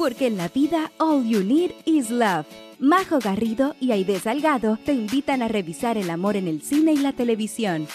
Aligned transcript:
porque 0.00 0.28
en 0.28 0.38
la 0.38 0.48
vida 0.48 0.90
all 0.96 1.26
you 1.26 1.44
need 1.44 1.72
is 1.84 2.08
love. 2.08 2.46
Majo 2.78 3.18
Garrido 3.18 3.76
y 3.80 3.92
Aide 3.92 4.18
Salgado 4.18 4.78
te 4.82 4.94
invitan 4.94 5.42
a 5.42 5.48
revisar 5.48 5.98
el 5.98 6.08
amor 6.08 6.36
en 6.36 6.48
el 6.48 6.62
cine 6.62 6.94
y 6.94 6.96
la 6.96 7.12
televisión. 7.12 7.86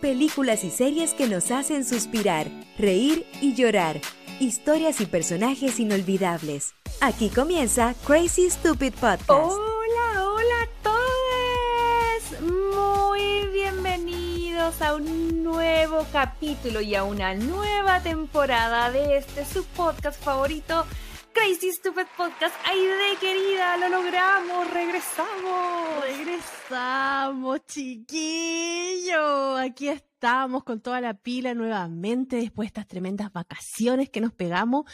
Películas 0.00 0.62
y 0.62 0.70
series 0.70 1.14
que 1.14 1.26
nos 1.26 1.50
hacen 1.50 1.84
suspirar, 1.84 2.46
reír 2.78 3.26
y 3.40 3.54
llorar. 3.54 4.00
Historias 4.38 5.00
y 5.00 5.06
personajes 5.06 5.80
inolvidables. 5.80 6.74
Aquí 7.00 7.28
comienza 7.28 7.96
Crazy 8.06 8.48
Stupid 8.48 8.92
Podcast. 8.92 9.30
Hola, 9.30 10.24
hola 10.24 10.62
a 10.62 10.68
todos. 10.84 12.40
Muy 12.40 13.48
bienvenidos 13.52 14.80
a 14.80 14.94
un 14.94 15.42
nuevo 15.42 16.06
capítulo 16.12 16.80
y 16.80 16.94
a 16.94 17.02
una 17.02 17.34
nueva 17.34 18.00
temporada 18.00 18.92
de 18.92 19.16
este 19.16 19.44
su 19.44 19.64
podcast 19.64 20.22
favorito 20.22 20.86
Crazy 21.32 21.72
Stupid 21.72 22.06
Podcast. 22.16 22.54
Aide, 22.66 23.16
querida, 23.20 23.76
lo 23.76 23.88
logramos, 23.88 24.70
regresamos. 24.70 26.00
Regresamos, 26.02 27.66
chiquillo. 27.66 29.56
Aquí 29.56 29.88
estamos 29.88 30.64
con 30.64 30.80
toda 30.80 31.00
la 31.00 31.14
pila 31.14 31.54
nuevamente 31.54 32.36
después 32.36 32.66
de 32.66 32.68
estas 32.68 32.86
tremendas 32.86 33.32
vacaciones 33.32 34.10
que 34.10 34.20
nos 34.20 34.32
pegamos. 34.32 34.84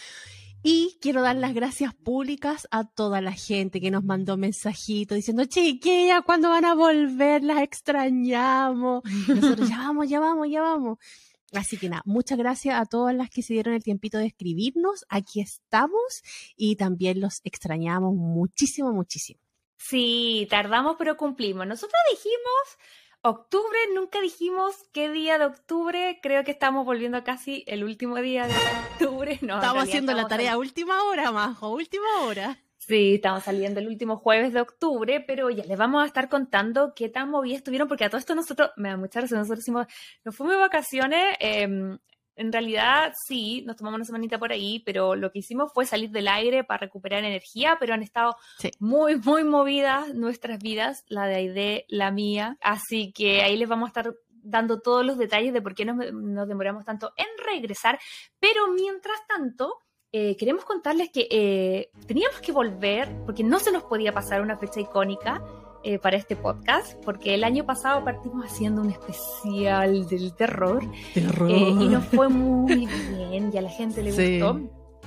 Y 0.62 0.98
quiero 1.00 1.22
dar 1.22 1.36
las 1.36 1.54
gracias 1.54 1.94
públicas 1.94 2.66
a 2.70 2.84
toda 2.84 3.20
la 3.20 3.32
gente 3.32 3.80
que 3.80 3.90
nos 3.90 4.04
mandó 4.04 4.36
mensajitos 4.36 5.16
diciendo, 5.16 5.44
chiquilla, 5.44 6.22
¿cuándo 6.22 6.50
van 6.50 6.64
a 6.64 6.74
volver? 6.74 7.44
Las 7.44 7.62
extrañamos. 7.62 9.02
Nosotros 9.28 9.68
ya 9.68 9.78
vamos, 9.78 10.08
ya 10.08 10.20
vamos, 10.20 10.48
ya 10.50 10.62
vamos. 10.62 10.98
Así 11.52 11.78
que 11.78 11.88
nada, 11.88 12.02
muchas 12.04 12.36
gracias 12.36 12.78
a 12.78 12.84
todas 12.84 13.14
las 13.14 13.30
que 13.30 13.42
se 13.42 13.54
dieron 13.54 13.74
el 13.74 13.82
tiempito 13.82 14.18
de 14.18 14.26
escribirnos. 14.26 15.04
Aquí 15.08 15.40
estamos 15.40 16.22
y 16.56 16.76
también 16.76 17.20
los 17.20 17.40
extrañamos 17.44 18.14
muchísimo, 18.14 18.92
muchísimo. 18.92 19.40
Sí, 19.76 20.46
tardamos 20.50 20.96
pero 20.98 21.16
cumplimos. 21.16 21.66
Nosotros 21.66 22.00
dijimos 22.10 22.78
octubre, 23.22 23.78
nunca 23.94 24.20
dijimos 24.20 24.74
qué 24.92 25.10
día 25.10 25.38
de 25.38 25.46
octubre. 25.46 26.18
Creo 26.22 26.44
que 26.44 26.50
estamos 26.50 26.84
volviendo 26.84 27.22
casi 27.24 27.64
el 27.66 27.84
último 27.84 28.16
día 28.16 28.46
de 28.46 28.54
octubre. 28.54 29.38
No, 29.40 29.54
estamos 29.56 29.84
haciendo 29.84 30.12
la 30.12 30.28
tarea 30.28 30.52
a 30.52 30.58
última 30.58 31.02
hora, 31.04 31.32
Majo, 31.32 31.70
última 31.70 32.22
hora. 32.24 32.58
Sí, 32.88 33.16
estamos 33.16 33.42
saliendo 33.42 33.80
el 33.80 33.86
último 33.86 34.16
jueves 34.16 34.54
de 34.54 34.62
octubre, 34.62 35.20
pero 35.20 35.50
ya 35.50 35.62
les 35.62 35.76
vamos 35.76 36.02
a 36.02 36.06
estar 36.06 36.30
contando 36.30 36.94
qué 36.96 37.10
tan 37.10 37.28
movidas 37.28 37.58
estuvieron, 37.58 37.86
porque 37.86 38.06
a 38.06 38.08
todo 38.08 38.18
esto 38.18 38.34
nosotros, 38.34 38.70
me 38.76 38.88
da 38.88 38.96
mucha 38.96 39.20
razón, 39.20 39.40
nosotros 39.40 39.60
hicimos, 39.60 39.86
nos 40.24 40.34
fuimos 40.34 40.54
de 40.54 40.60
vacaciones, 40.60 41.36
em, 41.38 41.98
en 42.36 42.50
realidad 42.50 43.12
sí, 43.26 43.62
nos 43.66 43.76
tomamos 43.76 43.98
una 43.98 44.04
semanita 44.06 44.38
por 44.38 44.52
ahí, 44.52 44.82
pero 44.86 45.16
lo 45.16 45.30
que 45.30 45.40
hicimos 45.40 45.70
fue 45.74 45.84
salir 45.84 46.08
del 46.08 46.28
aire 46.28 46.64
para 46.64 46.78
recuperar 46.78 47.22
energía, 47.24 47.76
pero 47.78 47.92
han 47.92 48.02
estado 48.02 48.36
muy, 48.78 49.16
muy 49.16 49.44
movidas 49.44 50.14
nuestras 50.14 50.58
vidas, 50.58 51.04
la 51.08 51.26
de 51.26 51.34
Aide, 51.34 51.84
la 51.88 52.10
mía, 52.10 52.56
así 52.62 53.12
que 53.12 53.42
ahí 53.42 53.58
les 53.58 53.68
vamos 53.68 53.88
a 53.88 53.90
estar 53.90 54.14
dando 54.30 54.80
todos 54.80 55.04
los 55.04 55.18
detalles 55.18 55.52
de 55.52 55.60
por 55.60 55.74
qué 55.74 55.84
nos, 55.84 56.10
nos 56.10 56.48
demoramos 56.48 56.86
tanto 56.86 57.12
en 57.18 57.26
regresar, 57.44 57.98
pero 58.40 58.72
mientras 58.72 59.18
tanto 59.26 59.74
eh, 60.12 60.36
queremos 60.36 60.64
contarles 60.64 61.10
que 61.10 61.28
eh, 61.30 61.90
teníamos 62.06 62.40
que 62.40 62.52
volver, 62.52 63.14
porque 63.26 63.44
no 63.44 63.58
se 63.58 63.72
nos 63.72 63.82
podía 63.82 64.12
pasar 64.12 64.40
una 64.40 64.56
fecha 64.56 64.80
icónica 64.80 65.42
eh, 65.84 65.98
para 65.98 66.16
este 66.16 66.34
podcast, 66.34 66.94
porque 67.04 67.34
el 67.34 67.44
año 67.44 67.66
pasado 67.66 68.04
partimos 68.04 68.46
haciendo 68.46 68.82
un 68.82 68.90
especial 68.90 70.08
del 70.08 70.34
terror, 70.34 70.82
y 71.14 71.88
nos 71.88 72.04
fue 72.06 72.28
muy 72.28 72.86
bien 72.86 73.50
y 73.52 73.58
a 73.58 73.62
la 73.62 73.70
gente 73.70 74.02
le 74.02 74.10
gustó. 74.10 74.60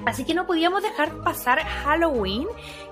Así 0.06 0.24
que 0.24 0.34
no 0.34 0.48
podíamos 0.48 0.82
dejar 0.82 1.22
pasar 1.22 1.60
Halloween 1.60 2.48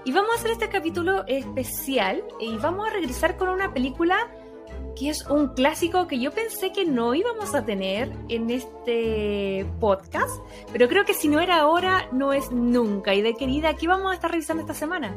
y 0.06 0.12
vamos 0.12 0.32
a 0.32 0.36
hacer 0.36 0.52
este 0.52 0.70
capítulo 0.70 1.26
especial 1.28 2.24
y 2.40 2.56
vamos 2.58 2.88
a 2.88 2.92
regresar 2.92 3.38
con 3.38 3.50
una 3.50 3.74
película 3.74 4.30
que 5.00 5.10
es 5.10 5.26
un 5.28 5.48
clásico 5.48 6.08
que 6.08 6.20
yo 6.20 6.32
pensé 6.32 6.74
que 6.74 6.84
no 6.84 7.16
íbamos 7.16 7.56
a 7.56 7.64
tener 7.64 8.12
en 8.28 8.50
este 8.50 9.66
podcast, 9.80 10.42
pero 10.74 10.90
creo 10.90 11.06
que 11.06 11.14
si 11.14 11.30
no 11.30 11.40
era 11.40 11.62
ahora, 11.62 12.10
no 12.12 12.34
es 12.34 12.52
nunca. 12.52 13.14
Y 13.14 13.22
de 13.22 13.34
querida, 13.34 13.76
¿qué 13.76 13.88
vamos 13.88 14.12
a 14.12 14.16
estar 14.16 14.30
revisando 14.30 14.62
esta 14.62 14.74
semana? 14.74 15.16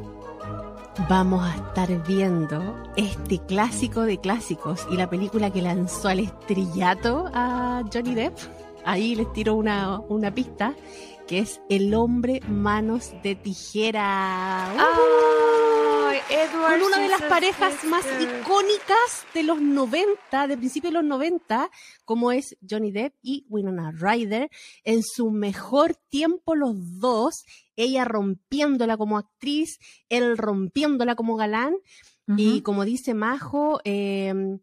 Vamos 1.09 1.43
a 1.45 1.57
estar 1.57 2.07
viendo 2.07 2.81
este 2.97 3.41
clásico 3.41 4.03
de 4.03 4.19
clásicos 4.19 4.87
y 4.89 4.97
la 4.97 5.11
película 5.11 5.51
que 5.51 5.63
lanzó 5.63 6.09
al 6.09 6.21
estrellato 6.21 7.29
a 7.35 7.83
Johnny 7.93 8.15
Depp. 8.15 8.39
Ahí 8.85 9.17
les 9.17 9.33
tiro 9.33 9.55
una, 9.55 9.99
una 9.99 10.33
pista, 10.33 10.75
que 11.27 11.41
es 11.41 11.61
El 11.69 11.93
hombre 11.95 12.41
manos 12.47 13.15
de 13.25 13.35
tijera. 13.35 14.69
Con 16.13 16.83
una 16.83 16.99
de 16.99 17.09
las 17.09 17.23
parejas 17.23 17.85
más 17.85 18.05
icónicas 18.21 19.27
de 19.33 19.43
los 19.43 19.61
90, 19.61 20.47
de 20.47 20.57
principio 20.57 20.91
de 20.91 20.95
los 20.95 21.05
90, 21.05 21.71
como 22.05 22.33
es 22.33 22.57
Johnny 22.69 22.93
Depp 22.93 23.15
y 23.23 23.47
Winona 23.49 23.93
Ryder, 23.93 24.51
en 24.85 25.03
su 25.03 25.31
mejor 25.31 25.95
tiempo 26.09 26.55
los 26.55 26.75
dos, 26.99 27.45
ella 27.77 28.05
rompiéndola 28.05 28.97
como 28.97 29.17
actriz, 29.17 29.79
él 30.09 30.37
rompiéndola 30.37 31.15
como 31.15 31.37
galán, 31.37 31.75
y 32.37 32.63
como 32.63 32.85
dice 32.85 33.15
Majo, 33.15 33.81
em, 33.85 34.59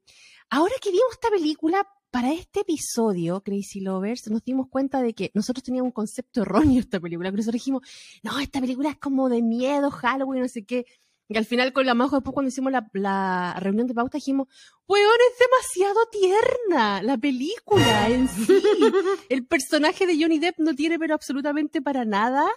ahora 0.49 0.73
que 0.81 0.91
vimos 0.91 1.11
esta 1.11 1.29
película, 1.29 1.87
para 2.11 2.33
este 2.33 2.61
episodio, 2.61 3.41
Crazy 3.41 3.81
Lovers, 3.81 4.29
nos 4.31 4.43
dimos 4.43 4.67
cuenta 4.67 5.01
de 5.01 5.13
que 5.13 5.29
nosotros 5.35 5.63
teníamos 5.63 5.89
un 5.89 5.93
concepto 5.93 6.41
erróneo 6.41 6.73
de 6.73 6.79
esta 6.79 6.99
película. 6.99 7.29
Eso 7.29 7.51
dijimos, 7.51 7.83
no, 8.23 8.39
esta 8.39 8.59
película 8.59 8.89
es 8.89 8.97
como 8.97 9.29
de 9.29 9.43
miedo, 9.43 9.91
Halloween, 9.91 10.41
no 10.41 10.47
sé 10.47 10.65
qué. 10.65 10.85
Y 11.31 11.37
al 11.37 11.45
final 11.45 11.73
con 11.73 11.85
la 11.85 11.93
Majo, 11.93 12.15
después 12.15 12.33
cuando 12.33 12.49
hicimos 12.49 12.73
la, 12.93 13.55
reunión 13.59 13.85
de 13.85 13.93
pauta, 13.93 14.17
dijimos, 14.17 14.47
weón, 14.87 15.13
es 15.31 15.37
demasiado 15.37 15.99
tierna 16.11 17.03
la 17.03 17.17
película 17.19 18.09
en 18.09 18.27
sí. 18.27 18.47
El 19.29 19.45
personaje 19.45 20.07
de 20.07 20.19
Johnny 20.19 20.39
Depp 20.39 20.57
no 20.57 20.73
tiene 20.73 20.97
pero 20.97 21.13
absolutamente 21.13 21.83
para 21.83 22.03
nada 22.03 22.49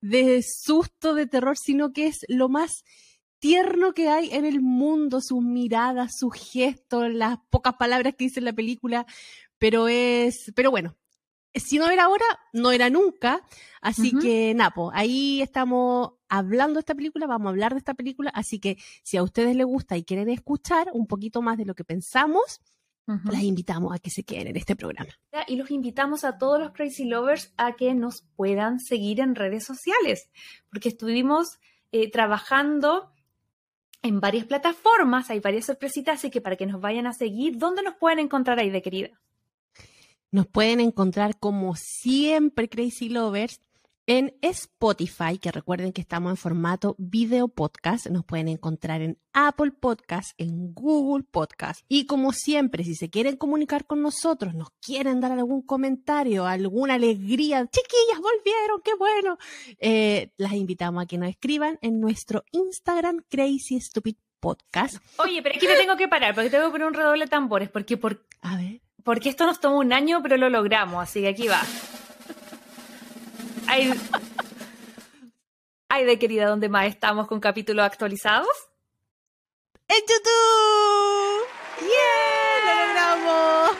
de 0.00 0.42
susto, 0.42 1.12
de 1.12 1.26
terror, 1.26 1.58
sino 1.58 1.92
que 1.92 2.06
es 2.06 2.24
lo 2.28 2.48
más 2.48 2.84
tierno 3.38 3.92
que 3.92 4.08
hay 4.08 4.30
en 4.32 4.46
el 4.46 4.62
mundo, 4.62 5.20
sus 5.20 5.42
miradas, 5.42 6.16
sus 6.18 6.32
gestos, 6.34 7.12
las 7.12 7.36
pocas 7.50 7.74
palabras 7.74 8.14
que 8.16 8.24
dice 8.24 8.40
en 8.40 8.46
la 8.46 8.54
película, 8.54 9.04
pero 9.58 9.88
es, 9.88 10.52
pero 10.54 10.70
bueno, 10.70 10.96
si 11.56 11.78
no 11.78 11.90
era 11.90 12.04
ahora, 12.04 12.24
no 12.52 12.72
era 12.72 12.90
nunca. 12.90 13.42
Así 13.80 14.12
que, 14.12 14.52
Napo, 14.54 14.90
ahí 14.94 15.40
estamos 15.42 16.14
hablando 16.28 16.74
de 16.74 16.80
esta 16.80 16.94
película, 16.94 17.26
vamos 17.26 17.46
a 17.46 17.50
hablar 17.50 17.72
de 17.72 17.78
esta 17.78 17.94
película. 17.94 18.30
Así 18.34 18.58
que, 18.58 18.76
si 19.02 19.16
a 19.16 19.22
ustedes 19.22 19.54
les 19.56 19.66
gusta 19.66 19.96
y 19.96 20.04
quieren 20.04 20.28
escuchar 20.28 20.88
un 20.92 21.06
poquito 21.06 21.42
más 21.42 21.56
de 21.56 21.64
lo 21.64 21.74
que 21.74 21.84
pensamos, 21.84 22.60
las 23.06 23.42
invitamos 23.42 23.94
a 23.94 24.00
que 24.00 24.10
se 24.10 24.24
queden 24.24 24.48
en 24.48 24.56
este 24.56 24.74
programa. 24.74 25.12
Y 25.46 25.54
los 25.54 25.70
invitamos 25.70 26.24
a 26.24 26.38
todos 26.38 26.58
los 26.58 26.72
Crazy 26.72 27.04
Lovers 27.04 27.52
a 27.56 27.76
que 27.76 27.94
nos 27.94 28.22
puedan 28.34 28.80
seguir 28.80 29.20
en 29.20 29.36
redes 29.36 29.64
sociales, 29.64 30.28
porque 30.70 30.88
estuvimos 30.88 31.60
eh, 31.92 32.10
trabajando 32.10 33.12
en 34.02 34.20
varias 34.20 34.46
plataformas, 34.46 35.30
hay 35.30 35.38
varias 35.38 35.66
sorpresitas, 35.66 36.18
así 36.18 36.30
que 36.30 36.40
para 36.40 36.56
que 36.56 36.66
nos 36.66 36.80
vayan 36.80 37.06
a 37.06 37.12
seguir, 37.12 37.58
¿dónde 37.58 37.82
nos 37.82 37.94
pueden 37.94 38.18
encontrar 38.18 38.58
ahí 38.58 38.70
de 38.70 38.82
querida? 38.82 39.20
Nos 40.32 40.46
pueden 40.46 40.80
encontrar 40.80 41.38
como 41.38 41.74
siempre 41.76 42.68
Crazy 42.68 43.08
Lovers 43.08 43.60
en 44.06 44.36
Spotify, 44.40 45.38
que 45.38 45.50
recuerden 45.50 45.92
que 45.92 46.00
estamos 46.00 46.30
en 46.30 46.36
formato 46.36 46.94
video 46.98 47.48
podcast. 47.48 48.06
Nos 48.06 48.24
pueden 48.24 48.48
encontrar 48.48 49.02
en 49.02 49.18
Apple 49.32 49.72
Podcast, 49.72 50.30
en 50.38 50.72
Google 50.72 51.24
Podcast. 51.24 51.80
Y 51.88 52.06
como 52.06 52.32
siempre, 52.32 52.84
si 52.84 52.94
se 52.94 53.10
quieren 53.10 53.36
comunicar 53.36 53.84
con 53.84 54.02
nosotros, 54.02 54.54
nos 54.54 54.70
quieren 54.80 55.20
dar 55.20 55.32
algún 55.32 55.62
comentario, 55.62 56.46
alguna 56.46 56.94
alegría, 56.94 57.66
chiquillas, 57.66 58.20
volvieron, 58.20 58.80
qué 58.84 58.94
bueno. 58.94 59.38
Eh, 59.78 60.30
las 60.36 60.52
invitamos 60.52 61.02
a 61.02 61.06
que 61.06 61.18
nos 61.18 61.28
escriban 61.28 61.78
en 61.82 62.00
nuestro 62.00 62.44
Instagram 62.52 63.24
Crazy 63.28 63.80
Stupid 63.80 64.16
Podcast. 64.38 64.98
Oye, 65.18 65.42
pero 65.42 65.56
aquí 65.56 65.66
me 65.66 65.74
tengo 65.74 65.96
que 65.96 66.06
parar 66.06 66.34
porque 66.34 66.50
tengo 66.50 66.66
que 66.66 66.72
poner 66.72 66.86
un 66.86 66.94
redoble 66.94 67.24
de 67.24 67.30
tambores, 67.30 67.70
porque 67.70 67.96
por... 67.96 68.24
A 68.40 68.56
ver 68.56 68.85
porque 69.06 69.28
esto 69.28 69.46
nos 69.46 69.60
tomó 69.60 69.78
un 69.78 69.92
año, 69.92 70.20
pero 70.20 70.36
lo 70.36 70.50
logramos, 70.50 71.00
así 71.00 71.20
que 71.20 71.28
aquí 71.28 71.46
va. 71.46 71.62
Ay, 73.68 73.94
ay 75.88 76.04
de 76.04 76.18
querida, 76.18 76.48
¿dónde 76.48 76.68
más 76.68 76.86
estamos 76.86 77.28
con 77.28 77.38
capítulos 77.38 77.86
actualizados? 77.86 78.48
¡En 79.86 80.00
YouTube! 80.00 81.46
¡Yeah! 81.82 82.64
¡Lo 82.66 82.74
logramos! 82.88 83.76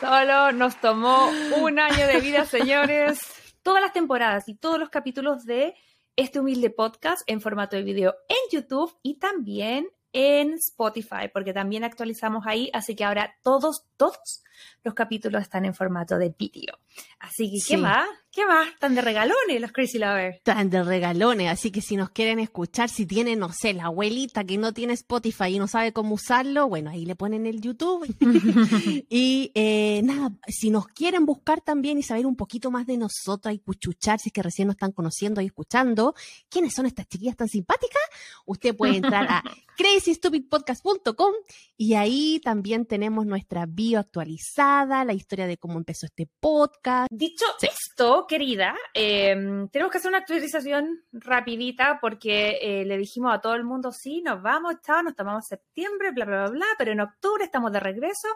Solo 0.00 0.52
nos 0.52 0.78
tomó 0.82 1.30
un 1.56 1.78
año 1.78 2.06
de 2.06 2.20
vida, 2.20 2.44
señores. 2.44 3.18
Todas 3.62 3.80
las 3.80 3.94
temporadas 3.94 4.46
y 4.46 4.56
todos 4.56 4.78
los 4.78 4.90
capítulos 4.90 5.46
de 5.46 5.74
este 6.16 6.38
humilde 6.38 6.68
podcast 6.68 7.22
en 7.26 7.40
formato 7.40 7.76
de 7.76 7.82
video 7.82 8.14
en 8.28 8.36
YouTube 8.52 8.94
y 9.02 9.18
también 9.18 9.88
en 10.18 10.54
Spotify, 10.54 11.28
porque 11.30 11.52
también 11.52 11.84
actualizamos 11.84 12.46
ahí, 12.46 12.70
así 12.72 12.96
que 12.96 13.04
ahora 13.04 13.36
todos, 13.42 13.84
todos 13.98 14.42
los 14.82 14.94
capítulos 14.94 15.42
están 15.42 15.66
en 15.66 15.74
formato 15.74 16.16
de 16.16 16.34
vídeo. 16.38 16.78
Así 17.18 17.50
que, 17.50 17.58
¿qué 17.66 17.76
más? 17.76 18.08
¿Qué 18.30 18.46
más? 18.46 18.68
Están 18.68 18.94
de 18.94 19.02
regalones 19.02 19.60
los 19.60 19.72
Crazy 19.72 19.98
Lovers. 19.98 20.36
Están 20.36 20.70
de 20.70 20.82
regalones, 20.82 21.50
así 21.50 21.70
que 21.70 21.80
si 21.80 21.96
nos 21.96 22.10
quieren 22.10 22.38
escuchar, 22.38 22.88
si 22.88 23.04
tienen, 23.04 23.38
no 23.38 23.52
sé, 23.52 23.74
la 23.74 23.86
abuelita 23.86 24.44
que 24.44 24.56
no 24.56 24.72
tiene 24.72 24.94
Spotify 24.94 25.54
y 25.54 25.58
no 25.58 25.68
sabe 25.68 25.92
cómo 25.92 26.14
usarlo, 26.14 26.68
bueno, 26.68 26.90
ahí 26.90 27.04
le 27.04 27.16
ponen 27.16 27.46
el 27.46 27.60
YouTube. 27.60 28.06
y 29.10 29.52
eh, 29.54 30.00
nada, 30.02 30.32
si 30.46 30.70
nos 30.70 30.86
quieren 30.88 31.26
buscar 31.26 31.60
también 31.60 31.98
y 31.98 32.02
saber 32.02 32.26
un 32.26 32.36
poquito 32.36 32.70
más 32.70 32.86
de 32.86 32.96
nosotros 32.96 33.54
y 33.54 33.58
cuchuchar, 33.58 34.18
si 34.18 34.28
es 34.28 34.32
que 34.32 34.42
recién 34.42 34.68
nos 34.68 34.76
están 34.76 34.92
conociendo 34.92 35.40
y 35.40 35.46
escuchando, 35.46 36.14
¿quiénes 36.48 36.74
son 36.74 36.86
estas 36.86 37.06
chiquillas 37.08 37.36
tan 37.36 37.48
simpáticas? 37.48 38.02
Usted 38.46 38.74
puede 38.76 38.96
entrar 38.96 39.26
a 39.28 39.42
crazystupidpodcast.com 40.06 41.32
y 41.76 41.94
ahí 41.94 42.40
también 42.42 42.86
tenemos 42.86 43.26
nuestra 43.26 43.66
bio 43.66 43.98
actualizada, 43.98 45.04
la 45.04 45.12
historia 45.12 45.46
de 45.46 45.58
cómo 45.58 45.78
empezó 45.78 46.06
este 46.06 46.28
podcast. 46.40 47.08
Dicho 47.10 47.44
esto, 47.60 48.26
querida, 48.28 48.76
em, 48.94 49.68
tenemos 49.68 49.90
que 49.90 49.98
hacer 49.98 50.08
una 50.08 50.18
actualización 50.18 51.02
rapidita 51.12 51.98
porque 52.00 52.58
eh, 52.62 52.84
le 52.84 52.96
dijimos 52.96 53.34
a 53.34 53.40
todo 53.40 53.54
el 53.54 53.64
mundo, 53.64 53.90
sí, 53.92 54.22
nos 54.22 54.40
vamos, 54.42 54.76
chao, 54.84 55.02
nos 55.02 55.16
tomamos 55.16 55.44
septiembre, 55.46 56.12
bla, 56.12 56.24
bla, 56.24 56.42
bla, 56.42 56.50
bla, 56.50 56.66
pero 56.78 56.92
en 56.92 57.00
octubre 57.00 57.44
estamos 57.44 57.72
de 57.72 57.80
regreso 57.80 58.28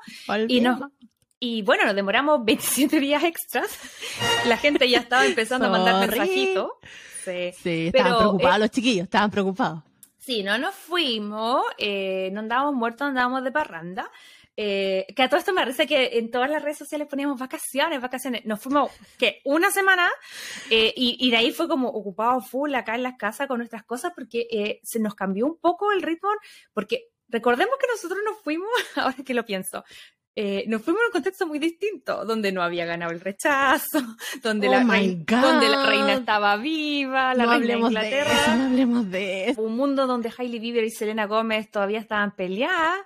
y 0.48 0.60
nos... 0.60 0.80
Y 1.42 1.62
bueno, 1.62 1.86
nos 1.86 1.94
demoramos 1.94 2.44
27 2.44 3.00
días 3.00 3.24
extras. 3.24 3.70
La 4.46 4.58
gente 4.58 4.86
ya 4.90 4.98
estaba 4.98 5.24
empezando 5.24 5.68
a 5.68 5.70
mandar 5.70 6.06
mensajitos. 6.06 6.72
Sí, 7.24 7.86
estaban 7.86 8.18
preocupados 8.18 8.56
eh, 8.56 8.60
los 8.60 8.70
chiquillos, 8.70 9.04
estaban 9.04 9.30
preocupados. 9.30 9.82
Sí, 10.30 10.44
no 10.44 10.56
nos 10.58 10.76
fuimos, 10.76 11.64
eh, 11.76 12.30
no 12.32 12.38
andábamos 12.38 12.74
muertos, 12.74 13.08
andábamos 13.08 13.42
de 13.42 13.50
parranda. 13.50 14.12
Eh, 14.56 15.04
que 15.16 15.24
a 15.24 15.28
todo 15.28 15.40
esto 15.40 15.52
me 15.52 15.62
parece 15.62 15.88
que 15.88 16.18
en 16.18 16.30
todas 16.30 16.48
las 16.48 16.62
redes 16.62 16.78
sociales 16.78 17.08
poníamos 17.08 17.36
vacaciones, 17.36 18.00
vacaciones. 18.00 18.44
Nos 18.44 18.60
fuimos, 18.60 18.92
que 19.18 19.40
Una 19.44 19.72
semana 19.72 20.08
eh, 20.70 20.92
y, 20.94 21.28
de 21.32 21.36
ahí 21.36 21.50
fue 21.50 21.66
como 21.66 21.88
ocupado 21.88 22.40
full 22.42 22.72
acá 22.76 22.94
en 22.94 23.02
las 23.02 23.16
casas 23.16 23.48
con 23.48 23.58
nuestras 23.58 23.82
cosas 23.82 24.12
porque 24.14 24.78
se 24.84 25.00
nos 25.00 25.16
cambió 25.16 25.46
un 25.46 25.58
poco 25.58 25.90
el 25.90 26.00
ritmo, 26.00 26.28
porque 26.72 27.08
recordemos 27.26 27.74
que 27.80 27.88
nosotros 27.88 28.20
nos 28.24 28.40
fuimos, 28.40 28.70
ahora 28.94 29.24
que 29.26 29.34
lo 29.34 29.44
pienso, 29.44 29.82
nos 30.66 30.82
fuimos 30.82 31.02
en 31.02 31.06
un 31.06 31.12
contexto 31.12 31.46
muy 31.46 31.58
distinto, 31.58 32.24
donde 32.24 32.52
no 32.52 32.62
había 32.62 32.86
ganado 32.86 33.12
el 33.12 33.20
rechazo, 33.20 34.00
donde, 34.42 34.68
oh 34.68 34.72
la, 34.72 34.84
reina, 34.84 35.40
donde 35.40 35.68
la 35.68 35.86
reina 35.86 36.12
estaba 36.14 36.56
viva, 36.56 37.34
la 37.34 37.46
reina 37.46 37.74
de 37.74 37.80
Inglaterra. 37.80 38.56
no 38.56 38.64
hablemos 38.64 39.10
de 39.10 39.50
eso. 39.50 39.62
Un 39.62 39.76
mundo 39.76 40.06
donde 40.06 40.32
Hailey 40.36 40.58
Bieber 40.58 40.84
y 40.84 40.90
Selena 40.90 41.26
Gómez 41.26 41.70
todavía 41.70 41.98
estaban 41.98 42.34
peleadas 42.34 43.00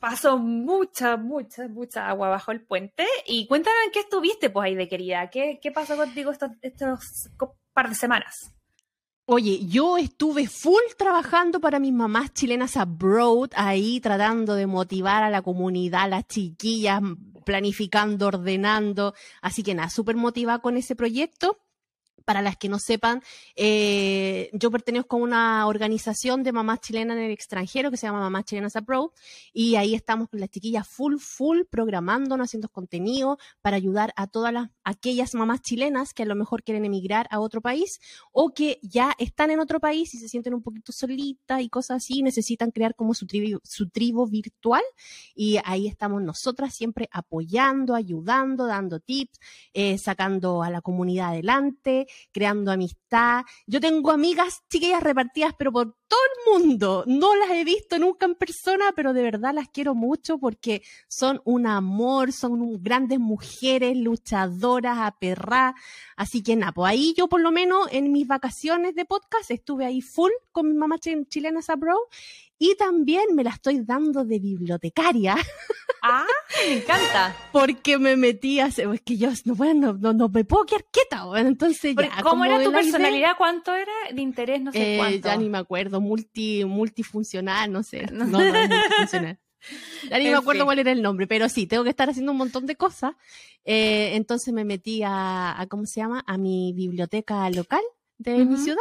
pasó 0.00 0.38
mucha, 0.38 1.16
mucha, 1.16 1.66
mucha 1.66 2.08
agua 2.08 2.28
bajo 2.28 2.52
el 2.52 2.64
puente. 2.64 3.06
Y 3.26 3.46
cuéntanos 3.46 3.78
en 3.86 3.92
qué 3.92 4.00
estuviste, 4.00 4.50
pues, 4.50 4.66
ahí 4.66 4.74
de 4.74 4.88
querida. 4.88 5.28
¿Qué, 5.30 5.58
qué 5.60 5.72
pasó 5.72 5.96
contigo 5.96 6.30
estos, 6.30 6.50
estos 6.62 7.00
par 7.72 7.88
de 7.88 7.94
semanas? 7.94 8.55
Oye, 9.28 9.66
yo 9.66 9.98
estuve 9.98 10.46
full 10.46 10.82
trabajando 10.96 11.60
para 11.60 11.80
mis 11.80 11.92
mamás 11.92 12.32
chilenas 12.32 12.76
abroad, 12.76 13.50
ahí 13.56 13.98
tratando 13.98 14.54
de 14.54 14.68
motivar 14.68 15.24
a 15.24 15.30
la 15.30 15.42
comunidad, 15.42 16.02
a 16.02 16.08
las 16.08 16.28
chiquillas, 16.28 17.02
planificando, 17.44 18.28
ordenando. 18.28 19.14
Así 19.42 19.64
que 19.64 19.74
nada, 19.74 19.90
súper 19.90 20.14
motivada 20.14 20.60
con 20.60 20.76
ese 20.76 20.94
proyecto 20.94 21.58
para 22.26 22.42
las 22.42 22.56
que 22.56 22.68
no 22.68 22.80
sepan, 22.80 23.22
eh, 23.54 24.50
yo 24.52 24.70
pertenezco 24.70 25.16
a 25.16 25.20
una 25.20 25.66
organización 25.68 26.42
de 26.42 26.52
mamás 26.52 26.80
chilenas 26.80 27.16
en 27.16 27.22
el 27.22 27.30
extranjero 27.30 27.90
que 27.90 27.96
se 27.96 28.08
llama 28.08 28.18
Mamás 28.18 28.44
Chilenas 28.44 28.74
Abroad 28.74 29.10
y 29.52 29.76
ahí 29.76 29.94
estamos 29.94 30.28
con 30.28 30.40
las 30.40 30.50
chiquillas 30.50 30.88
full, 30.88 31.18
full 31.18 31.60
programando, 31.70 32.34
haciendo 32.34 32.68
contenido 32.68 33.38
para 33.62 33.76
ayudar 33.76 34.12
a 34.16 34.26
todas 34.26 34.52
las, 34.52 34.70
aquellas 34.82 35.34
mamás 35.34 35.62
chilenas 35.62 36.12
que 36.12 36.24
a 36.24 36.26
lo 36.26 36.34
mejor 36.34 36.64
quieren 36.64 36.84
emigrar 36.84 37.28
a 37.30 37.38
otro 37.38 37.60
país 37.60 38.00
o 38.32 38.52
que 38.52 38.80
ya 38.82 39.14
están 39.18 39.52
en 39.52 39.60
otro 39.60 39.78
país 39.78 40.12
y 40.14 40.18
se 40.18 40.28
sienten 40.28 40.52
un 40.52 40.62
poquito 40.62 40.90
solitas 40.90 41.62
y 41.62 41.68
cosas 41.68 41.98
así, 41.98 42.24
necesitan 42.24 42.72
crear 42.72 42.96
como 42.96 43.14
su 43.14 43.26
tribu, 43.26 43.60
su 43.62 43.88
tribu 43.88 44.26
virtual 44.26 44.82
y 45.32 45.58
ahí 45.64 45.86
estamos 45.86 46.22
nosotras 46.22 46.74
siempre 46.74 47.08
apoyando, 47.12 47.94
ayudando, 47.94 48.66
dando 48.66 48.98
tips, 48.98 49.38
eh, 49.74 49.96
sacando 49.96 50.64
a 50.64 50.70
la 50.70 50.80
comunidad 50.80 51.28
adelante 51.28 52.08
creando 52.32 52.70
amistad. 52.70 53.42
Yo 53.66 53.80
tengo 53.80 54.10
amigas 54.10 54.62
chiquillas 54.70 55.02
repartidas, 55.02 55.52
pero 55.58 55.72
por 55.72 55.96
todo 56.08 56.20
el 56.20 56.62
mundo. 56.62 57.04
No 57.06 57.34
las 57.34 57.50
he 57.50 57.64
visto 57.64 57.98
nunca 57.98 58.26
en 58.26 58.34
persona, 58.34 58.92
pero 58.94 59.12
de 59.12 59.22
verdad 59.22 59.54
las 59.54 59.68
quiero 59.68 59.94
mucho 59.94 60.38
porque 60.38 60.82
son 61.08 61.40
un 61.44 61.66
amor, 61.66 62.32
son 62.32 62.82
grandes 62.82 63.18
mujeres, 63.18 63.96
luchadoras, 63.96 64.98
aperradas. 64.98 65.74
Así 66.16 66.42
que 66.42 66.56
nada, 66.56 66.72
pues 66.72 66.90
ahí 66.90 67.14
yo 67.16 67.28
por 67.28 67.40
lo 67.40 67.50
menos 67.50 67.88
en 67.90 68.12
mis 68.12 68.26
vacaciones 68.26 68.94
de 68.94 69.04
podcast 69.04 69.50
estuve 69.50 69.84
ahí 69.84 70.00
full 70.00 70.30
con 70.52 70.68
mi 70.68 70.74
mamá 70.74 70.96
chilena 70.98 71.62
Sabro 71.62 72.08
y 72.58 72.74
también 72.76 73.34
me 73.34 73.44
la 73.44 73.50
estoy 73.50 73.80
dando 73.80 74.24
de 74.24 74.38
bibliotecaria. 74.38 75.36
Ah, 76.02 76.26
me 76.66 76.78
encanta. 76.78 77.36
Porque 77.52 77.98
me 77.98 78.16
metí 78.16 78.60
a... 78.60 78.66
Es 78.66 79.00
que 79.04 79.16
yo 79.16 79.28
no, 79.44 79.54
bueno, 79.54 79.96
no, 79.98 80.12
no, 80.12 80.28
me 80.28 80.44
puedo 80.44 80.64
quedar 80.64 80.84
quieta. 80.90 81.24
entonces 81.36 81.94
ya, 81.96 82.22
¿Cómo 82.22 82.44
era 82.44 82.62
tu 82.62 82.72
personalidad? 82.72 83.36
¿Cuánto 83.36 83.74
era 83.74 83.92
de 84.12 84.22
interés? 84.22 84.60
No 84.60 84.72
sé 84.72 84.94
eh, 84.94 84.98
cuánto. 84.98 85.28
Ya 85.28 85.36
ni 85.36 85.48
me 85.48 85.58
acuerdo. 85.58 86.00
Multi, 86.00 86.64
multifuncional, 86.64 87.72
no 87.72 87.82
sé. 87.82 88.06
No, 88.16 88.24
no, 88.24 88.38
multifuncional. 88.38 89.38
Ya 90.08 90.18
ni 90.18 90.30
me 90.30 90.36
acuerdo 90.36 90.64
cuál 90.64 90.78
era 90.78 90.92
el 90.92 91.02
nombre, 91.02 91.26
pero 91.26 91.48
sí, 91.48 91.66
tengo 91.66 91.82
que 91.82 91.90
estar 91.90 92.08
haciendo 92.08 92.32
un 92.32 92.38
montón 92.38 92.66
de 92.66 92.76
cosas. 92.76 93.14
Eh, 93.64 94.12
entonces 94.14 94.54
me 94.54 94.64
metí 94.64 95.02
a, 95.02 95.60
a, 95.60 95.66
¿cómo 95.66 95.86
se 95.86 96.00
llama? 96.00 96.22
A 96.26 96.38
mi 96.38 96.72
biblioteca 96.72 97.50
local 97.50 97.82
de 98.18 98.44
mi 98.44 98.56
ciudad 98.56 98.78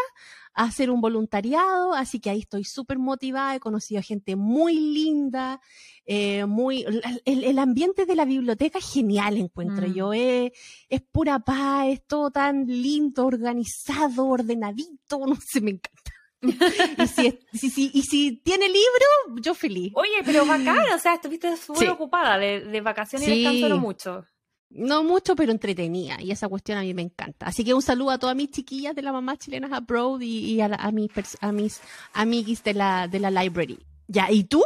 a 0.56 0.64
hacer 0.64 0.90
un 0.90 1.02
voluntariado, 1.02 1.94
así 1.94 2.20
que 2.20 2.30
ahí 2.30 2.40
estoy 2.40 2.64
súper 2.64 2.98
motivada, 2.98 3.56
he 3.56 3.60
conocido 3.60 4.00
a 4.00 4.04
gente 4.04 4.38
muy 4.38 4.74
linda, 4.74 5.60
eh, 6.06 6.46
muy, 6.46 6.86
el, 7.26 7.60
ambiente 7.60 8.06
de 8.06 8.16
la 8.16 8.24
biblioteca 8.24 8.80
es 8.80 8.94
genial, 8.94 9.38
encuentro 9.38 9.86
mm. 9.88 9.94
yo, 9.94 10.14
es, 10.14 10.54
es 10.88 11.02
pura 11.02 11.40
paz, 11.40 11.88
es 11.88 12.08
todo 12.08 12.32
tan 12.32 12.66
lindo, 12.68 13.26
organizado, 13.26 14.28
ordenadito, 14.28 15.20
no 15.28 15.36
sé, 15.36 15.60
me 15.60 15.72
encanta. 15.72 16.12
y, 16.42 16.52
si, 17.58 17.70
si, 17.70 17.92
y 17.94 18.04
si 18.04 18.38
tiene 18.38 18.68
libro, 18.68 19.42
yo 19.42 19.54
feliz. 19.56 19.92
Oye, 19.96 20.22
pero 20.24 20.46
bacán, 20.46 20.80
o 20.94 21.00
sea, 21.00 21.16
estuviste 21.16 21.58
súper 21.58 21.90
ocupada 21.90 22.38
de, 22.38 22.62
de, 22.62 22.82
vacaciones 22.82 23.28
y 23.28 23.44
descanso 23.44 23.78
mucho. 23.78 24.26
No 24.70 25.04
mucho, 25.04 25.36
pero 25.36 25.52
entretenida. 25.52 26.22
Y 26.22 26.32
esa 26.32 26.48
cuestión 26.48 26.78
a 26.78 26.82
mí 26.82 26.94
me 26.94 27.02
encanta. 27.02 27.46
Así 27.46 27.64
que 27.64 27.74
un 27.74 27.82
saludo 27.82 28.12
a 28.12 28.18
todas 28.18 28.36
mis 28.36 28.52
chiquillas 28.52 28.96
de 28.96 29.02
la 29.02 29.12
mamá 29.12 29.38
chilenas 29.38 29.72
abroad 29.72 30.20
y, 30.22 30.60
a, 30.62 30.66
a, 30.66 30.92
mis, 30.92 31.12
a 31.40 31.52
mis 31.52 31.82
amiguis 32.14 32.64
de 32.64 32.74
la, 32.74 33.08
de 33.08 33.20
la 33.20 33.32
library. 33.32 33.80
Ya, 34.08 34.30
¿y 34.32 34.44
tú? 34.44 34.64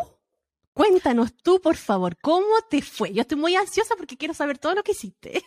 Cuéntanos 0.74 1.36
tú, 1.36 1.60
por 1.60 1.75
favor, 1.75 2.18
¿cómo 2.22 2.48
te 2.70 2.82
fue? 2.82 3.12
Yo 3.12 3.22
estoy 3.22 3.38
muy 3.38 3.56
ansiosa 3.56 3.96
porque 3.98 4.18
quiero 4.18 4.34
saber 4.34 4.58
todo 4.58 4.75
lo 4.75 4.84
que 4.84 4.94
hiciste. 4.94 5.44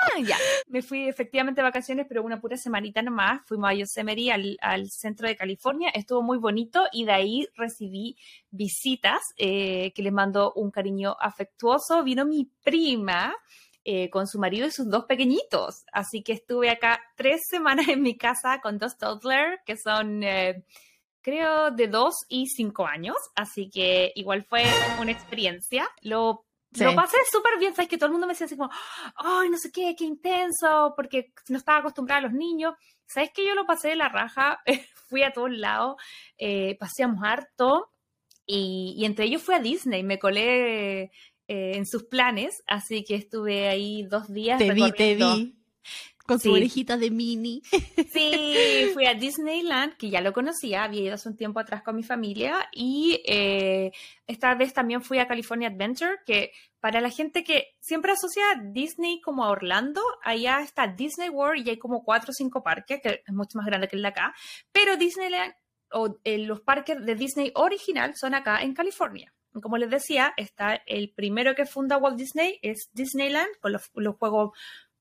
ya, 0.26 0.36
me 0.68 0.82
fui 0.82 1.08
efectivamente 1.08 1.60
de 1.60 1.64
vacaciones, 1.64 2.06
pero 2.08 2.22
una 2.22 2.40
pura 2.40 2.56
semanita 2.56 3.02
nomás. 3.02 3.42
Fuimos 3.46 3.70
a 3.70 3.74
Yosemite, 3.74 4.32
al, 4.32 4.56
al 4.60 4.90
centro 4.90 5.28
de 5.28 5.36
California. 5.36 5.90
Estuvo 5.90 6.22
muy 6.22 6.38
bonito 6.38 6.84
y 6.92 7.04
de 7.04 7.12
ahí 7.12 7.48
recibí 7.54 8.16
visitas 8.50 9.20
eh, 9.36 9.92
que 9.94 10.02
les 10.02 10.12
mando 10.12 10.52
un 10.54 10.70
cariño 10.70 11.16
afectuoso. 11.18 12.02
Vino 12.02 12.24
mi 12.24 12.50
prima. 12.62 13.34
Eh, 13.82 14.10
con 14.10 14.26
su 14.26 14.38
marido 14.38 14.66
y 14.66 14.70
sus 14.70 14.90
dos 14.90 15.06
pequeñitos. 15.06 15.84
Así 15.90 16.22
que 16.22 16.34
estuve 16.34 16.68
acá 16.68 17.00
tres 17.16 17.40
semanas 17.48 17.88
en 17.88 18.02
mi 18.02 18.14
casa 18.14 18.60
con 18.62 18.76
dos 18.76 18.98
toddlers 18.98 19.58
que 19.64 19.78
son, 19.78 20.22
eh, 20.22 20.66
creo, 21.22 21.70
de 21.70 21.88
dos 21.88 22.14
y 22.28 22.46
cinco 22.48 22.86
años. 22.86 23.16
Así 23.34 23.70
que 23.70 24.12
igual 24.16 24.44
fue 24.44 24.64
una 25.00 25.12
experiencia. 25.12 25.88
Lo 26.02 26.44
lo 26.78 26.94
pasé 26.94 27.16
súper 27.30 27.58
bien, 27.58 27.74
sabes 27.74 27.88
que 27.88 27.96
todo 27.96 28.06
el 28.06 28.12
mundo 28.12 28.26
me 28.26 28.32
decía 28.32 28.46
así 28.46 28.56
como, 28.56 28.70
ay, 29.16 29.48
no 29.50 29.58
sé 29.58 29.70
qué, 29.72 29.94
qué 29.96 30.04
intenso, 30.04 30.92
porque 30.96 31.32
no 31.48 31.58
estaba 31.58 31.78
acostumbrada 31.78 32.20
a 32.20 32.22
los 32.22 32.32
niños. 32.32 32.74
Sabes 33.06 33.30
que 33.34 33.44
yo 33.44 33.54
lo 33.54 33.66
pasé 33.66 33.88
de 33.88 33.96
la 33.96 34.08
raja, 34.08 34.60
fui 35.08 35.22
a 35.22 35.32
todos 35.32 35.50
lados, 35.50 35.96
eh, 36.38 36.76
paseamos 36.78 37.20
harto 37.24 37.90
y, 38.46 39.02
entre 39.04 39.26
ellos 39.26 39.42
fui 39.42 39.54
a 39.54 39.60
Disney, 39.60 40.02
me 40.02 40.18
colé 40.18 41.02
eh, 41.02 41.10
en 41.46 41.86
sus 41.86 42.04
planes, 42.04 42.62
así 42.66 43.04
que 43.04 43.16
estuve 43.16 43.68
ahí 43.68 44.04
dos 44.04 44.32
días. 44.32 44.58
Te 44.58 44.72
vi, 44.72 44.92
te 44.92 45.14
vi. 45.16 45.56
Con 46.30 46.40
su 46.40 46.52
orejita 46.52 46.96
de 46.96 47.10
mini. 47.10 47.62
Sí, 48.12 48.90
fui 48.92 49.06
a 49.06 49.14
Disneyland, 49.14 49.96
que 49.96 50.10
ya 50.10 50.20
lo 50.20 50.32
conocía, 50.32 50.84
había 50.84 51.02
ido 51.02 51.14
hace 51.14 51.28
un 51.28 51.36
tiempo 51.36 51.60
atrás 51.60 51.82
con 51.82 51.96
mi 51.96 52.02
familia, 52.02 52.68
y 52.72 53.20
eh, 53.26 53.92
esta 54.26 54.54
vez 54.54 54.72
también 54.72 55.02
fui 55.02 55.18
a 55.18 55.26
California 55.28 55.68
Adventure, 55.68 56.18
que 56.26 56.52
para 56.80 57.00
la 57.00 57.10
gente 57.10 57.44
que 57.44 57.74
siempre 57.80 58.12
asocia 58.12 58.42
Disney 58.62 59.20
como 59.20 59.44
a 59.44 59.50
Orlando, 59.50 60.00
allá 60.22 60.60
está 60.60 60.86
Disney 60.86 61.28
World 61.28 61.66
y 61.66 61.70
hay 61.70 61.78
como 61.78 62.04
cuatro 62.04 62.30
o 62.30 62.34
cinco 62.34 62.62
parques, 62.62 63.00
que 63.02 63.22
es 63.26 63.34
mucho 63.34 63.58
más 63.58 63.66
grande 63.66 63.88
que 63.88 63.96
el 63.96 64.02
de 64.02 64.08
acá, 64.08 64.34
pero 64.72 64.96
Disneyland 64.96 65.54
o, 65.92 66.18
eh, 66.24 66.38
los 66.38 66.60
parques 66.60 67.04
de 67.04 67.14
Disney 67.14 67.52
original 67.54 68.14
son 68.16 68.34
acá 68.34 68.62
en 68.62 68.74
California. 68.74 69.32
Como 69.60 69.78
les 69.78 69.90
decía, 69.90 70.32
está 70.36 70.76
el 70.86 71.12
primero 71.12 71.56
que 71.56 71.66
funda 71.66 71.96
Walt 71.96 72.16
Disney, 72.16 72.60
es 72.62 72.88
Disneyland, 72.92 73.48
con 73.60 73.72
los, 73.72 73.90
los 73.94 74.16
juegos 74.16 74.52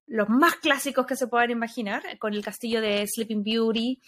los 0.09 0.27
más 0.27 0.55
clásicos 0.55 1.05
que 1.05 1.15
se 1.15 1.27
puedan 1.27 1.51
imaginar, 1.51 2.03
con 2.19 2.33
el 2.33 2.43
castillo 2.43 2.81
de 2.81 3.05
Sleeping 3.07 3.43
Beauty. 3.43 4.01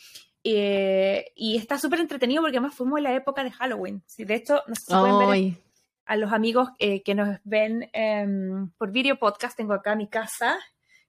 eh, 0.44 1.32
y 1.36 1.58
está 1.58 1.78
súper 1.78 2.00
entretenido 2.00 2.42
porque 2.42 2.58
además 2.58 2.76
fuimos 2.76 2.98
en 2.98 3.04
la 3.04 3.14
época 3.14 3.44
de 3.44 3.52
Halloween. 3.52 4.04
Sí, 4.08 4.26
de 4.26 4.36
hecho, 4.36 4.56
no 4.68 4.76
sé 4.76 4.82
si 4.88 4.94
pueden 4.94 5.20
ver 5.20 5.54
a 6.12 6.18
los 6.18 6.34
amigos 6.34 6.70
eh, 6.80 7.04
que 7.04 7.16
nos 7.16 7.40
ven 7.46 7.90
em, 7.94 8.70
por 8.72 8.92
video 8.92 9.18
podcast, 9.18 9.56
tengo 9.56 9.74
acá 9.74 9.96
mi 9.96 10.08
casa, 10.08 10.60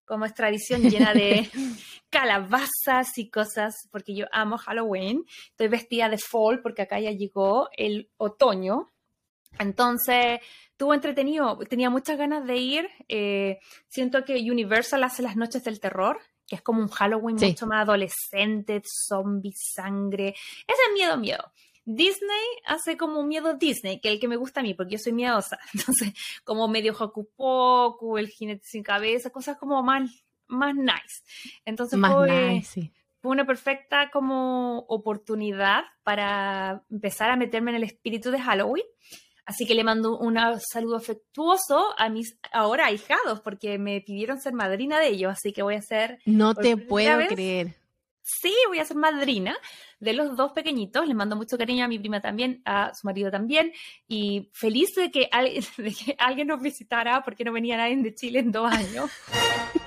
como 0.05 0.27
es 0.27 0.33
tradición, 0.35 0.83
llena 0.83 1.13
de 1.13 1.51
calabazas 2.11 3.17
y 3.17 3.29
cosas, 3.29 3.75
porque 3.91 4.15
yo 4.15 4.27
amo 4.31 4.59
Halloween. 4.59 5.25
Estoy 5.51 5.67
vestida 5.69 6.09
de 6.09 6.19
fall 6.19 6.61
porque 6.61 6.83
acá 6.83 7.01
ya 7.01 7.11
llegó 7.11 7.69
el 7.77 8.11
otoño. 8.17 8.93
Entonces, 9.59 10.39
estuvo 10.83 10.95
entretenido, 10.95 11.57
tenía 11.69 11.91
muchas 11.91 12.19
ganas 12.19 12.45
de 12.45 12.57
ir. 12.57 12.89
eh, 13.09 13.61
siento 13.87 14.25
que 14.25 14.35
Universal 14.51 15.05
hace 15.05 15.23
las 15.23 15.37
noches 15.37 15.63
del 15.63 15.79
terror, 15.79 16.19
que 16.45 16.57
es 16.57 16.63
como 16.63 16.81
un 16.81 16.89
Halloween 16.89 17.39
Sí. 17.39 17.47
mucho 17.51 17.69
más 17.69 17.83
adolescente, 17.83 18.83
zombie, 18.85 19.55
sangre. 19.57 20.31
Ese 20.31 20.83
es 20.89 20.93
miedo, 20.93 21.17
miedo. 21.19 21.53
Disney 21.85 22.47
hace 22.67 22.97
como 22.97 23.23
miedo 23.23 23.55
Disney, 23.55 24.01
que 24.01 24.09
es 24.09 24.15
el 24.15 24.21
que 24.21 24.27
me 24.27 24.35
gusta 24.35 24.59
a 24.59 24.63
mí, 24.65 24.75
porque 24.75 24.95
yo 24.95 24.99
soy 24.99 25.13
miedosa. 25.13 25.57
Entonces, 25.75 26.15
como 26.45 26.67
medio 26.67 26.97
Haku 26.99 27.29
Poku, 27.37 28.19
el 28.19 28.27
jinete 28.29 28.65
sin 28.65 28.83
cabeza, 28.83 29.31
cosas 29.31 29.57
como 29.59 29.81
más, 29.85 30.11
más 30.49 30.75
nice. 30.75 31.23
Entonces, 31.65 31.97
más 31.97 32.13
fue, 32.13 32.29
nice, 32.55 32.71
sí. 32.73 32.93
fue 33.21 33.31
una 33.31 33.47
perfecta 33.47 34.11
como 34.11 34.81
oportunidad 34.89 35.85
para 36.03 36.83
empezar 36.91 37.31
a 37.31 37.37
meterme 37.37 37.71
en 37.71 37.77
el 37.77 37.85
espíritu 37.85 38.33
de 38.33 38.41
Halloween. 38.41 38.85
Así 39.45 39.67
que 39.67 39.75
le 39.75 39.83
mando 39.85 40.17
un 40.19 40.39
saludo 40.61 40.97
afectuoso 40.97 41.95
a 41.99 42.09
mis 42.09 42.39
ahora 42.53 42.87
ahijados, 42.87 43.41
porque 43.41 43.77
me 43.79 44.01
pidieron 44.01 44.41
ser 44.41 44.53
madrina 44.53 45.01
de 45.01 45.09
ellos, 45.09 45.33
así 45.33 45.53
que 45.53 45.63
voy 45.63 45.75
a 45.75 45.83
ser 45.83 46.19
No 46.27 46.55
te 46.55 46.77
puedo 46.77 47.19
vez. 47.19 47.29
creer. 47.29 47.75
Sí, 48.25 48.55
voy 48.69 48.79
a 48.79 48.85
ser 48.85 48.97
madrina 48.97 49.57
de 49.99 50.13
los 50.13 50.37
dos 50.37 50.53
pequeñitos. 50.53 51.09
Les 51.09 51.17
mando 51.17 51.35
mucho 51.35 51.59
cariño 51.59 51.85
a 51.85 51.89
mi 51.89 51.99
prima 51.99 52.21
también, 52.21 52.63
a 52.65 52.95
su 52.95 53.05
marido 53.05 53.33
también. 53.33 53.73
Y 54.07 54.49
feliz 54.53 54.95
de 54.95 55.11
que, 55.11 55.29
al- 55.33 55.51
de 55.77 55.93
que 55.93 56.15
alguien 56.19 56.47
nos 56.47 56.63
visitara 56.63 57.25
porque 57.25 57.43
no 57.43 57.53
venía 57.53 57.77
nadie 57.77 57.97
de 57.97 58.15
Chile 58.15 58.39
en 58.39 58.53
dos 58.53 58.71
años. 58.73 59.11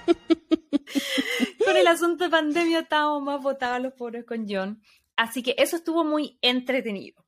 con 1.65 1.77
el 1.77 1.88
asunto 1.88 2.25
de 2.25 2.29
pandemia 2.29 2.79
estábamos 2.79 3.24
más 3.24 3.41
botados 3.41 3.81
los 3.81 3.93
pobres 3.93 4.25
con 4.25 4.45
John. 4.50 4.81
Así 5.15 5.41
que 5.41 5.55
eso 5.57 5.77
estuvo 5.77 6.03
muy 6.03 6.38
entretenido. 6.41 7.24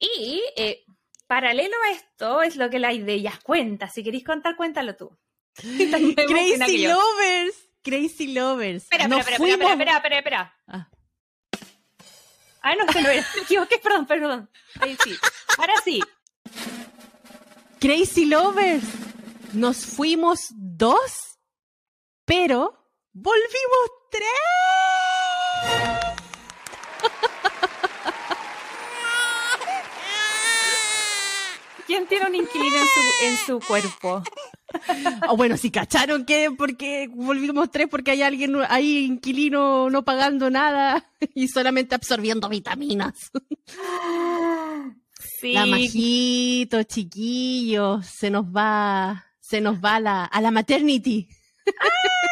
Y 0.00 0.42
eh, 0.56 0.82
paralelo 1.30 1.76
a 1.86 1.92
esto 1.92 2.42
es 2.42 2.56
lo 2.56 2.68
que 2.70 2.80
la 2.80 2.92
idea 2.92 3.32
cuenta. 3.44 3.88
Si 3.88 4.02
queréis 4.02 4.24
contar, 4.24 4.56
cuéntalo 4.56 4.96
tú. 4.96 5.16
Crazy. 5.54 6.88
Lovers. 6.88 7.54
Crazy 7.84 8.32
Lovers. 8.34 8.82
Espera, 8.82 9.04
espera, 9.04 9.20
espera, 9.20 9.20
espera, 9.20 9.36
fuimos- 9.38 9.70
espera, 9.70 9.96
espera, 9.96 10.18
espera. 10.18 10.54
Ah. 10.66 10.88
Ay, 12.62 12.76
no, 12.76 12.86
que 12.92 13.00
no 13.00 13.08
era. 13.10 13.24
Me 13.36 13.42
equivoqué, 13.42 13.78
perdón, 13.78 14.06
perdón. 14.06 14.50
Ahí 14.80 14.96
sí. 15.04 15.14
Ahora 15.56 15.74
sí. 15.84 16.00
Crazy 17.78 18.24
Lovers. 18.26 18.82
Nos 19.52 19.86
fuimos 19.86 20.40
dos, 20.50 21.38
pero 22.24 22.90
volvimos 23.12 23.90
tres. 24.10 25.89
¿Quién 31.90 32.06
tiene 32.06 32.26
un 32.28 32.36
inquilino 32.36 32.76
en 32.76 32.86
su, 32.86 33.24
en 33.24 33.36
su 33.36 33.66
cuerpo? 33.66 34.22
Ah, 35.22 35.32
bueno, 35.36 35.56
si 35.56 35.72
cacharon 35.72 36.24
que 36.24 36.52
porque 36.56 37.10
volvimos 37.12 37.68
tres 37.72 37.88
porque 37.90 38.12
hay 38.12 38.22
alguien 38.22 38.54
ahí 38.68 38.98
inquilino 38.98 39.90
no 39.90 40.04
pagando 40.04 40.50
nada 40.50 41.10
y 41.34 41.48
solamente 41.48 41.96
absorbiendo 41.96 42.48
vitaminas. 42.48 43.32
Sí. 45.38 45.52
La 45.52 45.66
majito, 45.66 46.82
chiquillos, 46.82 48.06
se 48.06 48.30
nos 48.30 48.44
va, 48.44 49.26
se 49.40 49.60
nos 49.60 49.78
va 49.78 49.96
a 49.96 50.00
la, 50.00 50.24
a 50.24 50.40
la 50.40 50.50
maternity. 50.50 51.28
Es, 51.66 52.29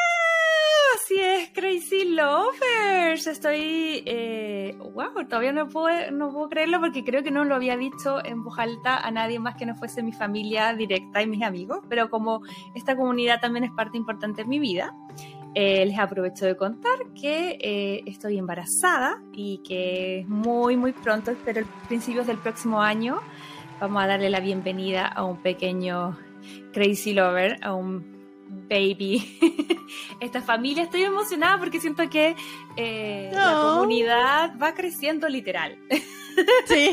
Crazy 1.59 2.05
Lovers. 2.05 3.27
Estoy. 3.27 4.05
Eh, 4.07 4.77
wow, 4.95 5.27
todavía 5.29 5.51
no 5.51 5.69
puedo, 5.69 6.13
no 6.13 6.31
puedo 6.31 6.49
creerlo 6.49 6.79
porque 6.79 7.03
creo 7.03 7.25
que 7.25 7.33
no 7.33 7.45
lo 7.45 7.57
había 7.57 7.77
dicho 7.77 8.25
en 8.25 8.45
voz 8.45 8.61
alta 8.61 8.97
a 8.97 9.11
nadie 9.11 9.41
más 9.41 9.57
que 9.57 9.67
no 9.67 9.75
fuese 9.75 10.05
mi 10.05 10.13
familia 10.13 10.73
directa 10.75 11.21
y 11.21 11.27
mis 11.27 11.43
amigos. 11.43 11.81
Pero 11.89 12.11
como 12.11 12.43
esta 12.77 12.95
comunidad 12.95 13.41
también 13.41 13.65
es 13.65 13.73
parte 13.73 13.97
importante 13.97 14.43
de 14.43 14.49
mi 14.49 14.61
vida, 14.61 14.95
eh, 15.57 15.85
les 15.85 15.99
aprovecho 15.99 16.47
de 16.47 16.57
contar 16.57 16.97
que 17.21 17.59
eh, 17.61 18.05
estoy 18.07 18.39
embarazada 18.39 19.21
y 19.33 19.59
que 19.59 20.25
muy, 20.29 20.77
muy 20.77 20.93
pronto, 20.93 21.33
espero 21.33 21.67
principios 21.89 22.29
del 22.29 22.39
próximo 22.39 22.81
año, 22.81 23.19
vamos 23.81 24.01
a 24.01 24.07
darle 24.07 24.31
la 24.31 24.39
bienvenida 24.39 25.09
a 25.09 25.25
un 25.25 25.39
pequeño 25.39 26.17
Crazy 26.73 27.15
Lover, 27.15 27.59
a 27.63 27.75
un 27.75 28.18
baby. 28.49 29.39
Esta 30.21 30.43
familia, 30.43 30.85
estoy 30.85 31.03
emocionada 31.03 31.59
porque 31.59 31.81
siento 31.81 32.09
que 32.11 32.35
eh, 32.77 33.31
la 33.33 33.61
comunidad 33.63 34.59
va 34.61 34.75
creciendo 34.75 35.29
literal. 35.29 35.79
Sí. 36.67 36.93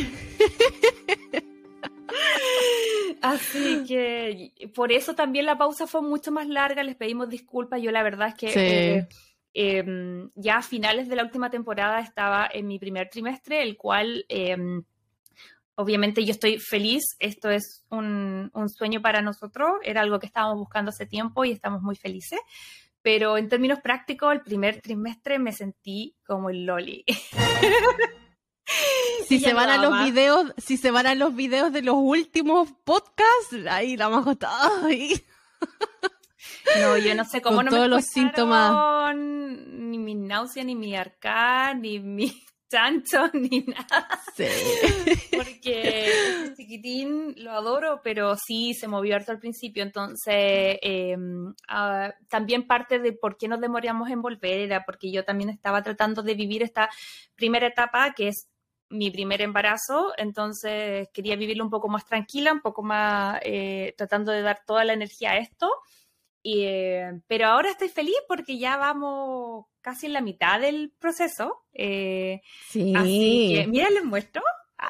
Así 3.21 3.83
que 3.87 4.51
por 4.73 4.91
eso 4.91 5.15
también 5.15 5.45
la 5.45 5.57
pausa 5.57 5.87
fue 5.87 6.01
mucho 6.01 6.31
más 6.31 6.47
larga, 6.47 6.83
les 6.83 6.95
pedimos 6.95 7.29
disculpas, 7.29 7.81
yo 7.81 7.91
la 7.91 8.03
verdad 8.03 8.29
es 8.29 8.35
que 8.35 8.49
Sí. 8.49 8.59
eh, 8.59 9.07
em, 9.53 10.29
ya 10.35 10.57
a 10.57 10.61
finales 10.61 11.07
de 11.07 11.15
la 11.15 11.23
última 11.23 11.49
temporada 11.49 11.99
estaba 11.99 12.49
en 12.51 12.67
mi 12.67 12.77
primer 12.79 13.09
trimestre, 13.09 13.61
el 13.61 13.77
cual 13.77 14.25
em, 14.29 14.83
obviamente 15.75 16.23
yo 16.25 16.31
estoy 16.31 16.59
feliz, 16.59 17.03
esto 17.19 17.49
es 17.49 17.83
un, 17.89 18.49
un 18.53 18.69
sueño 18.69 19.01
para 19.01 19.21
nosotros, 19.21 19.71
era 19.83 20.01
algo 20.01 20.19
que 20.19 20.25
estábamos 20.25 20.57
buscando 20.57 20.89
hace 20.89 21.05
tiempo 21.05 21.45
y 21.45 21.51
estamos 21.51 21.81
muy 21.81 21.95
felices. 21.95 22.39
Pero 23.01 23.37
en 23.37 23.49
términos 23.49 23.79
prácticos, 23.81 24.33
el 24.33 24.41
primer 24.41 24.81
trimestre 24.81 25.37
me 25.37 25.51
sentí 25.51 26.15
como 26.25 26.49
el 26.49 26.65
loli. 26.65 27.05
Si 29.27 29.39
se 29.39 29.53
van 29.53 29.69
a 29.69 29.77
los 29.77 29.91
más. 29.91 30.05
videos, 30.05 30.53
si 30.57 30.77
se 30.77 30.91
van 30.91 31.07
a 31.07 31.15
los 31.15 31.35
videos 31.35 31.71
de 31.71 31.81
los 31.81 31.95
últimos 31.97 32.71
podcasts, 32.83 33.55
ahí 33.69 33.97
la 33.97 34.23
está. 34.31 34.49
ay. 34.83 35.23
No, 36.79 36.97
yo 36.97 37.15
no 37.15 37.25
sé 37.25 37.41
cómo 37.41 37.57
Con 37.57 37.65
no 37.65 37.71
todos 37.71 37.83
me 37.83 37.89
los 37.89 38.05
síntomas. 38.05 39.15
Ni 39.15 39.97
mi 39.97 40.15
náusea, 40.15 40.63
ni 40.63 40.75
mi 40.75 40.95
arcán, 40.95 41.81
ni 41.81 41.99
mi 41.99 42.43
chancho, 42.75 43.29
ni 43.33 43.61
nada. 43.61 44.07
Sí. 44.35 44.45
Porque 45.35 46.09
este 46.09 46.55
chiquitín 46.55 47.33
lo 47.37 47.51
adoro, 47.51 48.01
pero 48.03 48.35
sí 48.35 48.73
se 48.73 48.87
movió 48.87 49.15
harto 49.15 49.31
al 49.31 49.39
principio. 49.39 49.83
Entonces, 49.83 50.77
eh, 50.81 51.15
ah, 51.69 52.13
también 52.29 52.67
parte 52.67 52.99
de 52.99 53.13
por 53.13 53.37
qué 53.37 53.47
nos 53.47 53.61
demoramos 53.61 54.09
en 54.09 54.21
volver 54.21 54.59
era 54.59 54.83
porque 54.85 55.11
yo 55.11 55.23
también 55.23 55.49
estaba 55.49 55.81
tratando 55.83 56.21
de 56.21 56.35
vivir 56.35 56.63
esta 56.63 56.89
primera 57.35 57.67
etapa 57.67 58.13
que 58.13 58.29
es 58.29 58.47
mi 58.89 59.09
primer 59.09 59.41
embarazo, 59.41 60.13
entonces 60.15 61.09
quería 61.11 61.35
vivirlo 61.35 61.63
un 61.63 61.71
poco 61.71 61.87
más 61.87 62.05
tranquila, 62.05 62.53
un 62.53 62.61
poco 62.61 62.83
más 62.83 63.39
eh, 63.41 63.95
tratando 63.97 64.31
de 64.31 64.43
dar 64.43 64.61
toda 64.65 64.83
la 64.85 64.93
energía 64.93 65.31
a 65.31 65.37
esto. 65.37 65.69
Y, 66.43 66.65
eh, 66.65 67.21
pero 67.27 67.47
ahora 67.47 67.71
estoy 67.71 67.89
feliz 67.89 68.15
porque 68.27 68.59
ya 68.59 68.77
vamos 68.77 69.65
casi 69.85 70.07
en 70.07 70.13
la 70.13 70.21
mitad 70.21 70.59
del 70.59 70.91
proceso. 70.99 71.63
eh, 71.73 72.41
Sí. 72.71 72.91
Así 72.95 73.51
que, 73.53 73.67
mira, 73.67 73.87
les 73.91 74.03
muestro. 74.03 74.41
Ah, 74.79 74.87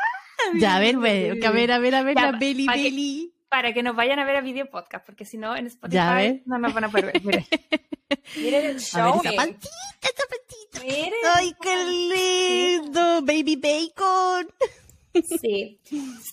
Ya, 0.58 0.76
a 0.78 0.80
ver, 0.80 0.98
ve- 0.98 1.38
a 1.46 1.52
ver, 1.52 1.72
a 1.74 1.80
ver, 1.80 1.96
a 1.96 2.02
ver, 2.04 2.16
Ya, 2.16 2.32
la 2.32 2.40
que- 2.40 2.46
belly. 2.54 3.32
Para 3.50 3.74
que 3.74 3.84
nos 3.84 3.96
vayan 3.96 4.20
a 4.20 4.26
ver 4.26 4.38
a 4.38 4.42
video 4.42 4.70
podcast, 4.70 5.06
porque 5.06 5.26
si 5.26 5.38
no, 5.38 5.56
en 5.56 5.68
Spotify 5.68 5.96
Ya, 5.96 6.12
a 6.14 6.16
ver. 6.16 6.42
no 6.46 6.58
nos 6.58 6.74
van 6.74 6.86
a 6.86 6.90
poder 6.90 7.06
ver. 7.06 7.22
Miren, 7.24 7.46
miren 8.38 8.66
el 8.66 8.80
show. 8.80 9.22
ver, 9.22 9.34
esa 9.34 9.44
patita, 9.46 9.70
esa 10.02 10.24
patita. 10.30 10.80
Miren. 10.86 11.14
Ay, 11.36 11.54
qué 11.62 11.76
lindo, 12.82 13.22
baby 13.22 13.56
bacon. 13.58 14.48
Sí, 15.42 15.80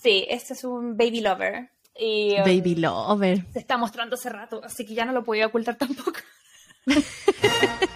sí, 0.01 0.25
este 0.29 0.53
es 0.53 0.63
un 0.63 0.95
baby 0.97 1.21
lover. 1.21 1.69
Y, 1.97 2.33
um, 2.33 2.39
Baby 2.39 2.75
lover. 2.75 3.45
se 3.53 3.59
está 3.59 3.77
mostrando 3.77 4.15
hace 4.15 4.29
rato, 4.29 4.61
así 4.63 4.85
que 4.85 4.93
ya 4.95 5.05
no 5.05 5.11
lo 5.13 5.23
podía 5.23 5.45
ocultar 5.47 5.75
tampoco. 5.77 6.13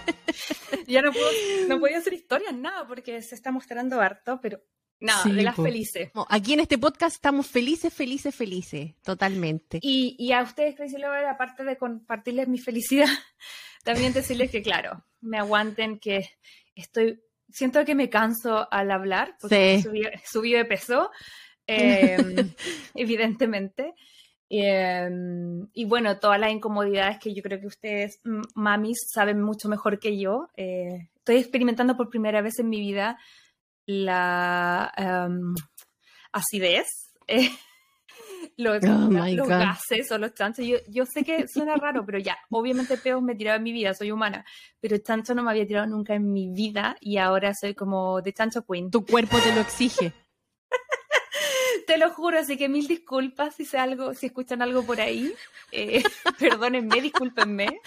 ya 0.92 1.02
no 1.02 1.12
puedo, 1.12 1.28
no 1.68 1.80
podía 1.80 1.98
hacer 1.98 2.14
historias, 2.14 2.54
nada, 2.54 2.86
porque 2.86 3.22
se 3.22 3.34
está 3.34 3.50
mostrando 3.52 4.00
harto, 4.00 4.40
pero 4.40 4.60
nada, 5.00 5.22
Sí, 5.22 5.32
de 5.32 5.42
las 5.42 5.54
po. 5.54 5.62
felices. 5.62 6.10
Aquí 6.28 6.54
en 6.54 6.60
este 6.60 6.78
podcast 6.78 7.16
estamos 7.16 7.46
felices, 7.46 7.92
felices, 7.92 8.34
felices. 8.34 8.94
Totalmente. 9.02 9.78
Y, 9.82 10.16
y 10.18 10.32
a 10.32 10.42
ustedes, 10.42 10.74
Crazy 10.74 10.98
Lover, 10.98 11.26
aparte 11.26 11.64
de 11.64 11.76
compartirles 11.76 12.48
mi 12.48 12.58
felicidad, 12.58 13.08
también 13.84 14.12
decirles 14.12 14.50
que, 14.50 14.62
claro, 14.62 15.04
me 15.20 15.38
aguanten 15.38 15.98
que 15.98 16.28
estoy 16.74 17.20
siento 17.50 17.84
que 17.84 17.94
me 17.94 18.10
canso 18.10 18.68
al 18.70 18.90
hablar, 18.90 19.36
porque 19.40 19.82
subí, 20.24 20.52
de 20.52 20.64
peso, 20.64 21.10
em, 21.66 22.54
evidentemente. 22.94 23.94
Em, 24.50 25.68
y 25.74 25.84
bueno, 25.84 26.18
todas 26.18 26.40
las 26.40 26.52
incomodidades 26.52 27.18
que 27.18 27.34
yo 27.34 27.42
creo 27.42 27.60
que 27.60 27.66
ustedes, 27.66 28.20
mamis, 28.54 28.98
saben 29.12 29.42
mucho 29.42 29.68
mejor 29.68 29.98
que 29.98 30.18
yo. 30.18 30.48
Eh, 30.56 31.08
estoy 31.16 31.36
experimentando 31.36 31.96
por 31.96 32.08
primera 32.08 32.40
vez 32.40 32.58
en 32.58 32.68
mi 32.68 32.80
vida 32.80 33.18
la 33.86 34.92
em, 34.96 35.54
acidez. 36.32 36.86
los, 38.56 38.82
oh 38.84 39.46
gases 39.46 40.10
o 40.10 40.18
los 40.18 40.34
chanchos. 40.34 40.64
Yo, 40.64 40.78
yo, 40.88 41.04
sé 41.06 41.24
que 41.24 41.46
suena 41.48 41.76
raro, 41.76 42.04
pero 42.04 42.18
ya, 42.18 42.38
obviamente 42.50 42.96
peos 42.96 43.22
me 43.22 43.32
he 43.32 43.36
tirado 43.36 43.58
en 43.58 43.62
mi 43.62 43.72
vida, 43.72 43.94
soy 43.94 44.10
humana, 44.10 44.44
pero 44.80 44.98
chancho 44.98 45.34
no 45.34 45.42
me 45.42 45.50
había 45.50 45.66
tirado 45.66 45.86
nunca 45.86 46.14
en 46.14 46.32
mi 46.32 46.50
vida 46.50 46.96
y 47.00 47.18
ahora 47.18 47.52
soy 47.54 47.74
como 47.74 48.20
de 48.22 48.32
chancho 48.32 48.64
queen. 48.64 48.90
Tu 48.90 49.04
cuerpo 49.04 49.38
te 49.38 49.54
lo 49.54 49.60
exige. 49.60 50.12
Te 51.88 51.96
lo 51.96 52.10
juro, 52.10 52.38
así 52.38 52.58
que 52.58 52.68
mil 52.68 52.86
disculpas 52.86 53.54
si 53.54 53.64
sé 53.64 53.78
algo, 53.78 54.12
si 54.12 54.26
escuchan 54.26 54.60
algo 54.60 54.84
por 54.84 55.00
ahí. 55.00 55.32
Eh, 55.72 56.02
perdónenme, 56.38 57.00
discúlpenme. 57.00 57.80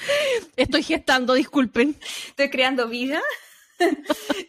Estoy 0.55 0.81
gestando, 0.81 1.35
disculpen. 1.35 1.95
Estoy 2.27 2.49
creando 2.49 2.89
vida. 2.89 3.21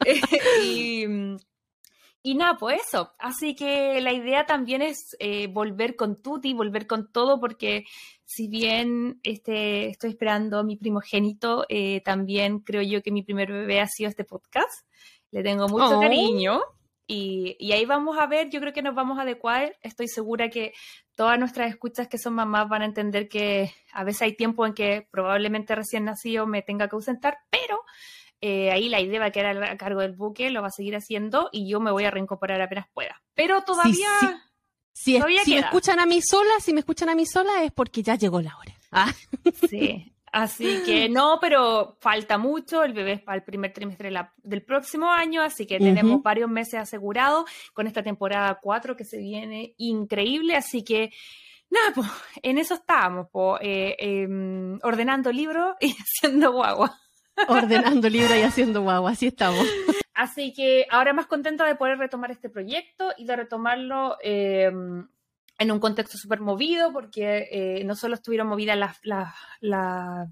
Eh, 0.04 0.20
y, 0.62 1.06
y, 2.22 2.34
nada, 2.34 2.58
pues 2.58 2.82
eso. 2.86 3.14
Así 3.18 3.54
que 3.54 3.98
la 4.02 4.12
idea 4.12 4.44
también 4.44 4.82
es 4.82 5.16
eh, 5.20 5.46
volver 5.46 5.96
con 5.96 6.20
Tuti, 6.20 6.52
volver 6.52 6.86
con 6.86 7.10
todo, 7.10 7.40
porque 7.40 7.86
si 8.26 8.48
bien 8.48 9.20
este, 9.22 9.88
estoy 9.88 10.10
esperando 10.10 10.58
a 10.58 10.64
mi 10.64 10.76
primogénito, 10.76 11.64
también 12.04 12.58
creo 12.58 12.82
yo 12.82 13.02
que 13.02 13.10
mi 13.10 13.22
primer 13.22 13.50
bebé 13.50 13.80
ha 13.80 13.86
sido 13.86 14.10
este 14.10 14.24
podcast. 14.24 14.86
Le 15.30 15.42
tengo 15.42 15.66
mucho 15.66 15.98
oh. 15.98 16.00
cariño. 16.02 16.60
Y, 17.14 17.72
ahí 17.72 17.84
vamos 17.84 18.16
a 18.18 18.26
ver, 18.26 18.48
yo 18.48 18.58
creo 18.60 18.72
que 18.72 18.80
nos 18.80 18.94
vamos 18.94 19.18
a 19.18 19.22
adecuar. 19.22 19.76
Estoy 19.82 20.08
segura 20.08 20.48
que 20.48 20.72
todas 21.14 21.38
nuestras 21.38 21.68
escuchas 21.68 22.08
que 22.08 22.16
son 22.16 22.32
mamás 22.32 22.70
van 22.70 22.80
a 22.80 22.86
entender 22.86 23.28
que 23.28 23.70
a 23.92 24.02
veces 24.02 24.22
hay 24.22 24.34
tiempo 24.34 24.64
en 24.64 24.72
que 24.72 25.06
probablemente 25.10 25.74
recién 25.74 26.04
nacido 26.04 26.46
me 26.46 26.62
tenga 26.62 26.88
que 26.88 26.96
ausentar, 26.96 27.36
pero 27.50 27.82
eh, 28.40 28.70
ahí 28.70 28.88
la 28.88 29.00
idea 29.00 29.20
va 29.20 29.26
a 29.26 29.30
quedar 29.30 29.62
a 29.62 29.76
cargo 29.76 30.00
del 30.00 30.12
buque, 30.12 30.48
lo 30.48 30.62
va 30.62 30.68
a 30.68 30.70
seguir 30.70 30.96
haciendo 30.96 31.50
y 31.52 31.68
yo 31.68 31.80
me 31.80 31.90
voy 31.90 32.04
a 32.04 32.10
reincorporar 32.10 32.62
apenas 32.62 32.86
pueda. 32.94 33.22
Pero 33.34 33.62
todavía... 33.62 34.08
Si, 34.94 35.18
me 35.18 35.58
escuchan 35.58 36.00
a 36.00 36.06
mí 36.06 36.20
sola, 36.22 36.60
si 36.60 36.72
me 36.72 36.80
escuchan 36.80 37.08
a 37.08 37.14
mí 37.14 37.26
sola 37.26 37.62
es 37.62 37.72
porque 37.72 38.02
ya 38.02 38.14
llegó 38.14 38.40
la 38.40 38.56
hora. 38.56 38.74
Ah. 38.90 39.12
Sí, 39.68 40.14
Así 40.32 40.82
que 40.84 41.08
no, 41.10 41.38
pero 41.40 41.96
falta 42.00 42.38
mucho. 42.38 42.82
El 42.82 42.94
bebé 42.94 43.12
es 43.12 43.22
para 43.22 43.36
el 43.36 43.44
primer 43.44 43.72
trimestre 43.72 44.10
del 44.42 44.62
próximo 44.64 45.10
año, 45.12 45.42
así 45.42 45.66
que 45.66 45.78
tenemos 45.78 46.22
varios 46.22 46.50
meses 46.50 46.80
asegurados 46.80 47.44
con 47.74 47.86
esta 47.86 48.02
temporada 48.02 48.58
4 48.60 48.96
que 48.96 49.04
se 49.04 49.18
viene 49.18 49.74
increíble. 49.76 50.56
Así 50.56 50.82
que 50.82 51.12
nada, 51.70 51.92
pues 51.94 52.08
en 52.42 52.58
eso 52.58 52.74
estábamos, 52.74 53.28
pues, 53.30 53.60
ordenando 54.82 55.30
libros 55.30 55.76
y 55.80 55.94
haciendo 56.00 56.52
guagua. 56.52 56.98
Ordenando 57.48 58.08
libros 58.08 58.36
y 58.36 58.42
haciendo 58.42 58.82
guagua, 58.82 59.12
así 59.12 59.28
estamos. 59.28 59.66
Así 60.14 60.52
que 60.52 60.86
ahora 60.90 61.12
más 61.12 61.26
contenta 61.26 61.64
de 61.64 61.74
poder 61.74 61.98
retomar 61.98 62.30
este 62.30 62.50
proyecto 62.50 63.12
y 63.16 63.24
de 63.24 63.36
retomarlo. 63.36 64.18
Em, 64.22 65.08
en 65.58 65.70
un 65.70 65.80
contexto 65.80 66.18
súper 66.18 66.40
movido, 66.40 66.92
porque 66.92 67.48
eh, 67.50 67.84
no 67.84 67.94
solo 67.94 68.14
estuvieron 68.14 68.48
movidas 68.48 68.76
la, 68.76 68.96
la, 69.60 70.28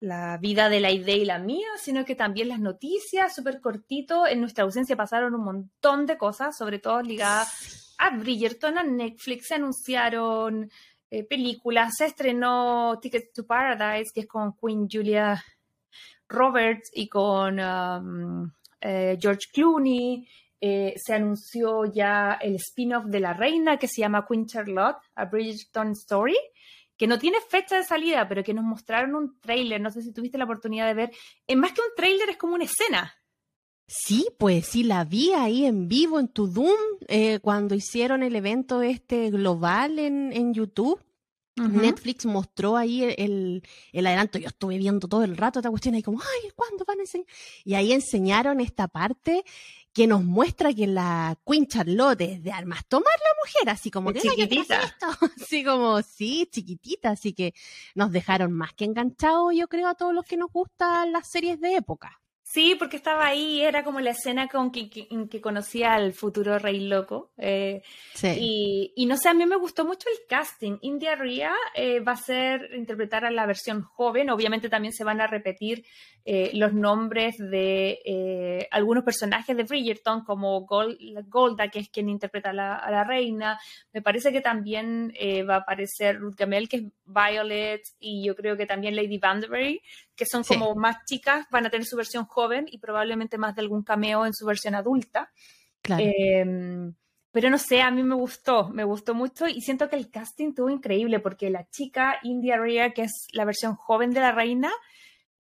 la, 0.00 0.38
vida 0.38 0.68
de 0.68 0.80
la 0.80 0.90
idea 0.90 1.16
y 1.16 1.24
la 1.24 1.38
mía, 1.38 1.68
sino 1.78 2.04
que 2.04 2.14
también 2.14 2.48
las 2.48 2.60
noticias, 2.60 3.34
súper 3.34 3.60
cortito. 3.60 4.26
En 4.26 4.40
nuestra 4.40 4.64
ausencia 4.64 4.96
pasaron 4.96 5.34
un 5.34 5.44
montón 5.44 6.06
de 6.06 6.18
cosas, 6.18 6.56
sobre 6.56 6.78
todo 6.78 7.02
ligadas 7.02 7.94
a 7.98 8.10
Bridgerton, 8.10 8.78
a 8.78 8.82
Netflix, 8.82 9.46
se 9.48 9.54
anunciaron 9.54 10.70
eh, 11.10 11.24
películas, 11.24 11.94
se 11.96 12.06
estrenó 12.06 12.98
Ticket 13.00 13.32
to 13.32 13.46
Paradise, 13.46 14.10
que 14.12 14.20
es 14.20 14.26
con 14.26 14.56
Queen 14.56 14.88
Julia 14.90 15.42
Roberts 16.26 16.90
y 16.94 17.08
con 17.08 17.60
um, 17.60 18.50
eh, 18.80 19.18
George 19.20 19.48
Clooney. 19.52 20.26
Eh, 20.64 20.94
se 20.96 21.12
anunció 21.12 21.86
ya 21.86 22.38
el 22.40 22.54
spin-off 22.54 23.06
de 23.06 23.18
La 23.18 23.32
Reina 23.32 23.78
que 23.78 23.88
se 23.88 24.00
llama 24.00 24.24
Queen 24.24 24.46
Charlotte, 24.46 24.98
A 25.16 25.24
Bridgerton 25.24 25.90
Story, 25.90 26.38
que 26.96 27.08
no 27.08 27.18
tiene 27.18 27.38
fecha 27.40 27.78
de 27.78 27.82
salida, 27.82 28.28
pero 28.28 28.44
que 28.44 28.54
nos 28.54 28.64
mostraron 28.64 29.16
un 29.16 29.40
trailer, 29.40 29.80
no 29.80 29.90
sé 29.90 30.02
si 30.02 30.12
tuviste 30.12 30.38
la 30.38 30.44
oportunidad 30.44 30.86
de 30.86 30.94
ver, 30.94 31.10
es 31.48 31.56
más 31.56 31.72
que 31.72 31.80
un 31.80 31.92
trailer, 31.96 32.30
es 32.30 32.36
como 32.36 32.54
una 32.54 32.62
escena. 32.62 33.12
Sí, 33.88 34.28
pues 34.38 34.66
sí, 34.66 34.84
la 34.84 35.04
vi 35.04 35.32
ahí 35.32 35.66
en 35.66 35.88
vivo 35.88 36.20
en 36.20 36.28
Tudum 36.28 36.70
eh, 37.08 37.40
cuando 37.40 37.74
hicieron 37.74 38.22
el 38.22 38.36
evento 38.36 38.82
este 38.82 39.30
global 39.30 39.98
en, 39.98 40.32
en 40.32 40.54
YouTube. 40.54 41.02
Netflix 41.54 42.24
mostró 42.24 42.78
ahí 42.78 43.04
el, 43.04 43.62
el, 43.92 44.06
adelanto. 44.06 44.38
Yo 44.38 44.48
estuve 44.48 44.78
viendo 44.78 45.06
todo 45.06 45.22
el 45.22 45.36
rato 45.36 45.58
esta 45.58 45.68
cuestión 45.68 45.94
ahí 45.94 46.02
como, 46.02 46.18
ay, 46.20 46.50
¿cuándo 46.56 46.84
van 46.86 46.98
a 46.98 47.02
enseñar? 47.02 47.26
Y 47.64 47.74
ahí 47.74 47.92
enseñaron 47.92 48.60
esta 48.60 48.88
parte 48.88 49.44
que 49.92 50.06
nos 50.06 50.24
muestra 50.24 50.72
que 50.72 50.86
la 50.86 51.36
Queen 51.46 51.66
Charlotte 51.66 52.22
es 52.22 52.42
de 52.42 52.52
armas 52.52 52.86
tomar 52.86 53.12
la 53.18 53.42
mujer, 53.42 53.70
así 53.70 53.90
como 53.90 54.12
que 54.12 54.20
chiquitita. 54.20 54.80
Así 55.42 55.64
como, 55.64 56.00
sí, 56.02 56.48
chiquitita, 56.50 57.10
así 57.10 57.34
que 57.34 57.52
nos 57.94 58.10
dejaron 58.10 58.52
más 58.52 58.72
que 58.72 58.84
enganchados, 58.84 59.54
yo 59.54 59.68
creo, 59.68 59.88
a 59.88 59.94
todos 59.94 60.14
los 60.14 60.24
que 60.24 60.36
nos 60.36 60.50
gustan 60.50 61.12
las 61.12 61.30
series 61.30 61.60
de 61.60 61.76
época. 61.76 62.22
Sí, 62.52 62.74
porque 62.78 62.96
estaba 62.98 63.26
ahí, 63.26 63.62
era 63.62 63.82
como 63.82 64.00
la 64.00 64.10
escena 64.10 64.46
con 64.46 64.70
que, 64.70 64.90
que, 64.90 65.40
conocía 65.40 65.94
al 65.94 66.12
futuro 66.12 66.58
rey 66.58 66.80
loco. 66.80 67.32
Eh, 67.38 67.82
sí. 68.14 68.92
y, 68.94 69.06
no 69.06 69.16
sé, 69.16 69.30
a 69.30 69.34
mí 69.34 69.46
me 69.46 69.56
gustó 69.56 69.86
mucho 69.86 70.06
el 70.10 70.26
casting. 70.28 70.76
India 70.82 71.14
Ria 71.14 71.54
eh, 71.74 72.00
va 72.00 72.12
a 72.12 72.16
ser 72.16 72.74
interpretar 72.74 73.24
a 73.24 73.30
la 73.30 73.46
versión 73.46 73.80
joven. 73.80 74.28
Obviamente 74.28 74.68
también 74.68 74.92
se 74.92 75.02
van 75.02 75.22
a 75.22 75.26
repetir 75.26 75.86
eh, 76.24 76.50
los 76.54 76.72
nombres 76.72 77.36
de 77.38 78.68
algunos 78.70 79.04
personajes 79.04 79.56
de 79.56 79.64
Bridgerton, 79.64 80.24
como 80.24 80.66
Golda, 80.66 81.68
que 81.68 81.80
es 81.80 81.88
quien 81.88 82.08
interpreta 82.08 82.50
a 82.50 82.52
la, 82.52 83.04
reina. 83.04 83.58
Me 83.92 84.02
parece 84.02 84.32
que 84.32 84.40
también 84.40 85.12
va 85.48 85.56
a 85.56 85.58
aparecer 85.58 86.18
Ruth 86.18 86.36
Gamel, 86.36 86.68
que 86.68 86.76
es 86.76 86.82
Violet, 87.04 87.82
y 87.98 88.24
yo 88.24 88.34
creo 88.34 88.56
que 88.56 88.66
también 88.66 88.96
Lady 88.96 89.18
Vanderbury 89.18 89.80
que 90.14 90.26
son 90.26 90.44
como 90.44 90.74
más 90.74 91.04
chicas, 91.04 91.46
van 91.50 91.66
a 91.66 91.70
tener 91.70 91.86
su 91.86 91.96
versión 91.96 92.24
joven 92.26 92.66
y 92.70 92.78
probablemente 92.78 93.38
más 93.38 93.54
de 93.54 93.62
algún 93.62 93.82
cameo 93.82 94.26
en 94.26 94.34
su 94.34 94.46
versión 94.46 94.74
adulta. 94.74 95.30
Claro. 95.80 96.04
Em, 96.06 96.94
pero 97.30 97.48
no 97.48 97.58
sé, 97.58 97.80
a 97.80 97.90
mí 97.90 98.02
me 98.02 98.14
gustó, 98.14 98.68
me 98.68 98.84
gustó 98.84 99.14
mucho 99.14 99.48
y 99.48 99.60
siento 99.62 99.88
que 99.88 99.96
el 99.96 100.10
casting 100.10 100.48
estuvo 100.48 100.68
increíble 100.68 101.18
porque 101.18 101.50
la 101.50 101.68
chica 101.70 102.18
India 102.22 102.58
Ria, 102.58 102.92
que 102.92 103.02
es 103.02 103.26
la 103.32 103.44
versión 103.44 103.74
joven 103.74 104.10
de 104.10 104.20
la 104.20 104.32
reina, 104.32 104.70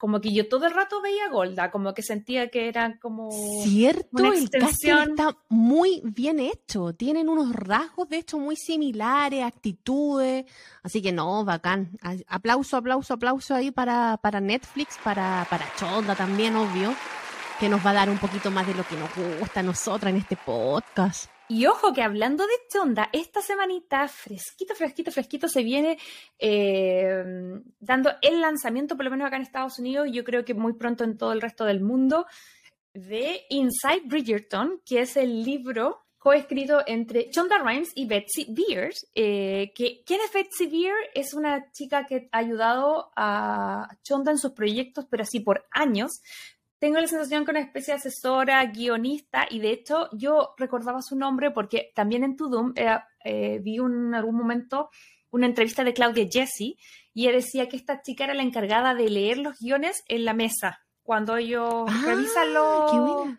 como 0.02 0.20
que 0.20 0.34
yo 0.34 0.50
todo 0.50 0.66
el 0.66 0.74
rato 0.74 1.00
veía 1.00 1.30
Golda, 1.30 1.70
como 1.70 1.94
que 1.94 2.02
sentía 2.02 2.50
que 2.50 2.68
era 2.68 2.98
como 2.98 3.30
cierto, 3.64 4.34
el 4.34 4.50
casting 4.50 5.12
está 5.12 5.38
muy 5.48 6.02
bien 6.04 6.40
hecho, 6.40 6.94
tienen 6.94 7.30
unos 7.30 7.54
rasgos 7.54 8.10
de 8.10 8.18
hecho 8.18 8.40
muy 8.40 8.56
similares, 8.56 9.44
actitudes, 9.44 10.46
así 10.82 11.04
que 11.04 11.12
no, 11.12 11.46
bacán. 11.46 12.00
Aplauso, 12.26 12.78
aplauso, 12.78 13.14
aplauso 13.14 13.54
ahí 13.54 13.70
para, 13.70 14.18
para 14.18 14.42
Netflix, 14.42 14.98
para, 15.04 15.46
para 15.52 15.72
Chonda 15.76 16.16
también, 16.16 16.56
obvio, 16.56 16.96
que 17.60 17.70
nos 17.70 17.86
va 17.86 17.92
a 17.92 17.94
dar 17.94 18.10
un 18.10 18.18
poquito 18.18 18.50
más 18.50 18.66
de 18.66 18.74
lo 18.74 18.84
que 18.84 18.96
nos 18.96 19.40
gusta 19.40 19.60
a 19.60 19.64
nosotras 19.64 20.10
en 20.10 20.18
este 20.18 20.36
podcast. 20.36 21.30
Y 21.54 21.66
ojo 21.66 21.92
que 21.92 22.02
hablando 22.02 22.46
de 22.48 22.54
Chonda, 22.72 23.10
esta 23.12 23.42
semanita, 23.42 24.08
fresquito, 24.08 24.74
fresquito, 24.74 25.12
fresquito, 25.12 25.50
se 25.50 25.64
viene 25.64 25.98
eh, 26.40 27.26
dando 27.78 28.10
el 28.22 28.40
lanzamiento, 28.40 28.96
por 28.96 29.04
lo 29.04 29.12
menos 29.12 29.28
acá 29.28 29.36
en 29.36 29.42
Estados 29.42 29.78
Unidos, 29.78 30.08
y 30.08 30.14
yo 30.14 30.24
creo 30.24 30.46
que 30.46 30.54
muy 30.54 30.76
pronto 30.76 31.04
en 31.04 31.18
todo 31.18 31.34
el 31.34 31.42
resto 31.42 31.66
del 31.66 31.82
mundo, 31.82 32.26
de 32.94 33.42
Inside 33.50 34.04
Bridgerton, 34.06 34.82
que 34.86 35.02
es 35.02 35.18
el 35.18 35.44
libro 35.44 36.06
coescrito 36.18 36.84
entre 36.88 37.30
Chonda 37.32 37.58
Rhimes 37.58 37.92
y 37.96 38.06
Betsy 38.06 38.48
Beers. 38.48 39.10
Eh, 39.14 39.74
que, 39.76 40.04
¿Quién 40.06 40.22
es 40.22 40.32
Betsy 40.32 40.68
Beers? 40.68 41.10
Es 41.14 41.34
una 41.34 41.70
chica 41.74 42.06
que 42.08 42.30
ha 42.32 42.38
ayudado 42.38 43.12
a 43.18 43.90
Chonda 44.04 44.32
en 44.32 44.38
sus 44.38 44.54
proyectos, 44.54 45.06
pero 45.10 45.24
así 45.24 45.42
por 45.42 45.66
años 45.72 46.22
tengo 46.82 47.00
la 47.00 47.06
sensación 47.06 47.46
que 47.46 47.52
una 47.52 47.60
especie 47.60 47.94
de 47.94 48.00
asesora, 48.00 48.66
guionista, 48.66 49.46
y 49.48 49.60
de 49.60 49.70
hecho 49.70 50.10
yo 50.14 50.56
recordaba 50.58 51.04
su 51.04 51.16
nombre 51.16 51.52
porque 51.52 51.92
también 51.94 52.24
en 52.24 52.36
Tudum 52.36 52.74
eh, 52.76 52.98
eh, 53.24 53.60
vi 53.62 53.78
en 53.78 54.16
algún 54.16 54.36
momento 54.36 54.90
una 55.30 55.46
entrevista 55.46 55.84
de 55.84 55.94
Claudia 55.94 56.28
Jesse 56.28 56.76
y 57.14 57.28
ella 57.28 57.34
decía 57.34 57.70
que 57.70 57.78
esta 57.78 58.02
chica 58.02 58.24
era 58.24 58.34
la 58.34 58.42
encargada 58.42 58.96
de 58.96 59.12
leer 59.12 59.38
los 59.38 59.60
guiones 59.60 60.04
en 60.08 60.26
la 60.26 60.34
mesa. 60.34 60.82
Cuando 61.04 61.38
ellos 61.38 61.86
ah, 61.88 62.04
revisan 62.04 62.52
los... 62.52 63.30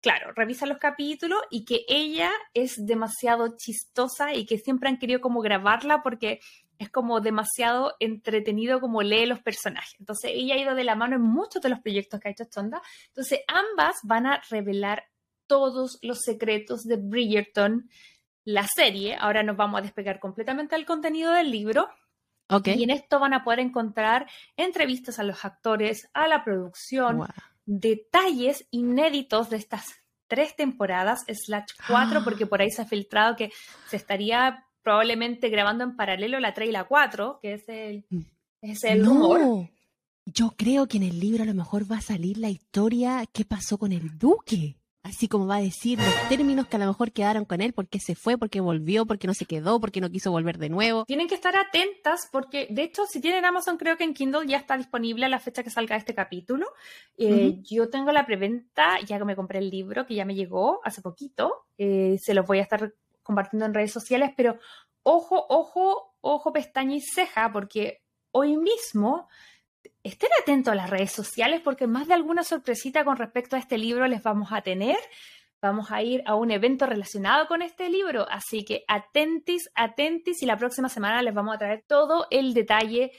Claro, 0.00 0.32
revisan 0.32 0.70
los 0.70 0.78
capítulos 0.78 1.40
y 1.50 1.66
que 1.66 1.84
ella 1.88 2.30
es 2.54 2.86
demasiado 2.86 3.56
chistosa 3.58 4.32
y 4.32 4.46
que 4.46 4.56
siempre 4.56 4.88
han 4.88 4.98
querido 4.98 5.20
como 5.20 5.40
grabarla 5.40 6.02
porque 6.02 6.40
es 6.78 6.90
como 6.90 7.20
demasiado 7.20 7.94
entretenido 8.00 8.80
como 8.80 9.02
lee 9.02 9.26
los 9.26 9.40
personajes. 9.40 9.94
Entonces 9.98 10.30
ella 10.34 10.54
ha 10.54 10.58
ido 10.58 10.74
de 10.74 10.84
la 10.84 10.94
mano 10.94 11.16
en 11.16 11.22
muchos 11.22 11.60
de 11.60 11.68
los 11.68 11.80
proyectos 11.80 12.20
que 12.20 12.28
ha 12.28 12.30
hecho 12.30 12.44
Chonda. 12.44 12.80
Entonces 13.08 13.40
ambas 13.48 13.96
van 14.04 14.26
a 14.26 14.40
revelar 14.50 15.04
todos 15.46 15.98
los 16.02 16.20
secretos 16.20 16.82
de 16.84 16.96
Bridgerton, 16.96 17.88
la 18.44 18.66
serie. 18.66 19.16
Ahora 19.18 19.42
nos 19.42 19.56
vamos 19.56 19.78
a 19.78 19.82
despegar 19.82 20.20
completamente 20.20 20.74
al 20.74 20.86
contenido 20.86 21.32
del 21.32 21.50
libro. 21.50 21.88
Okay. 22.50 22.78
Y 22.78 22.84
en 22.84 22.90
esto 22.90 23.18
van 23.18 23.34
a 23.34 23.44
poder 23.44 23.58
encontrar 23.60 24.26
entrevistas 24.56 25.18
a 25.18 25.22
los 25.22 25.44
actores, 25.44 26.08
a 26.14 26.28
la 26.28 26.44
producción, 26.44 27.18
Wow. 27.18 27.26
detalles 27.66 28.66
inéditos 28.70 29.50
de 29.50 29.56
estas 29.56 29.84
tres 30.28 30.56
temporadas, 30.56 31.20
slash 31.26 31.72
cuatro, 31.86 32.22
porque 32.24 32.46
por 32.46 32.60
ahí 32.62 32.70
se 32.70 32.82
ha 32.82 32.86
filtrado 32.86 33.36
que 33.36 33.50
se 33.88 33.96
estaría 33.96 34.64
probablemente 34.88 35.50
grabando 35.50 35.84
en 35.84 35.96
paralelo 35.96 36.40
la 36.40 36.54
3 36.54 36.70
y 36.70 36.72
la 36.72 36.84
4, 36.84 37.40
que 37.42 37.52
es 37.52 37.68
el, 37.68 38.06
es 38.62 38.84
el 38.84 39.04
rumor. 39.04 39.38
No. 39.38 39.70
Yo 40.24 40.54
creo 40.56 40.88
que 40.88 40.96
en 40.96 41.02
el 41.02 41.20
libro 41.20 41.42
a 41.42 41.46
lo 41.46 41.52
mejor 41.52 41.90
va 41.92 41.98
a 41.98 42.00
salir 42.00 42.38
la 42.38 42.48
historia 42.48 43.26
qué 43.30 43.44
pasó 43.44 43.76
con 43.76 43.92
el 43.92 44.16
duque. 44.16 44.76
Así 45.02 45.28
como 45.28 45.46
va 45.46 45.56
a 45.56 45.60
decir 45.60 45.98
los 45.98 46.28
términos 46.30 46.68
que 46.68 46.76
a 46.76 46.78
lo 46.78 46.86
mejor 46.86 47.12
quedaron 47.12 47.44
con 47.44 47.60
él, 47.60 47.74
por 47.74 47.86
qué 47.86 48.00
se 48.00 48.14
fue, 48.14 48.38
por 48.38 48.48
qué 48.48 48.60
volvió, 48.60 49.04
por 49.04 49.18
qué 49.18 49.26
no 49.26 49.34
se 49.34 49.44
quedó, 49.44 49.78
por 49.78 49.92
qué 49.92 50.00
no 50.00 50.08
quiso 50.08 50.30
volver 50.30 50.56
de 50.56 50.70
nuevo. 50.70 51.04
Tienen 51.04 51.28
que 51.28 51.34
estar 51.34 51.54
atentas 51.54 52.26
porque, 52.32 52.66
de 52.70 52.84
hecho, 52.84 53.04
si 53.04 53.20
tienen 53.20 53.44
Amazon, 53.44 53.76
creo 53.76 53.98
que 53.98 54.04
en 54.04 54.14
Kindle 54.14 54.46
ya 54.46 54.56
está 54.56 54.78
disponible 54.78 55.26
a 55.26 55.28
la 55.28 55.38
fecha 55.38 55.62
que 55.62 55.68
salga 55.68 55.96
este 55.96 56.14
capítulo. 56.14 56.66
Eh, 57.18 57.48
Ujú. 57.58 57.62
Yo 57.62 57.90
tengo 57.90 58.10
la 58.10 58.24
preventa, 58.24 58.98
ya 59.06 59.18
que 59.18 59.26
me 59.26 59.36
compré 59.36 59.58
el 59.58 59.68
libro, 59.68 60.06
que 60.06 60.14
ya 60.14 60.24
me 60.24 60.34
llegó 60.34 60.80
hace 60.82 61.02
poquito. 61.02 61.66
Eh, 61.76 62.16
se 62.22 62.32
los 62.32 62.46
voy 62.46 62.60
a 62.60 62.62
estar 62.62 62.94
compartiendo 63.28 63.66
en 63.66 63.74
redes 63.74 63.92
sociales, 63.92 64.32
pero 64.36 64.58
ojo, 65.02 65.46
ojo, 65.50 66.16
ojo, 66.22 66.52
pestaña 66.52 66.96
y 66.96 67.00
ceja, 67.00 67.52
porque 67.52 68.02
hoy 68.32 68.56
mismo 68.56 69.28
estén 70.02 70.30
atentos 70.40 70.72
a 70.72 70.74
las 70.74 70.88
redes 70.90 71.12
sociales 71.12 71.60
porque 71.62 71.86
más 71.86 72.08
de 72.08 72.14
alguna 72.14 72.42
sorpresita 72.42 73.04
con 73.04 73.16
respecto 73.16 73.54
a 73.54 73.58
este 73.58 73.76
libro 73.78 74.06
les 74.08 74.22
vamos 74.22 74.50
a 74.50 74.62
tener. 74.62 74.96
Vamos 75.60 75.90
a 75.90 76.02
ir 76.02 76.22
a 76.24 76.36
un 76.36 76.50
evento 76.52 76.86
relacionado 76.86 77.48
con 77.48 77.62
este 77.62 77.90
libro, 77.90 78.26
así 78.30 78.64
que 78.64 78.84
atentis, 78.86 79.68
atentis 79.74 80.40
y 80.42 80.46
la 80.46 80.56
próxima 80.56 80.88
semana 80.88 81.20
les 81.20 81.34
vamos 81.34 81.54
a 81.54 81.58
traer 81.58 81.84
todo 81.86 82.26
el 82.30 82.54
detalle 82.54 83.10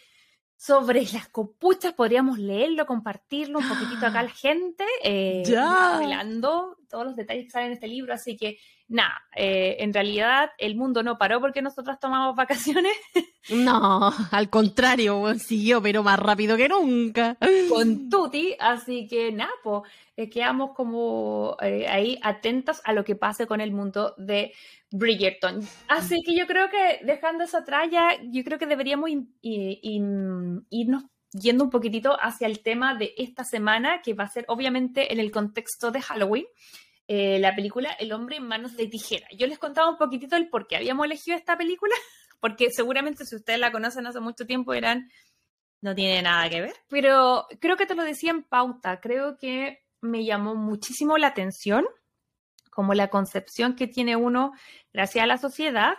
sobre 0.55 1.03
las 1.13 1.27
copuchas. 1.27 1.93
Podríamos 1.93 2.39
leerlo, 2.39 2.85
compartirlo 2.85 3.59
un 3.59 3.67
poquitito 3.69 4.05
acá 4.07 4.21
a 4.21 4.23
la 4.23 4.29
gente, 4.45 4.85
eh, 5.03 5.43
Ya. 5.45 5.97
revelando 5.99 6.78
todos 6.89 7.05
los 7.05 7.15
detalles 7.15 7.45
que 7.45 7.51
salen 7.51 7.67
en 7.67 7.73
este 7.73 7.87
libro. 7.87 8.13
Así 8.13 8.35
que 8.35 8.57
nada, 8.89 9.13
eh, 9.35 9.77
en 9.79 9.93
realidad 9.93 10.49
el 10.57 10.75
mundo 10.75 11.03
no 11.03 11.17
paró 11.17 11.39
porque 11.39 11.61
nosotros 11.61 11.97
tomamos 11.99 12.35
vacaciones 12.35 12.91
No, 13.49 14.11
al 14.31 14.49
contrario, 14.49 15.33
siguió, 15.39 15.81
pero 15.81 16.03
más 16.03 16.19
rápido 16.19 16.55
que 16.57 16.67
nunca. 16.69 17.35
con 17.69 18.09
Tuti, 18.09 18.55
así 18.59 19.07
que 19.07 19.31
nada, 19.31 19.49
pues 19.63 19.83
eh, 20.17 20.29
quedamos 20.29 20.71
como 20.75 21.55
eh, 21.61 21.87
ahí 21.87 22.19
atentos 22.21 22.81
a 22.83 22.93
lo 22.93 23.03
que 23.03 23.15
pase 23.15 23.47
con 23.47 23.59
el 23.61 23.71
mundo 23.71 24.13
de 24.17 24.53
Bridgerton. 24.91 25.61
Así 25.87 26.21
que 26.23 26.35
yo 26.35 26.45
creo 26.45 26.69
que 26.69 27.03
dejando 27.05 27.43
eso 27.43 27.57
atrás 27.57 27.89
ya, 27.91 28.09
yo 28.29 28.43
creo 28.43 28.59
que 28.59 28.67
deberíamos 28.67 29.09
in- 29.09 29.33
in- 29.41 30.65
irnos 30.69 31.03
yendo 31.31 31.63
un 31.63 31.69
poquitito 31.69 32.17
hacia 32.19 32.47
el 32.47 32.61
tema 32.61 32.95
de 32.95 33.13
esta 33.17 33.43
semana, 33.43 34.01
que 34.01 34.13
va 34.13 34.25
a 34.25 34.29
ser 34.29 34.45
obviamente 34.47 35.13
en 35.13 35.19
el 35.19 35.31
contexto 35.31 35.91
de 35.91 36.01
Halloween. 36.01 36.45
eh, 37.07 37.39
la 37.39 37.55
película 37.55 37.91
El 37.93 38.11
hombre 38.13 38.37
en 38.37 38.47
manos 38.47 38.77
de 38.77 38.87
tijera. 38.87 39.27
Yo 39.35 39.47
les 39.47 39.57
contaba 39.57 39.89
un 39.89 39.97
poquitito 39.97 40.35
el 40.35 40.49
por 40.49 40.67
qué 40.67 40.75
habíamos 40.75 41.05
elegido 41.05 41.35
esta 41.35 41.57
película, 41.57 41.95
porque 42.39 42.69
seguramente 42.71 43.25
si 43.25 43.35
ustedes 43.35 43.59
la 43.59 43.71
conocen 43.71 44.05
hace 44.05 44.19
mucho 44.19 44.45
tiempo 44.45 44.73
eran 44.73 45.09
no 45.81 45.95
tiene 45.95 46.21
nada 46.21 46.49
que 46.49 46.61
ver. 46.61 46.75
Pero 46.89 47.47
creo 47.59 47.77
que 47.77 47.85
te 47.85 47.95
lo 47.95 48.03
decía 48.03 48.31
en 48.31 48.43
pauta, 48.43 48.99
creo 48.99 49.37
que 49.37 49.79
me 50.01 50.25
llamó 50.25 50.55
muchísimo 50.55 51.17
la 51.17 51.27
atención 51.27 51.85
como 52.69 52.93
la 52.93 53.09
concepción 53.09 53.75
que 53.75 53.87
tiene 53.87 54.15
uno 54.15 54.53
gracias 54.93 55.23
a 55.23 55.27
la 55.27 55.37
sociedad 55.37 55.95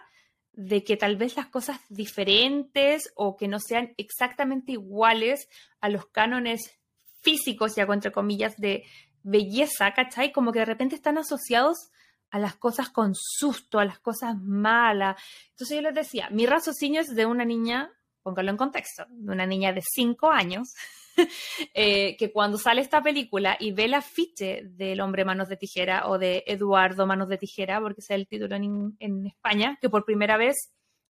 de 0.53 0.85
que 0.85 0.97
tal 0.97 1.17
vez 1.17 1.37
las 1.37 1.47
cosas 1.47 1.81
diferentes 1.89 3.13
o 3.15 3.37
que 3.37 3.49
no 3.49 3.59
sean 3.61 3.95
exactamente 3.97 4.73
iguales 4.73 5.49
a 5.81 5.89
los 5.89 6.07
cánones 6.07 6.79
físicos, 7.23 7.77
y 7.77 7.81
hago 7.81 7.95
entre 7.95 8.13
comillas, 8.13 8.57
de 8.57 8.85
belleza, 9.23 9.93
¿cachai? 9.93 10.33
Como 10.33 10.53
que 10.53 10.61
de 10.61 10.65
repente 10.65 10.97
están 10.97 11.19
asociados 11.19 11.91
a 12.31 12.39
las 12.39 12.57
cosas 12.57 12.91
con 12.91 13.13
susto, 13.15 13.79
a 13.79 13.85
las 13.85 13.99
cosas 13.99 14.37
malas. 14.41 15.21
Entonces 15.51 15.77
yo 15.77 15.83
les 15.83 15.95
decía, 15.95 16.29
mi 16.31 16.47
raciocinio 16.47 17.01
es 17.01 17.15
de 17.15 17.27
una 17.27 17.45
niña, 17.45 17.93
póngalo 18.23 18.51
en 18.51 18.57
contexto, 18.57 19.05
de 19.09 19.33
una 19.33 19.47
niña 19.47 19.73
de 19.73 19.83
5 19.83 20.31
años, 20.31 20.75
eh, 21.75 22.17
que 22.17 22.33
cuando 22.33 22.59
sale 22.59 22.81
esta 22.81 23.03
película 23.03 23.57
y 23.59 23.73
ve 23.73 23.85
el 23.85 23.95
afiche 23.95 24.63
del 24.65 25.01
hombre 25.01 25.25
Manos 25.25 25.49
de 25.49 25.57
Tijera 25.57 26.09
o 26.09 26.19
de 26.19 26.45
Eduardo 26.47 27.07
Manos 27.07 27.29
de 27.29 27.39
Tijera, 27.39 27.81
porque 27.81 28.01
es 28.01 28.11
el 28.11 28.27
título 28.27 28.57
en, 28.57 28.97
en 28.99 29.27
España, 29.27 29.79
que 29.81 29.89
por 29.91 30.05
primera 30.05 30.37
vez 30.37 30.73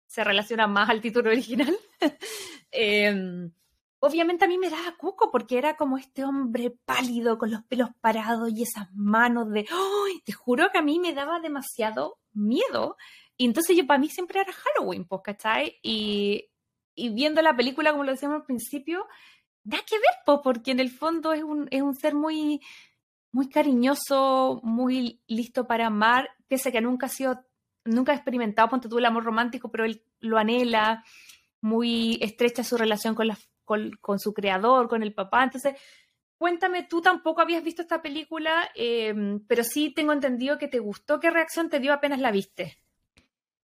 se 0.08 0.24
relaciona 0.24 0.68
más 0.68 0.90
al 0.90 1.02
título 1.02 1.30
original. 1.30 1.76
eh, 2.72 3.50
obviamente 4.02 4.46
a 4.46 4.48
mí 4.48 4.58
me 4.58 4.70
daba 4.70 4.98
cuco 4.98 5.32
porque 5.32 5.58
era 5.58 5.78
como 5.78 5.98
este 5.98 6.26
hombre 6.26 6.76
pálido 6.86 7.38
con 7.38 7.52
los 7.52 7.64
pelos 7.64 7.90
parados 8.02 8.52
y 8.52 8.64
esas 8.64 8.88
manos 8.94 9.50
de... 9.52 9.62
¡Ay! 9.70 10.22
Te 10.26 10.34
juro 10.34 10.70
que 10.72 10.80
a 10.80 10.82
mí 10.82 11.00
me 11.00 11.14
daba 11.14 11.40
demasiado 11.40 12.18
miedo. 12.34 12.98
Y 13.38 13.46
entonces 13.46 13.78
yo 13.78 13.86
para 13.88 14.00
mí 14.00 14.10
siempre 14.10 14.42
era 14.42 14.52
Halloween, 14.52 15.06
pues, 15.06 15.22
¿cachai? 15.24 15.80
Y, 15.84 16.50
y 16.96 17.10
viendo 17.10 17.42
la 17.42 17.56
película, 17.56 17.92
como 17.92 18.04
lo 18.04 18.12
decíamos 18.12 18.42
al 18.42 18.46
principio, 18.46 19.06
nada 19.64 19.84
que 19.88 19.96
ver, 19.96 20.16
pues, 20.26 20.40
porque 20.44 20.72
en 20.72 20.80
el 20.80 20.90
fondo 20.90 21.34
es 21.34 21.44
un, 21.44 21.68
es 21.72 21.82
un 21.82 21.96
ser 21.96 22.16
muy, 22.16 22.62
muy 23.32 23.50
cariñoso, 23.50 24.60
muy 24.64 25.22
listo 25.28 25.68
para 25.68 25.88
amar, 25.88 26.30
pese 26.48 26.70
a 26.70 26.72
que 26.72 26.82
nunca 26.82 27.06
ha 27.06 27.10
sido, 27.10 27.46
nunca 27.86 28.12
ha 28.12 28.16
experimentado, 28.16 28.70
ponte 28.70 28.90
tú 28.90 28.98
el 28.98 29.06
amor 29.06 29.24
romántico, 29.24 29.70
pero 29.72 29.86
él 29.86 30.04
lo 30.20 30.38
anhela, 30.38 31.04
muy 31.62 32.18
estrecha 32.22 32.64
su 32.64 32.78
relación 32.78 33.16
con, 33.16 33.28
la, 33.28 33.38
con, 33.64 33.92
con 34.02 34.20
su 34.20 34.34
creador, 34.34 34.88
con 34.88 35.04
el 35.04 35.14
papá. 35.14 35.44
Entonces, 35.44 35.76
cuéntame, 36.38 36.84
tú 36.84 37.02
tampoco 37.02 37.42
habías 37.42 37.64
visto 37.64 37.82
esta 37.82 38.02
película, 38.02 38.70
eh, 38.76 39.40
pero 39.48 39.64
sí 39.64 39.92
tengo 39.92 40.12
entendido 40.12 40.58
que 40.58 40.68
te 40.68 40.80
gustó. 40.80 41.20
¿Qué 41.20 41.30
reacción 41.30 41.70
te 41.70 41.80
dio 41.80 41.94
apenas 41.94 42.20
la 42.20 42.32
viste? 42.32 42.80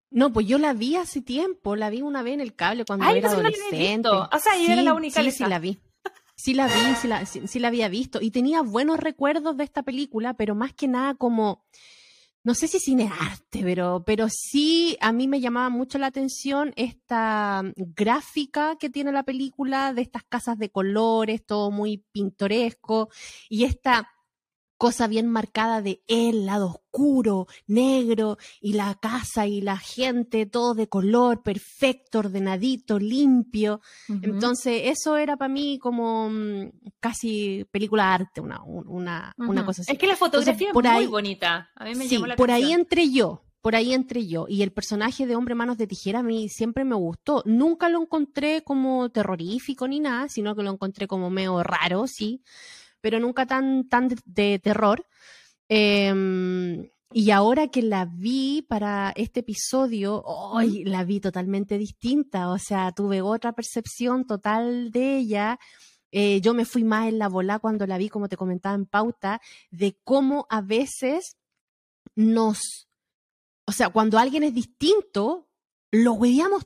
No, 0.10 0.32
pues 0.32 0.48
yo 0.48 0.58
la 0.58 0.74
vi 0.74 0.96
hace 0.96 1.22
tiempo, 1.22 1.76
la 1.76 1.90
vi 1.90 2.02
una 2.02 2.24
vez 2.24 2.36
en 2.36 2.42
el 2.42 2.56
cable 2.56 2.86
cuando 2.86 3.06
Ay, 3.06 3.18
era 3.18 3.30
no 3.30 3.36
adolescente. 3.36 4.08
O 4.08 4.40
sea, 4.40 4.58
yo 4.58 4.72
era 4.72 4.82
la 4.82 4.94
única 4.94 5.22
sí, 5.22 5.32
sí 5.32 5.46
la 5.46 5.60
vi. 5.60 5.80
Sí 6.40 6.54
la 6.54 6.68
vi, 6.68 6.96
sí 7.02 7.08
la, 7.08 7.26
sí, 7.26 7.42
sí 7.48 7.60
la 7.60 7.70
había 7.70 7.90
visto. 7.90 8.22
Y 8.22 8.30
tenía 8.30 8.62
buenos 8.62 9.00
recuerdos 9.00 9.58
de 9.58 9.64
esta 9.64 9.82
película, 9.82 10.36
pero 10.36 10.54
más 10.54 10.72
que 10.72 10.88
nada 10.88 11.16
como, 11.16 11.66
no 12.44 12.54
sé 12.54 12.68
si 12.68 12.80
cinearte, 12.80 13.64
pero, 13.64 14.04
pero 14.06 14.28
sí 14.30 14.98
a 15.02 15.12
mí 15.12 15.28
me 15.28 15.42
llamaba 15.42 15.70
mucho 15.70 15.98
la 15.98 16.08
atención 16.08 16.74
esta 16.76 17.64
gráfica 17.76 18.78
que 18.80 18.92
tiene 18.92 19.12
la 19.12 19.24
película, 19.24 19.94
de 19.94 20.04
estas 20.04 20.24
casas 20.24 20.60
de 20.60 20.70
colores, 20.70 21.44
todo 21.44 21.72
muy 21.72 22.06
pintoresco, 22.12 23.10
y 23.50 23.64
esta 23.64 24.08
cosa 24.78 25.08
bien 25.08 25.28
marcada 25.28 25.82
de 25.82 26.04
el 26.08 26.46
lado 26.46 26.68
oscuro, 26.68 27.48
negro, 27.66 28.38
y 28.62 28.74
la 28.74 28.96
casa 28.96 29.48
y 29.48 29.62
la 29.62 29.78
gente, 29.78 30.46
todo 30.46 30.74
de 30.76 30.88
color, 30.88 31.42
perfecto, 31.44 32.20
ordenadito, 32.20 33.00
limpio. 33.00 33.82
Entonces, 34.08 34.84
eso 34.86 35.18
era 35.18 35.36
para 35.38 35.50
mí 35.52 35.80
como 35.80 36.30
mm, 36.30 36.72
casi 37.00 37.66
película 37.72 38.04
de 38.06 38.10
arte, 38.12 38.42
una, 38.42 38.62
un- 38.64 38.88
una, 38.88 39.34
una 39.38 39.66
cosa 39.66 39.82
así. 39.82 39.92
Es 39.92 39.98
que 39.98 40.08
la 40.08 40.16
fotografía 40.16 40.68
Entonces, 40.70 40.74
por 40.74 40.86
es 40.86 40.92
muy 40.92 41.02
ahí- 41.04 41.08
bonita. 41.08 41.70
A 41.76 41.86
mí 41.86 41.96
me 41.96 42.08
Sí, 42.08 42.16
llamó 42.16 42.28
la 42.28 42.36
por 42.36 42.52
ahí 42.52 42.72
entré 42.72 43.10
yo, 43.12 43.44
por 43.62 43.76
ahí 43.76 43.94
entré 43.94 44.28
yo. 44.28 44.46
Y 44.48 44.62
el 44.62 44.72
personaje 44.72 45.26
de 45.26 45.36
Hombre 45.36 45.56
Manos 45.56 45.78
de 45.78 45.88
Tijera 45.88 46.20
a 46.20 46.24
mí 46.24 46.50
siempre 46.50 46.84
me 46.86 46.96
gustó. 46.96 47.42
Nunca 47.46 47.90
lo 47.90 48.02
encontré 48.02 48.62
como 48.64 49.10
terrorífico 49.10 49.88
ni 49.88 50.00
nada, 50.00 50.30
sino 50.30 50.56
que 50.56 50.64
lo 50.64 50.72
encontré 50.72 51.08
como 51.08 51.30
medio 51.30 51.62
raro, 51.64 52.06
sí, 52.08 52.42
pero 53.08 53.22
nunca 53.22 53.46
tan, 53.46 53.88
tan 53.88 54.10
de, 54.10 54.18
de 54.26 54.60
terror. 54.60 55.06
Em, 55.70 56.90
y 57.14 57.32
ahora 57.32 57.70
que 57.70 57.82
la 57.82 58.04
vi 58.04 58.66
para 58.68 59.14
este 59.16 59.40
episodio, 59.40 60.22
hoy 60.26 60.84
la 60.84 61.06
vi 61.06 61.22
totalmente 61.22 61.78
distinta, 61.78 62.50
o 62.50 62.58
sea, 62.58 62.92
tuve 62.92 63.22
otra 63.22 63.54
percepción 63.54 64.28
total 64.28 64.92
de 64.92 65.20
ella. 65.20 65.58
Eh, 66.12 66.42
yo 66.42 66.54
me 66.54 66.66
fui 66.66 66.84
más 66.84 67.08
en 67.08 67.18
la 67.18 67.30
bola 67.30 67.60
cuando 67.60 67.88
la 67.88 67.98
vi, 67.98 68.10
como 68.10 68.28
te 68.28 68.36
comentaba 68.36 68.76
en 68.76 68.86
pauta, 68.86 69.40
de 69.72 69.98
cómo 70.04 70.46
a 70.50 70.60
veces 70.60 71.38
nos, 72.14 72.90
o 73.66 73.72
sea, 73.72 73.88
cuando 73.88 74.20
alguien 74.20 74.44
es 74.44 74.54
distinto, 74.54 75.48
lo 75.92 76.12
hueveamos 76.12 76.66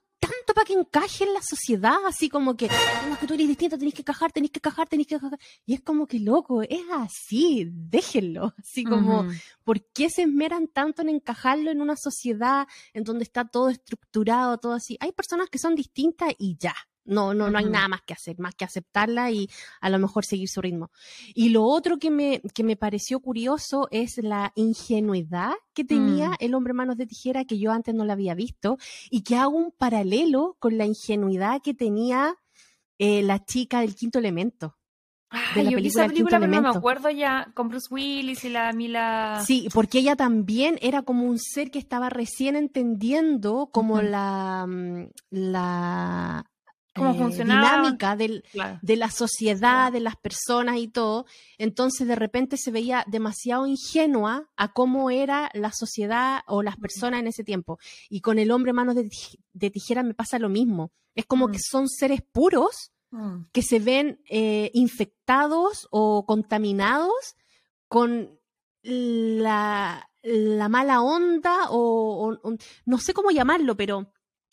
para 0.62 0.67
que 0.67 0.80
encaje 0.80 1.24
en 1.24 1.34
la 1.34 1.41
sociedad, 1.41 2.06
así 2.06 2.30
como 2.30 2.56
que, 2.56 2.69
no, 3.10 3.17
que 3.17 3.26
tú 3.26 3.34
eres 3.34 3.47
distinto, 3.47 3.80
tenés 3.80 3.95
que 3.95 4.02
encajar, 4.02 4.32
tenés 4.32 4.52
que 4.52 4.60
encajar, 4.60 4.88
tenés 4.88 5.08
que 5.08 5.15
encajar. 5.15 5.39
Y 5.65 5.74
es 5.74 5.82
como 5.82 6.06
que, 6.06 6.19
loco, 6.19 6.62
es 6.62 6.82
así, 6.91 7.67
déjenlo. 7.71 8.54
Así 8.62 8.84
como, 8.84 9.26
¿por 9.63 9.84
qué 9.91 10.10
se 10.10 10.24
esmeran 10.24 10.67
tanto 10.67 11.02
en 11.02 11.10
encajarlo 11.10 11.71
en 11.71 11.82
una 11.82 11.95
sociedad 11.95 12.67
en 12.93 13.04
donde 13.04 13.24
está 13.24 13.45
todo 13.45 13.69
estructurado, 13.69 14.60
todo 14.60 14.74
así? 14.74 14.97
Hay 15.00 15.12
personas 15.12 15.50
que 15.50 15.58
son 15.58 15.76
distintas 15.76 16.34
y 16.38 16.58
ya. 16.58 16.76
No, 17.04 17.34
no, 17.34 17.50
no 17.50 17.58
hay 17.58 17.66
nada 17.66 17.88
más 17.88 18.02
que 18.04 18.14
hacer, 18.14 18.38
más 18.40 18.54
que 18.54 18.64
aceptarla 18.64 19.32
y 19.32 19.50
a 19.80 19.90
lo 19.90 19.98
mejor 19.98 20.24
seguir 20.24 20.48
su 20.50 20.62
ritmo. 20.62 20.92
Y 21.34 21.50
lo 21.50 21.64
otro 21.64 21.98
que 21.98 22.12
me, 22.12 22.42
que 22.54 22.64
me 22.64 22.76
pareció 22.76 23.20
curioso 23.20 23.88
es 23.92 24.18
la 24.18 24.52
ingenuidad 24.56 25.54
que 25.74 25.84
tenía 25.84 26.30
mm. 26.30 26.36
el 26.40 26.54
hombre 26.54 26.74
manos 26.74 26.98
de 26.98 27.08
tijera 27.08 27.46
que 27.46 27.58
yo 27.58 27.72
antes 27.72 27.96
no 27.96 28.06
la 28.06 28.14
había 28.14 28.36
visto 28.36 28.78
y 29.10 29.24
que 29.24 29.36
hago 29.36 29.58
un 29.58 29.72
paralelo 29.72 30.56
con 30.60 30.78
la 30.78 30.86
ingenuidad 30.86 31.62
que 31.64 31.74
tenía 31.74 32.36
eh, 33.00 33.24
la 33.24 33.44
chica 33.44 33.82
del 33.82 33.96
quinto 33.96 34.20
elemento. 34.20 34.78
De 35.56 35.64
la 35.64 35.72
yo 35.72 35.78
película, 35.78 36.08
película 36.08 36.40
pero 36.40 36.52
no 36.52 36.62
me 36.62 36.78
acuerdo 36.78 37.10
ya 37.10 37.52
con 37.54 37.70
Bruce 37.70 37.88
Willis 37.90 38.44
y 38.44 38.50
la 38.50 38.74
Mila. 38.74 39.42
Sí, 39.46 39.70
porque 39.74 40.00
ella 40.00 40.18
también 40.18 40.78
era 40.82 41.04
como 41.04 41.24
un 41.26 41.40
ser 41.40 41.72
que 41.72 41.80
estaba 41.80 42.10
recién 42.10 42.58
entendiendo 42.58 43.70
como 43.72 44.02
la, 44.02 44.66
mm, 44.68 45.06
la 45.30 46.51
cómo 47.02 47.30
eh, 47.30 47.36
dinámica 47.36 48.16
de 48.16 48.96
la 48.96 49.10
sociedad, 49.10 49.92
de 49.92 50.00
las 50.00 50.16
personas 50.16 50.78
y 50.78 50.88
todo. 50.88 51.26
Entonces 51.58 52.08
de 52.08 52.16
repente 52.16 52.58
se 52.58 52.72
veía 52.72 53.04
demasiado 53.08 53.68
ingenua 53.68 54.50
a 54.56 54.74
cómo 54.74 55.10
era 55.10 55.50
la 55.54 55.72
sociedad 55.72 56.42
o 56.48 56.64
las 56.64 56.78
personas 56.78 57.20
en 57.20 57.28
ese 57.28 57.44
tiempo. 57.44 57.80
Y 58.10 58.22
con 58.22 58.40
el 58.40 58.52
hombre 58.52 58.74
manos 58.74 58.96
de, 58.96 59.70
tijera 59.70 60.04
me 60.04 60.14
pasa 60.14 60.40
lo 60.40 60.50
mismo. 60.50 60.92
Es 61.16 61.26
como 61.26 61.48
que 61.48 61.58
mm. 61.58 61.68
son 61.70 61.90
seres 61.90 62.22
puros 62.32 62.92
mm. 63.12 63.46
que 63.52 63.62
se 63.62 63.80
ven 63.80 64.22
eh, 64.30 64.72
infectados 64.74 65.88
o 65.92 66.26
contaminados 66.26 67.36
con 67.88 68.40
la, 68.84 70.10
mala 70.70 71.02
onda 71.02 71.68
o, 71.70 72.38
no 72.86 72.98
sé 72.98 73.14
cómo 73.14 73.32
llamarlo, 73.32 73.76
pero 73.76 74.12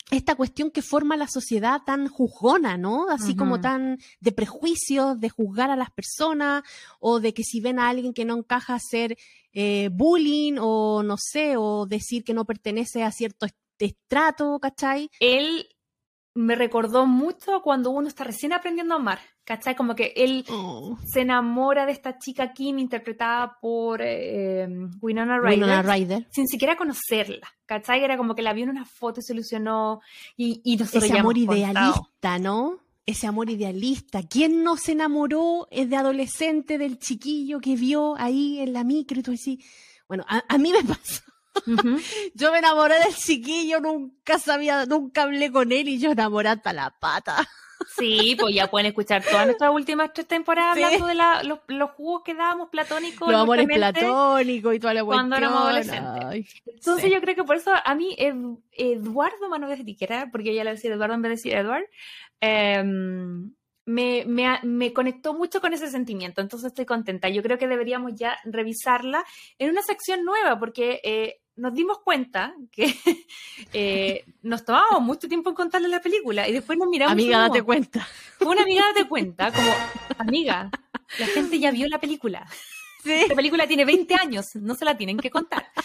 esta 0.09 0.35
cuestión 0.35 0.71
que 0.71 0.81
forma 0.81 1.17
la 1.17 1.27
sociedad 1.27 1.81
tan 1.85 2.07
juzgona, 2.07 2.77
¿no? 2.77 3.09
Así 3.09 3.35
como 3.35 3.61
tan 3.61 3.99
de 4.19 4.31
prejuicios, 4.31 5.19
de 5.19 5.29
juzgar 5.29 5.69
a 5.69 5.75
las 5.75 5.91
personas, 5.91 6.63
o 6.99 7.19
de 7.19 7.33
que 7.33 7.43
si 7.43 7.61
ven 7.61 7.79
a 7.79 7.89
alguien 7.89 8.13
que 8.13 8.25
no 8.25 8.37
encaja 8.37 8.75
hacer 8.75 9.17
eh, 9.53 9.89
bullying, 9.91 10.57
o 10.59 11.03
no 11.03 11.15
sé, 11.17 11.57
o 11.57 11.85
decir 11.85 12.23
que 12.23 12.33
no 12.33 12.45
pertenece 12.45 13.03
a 13.03 13.11
cierto 13.11 13.45
estrato, 13.77 14.59
¿cachai? 14.59 15.09
Él 15.19 15.67
me 16.39 16.55
recordó 16.55 17.05
mucho 17.05 17.61
cuando 17.61 17.89
uno 17.89 18.07
está 18.07 18.23
recién 18.23 18.53
aprendiendo 18.53 18.93
a 18.93 18.97
amar, 18.97 19.19
¿cachai? 19.43 19.75
Como 19.75 19.93
que 19.93 20.13
él 20.15 20.45
oh. 20.49 20.97
se 21.05 21.21
enamora 21.21 21.85
de 21.85 21.91
esta 21.91 22.17
chica 22.17 22.53
Kim 22.53 22.79
interpretada 22.79 23.57
por 23.59 24.01
eh, 24.01 24.65
Winona, 25.01 25.37
Ryder, 25.37 26.27
sin 26.31 26.47
siquiera 26.47 26.77
conocerla, 26.77 27.45
¿cachai? 27.65 28.05
Era 28.05 28.15
como 28.15 28.35
que 28.35 28.41
la 28.41 28.53
vio 28.53 28.63
en 28.63 28.69
una 28.69 28.85
foto 28.85 29.19
y 29.19 29.23
se 29.23 29.33
ilusionó 29.33 29.99
y, 30.37 30.61
y 30.63 30.81
Ese 30.81 31.17
amor 31.17 31.37
idealista, 31.37 32.39
¿no? 32.39 32.79
Ese 33.05 33.27
amor 33.27 33.49
idealista. 33.49 34.23
¿Quién 34.23 34.63
no 34.63 34.77
se 34.77 34.93
enamoró 34.93 35.67
es 35.71 35.89
de 35.89 35.97
adolescente 35.97 36.77
del 36.77 36.99
chiquillo 36.99 37.59
que 37.59 37.75
vio 37.75 38.15
ahí 38.17 38.59
en 38.61 38.71
la 38.71 38.85
micro 38.85 39.19
y 39.19 39.23
todo 39.23 39.35
así? 39.35 39.61
Bueno, 40.07 40.23
a 40.27 40.57
mí 40.57 40.71
me 40.71 40.83
pasó. 40.87 41.21
Yo 42.33 42.51
me 42.51 42.59
enamoré 42.59 42.99
del 42.99 43.15
chiquillo, 43.15 43.79
nunca 43.79 44.39
sabía, 44.39 44.85
nunca 44.85 45.23
hablé 45.23 45.51
con 45.51 45.71
él 45.71 45.87
y 45.87 45.99
yo 45.99 46.11
enamoré 46.11 46.49
hasta 46.49 46.73
la 46.73 46.91
pata. 46.91 47.47
Sí, 47.97 48.35
pues 48.39 48.53
ya 48.53 48.69
pueden 48.69 48.87
escuchar 48.87 49.23
todas 49.23 49.45
nuestras 49.45 49.71
últimas 49.71 50.11
tres 50.13 50.27
temporadas 50.27 50.77
hablando 50.77 51.07
de 51.07 51.15
los, 51.15 51.59
los, 51.67 51.91
jugos 51.91 52.23
que 52.23 52.33
dábamos 52.33 52.69
platónicos. 52.69 53.29
Los 53.29 53.41
amores 53.41 53.65
platónicos 53.67 54.75
y 54.75 54.79
toda 54.79 54.93
la 54.93 55.03
Cuando 55.03 55.37
éramos 55.37 55.61
adolescentes. 55.61 56.61
Entonces 56.65 57.11
yo 57.11 57.21
creo 57.21 57.35
que 57.35 57.43
por 57.43 57.55
eso 57.55 57.71
a 57.83 57.95
mí 57.95 58.15
Eduardo 58.71 59.49
Manuel 59.49 59.77
de 59.77 59.83
Tiquera, 59.83 60.29
porque 60.31 60.51
ella 60.51 60.65
le 60.65 60.71
decía 60.71 60.93
Eduardo 60.93 61.15
en 61.15 61.21
vez 61.21 61.29
de 61.29 61.35
decir 61.35 61.53
Edward, 61.53 61.85
em, 62.41 63.53
me, 63.89 64.23
me, 64.27 64.59
me, 64.61 64.93
conectó 64.93 65.33
mucho 65.33 65.59
con 65.59 65.73
ese 65.73 65.89
sentimiento, 65.89 66.41
entonces 66.41 66.67
estoy 66.67 66.85
contenta. 66.85 67.27
Yo 67.27 67.41
creo 67.41 67.57
que 67.57 67.67
deberíamos 67.67 68.13
ya 68.15 68.37
revisarla 68.45 69.25
en 69.57 69.71
una 69.71 69.81
sección 69.81 70.23
nueva, 70.23 70.59
porque 70.59 71.01
eh, 71.03 71.41
nos 71.55 71.73
dimos 71.73 71.97
cuenta 72.03 72.53
que 72.71 72.93
eh, 73.73 74.25
nos 74.43 74.63
tomábamos 74.63 75.01
mucho 75.01 75.27
tiempo 75.27 75.49
en 75.49 75.55
contarle 75.55 75.87
la 75.87 76.01
película 76.01 76.47
y 76.47 76.53
después 76.53 76.77
nos 76.77 76.87
miramos. 76.87 77.13
Amiga, 77.13 77.39
date 77.39 77.63
cuenta. 77.63 78.07
Una 78.41 78.61
amiga, 78.61 78.83
date 78.93 79.09
cuenta, 79.09 79.51
como, 79.55 79.71
amiga, 80.19 80.69
la 81.17 81.25
gente 81.25 81.57
ya 81.57 81.71
vio 81.71 81.87
la 81.87 81.99
película. 81.99 82.47
Sí. 83.03 83.25
La 83.27 83.35
película 83.35 83.65
tiene 83.65 83.85
20 83.85 84.13
años, 84.13 84.55
no 84.55 84.75
se 84.75 84.85
la 84.85 84.95
tienen 84.97 85.17
que 85.17 85.31
contar. 85.31 85.65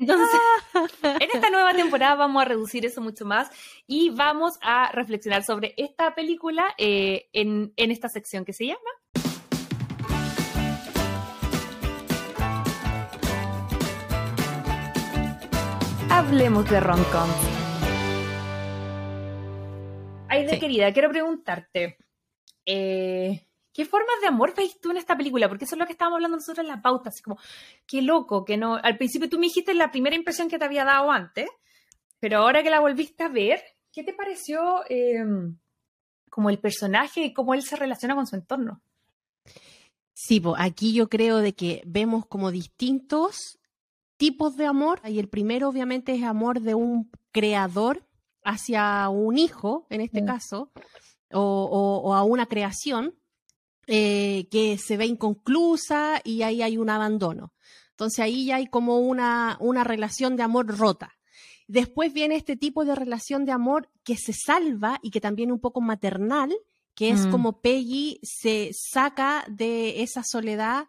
Entonces, 0.00 0.40
en 1.02 1.30
esta 1.32 1.50
nueva 1.50 1.74
temporada 1.74 2.14
vamos 2.14 2.42
a 2.42 2.46
reducir 2.46 2.86
eso 2.86 3.00
mucho 3.00 3.24
más 3.26 3.50
y 3.86 4.10
vamos 4.10 4.58
a 4.62 4.90
reflexionar 4.92 5.44
sobre 5.44 5.74
esta 5.76 6.14
película 6.14 6.74
eh, 6.78 7.28
en, 7.32 7.72
en 7.76 7.90
esta 7.90 8.08
sección 8.08 8.44
que 8.44 8.52
se 8.52 8.66
llama 8.66 8.90
hablemos 16.20 16.68
de 16.68 16.80
rom-coms. 16.80 17.34
Aide, 20.28 20.58
querida, 20.58 20.92
quiero 20.92 21.08
preguntarte, 21.08 21.96
eh, 22.66 23.46
¿qué 23.72 23.84
formas 23.84 24.20
de 24.20 24.28
amor 24.28 24.54
veis 24.56 24.78
tú 24.80 24.90
en 24.90 24.96
esta 24.96 25.16
película? 25.16 25.48
Porque 25.48 25.64
eso 25.64 25.74
es 25.74 25.78
lo 25.78 25.86
que 25.86 25.92
estábamos 25.92 26.16
hablando 26.16 26.36
nosotros 26.36 26.64
en 26.64 26.68
la 26.68 26.82
pauta, 26.82 27.10
así 27.10 27.22
como, 27.22 27.38
qué 27.86 28.02
loco, 28.02 28.44
que 28.44 28.56
no, 28.56 28.76
al 28.76 28.96
principio 28.96 29.28
tú 29.28 29.38
me 29.38 29.46
dijiste 29.46 29.74
la 29.74 29.90
primera 29.90 30.16
impresión 30.16 30.48
que 30.48 30.58
te 30.58 30.64
había 30.64 30.84
dado 30.84 31.10
antes, 31.10 31.48
pero 32.18 32.38
ahora 32.38 32.62
que 32.62 32.70
la 32.70 32.80
volviste 32.80 33.24
a 33.24 33.28
ver, 33.28 33.62
¿qué 33.92 34.04
te 34.04 34.12
pareció 34.12 34.82
em, 34.88 35.56
como 36.28 36.50
el 36.50 36.58
personaje 36.58 37.22
y 37.24 37.32
cómo 37.32 37.54
él 37.54 37.62
se 37.62 37.76
relaciona 37.76 38.14
con 38.14 38.26
su 38.26 38.36
entorno? 38.36 38.82
Sí, 40.12 40.42
aquí 40.58 40.92
yo 40.92 41.08
creo 41.08 41.38
de 41.38 41.54
que 41.54 41.82
vemos 41.86 42.26
como 42.26 42.50
distintos 42.50 43.58
tipos 44.20 44.54
de 44.58 44.66
amor. 44.66 45.00
Y 45.06 45.18
el 45.18 45.28
primero, 45.28 45.70
obviamente, 45.70 46.14
es 46.14 46.22
amor 46.24 46.60
de 46.60 46.74
un 46.74 47.10
creador 47.32 48.04
hacia 48.44 49.08
un 49.08 49.38
hijo, 49.38 49.86
en 49.88 50.02
este 50.02 50.20
mm. 50.20 50.26
caso, 50.26 50.70
o, 51.32 52.14
a 52.14 52.22
una 52.22 52.44
creación 52.44 53.14
eh, 53.92 54.46
que 54.52 54.78
se 54.78 54.96
ve 54.96 55.04
inconclusa 55.04 56.20
y 56.22 56.42
ahí 56.42 56.62
hay 56.62 56.78
un 56.78 56.90
abandono. 56.90 57.52
Entonces 57.90 58.20
ahí 58.20 58.46
ya 58.46 58.56
hay 58.56 58.68
como 58.68 58.98
una, 59.00 59.56
una 59.58 59.82
relación 59.82 60.36
de 60.36 60.44
amor 60.44 60.78
rota. 60.78 61.18
Después 61.66 62.12
viene 62.12 62.36
este 62.36 62.56
tipo 62.56 62.84
de 62.84 62.94
relación 62.94 63.44
de 63.44 63.50
amor 63.50 63.88
que 64.04 64.16
se 64.16 64.32
salva 64.32 65.00
y 65.02 65.10
que 65.10 65.20
también 65.20 65.48
es 65.48 65.54
un 65.54 65.60
poco 65.60 65.80
maternal, 65.80 66.56
que 66.94 67.10
es 67.10 67.26
mm. 67.26 67.30
como 67.32 67.60
Peggy 67.62 68.20
se 68.22 68.70
saca 68.72 69.44
de 69.48 70.02
esa 70.02 70.22
soledad 70.24 70.86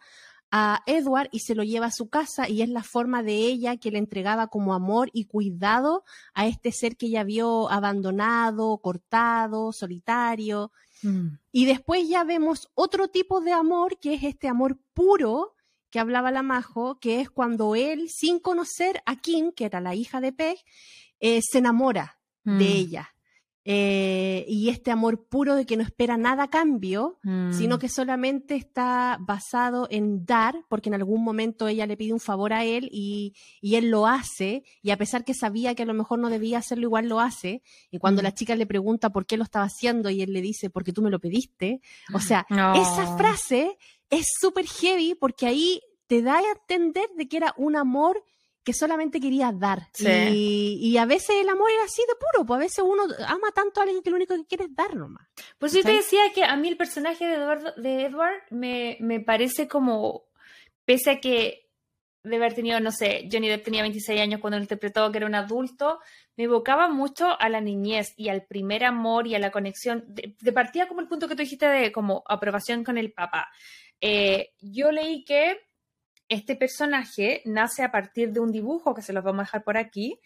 a 0.51 0.83
Edward 0.85 1.29
y 1.31 1.39
se 1.39 1.55
lo 1.55 1.63
lleva 1.63 1.87
a 1.87 1.91
su 1.91 2.07
casa 2.07 2.47
y 2.47 2.61
es 2.61 2.69
la 2.69 2.83
forma 2.83 3.23
de 3.23 3.33
ella 3.33 3.77
que 3.77 3.89
le 3.89 3.97
entregaba 3.97 4.45
como 4.45 4.75
amor 4.75 5.09
y 5.11 5.25
cuidado 5.25 6.03
a 6.35 6.45
este 6.45 6.71
ser 6.71 6.97
que 6.97 7.07
ella 7.07 7.23
vio 7.23 7.71
abandonado, 7.71 8.77
cortado, 8.77 9.71
solitario. 9.71 10.71
Mm. 11.03 11.37
Y 11.51 11.65
después 11.65 12.07
ya 12.07 12.23
vemos 12.23 12.69
otro 12.75 13.09
tipo 13.09 13.41
de 13.41 13.53
amor 13.53 13.97
que 13.99 14.13
es 14.13 14.23
este 14.23 14.47
amor 14.47 14.79
puro 14.93 15.55
que 15.89 15.99
hablaba 15.99 16.31
la 16.31 16.41
Majo, 16.41 16.99
que 16.99 17.19
es 17.19 17.29
cuando 17.29 17.75
él, 17.75 18.09
sin 18.09 18.39
conocer 18.39 19.01
a 19.05 19.17
Kim, 19.17 19.51
que 19.51 19.65
era 19.65 19.81
la 19.81 19.93
hija 19.93 20.21
de 20.21 20.31
Peg, 20.31 20.57
eh, 21.19 21.41
se 21.41 21.57
enamora 21.57 22.19
de 22.43 22.53
mm. 22.53 22.61
ella. 22.61 23.10
Eh, 23.63 24.43
y 24.47 24.69
este 24.69 24.89
amor 24.89 25.27
puro 25.27 25.53
de 25.53 25.67
que 25.67 25.77
no 25.77 25.83
espera 25.83 26.17
nada 26.17 26.43
a 26.43 26.49
cambio, 26.49 27.19
sino 27.51 27.75
mm. 27.75 27.79
que 27.79 27.89
solamente 27.89 28.55
está 28.55 29.17
basado 29.19 29.87
en 29.91 30.25
dar, 30.25 30.65
porque 30.67 30.89
en 30.89 30.95
algún 30.95 31.23
momento 31.23 31.67
ella 31.67 31.85
le 31.85 31.95
pide 31.95 32.11
un 32.13 32.19
favor 32.19 32.53
a 32.53 32.65
él 32.65 32.89
y, 32.91 33.33
él 33.61 33.91
lo 33.91 34.07
hace, 34.07 34.63
y 34.81 34.89
a 34.89 34.97
pesar 34.97 35.23
que 35.23 35.35
sabía 35.35 35.75
que 35.75 35.83
a 35.83 35.85
lo 35.85 35.93
mejor 35.93 36.17
no 36.17 36.29
debía 36.29 36.57
hacerlo, 36.57 36.85
igual 36.85 37.07
lo 37.07 37.19
hace, 37.19 37.61
y 37.91 37.99
cuando 37.99 38.21
mm. 38.21 38.25
la 38.25 38.33
chica 38.33 38.55
le 38.55 38.65
pregunta 38.65 39.11
por 39.11 39.27
qué 39.27 39.37
lo 39.37 39.43
estaba 39.43 39.65
haciendo 39.65 40.09
y 40.09 40.23
él 40.23 40.33
le 40.33 40.41
dice, 40.41 40.71
porque 40.71 40.91
tú 40.91 41.03
me 41.03 41.11
lo 41.11 41.19
pediste, 41.19 41.81
o 42.13 42.19
sea, 42.19 42.47
esa 42.49 43.15
frase 43.15 43.77
es 44.09 44.27
súper 44.39 44.65
heavy 44.65 45.15
porque 45.15 45.45
ahí 45.45 45.81
te 46.07 46.21
da 46.21 46.39
a 46.39 46.51
entender 46.51 47.09
de 47.15 47.27
que 47.27 47.37
era 47.37 47.53
un 47.57 47.75
amor 47.75 48.23
que 48.63 48.73
solamente 48.73 49.19
quería 49.19 49.51
dar. 49.51 49.87
Y, 49.99 50.97
a 50.97 51.05
veces 51.05 51.37
el 51.41 51.49
amor 51.49 51.71
era 51.71 51.83
así 51.83 52.01
de 52.07 52.15
puro, 52.15 52.45
pues 52.45 52.57
a 52.57 52.59
veces 52.59 52.83
uno 52.85 53.03
ama 53.27 53.51
tanto 53.53 53.79
a 53.79 53.83
alguien 53.83 54.03
que 54.03 54.09
lo 54.09 54.17
único 54.17 54.35
que 54.35 54.45
quiere 54.45 54.65
es 54.65 54.75
dar 54.75 54.95
nomás. 54.95 55.27
Pues 55.57 55.73
yo 55.73 55.81
te 55.81 55.93
decía 55.93 56.21
que 56.33 56.43
a 56.43 56.55
mí 56.55 56.67
el 56.67 56.77
personaje 56.77 57.25
de 57.25 57.35
Edward, 57.35 57.75
de 57.75 58.05
Edward 58.05 58.43
me, 58.51 58.97
me 58.99 59.19
parece 59.19 59.67
como, 59.67 60.25
pese 60.85 61.11
a 61.11 61.19
que 61.19 61.61
de 62.23 62.35
haber 62.35 62.53
tenido, 62.53 62.79
no 62.79 62.91
sé, 62.91 63.27
Johnny 63.31 63.49
Depp 63.49 63.63
tenía 63.63 63.81
26 63.81 64.21
años 64.21 64.39
cuando 64.39 64.57
lo 64.57 64.63
interpretó, 64.63 65.11
que 65.11 65.17
era 65.17 65.25
un 65.25 65.33
adulto, 65.33 65.99
me 66.37 66.43
evocaba 66.43 66.87
mucho 66.87 67.39
a 67.39 67.49
la 67.49 67.61
niñez 67.61 68.13
y 68.15 68.29
al 68.29 68.45
primer 68.45 68.83
amor 68.83 69.25
y 69.25 69.33
a 69.33 69.39
la 69.39 69.51
conexión. 69.51 70.05
De, 70.07 70.51
partida 70.51 70.87
como 70.87 71.01
el 71.01 71.07
punto 71.07 71.27
que 71.27 71.35
tú 71.35 71.41
dijiste 71.41 71.67
de 71.67 71.91
como 71.91 72.23
aprobación 72.27 72.83
con 72.83 72.97
el 72.97 73.11
papá. 73.11 73.49
Eh, 73.99 74.51
yo 74.59 74.91
leí 74.91 75.23
que 75.25 75.59
este 76.31 76.55
personaje 76.55 77.41
nace 77.43 77.83
a 77.83 77.91
partir 77.91 78.31
de 78.31 78.39
un 78.39 78.51
dibujo 78.51 78.95
que 78.95 79.01
se 79.01 79.11
los 79.11 79.23
vamos 79.23 79.41
a 79.41 79.43
dejar 79.43 79.63
por 79.63 79.77
aquí, 79.77 80.17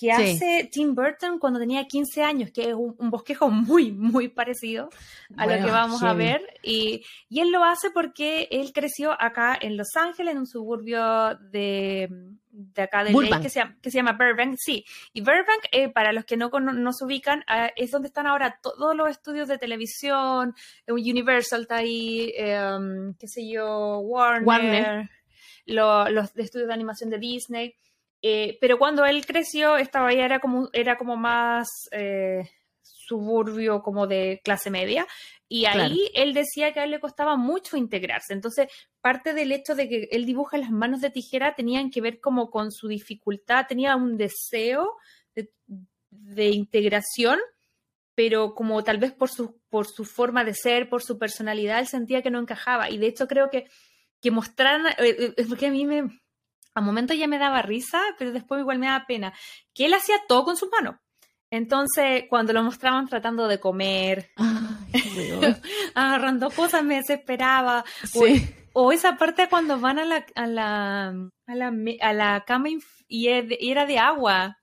que 0.00 0.10
hace 0.10 0.70
Tim 0.72 0.94
Burton 0.94 1.38
cuando 1.38 1.58
tenía 1.58 1.84
15 1.86 2.22
años, 2.22 2.50
que 2.50 2.70
es 2.70 2.74
un, 2.74 3.10
bosquejo 3.10 3.50
muy, 3.50 3.92
muy 3.92 4.28
parecido 4.28 4.88
a 5.36 5.44
lo 5.44 5.62
que 5.62 5.70
vamos 5.70 6.02
a 6.02 6.14
ver. 6.14 6.40
Y, 6.62 7.04
y, 7.28 7.40
él 7.40 7.52
lo 7.52 7.62
hace 7.62 7.90
porque 7.90 8.48
él 8.50 8.72
creció 8.72 9.12
acá 9.12 9.58
en 9.60 9.76
Los 9.76 9.88
Ángeles, 9.96 10.32
en 10.32 10.38
un 10.38 10.46
suburbio 10.46 11.34
de, 11.50 12.08
de 12.50 12.82
acá 12.82 13.04
de 13.04 13.12
Lake, 13.12 13.42
que 13.42 13.50
se, 13.50 13.60
llama, 13.60 13.76
que 13.82 13.90
se 13.90 13.98
llama 13.98 14.12
Burbank. 14.12 14.56
Sí, 14.58 14.86
y 15.12 15.20
Burbank, 15.20 15.66
eh, 15.70 15.90
para 15.90 16.12
los 16.12 16.24
que 16.24 16.38
no, 16.38 16.48
no 16.48 16.92
se 16.94 17.04
ubican, 17.04 17.44
ah, 17.46 17.70
es 17.76 17.90
donde 17.90 18.08
están 18.08 18.26
ahora 18.26 18.58
todos 18.62 18.96
los 18.96 19.10
estudios 19.10 19.48
de 19.48 19.58
televisión, 19.58 20.54
Universal 20.88 21.62
está 21.62 21.76
ahí, 21.76 22.32
em, 22.36 23.12
qué 23.18 23.28
sé 23.28 23.46
yo, 23.46 23.98
Warner, 23.98 25.10
los 25.70 26.36
estudios 26.36 26.68
de 26.68 26.74
animación 26.74 27.10
de 27.10 27.18
Disney. 27.18 27.74
Eh, 28.22 28.58
pero 28.60 28.78
cuando 28.78 29.04
él 29.04 29.24
creció, 29.24 29.76
esta 29.76 30.00
bahía 30.00 30.24
era 30.24 30.40
como, 30.40 30.68
era 30.72 30.96
como 30.96 31.16
más 31.16 31.68
eh, 31.92 32.50
suburbio, 32.82 33.82
como 33.82 34.06
de 34.06 34.40
clase 34.44 34.70
media. 34.70 35.06
Y 35.52 35.64
ahí 35.64 36.10
él 36.14 36.32
decía 36.32 36.72
que 36.72 36.78
a 36.78 36.84
él 36.84 36.92
le 36.92 37.00
costaba 37.00 37.36
mucho 37.36 37.76
integrarse. 37.76 38.32
Entonces, 38.32 38.68
parte 39.00 39.34
del 39.34 39.50
hecho 39.50 39.74
de 39.74 39.88
que 39.88 40.08
él 40.12 40.24
dibuja 40.24 40.58
las 40.58 40.70
manos 40.70 41.00
de 41.00 41.10
tijera 41.10 41.56
tenían 41.56 41.90
que 41.90 42.00
ver 42.00 42.20
como 42.20 42.50
con 42.50 42.70
su 42.70 42.86
dificultad, 42.86 43.66
tenía 43.66 43.96
un 43.96 44.16
deseo 44.16 44.96
de, 45.34 46.50
integración, 46.50 47.40
pero 48.14 48.54
como 48.54 48.84
tal 48.84 48.98
vez 48.98 49.12
por 49.12 49.28
su, 49.28 49.60
por 49.68 49.88
su 49.88 50.04
forma 50.04 50.44
de 50.44 50.54
ser, 50.54 50.88
por 50.88 51.02
su 51.02 51.18
personalidad, 51.18 51.80
él 51.80 51.88
sentía 51.88 52.22
que 52.22 52.30
no 52.30 52.38
encajaba. 52.38 52.88
Y 52.88 52.98
de 52.98 53.08
hecho 53.08 53.26
creo 53.26 53.50
que, 53.50 53.66
que 54.20 54.30
mostraran, 54.30 54.86
eh, 54.98 55.34
es 55.36 55.46
porque 55.46 55.66
a 55.66 55.70
mí 55.70 55.84
me, 55.86 56.20
a 56.74 56.80
momento 56.80 57.14
ya 57.14 57.26
me 57.26 57.38
daba 57.38 57.62
risa, 57.62 58.00
pero 58.18 58.32
después 58.32 58.60
igual 58.60 58.78
me 58.78 58.86
daba 58.86 59.06
pena, 59.06 59.32
que 59.74 59.86
él 59.86 59.94
hacía 59.94 60.16
todo 60.28 60.44
con 60.44 60.56
sus 60.56 60.70
manos. 60.70 60.96
Entonces, 61.52 62.24
cuando 62.28 62.52
lo 62.52 62.62
mostraban 62.62 63.08
tratando 63.08 63.48
de 63.48 63.58
comer, 63.58 64.30
agarrando 65.94 66.50
cosas, 66.50 66.84
me 66.84 66.96
desesperaba. 66.96 67.84
O, 68.72 68.92
esa 68.92 69.16
parte 69.16 69.48
cuando 69.48 69.80
van 69.80 69.98
a 69.98 70.04
la, 70.04 70.24
a 70.36 70.46
la, 70.46 71.08
a 71.08 71.54
la, 71.54 71.72
a 72.02 72.12
la 72.12 72.44
cama 72.46 72.68
y 73.08 73.26
era 73.28 73.84
de 73.84 73.98
agua. 73.98 74.59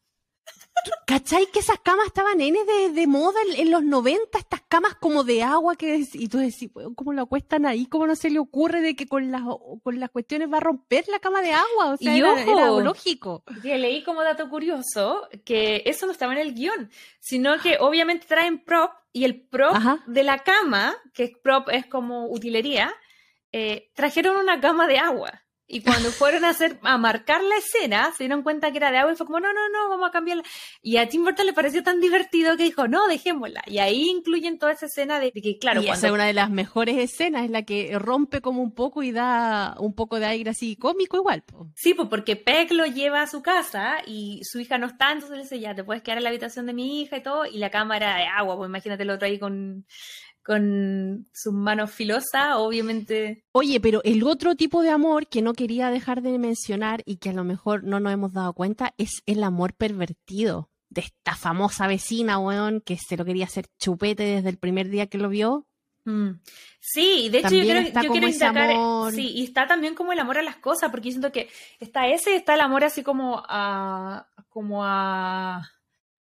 ¿Cachai 1.06 1.48
que 1.48 1.60
esas 1.60 1.80
camas 1.80 2.08
estaban 2.08 2.42
N 2.42 2.58
de, 2.94 3.08
moda 3.08 3.40
en, 3.56 3.72
los 3.72 3.84
90? 3.84 4.38
Estas 4.38 4.62
camas 4.68 4.96
como 4.96 5.24
de 5.24 5.42
agua 5.42 5.76
que 5.76 6.04
y 6.13 6.28
tú 6.28 6.38
decís, 6.38 6.70
¿cómo 6.96 7.13
lo 7.13 7.22
acuestan 7.22 7.66
ahí? 7.66 7.86
¿Cómo 7.86 8.08
no 8.08 8.16
se 8.16 8.30
le 8.30 8.40
ocurre 8.40 8.82
de 8.82 8.96
que 8.96 9.08
con 9.08 9.32
las, 9.32 9.42
con 9.84 10.00
las 10.00 10.10
cuestiones 10.10 10.52
va 10.52 10.58
a 10.58 10.62
romper 10.62 11.06
la 11.08 11.20
cama 11.20 11.42
de 11.42 11.54
agua? 11.54 11.94
O 11.94 11.98
sea, 11.98 12.16
y 12.16 12.20
era, 12.20 12.70
lógico. 12.70 13.44
Que 13.62 13.78
leí 13.78 14.04
como 14.04 14.22
dato 14.22 14.50
curioso 14.50 15.28
que 15.46 15.84
eso 15.86 16.06
no 16.06 16.12
estaba 16.12 16.34
en 16.34 16.40
el 16.40 16.54
guion, 16.54 16.92
sino 17.20 17.58
que 17.60 17.78
obviamente 17.80 18.28
traen 18.28 18.63
prop 18.63 18.92
y 19.13 19.24
el 19.24 19.42
prop 19.42 19.76
de 20.06 20.24
la 20.24 20.40
cama, 20.40 20.96
que 21.13 21.34
prop 21.42 21.70
es 21.70 21.86
como 21.86 22.28
utilería, 22.28 22.94
eh, 23.52 23.90
trajeron 23.96 24.38
una 24.38 24.60
cama 24.60 24.88
de 24.88 25.00
agua. 25.00 25.42
Y 25.69 25.82
cuando 25.82 26.12
fueron 26.12 26.45
a 26.45 26.49
hacer, 26.49 26.80
a 26.82 26.97
marcar 26.97 27.43
la 27.43 27.58
escena, 27.58 28.13
se 28.13 28.23
dieron 28.23 28.41
cuenta 28.41 28.71
que 28.71 28.77
era 28.77 28.89
de 28.89 28.99
agua 28.99 29.12
y 29.12 29.17
fue 29.17 29.25
como, 29.25 29.41
no, 29.41 29.51
no, 29.51 29.67
no, 29.69 29.89
vamos 29.89 30.08
a 30.08 30.12
cambiarla. 30.12 30.43
Y 30.82 30.95
a 30.95 31.10
Tim 31.10 31.25
Burton 31.25 31.45
le 31.45 31.51
pareció 31.51 31.84
tan 31.84 31.99
divertido 31.99 32.56
que 32.56 32.63
dijo, 32.63 32.88
no, 32.88 33.06
dejémosla. 33.10 33.63
Y 33.67 33.80
ahí 33.80 34.10
incluyen 34.10 34.60
toda 34.60 34.71
esa 34.71 34.86
escena 34.86 35.19
de, 35.19 35.34
que, 35.34 35.58
claro, 35.58 35.82
y 35.82 35.89
esa 35.89 36.08
es 36.08 36.13
una 36.13 36.25
de 36.25 36.32
las 36.32 36.49
mejores 36.49 36.97
escenas, 36.97 37.43
es 37.43 37.51
la 37.51 37.63
que 37.63 37.99
rompe 37.99 38.39
como 38.39 38.62
un 38.62 38.73
poco 38.73 39.03
y 39.03 39.12
da 39.12 39.75
un 39.80 39.93
poco 39.93 40.21
de 40.21 40.27
aire 40.27 40.51
así 40.51 40.77
cómico 40.77 41.17
igual. 41.17 41.43
Sí, 41.75 41.93
pues 41.93 42.08
porque 42.08 42.38
Peck 42.38 42.71
lo 42.71 42.86
lleva 42.86 43.21
a 43.21 43.27
su 43.27 43.41
casa 43.41 43.97
y 44.06 44.39
su 44.43 44.62
hija 44.62 44.77
no 44.77 44.88
está, 44.88 45.12
entonces 45.12 45.36
le 45.36 45.43
dice, 45.43 45.60
ya, 45.60 45.75
te 45.75 45.84
puedes 45.84 46.01
quedar 46.01 46.19
en 46.19 46.23
la 46.23 46.30
habitación 46.30 46.65
de 46.65 46.73
mi 46.73 47.01
hija 47.01 47.17
y 47.17 47.23
todo, 47.23 47.45
y 47.45 47.58
la 47.58 47.69
cámara 47.69 48.15
de 48.15 48.25
agua, 48.25 48.56
pues 48.56 48.69
imagínate 48.69 49.03
lo 49.03 49.15
otro 49.15 49.27
ahí 49.27 49.38
con 49.38 49.86
con 50.47 51.27
sus 51.33 51.51
manos 51.51 51.91
filosas, 51.91 52.55
obviamente. 52.55 53.43
Oye, 53.51 53.81
pero 53.81 54.01
el 54.05 54.23
otro 54.23 54.55
tipo 54.55 54.81
de 54.81 54.91
amor 54.91 55.27
que 55.27 55.41
no 55.41 55.51
quería 55.51 55.91
dejar 55.91 56.21
de 56.21 56.39
mencionar 56.39 57.03
y 57.05 57.17
que 57.17 57.31
a 57.31 57.33
lo 57.33 57.43
mejor 57.43 57.83
no 57.83 57.99
nos 57.99 58.13
hemos 58.13 58.31
dado 58.31 58.53
cuenta 58.53 58.93
es 58.97 59.23
el 59.25 59.43
amor 59.43 59.73
pervertido 59.73 60.69
de 60.88 61.01
esta 61.01 61.36
famosa 61.36 61.86
vecina, 61.88 62.39
weón, 62.39 62.79
que 62.79 62.95
se 62.95 63.17
lo 63.17 63.25
quería 63.25 63.43
hacer 63.43 63.65
chupete 63.77 64.23
desde 64.23 64.47
el 64.47 64.57
primer 64.57 64.88
día 64.88 65.07
que 65.07 65.17
lo 65.17 65.27
vio. 65.27 65.67
Mm. 66.05 66.39
Sí, 66.79 67.27
de 67.27 67.39
hecho 67.39 67.49
yo 67.49 67.63
quiero, 67.63 67.81
yo 67.81 68.12
quiero 68.13 69.12
sí, 69.12 69.29
y 69.29 69.43
está 69.43 69.67
también 69.67 69.95
como 69.95 70.13
el 70.13 70.19
amor 70.19 70.38
a 70.38 70.43
las 70.43 70.55
cosas, 70.55 70.91
porque 70.91 71.10
yo 71.10 71.15
siento 71.15 71.33
que 71.33 71.49
está 71.81 72.07
ese, 72.07 72.38
está 72.38 72.53
el 72.53 72.62
amor 72.62 72.86
así 72.86 73.03
como 73.03 73.43
a, 73.49 74.29
como 74.47 74.86
a, 74.86 75.57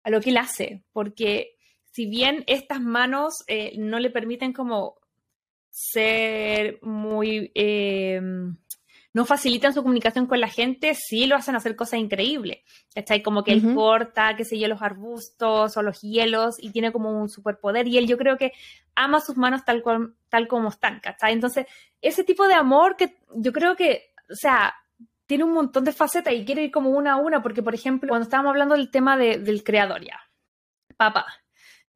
a 0.02 0.10
lo 0.10 0.20
que 0.20 0.30
él 0.30 0.38
hace, 0.38 0.82
porque 0.90 1.55
si 1.96 2.04
bien 2.04 2.44
estas 2.46 2.82
manos 2.82 3.42
eh, 3.46 3.72
no 3.78 3.98
le 3.98 4.10
permiten 4.10 4.52
como 4.52 4.96
ser 5.70 6.78
muy... 6.82 7.50
Eh, 7.54 8.20
no 9.14 9.24
facilitan 9.24 9.72
su 9.72 9.80
comunicación 9.80 10.26
con 10.26 10.38
la 10.38 10.48
gente, 10.48 10.92
sí 10.92 11.24
lo 11.24 11.36
hacen 11.36 11.56
hacer 11.56 11.74
cosas 11.74 12.00
increíbles. 12.00 12.58
¿Cachai? 12.94 13.22
Como 13.22 13.42
que 13.42 13.52
él 13.52 13.74
corta, 13.74 14.36
qué 14.36 14.44
sé 14.44 14.58
yo, 14.58 14.68
los 14.68 14.82
arbustos 14.82 15.74
o 15.74 15.82
los 15.82 16.02
hielos 16.02 16.56
y 16.58 16.70
tiene 16.70 16.92
como 16.92 17.18
un 17.18 17.30
superpoder 17.30 17.88
y 17.88 17.96
él 17.96 18.06
yo 18.06 18.18
creo 18.18 18.36
que 18.36 18.52
ama 18.94 19.22
sus 19.22 19.38
manos 19.38 19.64
tal, 19.64 19.82
tal 20.28 20.48
como 20.48 20.68
están, 20.68 21.00
¿cachai? 21.00 21.32
Entonces, 21.32 21.64
ese 22.02 22.24
tipo 22.24 22.46
de 22.46 22.52
amor 22.52 22.96
que 22.96 23.16
yo 23.36 23.54
creo 23.54 23.74
que, 23.74 24.12
o 24.30 24.34
sea, 24.34 24.74
tiene 25.24 25.44
un 25.44 25.54
montón 25.54 25.84
de 25.84 25.92
facetas 25.92 26.34
y 26.34 26.44
quiere 26.44 26.64
ir 26.64 26.70
como 26.70 26.90
una 26.90 27.14
a 27.14 27.16
una 27.16 27.42
porque, 27.42 27.62
por 27.62 27.74
ejemplo, 27.74 28.10
cuando 28.10 28.24
estábamos 28.24 28.50
hablando 28.50 28.74
del 28.74 28.90
tema 28.90 29.16
del 29.16 29.64
creador 29.64 30.04
ya, 30.04 30.20
papá, 30.98 31.24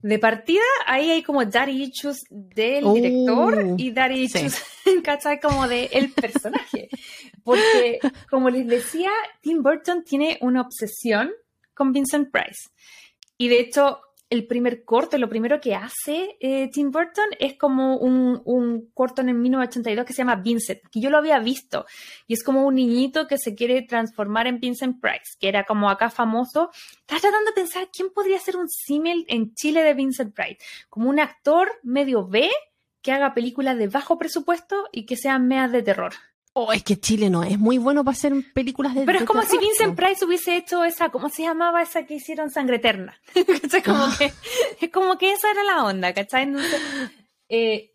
de 0.02 0.18
partida, 0.18 0.62
ahí 0.86 1.10
hay 1.10 1.22
como 1.22 1.44
daddy 1.44 1.82
issues 1.82 2.22
del 2.30 2.84
oh, 2.84 2.94
director 2.94 3.74
y 3.76 3.90
daddy 3.92 4.22
issues, 4.22 4.62
¿cachai? 5.04 5.40
Como 5.40 5.68
de 5.68 5.90
el 5.92 6.12
personaje. 6.12 6.88
Porque, 7.44 7.98
como 8.30 8.48
les 8.50 8.66
decía, 8.66 9.10
Tim 9.40 9.62
Burton 9.62 10.04
tiene 10.04 10.38
una 10.40 10.62
obsesión 10.62 11.30
con 11.74 11.92
Vincent 11.92 12.30
Price. 12.30 12.70
Y 13.36 13.48
de 13.48 13.60
hecho, 13.60 14.00
el 14.30 14.46
primer 14.46 14.84
corto, 14.84 15.18
lo 15.18 15.28
primero 15.28 15.60
que 15.60 15.74
hace 15.74 16.36
eh, 16.40 16.70
Tim 16.72 16.92
Burton 16.92 17.26
es 17.40 17.58
como 17.58 17.96
un, 17.96 18.40
un, 18.44 18.88
corto 18.94 19.22
en 19.22 19.40
1982 19.40 20.06
que 20.06 20.12
se 20.12 20.18
llama 20.18 20.36
Vincent, 20.36 20.80
que 20.90 21.00
yo 21.00 21.10
lo 21.10 21.18
había 21.18 21.40
visto, 21.40 21.84
y 22.28 22.34
es 22.34 22.44
como 22.44 22.64
un 22.64 22.76
niñito 22.76 23.26
que 23.26 23.38
se 23.38 23.56
quiere 23.56 23.82
transformar 23.82 24.46
en 24.46 24.60
Vincent 24.60 25.00
Price, 25.00 25.36
que 25.40 25.48
era 25.48 25.64
como 25.64 25.90
acá 25.90 26.10
famoso. 26.10 26.70
Estaba 27.00 27.20
tratando 27.20 27.50
de 27.50 27.54
pensar 27.54 27.88
quién 27.92 28.10
podría 28.10 28.38
ser 28.38 28.56
un 28.56 28.68
símil 28.68 29.24
en 29.28 29.52
Chile 29.54 29.82
de 29.82 29.94
Vincent 29.94 30.32
Price, 30.32 30.58
como 30.88 31.10
un 31.10 31.18
actor 31.18 31.68
medio 31.82 32.26
B 32.26 32.48
que 33.02 33.12
haga 33.12 33.34
películas 33.34 33.78
de 33.78 33.88
bajo 33.88 34.16
presupuesto 34.16 34.88
y 34.92 35.06
que 35.06 35.16
sean 35.16 35.48
meas 35.48 35.72
de 35.72 35.82
terror. 35.82 36.12
Oh, 36.52 36.72
es 36.72 36.82
que 36.82 36.98
Chile 36.98 37.30
no 37.30 37.44
es 37.44 37.58
muy 37.58 37.78
bueno 37.78 38.04
para 38.04 38.14
hacer 38.14 38.32
películas 38.52 38.94
de 38.94 39.04
Pero 39.04 39.20
es 39.20 39.24
como 39.24 39.42
si 39.42 39.56
Vincent 39.56 39.94
Price 39.94 40.24
hubiese 40.24 40.56
hecho 40.56 40.84
esa, 40.84 41.10
¿cómo 41.10 41.28
se 41.28 41.42
llamaba 41.42 41.80
esa 41.80 42.04
que 42.04 42.14
hicieron 42.14 42.50
Sangre 42.50 42.76
Eterna? 42.76 43.20
como 43.84 44.04
ah. 44.04 44.16
que, 44.18 44.32
es 44.80 44.90
como 44.90 45.16
que 45.16 45.32
esa 45.32 45.50
era 45.50 45.62
la 45.62 45.84
onda, 45.84 46.12
¿cachai? 46.12 46.52
Eh, 47.48 47.92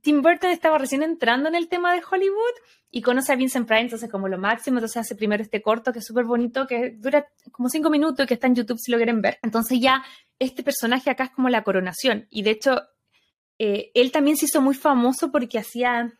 Tim 0.00 0.22
Burton 0.22 0.50
estaba 0.50 0.78
recién 0.78 1.02
entrando 1.02 1.48
en 1.48 1.54
el 1.54 1.68
tema 1.68 1.94
de 1.94 2.02
Hollywood 2.10 2.54
y 2.90 3.02
conoce 3.02 3.32
a 3.32 3.36
Vincent 3.36 3.66
Price, 3.66 3.82
entonces 3.82 4.10
como 4.10 4.28
lo 4.28 4.38
máximo, 4.38 4.78
entonces 4.78 4.98
hace 4.98 5.14
primero 5.14 5.42
este 5.42 5.60
corto 5.60 5.92
que 5.92 5.98
es 5.98 6.06
súper 6.06 6.24
bonito, 6.24 6.66
que 6.66 6.90
dura 6.90 7.26
como 7.52 7.68
cinco 7.68 7.90
minutos 7.90 8.24
y 8.24 8.28
que 8.28 8.34
está 8.34 8.46
en 8.46 8.54
YouTube 8.54 8.78
si 8.78 8.92
lo 8.92 8.98
quieren 8.98 9.20
ver. 9.20 9.38
Entonces 9.42 9.78
ya 9.80 10.04
este 10.38 10.62
personaje 10.62 11.10
acá 11.10 11.24
es 11.24 11.30
como 11.30 11.48
la 11.48 11.64
coronación 11.64 12.26
y 12.30 12.42
de 12.42 12.50
hecho 12.50 12.82
eh, 13.58 13.90
él 13.94 14.12
también 14.12 14.36
se 14.36 14.46
hizo 14.46 14.60
muy 14.60 14.74
famoso 14.74 15.30
porque 15.32 15.58
hacía 15.58 16.12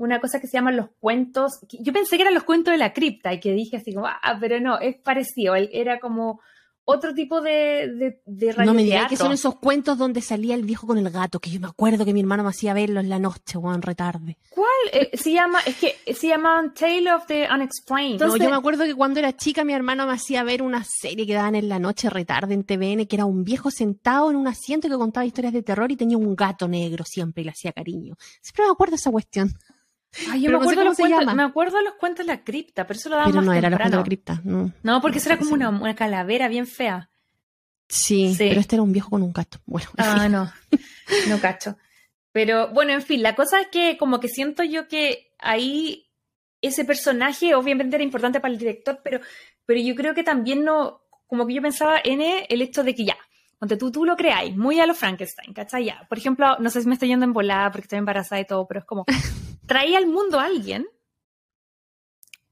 una 0.00 0.18
cosa 0.18 0.40
que 0.40 0.46
se 0.46 0.56
llaman 0.56 0.78
los 0.78 0.88
cuentos. 0.98 1.60
Yo 1.68 1.92
pensé 1.92 2.16
que 2.16 2.22
eran 2.22 2.34
los 2.34 2.44
cuentos 2.44 2.72
de 2.72 2.78
la 2.78 2.94
cripta 2.94 3.34
y 3.34 3.40
que 3.40 3.52
dije 3.52 3.76
así 3.76 3.92
como, 3.92 4.06
ah, 4.06 4.38
pero 4.40 4.58
no, 4.58 4.78
es 4.80 4.96
parecido. 4.96 5.54
Era 5.54 6.00
como 6.00 6.40
otro 6.86 7.14
tipo 7.14 7.42
de, 7.42 8.16
de, 8.24 8.54
No 8.64 8.72
me 8.74 8.82
digas 8.82 9.08
que 9.08 9.16
son 9.16 9.30
esos 9.30 9.56
cuentos 9.56 9.98
donde 9.98 10.22
salía 10.22 10.54
el 10.54 10.64
viejo 10.64 10.86
con 10.86 10.96
el 10.96 11.10
gato, 11.10 11.38
que 11.38 11.50
yo 11.50 11.60
me 11.60 11.66
acuerdo 11.66 12.06
que 12.06 12.14
mi 12.14 12.20
hermano 12.20 12.42
me 12.42 12.48
hacía 12.48 12.72
verlo 12.72 12.98
en 12.98 13.10
la 13.10 13.18
noche, 13.18 13.58
en 13.62 13.82
retarde. 13.82 14.38
¿Cuál? 14.48 14.66
Eh, 14.92 15.10
se 15.16 15.32
llama, 15.32 15.60
es 15.66 15.76
que 15.76 15.96
se 16.14 16.28
llama 16.28 16.72
Tale 16.74 17.12
of 17.12 17.26
the 17.26 17.46
Unexplained. 17.52 18.20
no, 18.20 18.36
yo 18.36 18.50
me 18.50 18.56
acuerdo 18.56 18.84
que 18.84 18.94
cuando 18.94 19.20
era 19.20 19.36
chica 19.36 19.64
mi 19.64 19.74
hermano 19.74 20.06
me 20.06 20.14
hacía 20.14 20.42
ver 20.42 20.62
una 20.62 20.82
serie 20.82 21.26
que 21.26 21.34
daban 21.34 21.54
en 21.54 21.68
la 21.68 21.78
noche 21.78 22.08
retarde 22.08 22.54
en 22.54 22.64
TVN, 22.64 23.06
que 23.06 23.16
era 23.16 23.26
un 23.26 23.44
viejo 23.44 23.70
sentado 23.70 24.30
en 24.30 24.36
un 24.36 24.48
asiento 24.48 24.88
que 24.88 24.94
contaba 24.94 25.26
historias 25.26 25.52
de 25.52 25.62
terror 25.62 25.92
y 25.92 25.96
tenía 25.96 26.16
un 26.16 26.34
gato 26.34 26.66
negro 26.66 27.04
siempre 27.06 27.42
y 27.42 27.44
le 27.44 27.50
hacía 27.50 27.72
cariño. 27.72 28.14
Siempre 28.40 28.64
me 28.64 28.72
acuerdo 28.72 28.92
de 28.92 28.96
esa 28.96 29.10
cuestión. 29.10 29.52
Ay, 30.30 30.42
yo 30.42 30.50
me, 30.50 30.56
acuerdo 30.56 30.84
los 30.84 30.96
cuentos, 30.96 31.34
me 31.34 31.42
acuerdo 31.42 31.78
de 31.78 31.84
los 31.84 31.94
cuentos 31.94 32.26
de 32.26 32.32
la 32.32 32.42
cripta, 32.42 32.86
pero 32.86 32.98
eso 32.98 33.08
lo 33.08 33.16
daban 33.16 33.30
Pero 33.30 33.42
no 33.42 33.52
era 33.52 33.70
los 33.70 33.78
cuentos 33.78 33.92
de 33.92 33.96
la 33.98 34.04
cripta, 34.04 34.40
no. 34.44 34.72
No, 34.82 35.00
porque 35.00 35.18
eso 35.18 35.28
era 35.28 35.38
como 35.38 35.52
una, 35.52 35.68
una, 35.68 35.94
calavera 35.94 36.48
bien 36.48 36.66
fea. 36.66 37.10
Sí, 37.88 38.34
pero 38.38 38.60
este 38.60 38.76
era 38.76 38.82
un 38.82 38.92
viejo 38.92 39.10
con 39.10 39.22
un 39.22 39.32
gato. 39.32 39.58
Bueno, 39.66 39.88
ah, 39.98 40.28
no, 40.28 40.52
no 41.28 41.40
cacho. 41.40 41.76
Pero 42.32 42.68
bueno, 42.68 42.92
en 42.92 43.02
fin, 43.02 43.22
la 43.22 43.34
cosa 43.34 43.60
es 43.60 43.68
que 43.68 43.96
como 43.98 44.20
que 44.20 44.28
siento 44.28 44.62
yo 44.62 44.88
que 44.88 45.32
ahí 45.38 46.10
ese 46.60 46.84
personaje 46.84 47.54
obviamente 47.54 47.96
era 47.96 48.04
importante 48.04 48.40
para 48.40 48.52
el 48.52 48.58
director, 48.58 49.00
pero, 49.02 49.20
pero 49.64 49.80
yo 49.80 49.94
creo 49.94 50.14
que 50.14 50.22
también 50.22 50.64
no, 50.64 51.02
como 51.26 51.46
que 51.46 51.54
yo 51.54 51.62
pensaba 51.62 52.00
en 52.02 52.20
el 52.20 52.62
hecho 52.62 52.82
de 52.82 52.94
que 52.94 53.04
ya, 53.04 53.16
cuando 53.58 53.76
tú, 53.78 53.90
tú 53.90 54.04
lo 54.04 54.16
creáis, 54.16 54.56
muy 54.56 54.80
a 54.80 54.86
lo 54.86 54.94
Frankenstein, 54.94 55.52
¿cachai? 55.52 55.86
Ya, 55.86 56.06
por 56.08 56.18
ejemplo, 56.18 56.56
no 56.58 56.70
sé 56.70 56.82
si 56.82 56.88
me 56.88 56.94
estoy 56.94 57.08
yendo 57.08 57.24
en 57.24 57.32
volada 57.32 57.70
porque 57.70 57.84
estoy 57.84 57.98
embarazada 57.98 58.40
y 58.40 58.46
todo, 58.46 58.66
pero 58.66 58.80
es 58.80 58.86
como, 58.86 59.04
trae 59.70 59.96
al 59.96 60.08
mundo 60.08 60.40
a 60.40 60.46
alguien 60.46 60.88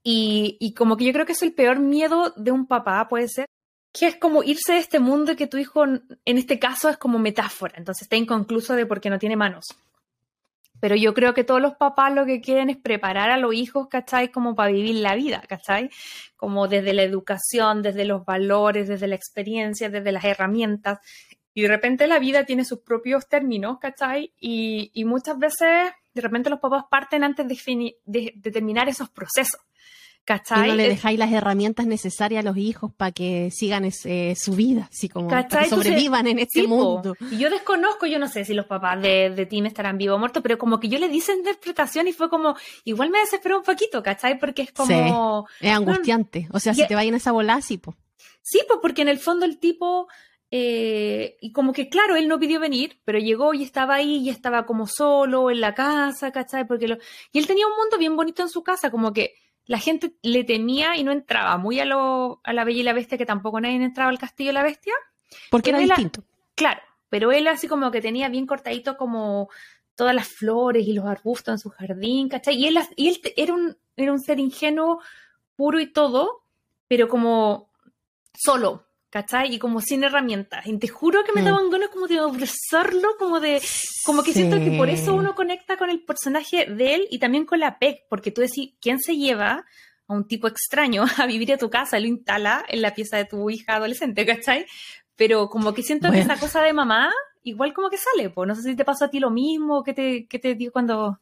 y, 0.05 0.73
como 0.77 0.97
que 0.97 1.05
yo 1.05 1.13
creo 1.13 1.27
que 1.27 1.33
es 1.33 1.43
el 1.43 1.53
peor 1.53 1.81
miedo 1.81 2.33
de 2.37 2.53
un 2.53 2.69
papá, 2.69 3.09
puede 3.09 3.27
ser, 3.27 3.47
que 3.93 4.07
es 4.07 4.15
como 4.15 4.45
irse 4.45 4.75
de 4.75 4.79
este 4.79 5.01
mundo 5.01 5.33
y 5.33 5.37
que 5.37 5.49
tu 5.49 5.57
hijo, 5.57 5.83
en 5.85 6.39
este 6.39 6.61
caso, 6.61 6.89
es 6.89 6.97
como 6.97 7.19
metáfora, 7.19 7.75
entonces 7.77 8.03
está 8.03 8.15
inconcluso 8.15 8.77
de 8.77 8.87
por 8.87 9.01
qué 9.01 9.11
no 9.11 9.19
tiene 9.19 9.35
manos. 9.35 9.65
Pero 10.79 10.95
yo 10.95 11.13
creo 11.13 11.35
que 11.35 11.43
todos 11.43 11.61
los 11.61 11.75
papás 11.75 12.15
lo 12.15 12.25
que 12.25 12.41
quieren 12.41 12.71
es 12.71 12.77
preparar 12.77 13.31
a 13.31 13.37
los 13.37 13.53
hijos, 13.53 13.89
¿cachai? 13.89 14.31
Como 14.31 14.55
para 14.55 14.71
vivir 14.71 14.95
la 14.95 15.17
vida, 15.17 15.43
¿cachai? 15.49 15.91
Como 16.37 16.69
desde 16.69 16.93
la 16.93 17.03
educación, 17.03 17.83
desde 17.83 18.05
los 18.05 18.25
valores, 18.25 18.87
desde 18.87 19.09
la 19.09 19.17
experiencia, 19.17 19.91
desde 19.91 20.13
las 20.13 20.25
herramientas. 20.25 21.01
Y 21.53 21.63
de 21.63 21.69
repente 21.69 22.07
la 22.07 22.21
vida 22.21 22.45
tiene 22.45 22.65
sus 22.65 22.79
propios 22.79 23.29
términos, 23.29 23.81
¿cachai? 23.81 24.33
Y, 24.39 24.93
y 24.95 25.05
muchas 25.05 25.37
veces, 25.37 25.91
de 26.15 26.21
repente 26.21 26.51
los 26.51 26.61
papás 26.61 26.85
parten 26.91 27.25
antes 27.25 27.47
de, 27.47 27.97
de, 28.05 28.33
de 28.35 28.51
terminar 28.51 28.89
esos 28.89 29.09
procesos. 29.11 29.61
¿Cachai? 30.29 30.67
Y 30.67 30.69
no 30.69 30.77
le 30.77 30.85
eh, 30.85 30.89
dejáis 30.91 31.19
las 31.19 31.33
herramientas 31.33 31.87
necesarias 31.87 32.45
a 32.45 32.47
los 32.47 32.59
hijos 32.59 32.93
para 32.95 33.13
que 33.13 33.51
sigan 33.51 33.87
ese, 33.87 34.35
su 34.39 34.53
vida, 34.53 34.91
así 34.93 35.09
como 35.09 35.29
para 35.29 35.49
que 35.49 35.71
sobrevivan 35.71 36.27
en 36.27 36.39
este 36.41 36.67
mundo. 36.67 37.17
Y 37.31 37.39
yo 37.39 37.49
desconozco, 37.49 38.05
yo 38.05 38.19
no 38.19 38.29
sé 38.29 38.45
si 38.45 38.53
los 38.53 38.67
papás 38.67 39.01
de, 39.01 39.31
de 39.31 39.47
Tim 39.47 39.65
estarán 39.65 39.97
vivos 39.97 40.17
o 40.17 40.19
muertos, 40.19 40.43
pero 40.43 40.59
como 40.59 40.81
que 40.81 40.91
yo 40.91 40.99
le 40.99 41.09
dice 41.09 41.33
interpretación 41.33 42.09
y 42.09 42.13
fue 42.13 42.29
como, 42.29 42.57
igual 42.85 43.09
me 43.09 43.21
desesperó 43.21 43.57
un 43.57 43.65
poquito, 43.65 44.03
¿cachai? 44.03 44.39
Porque 44.39 44.61
es 44.61 44.73
como... 44.73 45.49
es 45.61 45.73
angustiante. 45.73 46.47
o 46.53 46.61
sea, 46.61 46.75
si 46.75 46.87
te 46.87 46.95
vayan 46.95 47.15
a 47.15 47.17
esa 47.17 47.33
bola, 47.33 47.63
sí, 47.63 47.79
pues. 47.79 47.97
Sí, 48.43 48.61
pues 48.69 48.81
porque 48.83 49.01
en 49.01 49.09
el 49.09 49.19
fondo 49.19 49.47
el 49.47 49.59
tipo... 49.59 50.09
Eh, 50.51 51.37
y 51.41 51.53
como 51.53 51.73
que 51.73 51.89
claro, 51.89 52.17
él 52.17 52.27
no 52.27 52.39
pidió 52.39 52.59
venir, 52.59 53.01
pero 53.05 53.19
llegó 53.19 53.53
y 53.53 53.63
estaba 53.63 53.97
ahí 53.97 54.17
y 54.17 54.31
estaba 54.31 54.65
como 54.65 54.87
solo 54.87 55.51
en 55.51 55.61
la 55.61 55.75
casa, 55.75 56.33
¿cachai? 56.33 56.67
Porque 56.67 56.89
lo... 56.89 56.97
Y 57.33 57.39
él 57.39 57.47
tenía 57.47 57.67
un 57.67 57.77
mundo 57.77 57.99
bien 57.99 58.17
bonito 58.17 58.43
en 58.43 58.49
su 58.49 58.63
casa, 58.63 58.91
como 58.91 59.13
que 59.13 59.35
la 59.67 59.79
gente 59.79 60.15
le 60.23 60.45
temía 60.45 60.97
y 60.97 61.05
no 61.05 61.13
entraba 61.13 61.59
muy 61.59 61.79
a, 61.81 61.85
lo, 61.85 62.41
a 62.43 62.53
la 62.55 62.65
Bella 62.65 62.81
y 62.81 62.85
la 62.85 62.95
Bestia, 62.95 63.19
que 63.19 63.27
tampoco 63.27 63.61
nadie 63.61 63.77
entraba 63.77 64.09
al 64.09 64.19
Castillo 64.19 64.49
de 64.49 64.55
la 64.55 64.63
Bestia. 64.63 64.95
Porque 65.51 65.71
era 65.71 65.79
distinto. 65.79 66.25
claro, 66.55 66.81
pero 67.11 67.33
él 67.33 67.47
así 67.47 67.69
como 67.69 67.91
que 67.91 68.01
tenía 68.01 68.31
bien 68.31 68.47
cortadito 68.47 68.97
como 68.97 69.51
todas 69.95 70.15
las 70.15 70.29
flores 70.29 70.87
y 70.87 70.95
los 70.95 71.05
arbustos 71.05 71.53
en 71.53 71.59
su 71.59 71.69
jardín, 71.69 72.31
¿cachai? 72.31 72.57
Y 72.57 72.67
él, 72.67 72.79
y 72.97 73.09
él 73.09 73.21
era, 73.37 73.53
un, 73.53 73.77
era 73.97 74.13
un 74.13 74.21
ser 74.21 74.41
ingenuo, 74.41 75.03
puro 75.55 75.81
y 75.81 75.93
todo, 75.93 76.45
pero 76.87 77.09
como 77.09 77.71
solo, 78.33 78.88
¿cachai? 79.11 79.55
Y 79.55 79.59
como 79.59 79.81
sin 79.81 80.05
herramientas. 80.05 80.67
Y 80.67 80.77
te 80.79 80.89
juro 80.89 81.25
que 81.25 81.33
me 81.33 81.43
mm. 81.43 81.45
daban 81.45 81.71
ganas 81.71 81.89
como 81.89 82.07
de 82.07 82.19
abrazarlo, 82.19 83.17
como 83.19 83.41
de, 83.41 83.63
como 84.05 84.23
que 84.23 84.33
siento 84.33 84.59
que 84.59 84.77
por 84.77 84.89
eso 84.89 85.15
uno 85.15 85.35
conecta 85.35 85.77
con 85.77 85.91
el 85.91 86.05
personaje 86.05 86.67
de 86.67 86.95
él 86.95 87.09
y 87.11 87.19
también 87.19 87.45
con 87.45 87.61
la 87.61 87.79
PEC, 87.79 88.07
porque 88.09 88.31
tú 88.31 88.41
decís, 88.41 88.75
¿quién 88.81 89.01
se 89.01 89.17
lleva 89.17 89.65
a 90.07 90.15
un 90.15 90.27
tipo 90.27 90.49
extraño 90.49 91.05
a 91.19 91.27
vivir 91.27 91.53
a 91.53 91.59
tu 91.59 91.71
casa, 91.71 92.01
lo 92.01 92.07
instala 92.07 92.65
en 92.69 92.83
la 92.83 92.95
pieza 92.95 93.17
de 93.17 93.27
tu 93.27 93.49
hija 93.51 93.77
adolescente, 93.77 94.27
¿cachai? 94.27 94.67
Pero 95.17 95.49
como 95.49 95.75
que 95.75 95.83
siento 95.83 96.11
que 96.11 96.21
esa 96.21 96.39
cosa 96.39 96.63
de 96.63 96.73
mamá, 96.73 97.11
igual 97.43 97.75
como 97.75 97.91
que 97.91 97.99
sale, 97.99 98.31
pues 98.31 98.47
no 98.47 98.55
sé 98.55 98.63
si 98.63 98.77
te 98.77 98.85
pasó 98.85 99.07
a 99.07 99.11
ti 99.11 99.19
lo 99.21 99.31
mismo, 99.31 99.83
¿qué 99.83 99.93
te, 99.93 100.27
qué 100.27 100.39
te 100.39 100.55
digo 100.55 100.73
cuando... 100.73 101.21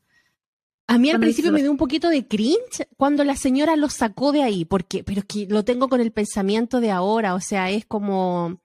A 0.89 0.99
mí 0.99 1.11
al 1.11 1.19
principio 1.19 1.51
me 1.51 1.63
dio 1.63 1.71
un 1.71 1.77
poquito 1.77 2.09
de 2.09 2.29
cringe 2.29 2.87
cuando 2.97 3.25
la 3.25 3.35
señora 3.35 3.75
lo 3.75 3.89
sacó 3.89 4.31
de 4.31 4.43
ahí, 4.43 4.65
porque, 4.65 5.03
pero 5.03 5.21
es 5.21 5.27
que 5.27 5.47
lo 5.47 5.65
tengo 5.65 5.89
con 5.89 6.01
el 6.01 6.13
pensamiento 6.13 6.81
de 6.81 6.93
ahora, 6.93 7.35
o 7.35 7.41
sea, 7.41 7.71
es 7.71 7.85
como, 7.87 8.61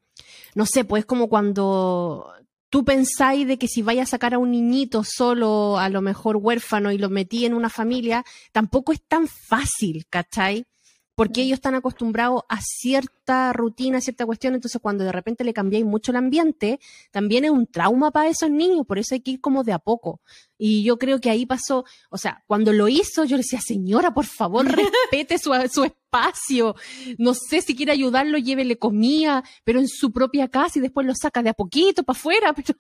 no 0.54 0.66
sé, 0.68 0.86
pues 0.86 1.06
como 1.06 1.30
cuando 1.30 2.32
tú 2.70 2.86
pensáis 2.86 3.48
de 3.48 3.58
que 3.58 3.68
si 3.68 3.82
vaya 3.82 4.04
a 4.04 4.08
sacar 4.08 4.34
a 4.34 4.40
un 4.40 4.52
niñito 4.52 5.04
solo, 5.04 5.78
a 5.78 5.90
lo 5.90 6.02
mejor 6.02 6.38
huérfano, 6.38 6.92
y 6.92 6.98
lo 6.98 7.10
metí 7.10 7.46
en 7.46 7.54
una 7.54 7.70
familia, 7.70 8.24
tampoco 8.52 8.94
es 8.94 9.02
tan 9.02 9.28
fácil, 9.28 10.06
¿cachai? 10.10 10.66
Porque 11.14 11.42
ellos 11.42 11.56
están 11.56 11.76
acostumbrados 11.76 12.44
a 12.48 12.62
cierta 12.62 13.52
rutina, 13.52 13.98
a 13.98 14.02
cierta 14.02 14.26
cuestión, 14.26 14.56
entonces 14.56 14.82
cuando 14.82 15.04
de 15.04 15.12
repente 15.12 15.44
le 15.44 15.54
cambiáis 15.54 15.86
mucho 15.86 16.12
el 16.12 16.18
ambiente, 16.18 16.80
también 17.12 17.44
es 17.44 17.52
un 17.52 17.68
trauma 17.68 18.10
para 18.12 18.30
esos 18.30 18.50
niños, 18.50 18.86
por 18.88 19.00
eso 19.00 19.16
hay 19.16 19.22
que 19.22 19.32
ir 19.32 19.42
como 19.42 19.64
de 19.64 19.74
a 19.74 19.80
poco. 19.80 20.22
Y 20.64 20.84
yo 20.84 21.00
creo 21.00 21.20
que 21.20 21.32
ahí 21.32 21.48
pasó, 21.48 21.86
o 22.12 22.20
sea, 22.20 22.44
cuando 22.46 22.72
lo 22.72 22.88
hizo, 22.88 23.24
yo 23.24 23.36
le 23.36 23.42
decía, 23.42 23.60
señora, 23.60 24.14
por 24.14 24.28
favor, 24.28 24.64
respete 25.12 25.40
su, 25.40 25.52
su 25.74 25.86
espacio. 25.86 26.76
No 27.18 27.34
sé 27.34 27.62
si 27.62 27.76
quiere 27.76 27.94
ayudarlo, 27.94 28.38
llévele 28.38 28.78
comida, 28.78 29.44
pero 29.64 29.80
en 29.80 29.88
su 29.88 30.12
propia 30.12 30.50
casa 30.50 30.78
y 30.78 30.82
después 30.84 31.08
lo 31.08 31.16
saca 31.16 31.42
de 31.42 31.50
a 31.50 31.54
poquito 31.56 32.04
para 32.04 32.16
afuera, 32.16 32.54
pero 32.56 32.78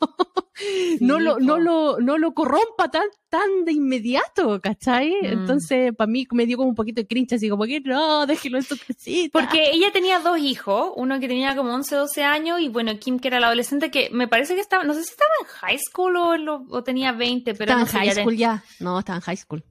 no, 0.99 1.19
lo, 1.19 1.39
no, 1.39 1.57
lo, 1.57 1.99
no 1.99 2.19
lo 2.19 2.35
corrompa 2.35 2.91
tan, 2.91 3.07
tan 3.29 3.65
de 3.65 3.71
inmediato, 3.71 4.61
¿cachai? 4.61 5.15
Mm. 5.21 5.25
Entonces, 5.25 5.95
para 5.95 6.11
mí 6.11 6.27
me 6.33 6.45
dio 6.45 6.57
como 6.57 6.69
un 6.69 6.75
poquito 6.75 7.01
de 7.01 7.07
cringe, 7.07 7.33
así 7.33 7.49
como 7.49 7.63
que 7.63 7.79
no, 7.79 8.27
déjelo 8.27 8.57
en 8.57 8.63
su 8.63 8.77
casita. 8.77 9.39
Porque 9.39 9.71
ella 9.71 9.91
tenía 9.91 10.19
dos 10.19 10.37
hijos, 10.37 10.91
uno 10.97 11.19
que 11.19 11.27
tenía 11.27 11.55
como 11.55 11.73
11, 11.73 11.95
12 11.95 12.23
años 12.23 12.59
y 12.59 12.69
bueno, 12.69 12.91
Kim 12.99 13.17
que 13.17 13.29
era 13.29 13.39
la 13.39 13.47
adolescente 13.47 13.89
que 13.89 14.09
me 14.11 14.27
parece 14.27 14.53
que 14.53 14.61
estaba, 14.61 14.83
no 14.83 14.93
sé 14.93 15.03
si 15.03 15.09
estaba 15.09 15.31
en 15.39 15.47
high 15.47 15.79
school 15.79 16.15
o, 16.17 16.65
o 16.69 16.83
tenía 16.83 17.11
20, 17.11 17.55
pero 17.55 17.70
estaba 17.71 18.03
en 18.03 18.09
high 18.09 18.23
school 18.23 18.37
ya. 18.37 18.63
No, 18.79 18.99
estaba 18.99 19.17
en 19.17 19.21
high 19.21 19.37
school. 19.37 19.63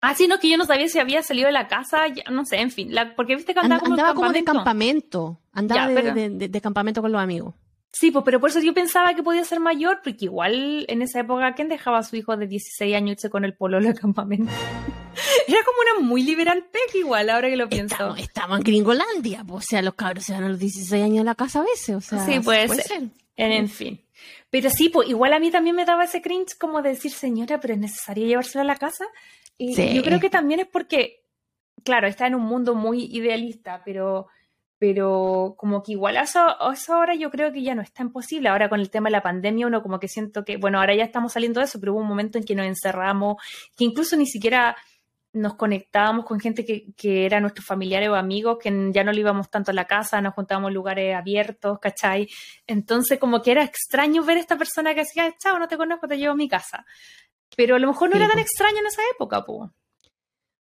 Ah, 0.00 0.14
sí, 0.16 0.26
no, 0.26 0.40
que 0.40 0.50
yo 0.50 0.56
no 0.56 0.64
sabía 0.64 0.88
si 0.88 0.98
había 0.98 1.22
salido 1.22 1.46
de 1.46 1.52
la 1.52 1.68
casa, 1.68 2.06
no 2.30 2.44
sé, 2.44 2.60
en 2.60 2.72
fin, 2.72 2.92
porque 3.14 3.36
viste 3.36 3.54
que 3.54 3.60
andaba, 3.60 3.80
como, 3.80 3.94
andaba 3.94 4.14
como, 4.14 4.32
de 4.32 4.42
campamento, 4.42 5.40
andaba 5.52 5.86
de, 5.86 6.60
campamento 6.60 7.00
con 7.00 7.12
los 7.12 7.20
amigos. 7.20 7.54
Sí, 7.92 8.10
pues, 8.10 8.24
pero 8.24 8.40
por 8.40 8.50
eso 8.50 8.58
yo 8.60 8.74
pensaba 8.74 9.14
que 9.14 9.22
podía 9.22 9.44
ser 9.44 9.60
mayor, 9.60 10.00
porque 10.02 10.24
igual 10.24 10.86
en 10.88 11.02
esa 11.02 11.20
época, 11.20 11.54
¿quién 11.54 11.68
dejaba 11.68 11.98
a 11.98 12.02
su 12.02 12.16
hijo 12.16 12.36
de 12.36 12.46
16 12.48 12.96
años 12.96 13.12
irse 13.12 13.30
con 13.30 13.44
el 13.44 13.54
pololo 13.54 13.86
de 13.86 13.94
campamento? 13.94 14.50
Era 15.46 15.58
como 15.64 15.78
una 15.82 16.08
muy 16.08 16.22
liberal 16.22 16.64
pec 16.72 16.94
igual, 16.94 17.30
ahora 17.30 17.48
que 17.48 17.56
lo 17.56 17.68
pienso. 17.68 18.16
Estamos, 18.16 18.58
en 18.58 18.64
Gringolandia, 18.64 19.44
pues, 19.46 19.66
o 19.66 19.68
sea, 19.68 19.82
los 19.82 19.94
cabros 19.94 20.24
se 20.24 20.32
van 20.32 20.44
a 20.44 20.48
los 20.48 20.58
16 20.58 21.04
años 21.04 21.18
en 21.18 21.26
la 21.26 21.34
casa 21.34 21.60
a 21.60 21.62
veces, 21.62 21.94
o 21.94 22.00
sea. 22.00 22.24
Sí, 22.24 22.40
puede, 22.40 22.66
ser. 22.68 23.02
En, 23.36 23.68
fin. 23.68 24.00
Pero 24.50 24.70
sí, 24.70 24.88
pues 24.88 25.08
igual 25.08 25.32
a 25.32 25.38
mí 25.38 25.50
también 25.50 25.76
me 25.76 25.84
daba 25.84 26.04
ese 26.04 26.22
cringe 26.22 26.56
como 26.58 26.82
de 26.82 26.90
decir, 26.90 27.10
señora, 27.10 27.60
pero 27.60 27.74
es 27.74 27.80
necesario 27.80 28.26
llevársela 28.26 28.62
a 28.62 28.66
la 28.66 28.76
casa. 28.76 29.06
Y 29.58 29.74
yo 29.94 30.02
creo 30.02 30.20
que 30.20 30.30
también 30.30 30.60
es 30.60 30.66
porque, 30.66 31.24
claro, 31.84 32.06
está 32.06 32.26
en 32.26 32.34
un 32.34 32.42
mundo 32.42 32.74
muy 32.74 33.04
idealista, 33.04 33.82
pero, 33.84 34.26
pero 34.78 35.54
como 35.56 35.82
que 35.82 35.92
igual 35.92 36.16
a 36.16 36.22
eso, 36.22 36.40
ahora 36.88 37.14
yo 37.14 37.30
creo 37.30 37.52
que 37.52 37.62
ya 37.62 37.74
no 37.74 37.82
es 37.82 37.92
tan 37.92 38.10
posible. 38.10 38.48
Ahora 38.48 38.68
con 38.68 38.80
el 38.80 38.90
tema 38.90 39.08
de 39.08 39.12
la 39.12 39.22
pandemia 39.22 39.66
uno 39.66 39.82
como 39.82 40.00
que 40.00 40.08
siento 40.08 40.44
que, 40.44 40.56
bueno, 40.56 40.80
ahora 40.80 40.94
ya 40.94 41.04
estamos 41.04 41.32
saliendo 41.32 41.60
de 41.60 41.66
eso, 41.66 41.78
pero 41.78 41.92
hubo 41.92 42.00
un 42.00 42.08
momento 42.08 42.38
en 42.38 42.44
que 42.44 42.54
nos 42.54 42.66
encerramos, 42.66 43.36
que 43.76 43.84
incluso 43.84 44.16
ni 44.16 44.26
siquiera 44.26 44.76
nos 45.32 45.54
conectábamos 45.54 46.24
con 46.24 46.38
gente 46.40 46.64
que, 46.64 46.92
que 46.96 47.24
era 47.24 47.40
nuestros 47.40 47.66
familiares 47.66 48.08
o 48.08 48.14
amigos, 48.14 48.58
que 48.60 48.90
ya 48.92 49.04
no 49.04 49.12
le 49.12 49.20
íbamos 49.20 49.50
tanto 49.50 49.70
a 49.70 49.74
la 49.74 49.86
casa, 49.86 50.20
nos 50.20 50.34
juntábamos 50.34 50.68
en 50.68 50.74
lugares 50.74 51.14
abiertos, 51.14 51.78
¿cachai? 51.78 52.28
Entonces 52.66 53.18
como 53.18 53.40
que 53.42 53.52
era 53.52 53.64
extraño 53.64 54.24
ver 54.24 54.36
a 54.36 54.40
esta 54.40 54.58
persona 54.58 54.94
que 54.94 55.00
decía, 55.00 55.34
chao, 55.38 55.58
no 55.58 55.68
te 55.68 55.76
conozco, 55.76 56.06
te 56.06 56.18
llevo 56.18 56.32
a 56.32 56.36
mi 56.36 56.48
casa. 56.48 56.84
Pero 57.56 57.76
a 57.76 57.78
lo 57.78 57.88
mejor 57.88 58.10
no 58.10 58.16
era 58.16 58.28
tan 58.28 58.38
extraño 58.38 58.78
en 58.78 58.86
esa 58.86 59.02
época, 59.14 59.44
pues. 59.44 59.70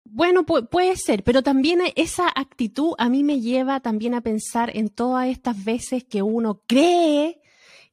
Bueno, 0.04 0.44
puede 0.44 0.96
ser, 0.96 1.22
pero 1.22 1.42
también 1.42 1.80
esa 1.94 2.28
actitud 2.34 2.94
a 2.98 3.08
mí 3.08 3.22
me 3.22 3.40
lleva 3.40 3.80
también 3.80 4.14
a 4.14 4.22
pensar 4.22 4.76
en 4.76 4.88
todas 4.88 5.28
estas 5.28 5.64
veces 5.64 6.04
que 6.04 6.22
uno 6.22 6.62
cree 6.66 7.40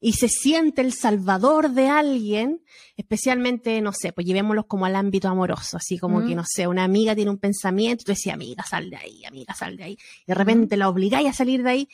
y 0.00 0.12
se 0.12 0.28
siente 0.28 0.80
el 0.80 0.92
salvador 0.92 1.70
de 1.70 1.88
alguien, 1.88 2.62
especialmente, 2.96 3.80
no 3.80 3.92
sé, 3.92 4.12
pues 4.12 4.26
llevémoslos 4.26 4.66
como 4.66 4.86
al 4.86 4.94
ámbito 4.94 5.28
amoroso, 5.28 5.76
así 5.76 5.98
como 5.98 6.24
que, 6.24 6.34
no 6.34 6.44
sé, 6.46 6.66
una 6.66 6.84
amiga 6.84 7.14
tiene 7.14 7.30
un 7.30 7.38
pensamiento, 7.38 8.04
tú 8.04 8.12
decías, 8.12 8.34
amiga, 8.34 8.64
sal 8.64 8.90
de 8.90 8.96
ahí, 8.96 9.24
amiga, 9.24 9.54
sal 9.54 9.76
de 9.76 9.84
ahí, 9.84 9.92
y 9.92 10.26
de 10.26 10.34
repente 10.34 10.76
la 10.76 10.88
obligáis 10.88 11.28
a 11.28 11.32
salir 11.32 11.62
de 11.62 11.70
ahí, 11.70 11.88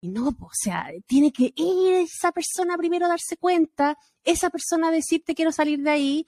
y 0.00 0.08
no, 0.08 0.32
pues, 0.32 0.50
o 0.50 0.64
sea, 0.64 0.88
tiene 1.06 1.32
que 1.32 1.52
ir 1.56 1.94
esa 1.94 2.30
persona 2.32 2.76
primero 2.76 3.06
a 3.06 3.08
darse 3.08 3.38
cuenta, 3.38 3.96
esa 4.22 4.50
persona 4.50 4.88
a 4.88 4.92
decirte 4.92 5.34
quiero 5.34 5.50
salir 5.50 5.80
de 5.80 5.90
ahí, 5.90 6.26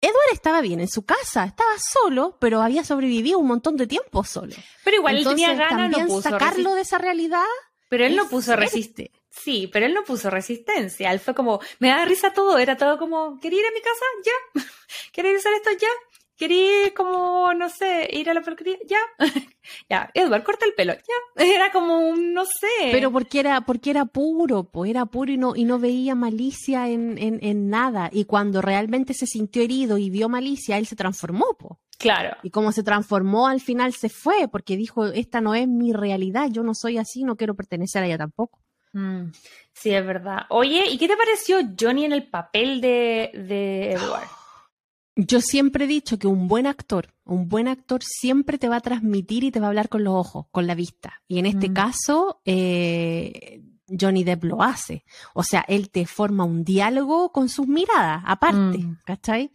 Edward 0.00 0.32
estaba 0.32 0.60
bien 0.60 0.80
en 0.80 0.88
su 0.88 1.04
casa, 1.04 1.44
estaba 1.44 1.72
solo, 1.78 2.38
pero 2.40 2.62
había 2.62 2.84
sobrevivido 2.84 3.38
un 3.38 3.48
montón 3.48 3.76
de 3.76 3.86
tiempo 3.86 4.22
solo. 4.22 4.54
Pero 4.84 4.98
igual 4.98 5.18
él 5.18 5.24
tenía 5.24 5.54
ganas, 5.54 5.90
no 5.90 6.06
puso 6.06 6.30
sacarlo 6.30 6.74
de 6.74 6.82
esa 6.82 6.98
realidad. 6.98 7.44
Pero 7.88 8.06
él 8.06 8.14
no 8.14 8.28
puso 8.28 8.54
resistir. 8.54 9.10
Sí, 9.42 9.68
pero 9.72 9.86
él 9.86 9.94
no 9.94 10.04
puso 10.04 10.30
resistencia. 10.30 11.12
Él 11.12 11.20
fue 11.20 11.34
como, 11.34 11.60
me 11.78 11.88
da 11.88 12.04
risa 12.04 12.32
todo. 12.32 12.58
Era 12.58 12.76
todo 12.76 12.98
como, 12.98 13.38
¿quería 13.40 13.60
ir 13.60 13.66
a 13.66 13.72
mi 13.72 13.80
casa? 13.80 14.04
Ya. 14.24 14.62
¿Quería 15.12 15.36
hacer 15.36 15.52
esto? 15.54 15.70
Ya. 15.80 15.88
¿Quería 16.36 16.94
como, 16.94 17.52
no 17.52 17.68
sé, 17.68 18.08
ir 18.12 18.30
a 18.30 18.34
la 18.34 18.42
peluquería? 18.42 18.78
Ya. 18.86 18.98
ya. 19.90 20.10
Edward, 20.14 20.44
corta 20.44 20.66
el 20.66 20.74
pelo. 20.74 20.94
Ya. 20.94 21.44
Era 21.44 21.72
como 21.72 21.98
un, 21.98 22.32
no 22.32 22.44
sé. 22.44 22.90
Pero 22.92 23.10
porque 23.10 23.40
era, 23.40 23.60
porque 23.62 23.90
era 23.90 24.04
puro, 24.04 24.64
pues 24.64 24.90
era 24.90 25.06
puro 25.06 25.32
y 25.32 25.36
no, 25.36 25.56
y 25.56 25.64
no 25.64 25.78
veía 25.78 26.14
malicia 26.14 26.88
en, 26.88 27.18
en, 27.18 27.38
en 27.42 27.70
nada. 27.70 28.08
Y 28.12 28.24
cuando 28.24 28.62
realmente 28.62 29.14
se 29.14 29.26
sintió 29.26 29.62
herido 29.62 29.98
y 29.98 30.10
vio 30.10 30.28
malicia, 30.28 30.78
él 30.78 30.86
se 30.86 30.96
transformó, 30.96 31.56
pues. 31.58 31.78
Claro. 31.98 32.36
Y 32.44 32.50
como 32.50 32.70
se 32.70 32.84
transformó 32.84 33.48
al 33.48 33.60
final 33.60 33.92
se 33.92 34.08
fue, 34.08 34.46
porque 34.48 34.76
dijo, 34.76 35.06
esta 35.06 35.40
no 35.40 35.54
es 35.54 35.66
mi 35.66 35.92
realidad, 35.92 36.48
yo 36.50 36.62
no 36.62 36.74
soy 36.74 36.96
así, 36.96 37.24
no 37.24 37.36
quiero 37.36 37.56
pertenecer 37.56 38.04
a 38.04 38.06
ella 38.06 38.18
tampoco. 38.18 38.60
Mm, 38.92 39.32
sí, 39.72 39.90
es 39.90 40.04
verdad. 40.06 40.42
Oye, 40.50 40.84
¿y 40.90 40.98
qué 40.98 41.08
te 41.08 41.16
pareció 41.16 41.58
Johnny 41.78 42.04
en 42.04 42.12
el 42.12 42.26
papel 42.28 42.80
de, 42.80 43.30
de 43.34 43.92
Edward? 43.92 44.26
Yo 45.16 45.40
siempre 45.40 45.84
he 45.86 45.88
dicho 45.88 46.18
que 46.18 46.28
un 46.28 46.46
buen 46.46 46.66
actor, 46.66 47.12
un 47.24 47.48
buen 47.48 47.66
actor 47.66 48.00
siempre 48.04 48.56
te 48.56 48.68
va 48.68 48.76
a 48.76 48.80
transmitir 48.80 49.42
y 49.42 49.50
te 49.50 49.58
va 49.58 49.66
a 49.66 49.68
hablar 49.70 49.88
con 49.88 50.04
los 50.04 50.14
ojos, 50.14 50.46
con 50.52 50.66
la 50.68 50.74
vista. 50.76 51.22
Y 51.26 51.38
en 51.40 51.46
este 51.46 51.70
Mm. 51.70 51.74
caso, 51.74 52.40
eh, 52.44 53.60
Johnny 53.88 54.22
Depp 54.22 54.44
lo 54.44 54.62
hace. 54.62 55.04
O 55.34 55.42
sea, 55.42 55.64
él 55.66 55.90
te 55.90 56.06
forma 56.06 56.44
un 56.44 56.62
diálogo 56.62 57.32
con 57.32 57.48
sus 57.48 57.66
miradas, 57.66 58.22
aparte, 58.26 58.78
Mm. 58.78 59.00
¿cachai? 59.04 59.50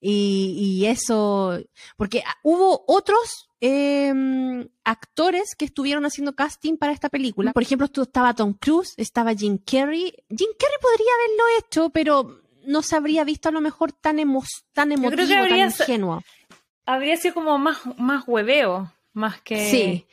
Y, 0.00 0.54
y 0.82 0.86
eso, 0.86 1.58
porque 1.96 2.22
hubo 2.42 2.84
otros 2.86 3.45
eh, 3.60 4.68
actores 4.84 5.54
que 5.56 5.64
estuvieron 5.64 6.04
haciendo 6.06 6.34
casting 6.34 6.76
para 6.76 6.92
esta 6.92 7.08
película. 7.08 7.52
Por 7.52 7.62
ejemplo, 7.62 7.88
estaba 8.02 8.34
Tom 8.34 8.52
Cruise, 8.54 8.94
estaba 8.96 9.34
Jim 9.34 9.58
Carrey. 9.58 10.12
Jim 10.28 10.48
Carrey 10.58 10.76
podría 10.80 11.10
haberlo 11.16 11.44
hecho, 11.58 11.90
pero 11.90 12.40
no 12.66 12.82
se 12.82 12.96
habría 12.96 13.24
visto 13.24 13.48
a 13.48 13.52
lo 13.52 13.60
mejor 13.60 13.92
tan, 13.92 14.18
emo 14.18 14.42
tan 14.72 14.88
creo 14.88 15.00
que 15.00 15.06
emotivo, 15.08 15.28
tan 15.28 15.38
habría 15.42 15.70
sa- 15.70 15.84
ingenuo. 15.84 16.22
Habría 16.84 17.16
sido 17.16 17.34
como 17.34 17.58
más, 17.58 17.78
más 17.98 18.24
hueveo, 18.26 18.92
más 19.12 19.40
que... 19.42 19.70
Sí. 19.70 20.06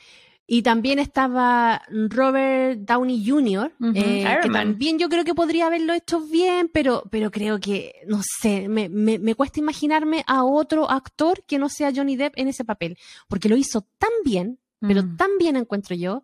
Y 0.54 0.62
también 0.62 1.00
estaba 1.00 1.82
Robert 1.90 2.80
Downey 2.82 3.26
Jr., 3.28 3.72
Ujú, 3.80 3.92
eh, 3.96 4.22
Iron 4.22 4.42
que 4.44 4.50
Man. 4.50 4.68
también 4.68 5.00
yo 5.00 5.10
creo 5.10 5.24
que 5.24 5.34
podría 5.34 5.66
haberlo 5.66 5.94
hecho 5.94 6.20
bien, 6.22 6.70
pero, 6.72 7.04
pero 7.10 7.32
creo 7.32 7.60
que, 7.60 7.96
no 8.08 8.22
sé, 8.40 8.68
me, 8.70 8.88
me, 8.88 9.18
me 9.18 9.34
cuesta 9.34 9.60
imaginarme 9.60 10.24
a 10.28 10.44
otro 10.44 10.92
actor 10.92 11.44
que 11.48 11.58
no 11.58 11.70
sea 11.70 11.92
Johnny 11.96 12.16
Depp 12.16 12.34
en 12.38 12.50
ese 12.50 12.64
papel, 12.66 12.98
porque 13.28 13.50
lo 13.50 13.58
hizo 13.58 13.82
tan 13.98 14.12
bien, 14.24 14.60
pero 14.80 15.02
Mm. 15.02 15.18
tan 15.18 15.30
bien 15.40 15.56
encuentro 15.56 15.96
yo. 15.96 16.24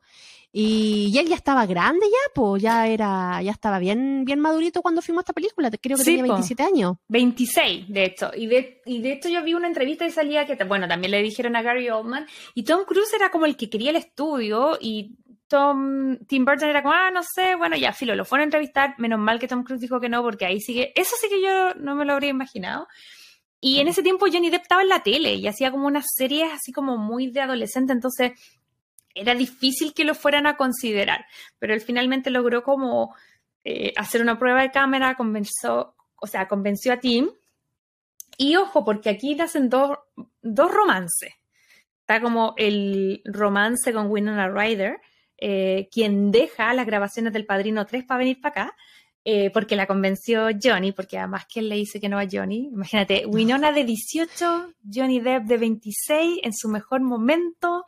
Y, 0.52 1.12
y 1.14 1.18
él 1.20 1.28
ya 1.28 1.36
estaba 1.36 1.68
grande 1.68 2.08
ya, 2.08 2.34
pues 2.34 2.64
ya 2.64 2.88
era, 2.88 3.40
ya 3.44 3.52
estaba 3.52 3.78
bien, 3.78 4.26
bien 4.26 4.40
madurito 4.40 4.82
cuando 4.82 5.02
filmó 5.02 5.20
esta 5.20 5.34
película, 5.34 5.70
creo 5.70 5.96
que 5.98 6.04
Sí, 6.04 6.16
tenía 6.16 6.24
po. 6.26 6.34
27 6.34 6.64
años. 6.64 6.96
26, 7.08 7.88
de 7.90 8.04
hecho. 8.04 8.32
Y 8.36 8.48
de, 8.48 8.82
y 8.86 9.02
de 9.02 9.12
hecho 9.14 9.30
yo 9.30 9.44
vi 9.44 9.54
una 9.54 9.68
entrevista 9.68 10.08
y 10.08 10.12
salía 10.12 10.46
que, 10.48 10.56
bueno, 10.64 10.88
también 10.88 11.12
le 11.12 11.22
dijeron 11.22 11.56
a 11.56 11.62
Gary 11.62 11.90
Oldman. 11.90 12.26
Y 12.56 12.64
Tom 12.64 12.84
Cruise 12.86 13.14
era 13.14 13.30
como 13.30 13.46
el 13.46 13.56
que 13.58 13.70
quería 13.70 13.92
el 13.92 13.98
estudio 13.98 14.78
y 14.82 15.16
Tom, 15.48 16.18
Tim 16.28 16.46
Burton 16.46 16.70
era 16.70 16.82
como, 16.82 16.96
ah, 16.96 17.12
no 17.12 17.22
sé, 17.24 17.56
bueno, 17.56 17.76
ya, 17.76 17.94
filo, 17.94 18.16
lo 18.16 18.26
fueron 18.26 18.44
a 18.44 18.46
entrevistar. 18.46 18.96
Menos 18.98 19.20
mal 19.20 19.40
que 19.40 19.48
Tom 19.48 19.64
Cruise 19.64 19.82
dijo 19.82 20.00
que 20.00 20.10
no, 20.10 20.24
porque 20.24 20.46
ahí 20.46 20.60
sigue, 20.62 20.94
eso 20.96 21.16
sí 21.22 21.28
que 21.30 21.42
yo 21.42 21.74
no 21.76 21.94
me 21.96 22.06
lo 22.06 22.14
habría 22.14 22.30
imaginado. 22.32 22.88
Y 23.62 23.80
en 23.82 23.88
ese 23.88 24.02
tiempo 24.02 24.26
Johnny 24.32 24.50
Depp 24.50 24.62
estaba 24.62 24.82
en 24.84 24.90
la 24.90 25.04
tele 25.04 25.34
y 25.36 25.46
hacía 25.48 25.70
como 25.70 25.86
unas 25.86 26.06
series 26.16 26.52
así 26.54 26.72
como 26.72 26.98
muy 26.98 27.30
de 27.30 27.42
adolescente, 27.42 27.92
entonces 27.94 28.32
era 29.20 29.36
difícil 29.36 29.94
que 29.94 30.06
lo 30.06 30.16
fueran 30.16 30.48
a 30.48 30.58
considerar, 30.58 31.26
pero 31.60 31.74
él 31.74 31.82
finalmente 31.82 32.30
logró 32.30 32.64
como 32.64 33.16
eh, 33.64 33.94
hacer 33.98 34.22
una 34.22 34.40
prueba 34.40 34.62
de 34.62 34.72
cámara, 34.72 35.16
convenció, 35.16 35.96
o 36.16 36.28
sea, 36.28 36.48
convenció 36.48 36.94
a 36.94 36.98
Tim. 36.98 37.30
Y 38.38 38.56
ojo, 38.56 38.86
porque 38.86 39.10
aquí 39.10 39.36
le 39.36 39.44
hacen 39.44 39.70
dos, 39.70 39.98
dos 40.42 40.72
romances. 40.72 41.34
Está 42.00 42.22
como 42.22 42.54
el 42.58 43.22
romance 43.26 43.92
con 43.94 44.10
Winona 44.10 44.50
Ryder, 44.50 45.00
eh, 45.38 45.90
quien 45.92 46.32
deja 46.32 46.74
las 46.74 46.86
grabaciones 46.86 47.34
del 47.34 47.46
Padrino 47.46 47.86
3 47.86 48.06
para 48.06 48.18
venir 48.18 48.42
para 48.42 48.64
acá, 48.64 48.76
eh, 49.26 49.52
porque 49.52 49.76
la 49.76 49.86
convenció 49.86 50.48
Johnny, 50.62 50.92
porque 50.92 51.18
además 51.18 51.46
que 51.46 51.60
él 51.60 51.70
le 51.70 51.76
dice 51.76 52.00
que 52.00 52.10
no 52.10 52.18
a 52.18 52.26
Johnny. 52.30 52.70
Imagínate, 52.72 53.26
Winona 53.26 53.72
de 53.72 53.84
18, 53.84 54.74
Johnny 54.92 55.20
Depp 55.20 55.44
de 55.44 55.58
26, 55.58 56.40
en 56.44 56.54
su 56.54 56.70
mejor 56.70 57.02
momento, 57.02 57.86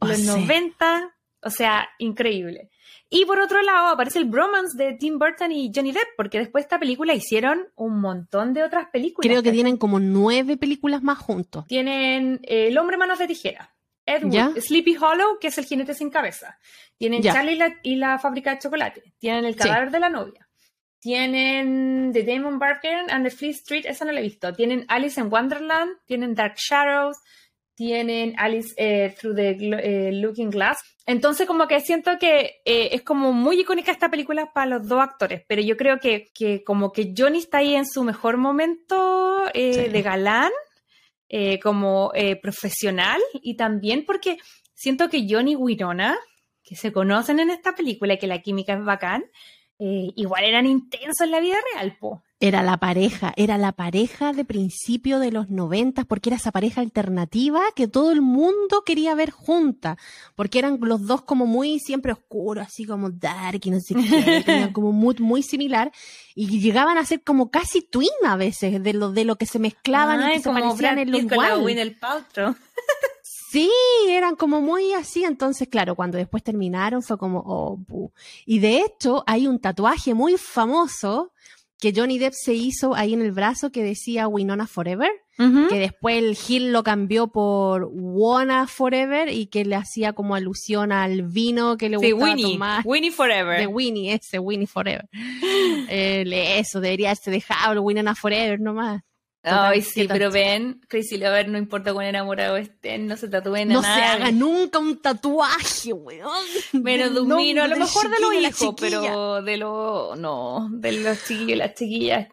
Oh, 0.00 0.06
los 0.06 0.16
sí. 0.18 0.26
90, 0.26 1.14
o 1.42 1.50
sea, 1.50 1.88
increíble. 1.98 2.70
Y 3.08 3.24
por 3.24 3.40
otro 3.40 3.60
lado 3.62 3.88
aparece 3.88 4.18
el 4.20 4.26
bromance 4.26 4.76
de 4.76 4.92
Tim 4.94 5.18
Burton 5.18 5.50
y 5.52 5.72
Johnny 5.74 5.92
Depp, 5.92 6.08
porque 6.16 6.38
después 6.38 6.62
de 6.62 6.66
esta 6.66 6.78
película 6.78 7.12
hicieron 7.14 7.66
un 7.74 8.00
montón 8.00 8.52
de 8.54 8.62
otras 8.62 8.88
películas. 8.90 9.26
Creo 9.28 9.42
que 9.42 9.50
tienen 9.52 9.76
como 9.76 9.98
nueve 9.98 10.56
películas 10.56 11.02
más 11.02 11.18
juntos. 11.18 11.66
Tienen 11.66 12.40
eh, 12.44 12.68
El 12.68 12.78
hombre 12.78 12.96
manos 12.96 13.18
de 13.18 13.26
tijera, 13.26 13.74
Ed 14.06 14.22
Wood, 14.24 14.32
¿Ya? 14.32 14.52
Sleepy 14.60 14.96
Hollow, 14.96 15.38
que 15.40 15.48
es 15.48 15.58
el 15.58 15.64
jinete 15.64 15.94
sin 15.94 16.10
cabeza. 16.10 16.58
Tienen 16.98 17.20
Ya. 17.22 17.32
Charlie 17.32 17.52
y 17.54 17.56
la, 17.56 17.74
y 17.82 17.96
la 17.96 18.18
fábrica 18.20 18.52
de 18.52 18.58
chocolate. 18.60 19.12
Tienen 19.18 19.44
El 19.44 19.54
Sí. 19.54 19.58
cadáver 19.60 19.90
de 19.90 20.00
la 20.00 20.08
novia. 20.08 20.46
Tienen 21.00 22.12
The 22.12 22.22
Damon 22.22 22.58
Barker 22.58 23.10
and 23.10 23.24
the 23.24 23.30
Flea 23.34 23.50
Street, 23.52 23.86
esa 23.86 24.04
no 24.04 24.12
la 24.12 24.20
he 24.20 24.22
visto. 24.22 24.52
Tienen 24.52 24.84
Alice 24.88 25.20
in 25.20 25.32
Wonderland, 25.32 25.96
tienen 26.04 26.34
Dark 26.34 26.54
Shadows, 26.56 27.16
tienen 27.80 28.34
Alice 28.36 28.74
eh, 28.76 29.14
Through 29.18 29.36
the 29.36 29.56
eh, 29.58 30.12
Looking 30.12 30.50
Glass. 30.50 30.76
Entonces 31.06 31.46
como 31.46 31.66
que 31.66 31.80
siento 31.80 32.18
que 32.20 32.60
eh, 32.66 32.90
es 32.92 33.00
como 33.00 33.32
muy 33.32 33.58
icónica 33.58 33.90
esta 33.90 34.10
película 34.10 34.52
para 34.52 34.66
los 34.66 34.86
dos 34.86 35.00
actores, 35.00 35.44
pero 35.48 35.62
yo 35.62 35.78
creo 35.78 35.98
que, 35.98 36.28
que 36.34 36.62
como 36.62 36.92
que 36.92 37.14
Johnny 37.16 37.38
está 37.38 37.58
ahí 37.58 37.74
en 37.74 37.86
su 37.86 38.04
mejor 38.04 38.36
momento 38.36 39.46
Sí. 39.54 39.88
de 39.88 40.02
galán, 40.02 40.52
como 41.62 42.12
profesional 42.42 43.20
y 43.42 43.56
también 43.56 44.04
porque 44.04 44.36
siento 44.74 45.08
que 45.08 45.26
Johnny 45.28 45.52
y 45.52 45.56
Winona, 45.56 46.18
que 46.62 46.76
se 46.76 46.92
conocen 46.92 47.40
en 47.40 47.48
esta 47.48 47.74
película 47.74 48.14
y 48.14 48.18
que 48.18 48.26
la 48.26 48.42
química 48.42 48.74
es 48.74 48.84
bacán, 48.84 49.24
igual 49.78 50.44
eran 50.44 50.66
intensos 50.66 51.22
en 51.22 51.30
la 51.30 51.40
vida 51.40 51.56
real, 51.72 51.96
po. 51.98 52.22
Era 52.42 52.62
la 52.62 52.78
pareja, 52.78 53.34
era 53.36 53.58
la 53.58 53.72
pareja 53.72 54.32
de 54.32 54.46
principio 54.46 55.18
de 55.18 55.30
los 55.30 55.50
noventas, 55.50 56.06
porque 56.06 56.30
era 56.30 56.36
esa 56.36 56.50
pareja 56.50 56.80
alternativa 56.80 57.60
que 57.76 57.86
todo 57.86 58.12
el 58.12 58.22
mundo 58.22 58.82
quería 58.86 59.14
ver 59.14 59.30
junta, 59.30 59.98
porque 60.36 60.58
eran 60.58 60.78
los 60.80 61.06
dos 61.06 61.20
como 61.20 61.44
muy 61.44 61.78
siempre 61.80 62.12
oscuros, 62.12 62.66
así 62.66 62.86
como 62.86 63.10
dark 63.10 63.60
y 63.62 63.70
no 63.70 63.78
sé 63.80 63.94
qué, 63.94 64.42
tenían 64.46 64.72
como 64.72 64.88
un 64.88 64.98
mood 64.98 65.20
muy 65.20 65.42
similar, 65.42 65.92
y 66.34 66.60
llegaban 66.60 66.96
a 66.96 67.04
ser 67.04 67.22
como 67.22 67.50
casi 67.50 67.82
twin 67.82 68.08
a 68.24 68.36
veces, 68.36 68.82
de 68.82 68.94
lo, 68.94 69.12
de 69.12 69.26
lo 69.26 69.36
que 69.36 69.44
se 69.44 69.58
mezclaban 69.58 70.20
y 70.20 70.24
Ay, 70.24 70.32
que 70.32 70.38
se 70.38 70.44
como 70.44 70.60
parecían 70.60 70.94
Brad 70.94 71.02
en 71.02 71.12
los. 71.12 71.20
Sí, 73.50 73.70
eran 74.08 74.36
como 74.36 74.62
muy 74.62 74.92
así, 74.94 75.24
entonces 75.24 75.68
claro, 75.68 75.94
cuando 75.94 76.16
después 76.16 76.42
terminaron 76.42 77.02
fue 77.02 77.18
como, 77.18 77.42
oh, 77.44 77.76
bu. 77.76 78.12
Y 78.46 78.60
de 78.60 78.80
hecho 78.80 79.24
hay 79.26 79.46
un 79.46 79.58
tatuaje 79.58 80.14
muy 80.14 80.38
famoso 80.38 81.32
que 81.80 81.92
Johnny 81.96 82.18
Depp 82.18 82.34
se 82.34 82.52
hizo 82.54 82.94
ahí 82.94 83.14
en 83.14 83.22
el 83.22 83.32
brazo 83.32 83.70
que 83.72 83.82
decía 83.82 84.28
Winona 84.28 84.66
Forever, 84.66 85.10
que 85.38 85.78
después 85.78 86.18
el 86.18 86.36
Gil 86.36 86.70
lo 86.70 86.82
cambió 86.82 87.28
por 87.28 87.88
Wanna 87.90 88.66
Forever 88.66 89.30
y 89.32 89.46
que 89.46 89.64
le 89.64 89.74
hacía 89.76 90.12
como 90.12 90.34
alusión 90.34 90.92
al 90.92 91.22
vino 91.22 91.78
que 91.78 91.88
le 91.88 91.98
Sí, 91.98 92.10
gustaba 92.12 92.32
Winnie. 92.34 92.52
tomar. 92.52 92.82
Winnie 92.84 93.10
Forever. 93.10 93.58
De 93.58 93.66
Winnie, 93.66 94.12
ese, 94.12 94.38
Winnie 94.38 94.66
Forever. 94.66 95.08
Eh, 95.88 96.58
eso, 96.58 96.80
debería 96.80 97.08
haberse 97.08 97.30
dejado 97.30 97.80
Winona 97.80 98.14
Forever 98.14 98.60
nomás. 98.60 99.02
Total, 99.42 99.72
Ay, 99.72 99.80
sí, 99.80 100.06
pero 100.06 100.30
ven, 100.30 100.82
Crazy 100.86 101.16
Lover, 101.16 101.48
no 101.48 101.56
importa 101.56 101.94
cuán 101.94 102.06
enamorado 102.06 102.58
estén, 102.58 103.06
no 103.06 103.16
se 103.16 103.26
tatúen 103.28 103.68
No 103.68 103.78
a 103.78 103.82
se 103.82 103.88
nadie. 103.88 104.04
haga 104.04 104.30
nunca 104.32 104.78
un 104.78 105.00
tatuaje, 105.00 105.94
weón. 105.94 106.28
Menos 106.72 107.14
de 107.14 107.20
un 107.22 107.58
a 107.58 107.66
lo 107.66 107.76
mejor 107.76 108.10
de 108.10 108.20
los 108.20 108.34
hijos, 108.60 108.74
pero 108.78 109.40
de 109.42 109.56
los, 109.56 110.18
no, 110.18 110.68
de 110.72 110.92
los 110.92 111.24
chiquillos 111.24 111.50
y 111.52 111.54
las 111.56 111.74
chiquillas. 111.74 112.28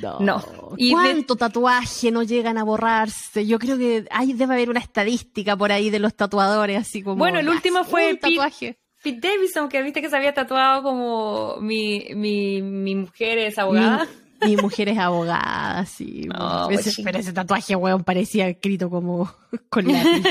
No. 0.00 0.20
No. 0.20 0.42
Y 0.76 0.86
de- 0.88 0.92
¿Cuánto 0.92 1.36
tatuaje 1.36 2.10
no 2.12 2.22
llegan 2.22 2.56
a 2.56 2.62
borrarse? 2.64 3.44
Yo 3.46 3.58
creo 3.58 3.76
que 3.76 4.06
hay, 4.10 4.32
debe 4.32 4.54
haber 4.54 4.70
una 4.70 4.80
estadística 4.80 5.56
por 5.56 5.70
ahí 5.72 5.90
de 5.90 5.98
los 5.98 6.14
tatuadores, 6.14 6.78
así 6.80 7.02
como. 7.02 7.16
Bueno, 7.16 7.40
el 7.40 7.48
último 7.48 7.84
fue 7.84 8.10
Pete- 8.14 8.20
tatuaje. 8.36 8.78
Pete 9.02 9.28
Davidson, 9.28 9.68
que 9.68 9.82
viste 9.82 10.00
que 10.00 10.08
se 10.08 10.16
había 10.16 10.32
tatuado 10.32 10.82
como 10.84 11.56
mi, 11.60 12.06
mi, 12.14 12.62
mi 12.62 12.94
mujer 12.94 13.38
es 13.38 13.58
abogada. 13.58 14.04
Mi, 14.04 14.21
mi 14.46 14.56
mujer 14.56 14.88
es 14.88 14.98
abogada, 14.98 15.84
sí. 15.86 16.28
No, 16.28 16.70
ese, 16.70 16.90
sí. 16.90 17.02
pero 17.02 17.18
ese 17.18 17.32
tatuaje, 17.32 17.76
weón, 17.76 18.04
parecía 18.04 18.48
escrito 18.48 18.90
como 18.90 19.32
con 19.68 19.86
lápiz. 19.86 20.22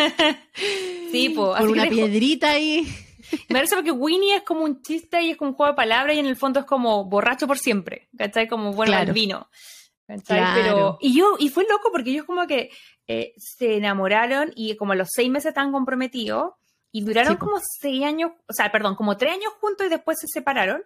Sí, 1.12 1.30
pues. 1.30 1.59
con 1.59 1.70
una 1.70 1.88
piedrita 1.88 2.51
ahí. 2.51 2.88
Me 3.47 3.55
parece 3.55 3.76
porque 3.76 3.91
Winnie 3.91 4.36
es 4.36 4.43
como 4.43 4.64
un 4.64 4.82
chiste 4.82 5.22
y 5.22 5.32
es 5.32 5.38
como 5.38 5.51
un 5.51 5.55
juego 5.55 5.72
de 5.72 5.76
palabras 5.76 6.16
y 6.16 6.20
en 6.20 6.26
el 6.26 6.36
fondo 6.36 6.59
es 6.62 6.66
como 6.66 7.05
borracho 7.05 7.47
por 7.47 7.57
siempre, 7.57 8.09
¿cachai? 8.18 8.47
Como 8.47 8.74
bueno 8.74 8.91
Claro. 8.91 9.07
al 9.07 9.14
vino. 9.14 9.47
¿cachai? 10.05 10.38
Claro. 10.39 10.62
Pero, 10.62 10.97
y 10.99 11.18
yo, 11.18 11.36
y 11.39 11.49
fue 11.49 11.66
loco 11.70 11.89
porque 11.91 12.09
ellos 12.12 12.26
como 12.26 12.45
que 12.45 12.70
eh, 13.07 13.34
se 13.38 13.78
enamoraron 13.78 14.51
y 14.55 14.76
como 14.76 14.91
a 14.91 14.95
los 14.95 15.07
seis 15.14 15.30
meses 15.30 15.49
estaban 15.49 15.72
comprometidos 15.72 16.53
y 16.91 17.03
duraron 17.05 17.34
Sí, 17.34 17.39
como 17.39 17.57
seis 17.80 18.03
años, 18.03 18.32
o 18.49 18.53
sea, 18.53 18.70
perdón, 18.72 18.95
como 18.95 19.16
tres 19.16 19.32
años 19.32 19.53
juntos 19.62 19.88
y 19.88 19.89
después 19.89 20.18
se 20.20 20.28
separaron. 20.28 20.84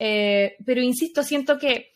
Eh, 0.00 0.56
pero 0.66 0.82
insisto, 0.82 1.22
siento 1.22 1.58
que 1.58 1.93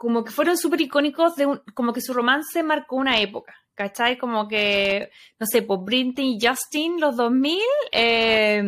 como 0.00 0.24
que 0.24 0.30
fueron 0.30 0.56
súper 0.56 0.80
icónicos, 0.80 1.36
de 1.36 1.60
como 1.74 1.92
que 1.92 2.00
su 2.00 2.14
romance 2.14 2.62
marcó 2.62 2.96
una 2.96 3.20
época. 3.20 3.54
¿Cachai? 3.74 4.16
Como 4.16 4.48
que, 4.48 5.10
no 5.38 5.46
sé, 5.46 5.60
pues 5.60 5.80
Britney 5.84 6.38
y 6.38 6.46
Justin, 6.46 6.98
los 6.98 7.16
2000, 7.16 7.58
eh, 7.92 8.62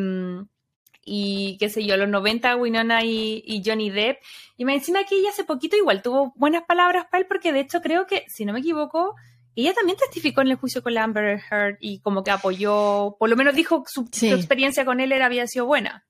y 1.07 1.57
qué 1.59 1.70
sé 1.70 1.87
yo, 1.87 1.97
los 1.97 2.11
90, 2.11 2.57
Winona 2.57 3.03
y, 3.03 3.62
Johnny 3.64 3.89
Depp. 3.89 4.18
Y 4.59 4.66
me 4.66 4.74
encima 4.74 5.05
que 5.05 5.16
ella 5.16 5.30
hace 5.30 5.45
poquito 5.45 5.74
igual 5.74 6.03
tuvo 6.03 6.35
buenas 6.37 6.64
palabras 6.64 7.07
para 7.11 7.22
él, 7.22 7.26
porque 7.26 7.51
de 7.51 7.61
hecho 7.61 7.80
creo 7.80 8.07
que, 8.07 8.26
si 8.28 8.45
no 8.45 8.53
me 8.53 8.61
equivoco, 8.61 9.14
ella 9.57 9.72
también 9.72 9.97
testificó 9.97 10.43
en 10.43 10.49
el 10.49 10.57
juicio 10.57 10.83
con 10.83 10.99
Amber 10.99 11.41
Heard 11.51 11.78
y 11.80 12.01
como 12.01 12.24
que 12.24 12.30
apoyó, 12.30 13.16
por 13.18 13.30
lo 13.30 13.37
menos 13.37 13.55
dijo 13.55 13.85
su, 13.87 14.07
su 14.12 14.26
experiencia 14.26 14.85
con 14.85 15.01
él 15.01 15.12
era, 15.12 15.24
había 15.24 15.47
sido 15.47 15.64
buena. 15.64 16.05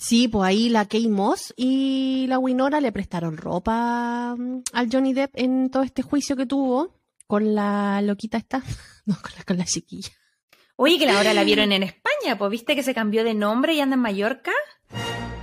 Sí, 0.00 0.28
pues 0.28 0.48
ahí 0.48 0.70
la 0.70 0.86
Kay 0.86 1.08
Moss 1.08 1.52
y 1.58 2.24
la 2.26 2.38
Winona 2.38 2.80
le 2.80 2.90
prestaron 2.90 3.36
ropa 3.36 4.34
mm, 4.36 4.62
al 4.72 4.88
Johnny 4.90 5.12
Depp 5.12 5.32
en 5.34 5.70
todo 5.70 5.82
este 5.82 6.00
juicio 6.00 6.36
que 6.36 6.46
tuvo 6.46 6.96
con 7.26 7.54
la 7.54 8.00
loquita 8.00 8.38
esta, 8.38 8.62
no, 9.04 9.16
con 9.20 9.30
la, 9.36 9.44
con 9.44 9.58
la 9.58 9.66
chiquilla. 9.66 10.10
Oye, 10.76 10.98
que 10.98 11.08
ahora 11.10 11.34
la 11.34 11.44
vieron 11.44 11.70
en 11.72 11.82
España, 11.82 12.38
pues 12.38 12.50
viste 12.50 12.74
que 12.74 12.82
se 12.82 12.94
cambió 12.94 13.24
de 13.24 13.34
nombre 13.34 13.74
y 13.74 13.80
anda 13.80 13.96
en 13.96 14.00
Mallorca. 14.00 14.52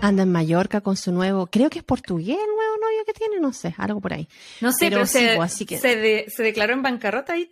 Anda 0.01 0.23
en 0.23 0.31
Mallorca 0.31 0.81
con 0.81 0.97
su 0.97 1.11
nuevo, 1.11 1.45
creo 1.45 1.69
que 1.69 1.77
es 1.77 1.85
portugués 1.85 2.39
el 2.39 2.55
nuevo 2.55 2.77
novio 2.81 3.05
que 3.05 3.13
tiene, 3.13 3.39
no 3.39 3.53
sé, 3.53 3.75
algo 3.77 4.01
por 4.01 4.13
ahí. 4.13 4.27
No 4.61 4.71
sé, 4.71 4.89
pero, 4.89 5.05
se, 5.05 5.35
pues, 5.35 5.53
así 5.53 5.67
que... 5.67 5.77
se, 5.77 6.43
declaró 6.43 6.73
en 6.73 6.81
bancarrota 6.81 7.37
y 7.37 7.51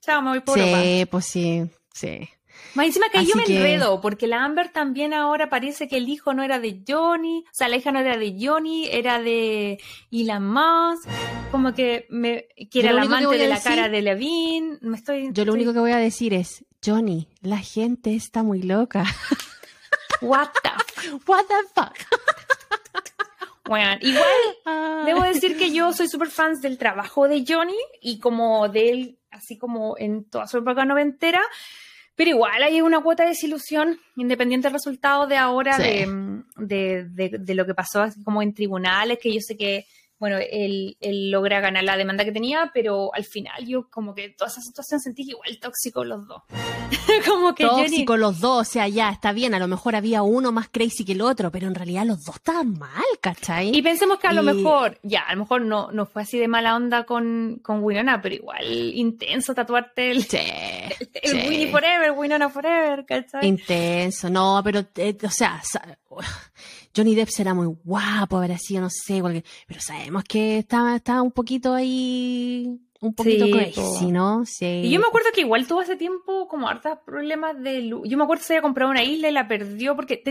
chao, 0.00 0.22
me 0.22 0.30
voy 0.30 0.40
por 0.40 0.56
Sí, 0.56 1.04
pues 1.10 1.26
sí, 1.26 1.68
sí. 1.92 2.28
Más 2.74 2.86
encima 2.86 3.08
que 3.10 3.24
yo 3.24 3.34
me 3.36 3.44
enredo, 3.44 4.00
porque 4.00 4.26
la 4.26 4.44
Amber 4.44 4.70
también 4.70 5.12
ahora 5.12 5.50
parece 5.50 5.88
que 5.88 5.98
el 5.98 6.08
hijo 6.08 6.32
no 6.32 6.42
era 6.42 6.58
de 6.58 6.82
Johnny, 6.86 7.44
o 7.46 7.54
sea, 7.54 7.68
la 7.68 7.76
hija 7.76 7.92
no 7.92 8.00
era 8.00 8.16
de 8.16 8.36
Johnny, 8.40 8.88
era 8.90 9.20
de 9.20 9.78
Elon 10.10 10.46
Musk, 10.46 11.08
como 11.50 11.74
que, 11.74 12.06
me, 12.08 12.46
que 12.70 12.80
era 12.80 12.92
la 12.92 13.02
amante 13.02 13.36
de 13.36 13.48
la 13.48 13.60
cara 13.60 13.88
de 13.88 14.00
Levine, 14.00 14.78
me 14.80 14.96
estoy... 14.96 15.30
Yo 15.32 15.44
lo 15.44 15.52
único 15.52 15.72
que 15.74 15.80
voy 15.80 15.92
a 15.92 15.98
decir 15.98 16.32
es, 16.32 16.64
Johnny, 16.84 17.28
la 17.42 17.58
gente 17.58 18.14
está 18.14 18.42
muy 18.42 18.62
loca. 18.62 19.04
What 20.22 20.48
the, 20.62 21.10
What 21.26 21.44
the 21.48 21.54
fuck? 21.74 21.94
Bueno, 23.64 23.96
igual 24.00 25.06
debo 25.06 25.22
decir 25.22 25.56
que 25.56 25.72
yo 25.72 25.92
soy 25.92 26.08
súper 26.08 26.28
fan 26.28 26.60
del 26.60 26.76
trabajo 26.78 27.28
de 27.28 27.44
Johnny 27.46 27.78
y 28.00 28.18
como 28.18 28.68
de 28.68 28.90
él, 28.90 29.18
así 29.30 29.56
como 29.56 29.96
en 29.98 30.24
toda 30.24 30.46
su 30.48 30.58
época 30.58 30.84
noventera, 30.84 31.40
pero 32.14 32.30
igual 32.30 32.62
hay 32.62 32.80
una 32.80 33.00
cuota 33.00 33.22
de 33.22 33.30
desilusión, 33.30 33.98
independiente 34.16 34.66
del 34.66 34.74
resultado 34.74 35.26
de 35.26 35.36
ahora, 35.36 35.78
de, 35.78 36.06
de, 36.56 37.38
de, 37.38 37.54
lo 37.54 37.64
que 37.64 37.74
pasó 37.74 38.02
así 38.02 38.22
como 38.22 38.42
en 38.42 38.54
tribunales, 38.54 39.18
que 39.20 39.32
yo 39.32 39.40
sé 39.40 39.56
que 39.56 39.86
bueno, 40.22 40.36
él, 40.38 40.96
logra 41.32 41.58
ganar 41.58 41.82
la 41.82 41.96
demanda 41.96 42.24
que 42.24 42.30
tenía, 42.30 42.70
pero 42.72 43.12
al 43.12 43.24
final 43.24 43.66
yo 43.66 43.90
como 43.90 44.14
que 44.14 44.28
toda 44.28 44.48
esa 44.48 44.60
situación 44.60 45.00
sentí 45.00 45.24
que 45.24 45.32
igual 45.32 45.58
tóxico 45.60 46.04
los 46.04 46.28
dos. 46.28 46.44
como 47.26 47.56
que 47.56 47.64
tóxico 47.64 48.16
los 48.16 48.38
dos, 48.38 48.68
o 48.68 48.70
sea, 48.70 48.86
ya 48.86 49.10
está 49.10 49.32
bien, 49.32 49.52
a 49.52 49.58
lo 49.58 49.66
mejor 49.66 49.96
había 49.96 50.22
uno 50.22 50.52
más 50.52 50.68
crazy 50.68 51.04
que 51.04 51.10
el 51.10 51.22
otro, 51.22 51.50
pero 51.50 51.66
en 51.66 51.74
realidad 51.74 52.06
los 52.06 52.22
dos 52.22 52.36
estaban 52.36 52.78
mal, 52.78 53.02
¿cachai? 53.20 53.76
Y 53.76 53.82
pensemos 53.82 54.20
que 54.20 54.28
a 54.28 54.32
lo 54.32 54.44
mejor, 54.44 54.96
ya, 55.02 55.22
a 55.22 55.34
lo 55.34 55.40
mejor 55.40 55.62
no, 55.62 55.90
no 55.90 56.06
fue 56.06 56.22
así 56.22 56.38
de 56.38 56.46
mala 56.46 56.76
onda 56.76 57.02
con, 57.02 57.58
con 57.60 57.82
Winona, 57.82 58.22
pero 58.22 58.36
igual 58.36 58.64
intenso 58.94 59.56
tatuarte 59.56 60.12
el, 60.12 60.24
el, 61.14 61.34
Winnie 61.34 61.66
Forever, 61.72 62.12
Winona 62.12 62.48
Forever, 62.48 63.04
¿cachai? 63.06 63.44
Intenso, 63.44 64.30
no, 64.30 64.60
pero, 64.62 64.84
eh, 64.94 65.18
o 65.20 65.30
sea, 65.30 65.60
Johnny 66.94 67.14
Depp 67.14 67.28
será 67.28 67.54
muy 67.54 67.66
guapo, 67.66 68.36
habrá 68.36 68.58
sido, 68.58 68.82
no 68.82 68.90
sé, 68.90 69.22
pero 69.66 69.80
sabemos 69.80 70.24
que 70.24 70.58
estaba, 70.58 70.96
estaba 70.96 71.22
un 71.22 71.32
poquito 71.32 71.72
ahí, 71.72 72.78
un 73.00 73.14
poquito 73.14 73.46
crazy, 73.50 74.12
¿no? 74.12 74.44
Sí. 74.44 74.82
Y 74.84 74.90
yo 74.90 75.00
me 75.00 75.06
acuerdo 75.06 75.30
que 75.34 75.40
igual 75.40 75.66
tuvo 75.66 75.80
hace 75.80 75.96
tiempo 75.96 76.46
como 76.46 76.68
hartos 76.68 76.98
problemas 77.04 77.60
de 77.60 77.80
luz. 77.82 78.06
Yo 78.08 78.16
me 78.18 78.24
acuerdo 78.24 78.42
que 78.42 78.46
se 78.46 78.52
había 78.52 78.62
comprado 78.62 78.90
una 78.90 79.02
isla 79.02 79.28
y 79.28 79.32
la 79.32 79.48
perdió 79.48 79.96
porque 79.96 80.22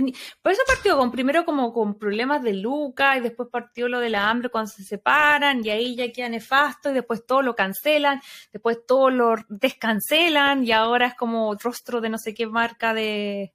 por 0.41 0.51
eso 0.51 0.61
partió 0.67 0.97
con 0.97 1.11
primero 1.11 1.45
como 1.45 1.73
con 1.73 1.97
problemas 1.97 2.43
de 2.43 2.53
Luca 2.53 3.17
y 3.17 3.21
después 3.21 3.49
partió 3.51 3.89
lo 3.89 3.99
de 3.99 4.09
la 4.09 4.29
hambre 4.29 4.49
cuando 4.49 4.69
se 4.71 4.83
separan 4.83 5.65
y 5.65 5.69
ahí 5.69 5.95
ya 5.95 6.11
queda 6.13 6.29
nefasto 6.29 6.91
y 6.91 6.93
después 6.93 7.25
todo 7.25 7.41
lo 7.41 7.55
cancelan, 7.55 8.21
después 8.53 8.85
todo 8.87 9.09
lo 9.09 9.35
descancelan 9.49 10.63
y 10.63 10.71
ahora 10.71 11.07
es 11.07 11.15
como 11.15 11.55
rostro 11.55 12.01
de 12.01 12.09
no 12.09 12.19
sé 12.19 12.33
qué 12.33 12.45
marca 12.45 12.93
de... 12.93 13.53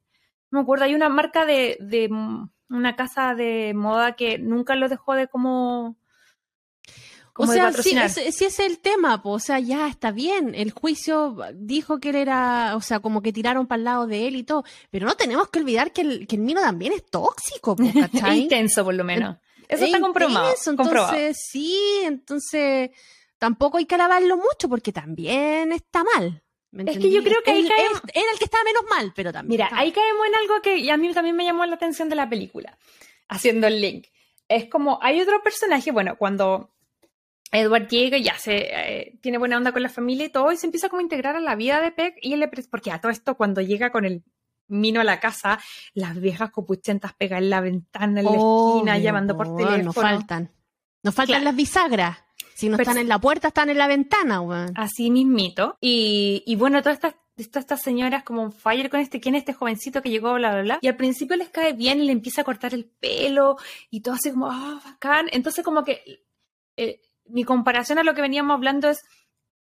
No 0.51 0.59
me 0.59 0.63
acuerdo, 0.63 0.85
hay 0.85 0.95
una 0.95 1.09
marca 1.09 1.47
de 1.47 1.77
una 2.69 2.97
casa 2.97 3.35
de 3.35 3.73
moda 3.75 4.17
que 4.17 4.39
nunca 4.39 4.75
lo 4.75 4.89
dejó 4.89 5.15
de 5.15 5.29
como... 5.29 5.97
o 7.35 7.47
sea, 7.47 7.73
sí, 7.73 7.97
es 7.97 8.61
el 8.61 8.79
tema, 8.79 9.21
o 9.25 9.39
sea, 9.39 9.59
ya 9.59 9.89
está 9.89 10.11
bien. 10.11 10.55
El 10.55 10.71
juicio 10.71 11.37
dijo 11.55 12.01
que 12.01 12.11
él 12.11 12.17
era, 12.17 12.75
o 12.77 12.81
sea, 12.81 13.01
como 13.01 13.23
que 13.23 13.33
tiraron 13.33 13.67
para 13.67 13.79
el 13.79 13.85
lado 13.85 14.07
de 14.07 14.29
él 14.29 14.37
y 14.37 14.45
todo, 14.45 14.65
pero 14.91 15.07
no 15.07 15.15
tenemos 15.15 15.49
que 15.49 15.61
olvidar 15.61 15.93
que 15.93 16.03
el, 16.03 16.27
que 16.27 16.37
el 16.37 16.43
Mino 16.43 16.61
también 16.61 16.93
es 16.93 17.05
tóxico, 17.07 17.77
¿cachai? 18.01 18.43
intenso, 18.43 18.85
por 18.85 18.95
lo 18.95 19.05
menos. 19.05 19.37
Eso 19.69 19.85
está 19.85 20.01
comprobado. 20.01 20.55
entonces, 20.67 21.37
sí, 21.51 21.77
entonces 22.05 22.91
tampoco 23.39 23.79
hay 23.79 23.87
que 23.87 23.97
alabarlo 23.97 24.37
mucho 24.37 24.69
porque 24.69 24.93
también 24.93 25.73
está 25.73 26.05
mal 26.05 26.43
es 26.85 26.99
que 26.99 27.11
yo 27.11 27.23
creo 27.23 27.43
que 27.45 27.51
ahí 27.51 27.67
caemos... 27.67 28.03
Era 28.13 28.33
el 28.33 28.39
que 28.39 28.45
estaba 28.45 28.65
menos 28.65 28.85
mal, 28.89 29.13
pero 29.15 29.33
también. 29.33 29.51
Mira, 29.51 29.69
ahí 29.73 29.93
caemos 29.93 30.27
en 30.27 30.35
algo 30.35 30.61
que 30.63 30.91
a 30.91 30.97
mí 30.97 31.13
también 31.13 31.37
me 31.37 31.45
llamó 31.45 31.65
la 31.67 31.75
atención 31.75 32.09
de 32.09 32.17
la 32.17 32.29
película, 32.29 32.79
haciendo 33.29 33.67
el 33.67 33.81
link. 33.81 34.07
Es 34.49 34.69
como, 34.69 34.99
hay 35.03 35.21
otro 35.21 35.43
personaje, 35.43 35.91
bueno, 35.91 36.17
cuando 36.17 36.71
Edward 37.53 37.89
llega, 37.89 38.19
ya 38.19 38.39
se 38.39 38.57
eh, 38.57 39.19
tiene 39.21 39.39
buena 39.39 39.57
onda 39.57 39.73
con 39.73 39.83
la 39.83 39.89
familia 39.89 40.27
y 40.27 40.31
todo, 40.31 40.53
y 40.53 40.57
se 40.57 40.67
empieza 40.67 40.89
como 40.89 41.01
a 41.01 41.03
integrar 41.03 41.37
a 41.37 41.41
la 41.41 41.55
vida 41.55 41.81
de 41.81 41.91
Peck, 41.91 42.17
y 42.21 42.33
él 42.33 42.41
le 42.41 42.49
porque 42.49 42.91
a 42.91 43.01
todo 43.01 43.11
esto, 43.11 43.37
cuando 43.37 43.61
llega 43.61 43.91
con 43.91 44.05
el 44.05 44.23
mino 44.69 45.01
a 45.01 45.05
la 45.05 45.21
casa, 45.21 45.59
las 45.95 46.21
viejas 46.21 46.51
copuchentas 46.51 47.15
pegan 47.15 47.45
en 47.45 47.51
la 47.51 47.61
ventana, 47.61 48.21
en 48.21 48.27
la 48.27 48.33
esquina, 48.33 48.99
llamando 48.99 49.37
por 49.37 49.57
teléfono. 49.57 49.85
No 49.85 49.93
faltan. 49.93 50.51
Nos 51.03 51.15
faltan 51.15 51.45
las 51.45 51.55
bisagras. 51.55 52.19
Si 52.57 52.69
no 52.69 52.79
están 52.79 52.99
en 52.99 53.09
la 53.09 53.19
puerta, 53.19 53.49
están 53.49 53.69
en 53.71 53.79
la 53.79 53.87
ventana, 53.87 54.41
weón. 54.41 54.73
Así 54.77 55.11
mismito. 55.11 55.77
Y, 55.81 56.43
y 56.47 56.57
bueno, 56.57 56.83
todas 56.83 56.97
estas 56.97 57.15
estas 57.37 57.83
señoras 57.83 58.23
como 58.23 58.43
un 58.43 58.53
fire 58.53 58.89
con 58.89 59.01
este, 59.01 59.21
¿quién 59.21 59.35
es 59.35 59.41
este 59.41 59.53
jovencito 59.53 60.01
que 60.01 60.11
llegó, 60.11 60.35
bla, 60.35 60.53
bla, 60.53 60.63
bla? 60.63 60.79
Y 60.81 60.89
al 60.89 60.97
principio 60.97 61.37
les 61.37 61.51
cae 61.51 61.75
bien 61.75 62.01
y 62.01 62.07
le 62.07 62.13
empieza 62.13 62.41
a 62.41 62.45
cortar 62.45 62.73
el 62.73 62.87
pelo 62.87 63.57
y 63.91 64.01
todo 64.01 64.15
así 64.15 64.31
como, 64.31 64.51
ah, 64.51 64.81
bacán. 64.83 65.27
Entonces 65.33 65.63
como 65.63 65.85
que 65.85 66.25
eh, 66.77 67.03
mi 67.27 67.45
comparación 67.45 67.99
a 67.99 68.05
lo 68.05 68.15
que 68.15 68.23
veníamos 68.23 68.55
hablando 68.55 68.89
es, 68.89 69.05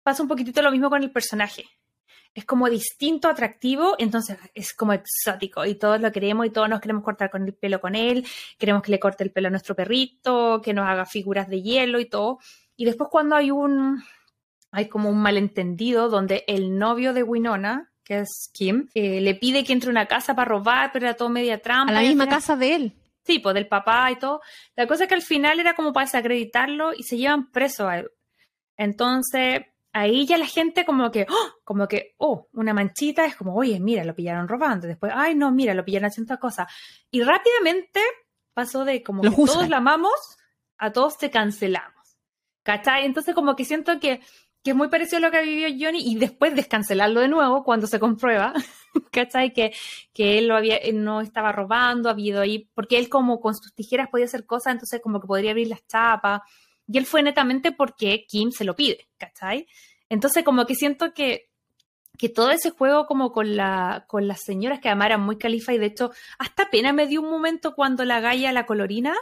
pasa 0.03 0.22
un 0.22 0.28
poquitito 0.28 0.62
lo 0.62 0.70
mismo 0.70 0.88
con 0.88 1.03
el 1.03 1.11
personaje. 1.11 1.64
Es 2.32 2.45
como 2.45 2.68
distinto, 2.68 3.28
atractivo, 3.28 3.95
entonces 3.99 4.38
es 4.55 4.74
como 4.74 4.92
exótico 4.92 5.64
y 5.64 5.76
todos 5.76 6.01
lo 6.01 6.11
queremos 6.11 6.47
y 6.47 6.51
todos 6.51 6.68
nos 6.68 6.80
queremos 6.80 7.05
cortar 7.05 7.30
con 7.30 7.45
el 7.45 7.55
pelo 7.55 7.80
con 7.80 7.95
él, 7.95 8.26
queremos 8.59 8.82
que 8.82 8.90
le 8.90 8.99
corte 8.99 9.22
el 9.22 9.30
pelo 9.30 9.49
a 9.49 9.51
nuestro 9.51 9.76
perrito, 9.76 10.61
que 10.61 10.74
nos 10.74 10.88
haga 10.88 11.07
figuras 11.07 11.49
de 11.49 11.62
hielo 11.62 12.01
y 12.01 12.07
todo. 12.07 12.40
Y 12.77 12.85
después 12.85 13.09
cuando 13.11 13.37
hay 13.37 13.51
un, 13.51 14.03
hay 14.70 14.89
como 14.89 15.09
un 15.09 15.20
malentendido 15.20 16.09
donde 16.09 16.45
el 16.47 16.79
novio 16.79 17.12
de 17.12 17.22
Winona, 17.22 17.93
que 18.03 18.20
es 18.20 18.51
Kim, 18.53 18.89
eh, 18.95 19.20
le 19.20 19.35
pide 19.35 19.64
que 19.64 19.72
entre 19.72 19.89
a 19.89 19.93
una 19.93 20.07
casa 20.07 20.35
para 20.35 20.49
robar, 20.49 20.91
pero 20.93 21.07
era 21.07 21.16
todo 21.16 21.29
media 21.29 21.61
trampa. 21.61 21.93
A 21.93 21.95
la 21.95 22.01
misma 22.01 22.29
casa 22.29 22.57
de 22.57 22.75
él. 22.75 22.93
Sí, 23.25 23.39
pues 23.39 23.55
del 23.55 23.68
papá 23.68 24.11
y 24.11 24.16
todo. 24.16 24.43
La 24.77 24.87
cosa 24.87 25.05
es 25.05 25.09
que 25.09 25.14
al 25.14 25.22
final 25.22 25.59
era 25.59 25.75
como 25.75 25.93
para 25.93 26.07
desacreditarlo 26.07 26.93
y 26.93 27.05
se 27.05 27.16
llevan 27.16 27.51
preso 27.51 27.89
a 27.89 27.99
él. 27.99 28.11
Entonces, 28.77 29.62
ahí 29.93 30.27
ya 30.27 30.37
la 30.37 30.47
gente 30.47 30.85
como 30.85 31.11
que, 31.11 31.27
¡oh! 31.31 31.53
como 31.64 31.89
que, 31.89 32.14
oh, 32.18 32.49
una 32.53 32.75
manchita 32.75 33.25
es 33.25 33.37
como, 33.37 33.55
oye, 33.55 33.81
mira, 33.81 34.05
lo 34.05 34.14
pillaron 34.14 34.49
robando. 34.49 34.87
Después, 34.87 35.12
ay, 35.14 35.35
no, 35.35 35.51
mira, 35.53 35.72
lo 35.72 35.85
pillaron 35.85 36.09
haciendo 36.09 36.35
otra 36.35 36.41
cosa. 36.41 36.68
Y 37.11 37.22
rápidamente 37.22 38.01
pasó 38.53 38.85
de 38.85 39.03
como 39.03 39.22
que 39.22 39.31
todos 39.31 39.68
la 39.68 39.79
amamos 39.79 40.37
a 40.77 40.93
todos 40.93 41.16
te 41.16 41.31
cancelamos. 41.31 42.03
¿Cachai? 42.64 43.04
Entonces 43.04 43.34
como 43.34 43.54
que 43.54 43.64
siento 43.64 44.00
que, 44.00 44.20
que 44.64 44.70
es 44.70 44.76
muy 44.76 44.88
parecido 44.88 45.18
a 45.18 45.20
lo 45.20 45.30
que 45.30 45.42
vivió 45.42 45.68
Johnny 45.68 46.00
y 46.02 46.16
después 46.16 46.56
descancelarlo 46.56 47.20
de 47.20 47.28
nuevo 47.28 47.62
cuando 47.62 47.86
se 47.86 48.00
comprueba, 48.00 48.54
¿cachai? 49.12 49.52
Que, 49.52 49.74
que 50.14 50.38
él, 50.38 50.48
no 51.04 51.20
estaba 51.20 51.52
robando, 51.52 52.08
había 52.08 52.30
ido 52.30 52.40
ahí, 52.40 52.70
porque 52.74 52.98
él 52.98 53.10
como 53.10 53.38
con 53.38 53.54
sus 53.54 53.74
tijeras 53.74 54.08
podía 54.08 54.24
hacer 54.24 54.46
cosas, 54.46 54.72
entonces 54.72 55.02
como 55.02 55.20
que 55.20 55.26
podría 55.26 55.50
abrir 55.50 55.68
las 55.68 55.86
chapas. 55.86 56.40
Y 56.88 56.96
él 56.96 57.04
fue 57.04 57.22
netamente 57.22 57.70
porque 57.70 58.24
Kim 58.26 58.50
se 58.50 58.64
lo 58.64 58.74
pide, 58.74 59.08
¿cachai? 59.18 59.66
Entonces 60.08 60.42
como 60.42 60.64
que 60.64 60.74
siento 60.74 61.12
que, 61.12 61.50
que 62.16 62.30
todo 62.30 62.50
ese 62.50 62.70
juego 62.70 63.06
como 63.06 63.30
con, 63.32 63.56
la, 63.56 64.06
con 64.08 64.26
las 64.26 64.40
señoras 64.42 64.80
que 64.80 64.88
además 64.88 65.06
eran 65.06 65.20
muy 65.20 65.36
califa 65.36 65.74
y 65.74 65.78
de 65.78 65.86
hecho 65.86 66.12
hasta 66.38 66.70
pena 66.70 66.94
me 66.94 67.06
dio 67.06 67.20
un 67.20 67.30
momento 67.30 67.74
cuando 67.74 68.06
la 68.06 68.20
galla, 68.20 68.52
la 68.52 68.64
colorina, 68.64 69.14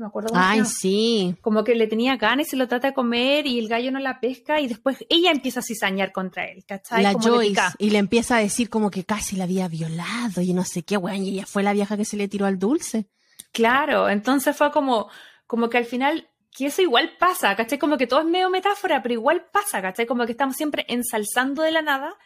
me 0.00 0.06
acuerdo 0.06 0.30
Ay, 0.34 0.64
sí. 0.64 1.36
Como 1.42 1.62
que 1.62 1.74
le 1.74 1.86
tenía 1.86 2.16
ganas 2.16 2.46
y 2.46 2.50
se 2.50 2.56
lo 2.56 2.66
trata 2.66 2.88
de 2.88 2.94
comer 2.94 3.46
y 3.46 3.58
el 3.58 3.68
gallo 3.68 3.92
no 3.92 4.00
la 4.00 4.18
pesca 4.18 4.60
y 4.60 4.66
después 4.66 5.04
ella 5.08 5.30
empieza 5.30 5.60
a 5.60 5.62
cizañar 5.62 6.10
contra 6.10 6.46
él, 6.46 6.64
¿cachai? 6.66 7.02
La 7.02 7.12
Joyce. 7.12 7.60
Y 7.78 7.90
le 7.90 7.98
empieza 7.98 8.36
a 8.36 8.40
decir 8.40 8.70
como 8.70 8.90
que 8.90 9.04
casi 9.04 9.36
la 9.36 9.44
había 9.44 9.68
violado 9.68 10.40
y 10.40 10.54
no 10.54 10.64
sé 10.64 10.82
qué, 10.82 10.96
weón, 10.96 11.24
y 11.24 11.30
ella 11.30 11.46
fue 11.46 11.62
la 11.62 11.72
vieja 11.72 11.96
que 11.96 12.04
se 12.04 12.16
le 12.16 12.28
tiró 12.28 12.46
al 12.46 12.58
dulce. 12.58 13.06
Claro, 13.52 14.08
entonces 14.08 14.56
fue 14.56 14.70
como, 14.72 15.08
como 15.46 15.68
que 15.68 15.78
al 15.78 15.84
final, 15.84 16.28
que 16.56 16.66
eso 16.66 16.82
igual 16.82 17.12
pasa, 17.18 17.54
¿cachai? 17.54 17.78
Como 17.78 17.98
que 17.98 18.06
todo 18.06 18.20
es 18.20 18.26
medio 18.26 18.50
metáfora, 18.50 19.02
pero 19.02 19.12
igual 19.12 19.46
pasa, 19.52 19.82
¿cachai? 19.82 20.06
Como 20.06 20.24
que 20.24 20.32
estamos 20.32 20.56
siempre 20.56 20.86
ensalzando 20.88 21.62
de 21.62 21.72
la 21.72 21.82
nada, 21.82 22.16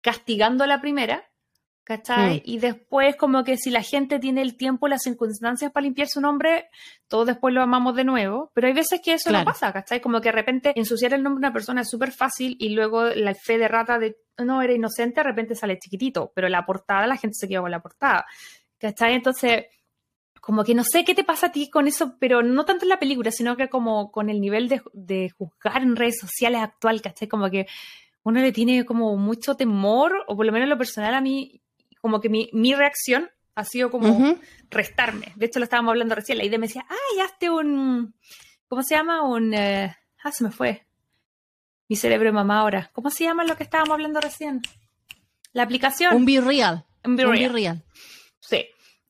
castigando 0.00 0.64
a 0.64 0.66
la 0.66 0.80
primera, 0.80 1.24
¿cachai? 1.84 2.38
Mm. 2.38 2.42
Y 2.44 2.58
después 2.58 3.16
como 3.16 3.44
que 3.44 3.56
si 3.56 3.70
la 3.70 3.82
gente 3.82 4.18
tiene 4.18 4.42
el 4.42 4.56
tiempo 4.56 4.86
y 4.86 4.90
las 4.90 5.02
circunstancias 5.02 5.70
para 5.70 5.84
limpiar 5.84 6.08
su 6.08 6.20
nombre, 6.20 6.68
todos 7.06 7.26
después 7.26 7.54
lo 7.54 7.62
amamos 7.62 7.94
de 7.94 8.04
nuevo, 8.04 8.50
pero 8.54 8.66
hay 8.66 8.72
veces 8.72 9.00
que 9.04 9.12
eso 9.12 9.30
no 9.30 9.44
pasa, 9.44 9.72
¿cachai? 9.72 10.00
Como 10.00 10.20
que 10.20 10.28
de 10.28 10.32
repente 10.32 10.72
ensuciar 10.74 11.12
el 11.12 11.22
nombre 11.22 11.40
de 11.40 11.46
una 11.46 11.52
persona 11.52 11.82
es 11.82 11.90
súper 11.90 12.10
fácil 12.10 12.56
y 12.58 12.70
luego 12.70 13.04
la 13.04 13.34
fe 13.34 13.58
de 13.58 13.68
rata 13.68 13.98
de 13.98 14.16
no, 14.38 14.62
era 14.62 14.72
inocente, 14.72 15.20
de 15.20 15.24
repente 15.24 15.54
sale 15.54 15.78
chiquitito, 15.78 16.32
pero 16.34 16.48
la 16.48 16.66
portada, 16.66 17.06
la 17.06 17.16
gente 17.16 17.36
se 17.38 17.46
queda 17.46 17.60
con 17.60 17.70
la 17.70 17.82
portada, 17.82 18.26
¿cachai? 18.78 19.14
Entonces 19.14 19.66
como 20.40 20.62
que 20.62 20.74
no 20.74 20.84
sé 20.84 21.04
qué 21.04 21.14
te 21.14 21.24
pasa 21.24 21.46
a 21.46 21.52
ti 21.52 21.70
con 21.70 21.86
eso, 21.86 22.16
pero 22.18 22.42
no 22.42 22.66
tanto 22.66 22.84
en 22.84 22.90
la 22.90 22.98
película, 22.98 23.30
sino 23.30 23.56
que 23.56 23.70
como 23.70 24.12
con 24.12 24.28
el 24.28 24.42
nivel 24.42 24.68
de, 24.68 24.82
de 24.92 25.30
juzgar 25.30 25.82
en 25.82 25.96
redes 25.96 26.18
sociales 26.20 26.60
actual, 26.60 27.00
¿cachai? 27.00 27.28
Como 27.28 27.48
que 27.48 27.66
uno 28.24 28.40
le 28.40 28.52
tiene 28.52 28.84
como 28.84 29.16
mucho 29.16 29.54
temor, 29.54 30.24
o 30.26 30.36
por 30.36 30.44
lo 30.44 30.52
menos 30.52 30.64
en 30.64 30.70
lo 30.70 30.78
personal 30.78 31.14
a 31.14 31.22
mí, 31.22 31.62
como 32.04 32.20
que 32.20 32.28
mi, 32.28 32.50
mi 32.52 32.74
reacción 32.74 33.30
ha 33.54 33.64
sido 33.64 33.90
como 33.90 34.36
restarme. 34.68 35.32
De 35.36 35.46
hecho, 35.46 35.58
lo 35.58 35.64
estábamos 35.64 35.92
hablando 35.92 36.14
recién, 36.14 36.36
la 36.36 36.44
idea 36.44 36.58
me 36.58 36.66
decía, 36.66 36.84
ay, 36.86 37.20
hazte 37.20 37.48
un, 37.48 38.14
¿cómo 38.68 38.82
se 38.82 38.94
llama? 38.94 39.22
Un, 39.22 39.54
eh, 39.54 39.96
ah, 40.22 40.30
se 40.30 40.44
me 40.44 40.50
fue. 40.50 40.86
Mi 41.88 41.96
cerebro 41.96 42.26
de 42.26 42.32
mamá 42.32 42.60
ahora. 42.60 42.90
¿Cómo 42.92 43.08
se 43.08 43.24
llama 43.24 43.44
lo 43.44 43.56
que 43.56 43.62
estábamos 43.62 43.94
hablando 43.94 44.20
recién? 44.20 44.60
La 45.54 45.62
aplicación. 45.62 46.14
Un 46.14 46.26
Be 46.26 46.42
Real. 46.42 46.84
Un 47.04 47.16
Be 47.16 47.48
Real. 47.48 47.82
Sí. 48.38 48.66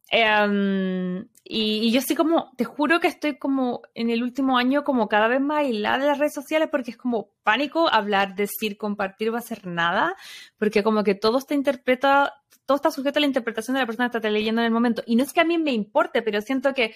Em, 0.08 1.26
y, 1.42 1.90
yo 1.90 1.98
estoy 1.98 2.14
como, 2.14 2.52
te 2.56 2.64
juro 2.64 3.00
que 3.00 3.08
estoy 3.08 3.36
como 3.36 3.82
en 3.94 4.10
el 4.10 4.22
último 4.22 4.56
año 4.56 4.84
como 4.84 5.08
cada 5.08 5.26
vez 5.26 5.40
más 5.40 5.62
aislada 5.62 5.98
de 5.98 6.06
las 6.06 6.18
redes 6.18 6.34
sociales 6.34 6.68
porque 6.70 6.92
es 6.92 6.96
como 6.96 7.30
pánico 7.42 7.88
hablar, 7.92 8.36
decir, 8.36 8.76
compartir, 8.76 9.34
va 9.34 9.38
a 9.38 9.42
ser 9.42 9.66
nada, 9.66 10.14
porque 10.58 10.84
como 10.84 11.02
que 11.02 11.16
todo 11.16 11.38
está 11.38 11.54
interpreta, 11.54 12.32
todo 12.66 12.76
está 12.76 12.90
sujeto 12.90 13.18
a 13.18 13.20
la 13.20 13.26
interpretación 13.26 13.74
de 13.74 13.80
la 13.80 13.86
persona 13.86 14.10
que 14.10 14.18
está 14.18 14.30
leyendo 14.30 14.60
en 14.60 14.66
el 14.66 14.72
momento. 14.72 15.02
Y 15.06 15.16
no 15.16 15.22
es 15.22 15.32
que 15.32 15.40
a 15.40 15.44
mí 15.44 15.58
me 15.58 15.72
importe, 15.72 16.22
pero 16.22 16.40
siento 16.40 16.74
que 16.74 16.94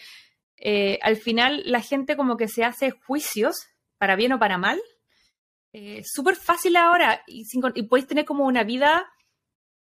eh, 0.56 0.98
al 1.02 1.16
final 1.16 1.62
la 1.66 1.80
gente 1.80 2.16
como 2.16 2.36
que 2.36 2.48
se 2.48 2.64
hace 2.64 2.90
juicios, 2.90 3.68
para 3.98 4.16
bien 4.16 4.32
o 4.32 4.38
para 4.38 4.58
mal. 4.58 4.80
Eh, 5.72 6.02
Súper 6.04 6.36
fácil 6.36 6.76
ahora 6.76 7.22
y, 7.26 7.44
sin, 7.44 7.62
y 7.74 7.82
podéis 7.82 8.08
tener 8.08 8.24
como 8.24 8.46
una 8.46 8.64
vida. 8.64 9.06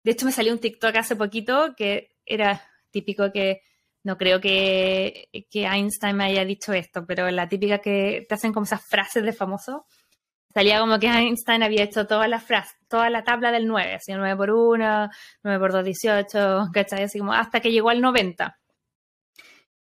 De 0.05 0.13
hecho, 0.13 0.27
me 0.27 0.33
salió 0.33 0.53
un 0.53 0.61
TikTok 0.61 0.97
hace 0.97 1.17
poquito 1.17 1.75
que 1.77 2.17
era 2.25 2.63
típico 2.91 3.33
que 3.33 3.63
no 4.05 4.19
creo 4.19 4.41
que, 4.41 5.29
que, 5.51 5.65
Einstein 5.65 6.17
me 6.17 6.25
haya 6.25 6.45
dicho 6.45 6.73
esto, 6.73 7.07
pero 7.07 7.31
la 7.31 7.49
típica 7.49 7.79
que 7.79 8.27
te 8.29 8.35
hacen 8.35 8.53
como 8.53 8.65
esas 8.65 8.85
frases 8.85 9.23
de 9.23 9.33
famoso. 9.33 9.87
Salía 10.55 10.81
como 10.81 10.99
que 10.99 11.07
Einstein 11.07 11.63
había 11.63 11.85
hecho 11.85 12.07
todas 12.07 12.29
las 12.29 12.45
frases, 12.45 12.77
toda 12.89 13.09
la 13.11 13.25
tabla 13.25 13.51
del 13.51 13.67
9, 13.67 13.95
así 13.95 14.13
9 14.13 14.37
por 14.37 14.51
1, 14.51 15.09
9 15.43 15.59
por 15.59 15.73
2, 15.73 15.85
18, 15.85 16.69
¿cachai? 16.73 17.05
Así 17.05 17.19
como 17.19 17.33
hasta 17.33 17.61
que 17.61 17.73
llegó 17.73 17.91
al 17.91 18.01
90. 18.01 18.59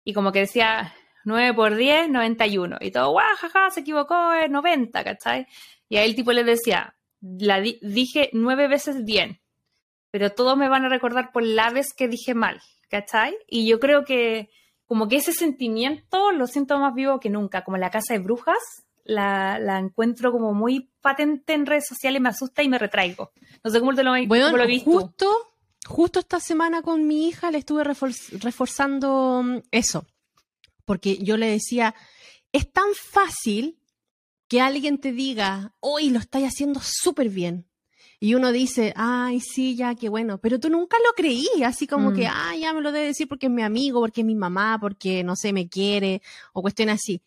Y 0.04 0.12
como 0.12 0.32
que 0.32 0.40
decía 0.40 0.94
9 1.24 1.54
por 1.54 1.74
10, 1.74 2.08
91. 2.10 2.78
Y 2.80 2.90
todo, 2.90 3.10
guau, 3.10 3.36
jaja, 3.36 3.70
se 3.70 3.80
equivocó, 3.80 4.32
es 4.32 4.50
90, 4.50 5.04
¿cachai? 5.04 5.46
Y 5.88 5.96
ahí 5.96 6.08
el 6.08 6.16
tipo 6.16 6.32
le 6.32 6.44
decía, 6.44 6.96
la 7.20 7.60
dije 7.60 8.30
nueve 8.32 8.66
veces 8.66 9.04
bien, 9.04 9.40
pero 10.10 10.30
todos 10.30 10.56
me 10.56 10.68
van 10.68 10.84
a 10.84 10.88
recordar 10.88 11.30
por 11.32 11.44
la 11.44 11.70
vez 11.70 11.92
que 11.96 12.08
dije 12.08 12.34
mal. 12.34 12.60
¿cachai? 12.92 13.34
Y 13.48 13.66
yo 13.66 13.80
creo 13.80 14.04
que 14.04 14.50
como 14.84 15.08
que 15.08 15.16
ese 15.16 15.32
sentimiento 15.32 16.30
lo 16.32 16.46
siento 16.46 16.78
más 16.78 16.94
vivo 16.94 17.18
que 17.18 17.30
nunca, 17.30 17.64
como 17.64 17.78
la 17.78 17.90
casa 17.90 18.12
de 18.12 18.20
brujas, 18.20 18.84
la, 19.04 19.58
la 19.58 19.78
encuentro 19.78 20.32
como 20.32 20.54
muy 20.54 20.90
patente 21.00 21.54
en 21.54 21.66
redes 21.66 21.86
sociales, 21.86 22.20
me 22.20 22.28
asusta 22.28 22.62
y 22.62 22.68
me 22.68 22.78
retraigo. 22.78 23.32
No 23.64 23.70
sé 23.70 23.80
cómo 23.80 23.94
te 23.94 24.02
lo, 24.02 24.12
bueno, 24.26 24.46
cómo 24.46 24.56
lo 24.56 24.66
visto. 24.66 24.90
Justo, 24.90 25.30
justo 25.86 26.20
esta 26.20 26.40
semana 26.40 26.82
con 26.82 27.06
mi 27.06 27.28
hija 27.28 27.50
le 27.50 27.58
estuve 27.58 27.84
reforzando 27.84 29.42
mm, 29.44 29.58
eso, 29.70 30.06
porque 30.84 31.18
yo 31.18 31.36
le 31.36 31.46
decía, 31.46 31.94
es 32.52 32.70
tan 32.72 32.94
fácil 32.94 33.78
que 34.48 34.60
alguien 34.60 34.98
te 34.98 35.12
diga, 35.12 35.74
hoy 35.80 36.10
lo 36.10 36.18
estáis 36.18 36.46
haciendo 36.48 36.80
súper 36.82 37.28
bien 37.28 37.66
y 38.22 38.36
uno 38.36 38.52
dice, 38.52 38.92
ay, 38.94 39.40
sí, 39.40 39.74
ya, 39.74 39.96
qué 39.96 40.08
bueno, 40.08 40.38
pero 40.38 40.60
tú 40.60 40.70
nunca 40.70 40.96
lo 41.04 41.12
creí, 41.14 41.48
así 41.64 41.88
como 41.88 42.12
que, 42.12 42.28
mm. 42.28 42.32
ay, 42.32 42.60
ya 42.60 42.72
me 42.72 42.80
lo 42.80 42.92
debe 42.92 43.06
decir 43.06 43.26
porque 43.26 43.46
es 43.46 43.52
mi 43.52 43.62
amigo, 43.62 43.98
porque 43.98 44.20
es 44.20 44.24
mi 44.24 44.36
mamá, 44.36 44.78
porque, 44.80 45.24
no 45.24 45.34
sé, 45.34 45.52
me 45.52 45.68
quiere, 45.68 46.22
o 46.52 46.62
cuestiones 46.62 47.00
así. 47.00 47.20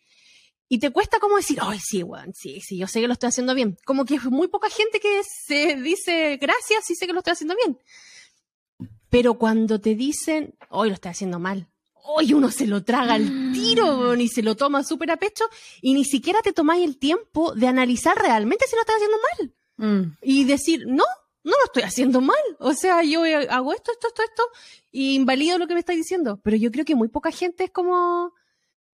Y 0.68 0.78
te 0.78 0.90
cuesta 0.90 1.20
como 1.20 1.36
decir, 1.36 1.58
ay, 1.60 1.78
sí, 1.80 2.02
bueno, 2.02 2.32
sí, 2.34 2.60
sí, 2.60 2.76
yo 2.76 2.88
sé 2.88 3.00
que 3.00 3.06
lo 3.06 3.12
estoy 3.12 3.28
haciendo 3.28 3.54
bien. 3.54 3.76
Como 3.84 4.04
que 4.04 4.16
es 4.16 4.24
muy 4.24 4.48
poca 4.48 4.68
gente 4.68 4.98
que 4.98 5.22
se 5.24 5.76
dice, 5.76 6.38
gracias, 6.40 6.84
sí 6.84 6.94
sé 6.96 7.06
que 7.06 7.12
lo 7.12 7.20
estoy 7.20 7.32
haciendo 7.32 7.54
bien. 7.54 7.78
Pero 9.08 9.34
cuando 9.34 9.80
te 9.80 9.94
dicen, 9.94 10.56
hoy 10.70 10.88
lo 10.88 10.94
estoy 10.94 11.12
haciendo 11.12 11.38
mal, 11.38 11.68
hoy 12.06 12.32
uno 12.32 12.50
se 12.50 12.66
lo 12.66 12.84
traga 12.84 13.14
al 13.14 13.52
tiro 13.52 14.14
y 14.14 14.28
se 14.28 14.42
lo 14.42 14.56
toma 14.56 14.82
súper 14.82 15.10
a 15.10 15.16
pecho 15.16 15.44
y 15.80 15.94
ni 15.94 16.04
siquiera 16.04 16.40
te 16.42 16.52
tomáis 16.52 16.84
el 16.84 16.98
tiempo 16.98 17.54
de 17.54 17.66
analizar 17.66 18.16
realmente 18.16 18.66
si 18.66 18.74
lo 18.74 18.80
estás 18.80 18.96
haciendo 18.96 19.16
mal. 19.18 19.54
Mm. 19.78 20.16
Y 20.22 20.44
decir, 20.44 20.84
no, 20.86 21.04
no 21.44 21.52
lo 21.52 21.64
estoy 21.64 21.82
haciendo 21.84 22.20
mal. 22.20 22.36
O 22.58 22.74
sea, 22.74 23.02
yo 23.02 23.22
hago 23.50 23.72
esto, 23.72 23.92
esto, 23.92 24.08
esto, 24.08 24.22
esto, 24.22 24.42
y 24.90 25.14
invalido 25.14 25.58
lo 25.58 25.66
que 25.66 25.74
me 25.74 25.80
está 25.80 25.92
diciendo. 25.92 26.40
Pero 26.42 26.56
yo 26.56 26.70
creo 26.70 26.84
que 26.84 26.96
muy 26.96 27.08
poca 27.08 27.30
gente 27.30 27.64
es 27.64 27.70
como 27.70 28.32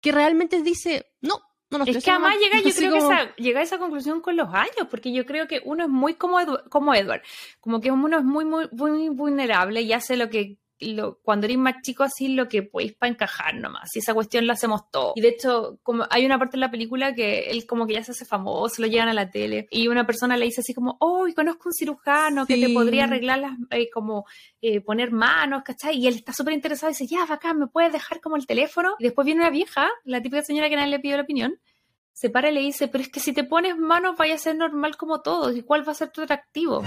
que 0.02 0.12
realmente 0.12 0.62
dice, 0.62 1.12
no, 1.22 1.42
no 1.78 1.86
Es 1.86 2.04
que 2.04 2.12
además 2.12 2.36
llega, 2.38 2.62
yo 2.62 2.76
creo 2.76 2.92
que 2.92 2.98
esa, 2.98 3.36
llega 3.36 3.60
a 3.60 3.64
esa 3.64 3.78
conclusión 3.78 4.22
con 4.22 4.36
los 4.36 4.50
años, 4.54 4.88
porque 4.90 5.14
yo 5.14 5.26
creo 5.26 5.48
que 5.48 5.62
uno 5.64 5.84
es 5.84 5.90
muy 5.90 6.16
como, 6.16 6.38
como 6.70 6.94
Edward, 6.94 7.22
como 7.60 7.80
que 7.82 7.92
uno 7.92 8.18
es 8.18 8.24
muy, 8.24 8.46
muy, 8.46 8.68
muy 8.72 9.10
vulnerable 9.10 9.82
y 9.82 9.94
hace 9.94 10.18
lo 10.18 10.30
que 10.30 10.58
cuando 11.24 11.46
eres 11.46 11.58
más 11.58 11.82
chico 11.82 12.04
así 12.04 12.30
lo 12.30 12.48
que 12.48 12.64
podéis 12.64 12.94
para 12.94 13.12
encajar 13.12 13.56
nomás. 13.56 13.96
Y 13.96 14.00
esa 14.00 14.14
cuestión 14.14 14.48
lo 14.48 14.54
hacemos 14.54 14.90
todo. 14.92 15.14
Y 15.16 15.22
de 15.22 15.30
hecho, 15.30 15.80
como 15.84 16.06
hay 16.10 16.26
una 16.26 16.40
parte 16.40 16.58
en 16.58 16.62
la 16.62 16.72
película 16.72 17.14
que 17.14 17.52
él 17.52 17.66
como 17.66 17.88
que 17.88 17.94
ya 17.94 18.04
se 18.04 18.12
hace 18.12 18.26
famoso, 18.26 18.82
lo 18.82 18.88
llevan 18.88 19.10
a 19.10 19.14
la 19.14 19.30
tele 19.30 19.68
y 19.70 19.88
una 19.88 20.06
persona 20.06 20.38
le 20.38 20.46
dice 20.46 20.62
así 20.62 20.74
como, 20.74 20.98
oh, 21.00 21.26
conozco 21.36 21.70
un 21.70 21.74
cirujano 21.74 22.46
que 22.46 22.58
te 22.58 22.70
podría 22.74 23.06
arreglar 23.06 23.40
las, 23.40 23.54
eh, 23.72 23.90
como 23.90 24.26
eh, 24.62 24.82
poner 24.82 25.12
manos, 25.12 25.64
¿cachai? 25.64 25.98
Y 25.98 26.08
él 26.08 26.16
está 26.16 26.34
súper 26.34 26.54
interesado 26.54 26.90
y 26.90 26.94
dice, 26.94 27.08
ya, 27.08 27.26
bacán, 27.26 27.60
¿me 27.60 27.68
puedes 27.68 27.92
dejar 27.92 28.22
como 28.22 28.36
el 28.36 28.46
teléfono? 28.46 28.96
Y 29.00 29.06
después 29.06 29.26
viene 29.26 29.42
una 29.42 29.50
vieja, 29.50 29.90
la 30.04 30.22
típica 30.22 30.44
señora 30.44 30.70
que 30.70 30.76
nadie 30.76 30.90
le 30.90 31.00
pidió 31.00 31.18
la 31.18 31.24
opinión, 31.24 31.60
se 32.14 32.30
para 32.30 32.52
y 32.52 32.54
le 32.54 32.62
dice, 32.62 32.88
pero 32.88 33.04
es 33.04 33.10
que 33.10 33.20
si 33.20 33.34
te 33.34 33.44
pones 33.44 33.78
manos 33.78 34.16
vaya 34.18 34.36
a 34.36 34.38
ser 34.38 34.56
normal 34.56 34.98
como 34.98 35.22
todos, 35.22 35.56
¿y 35.56 35.64
cuál 35.64 35.88
va 35.88 35.92
a 35.92 35.96
ser 35.96 36.10
tu 36.12 36.22
atractivo? 36.22 36.84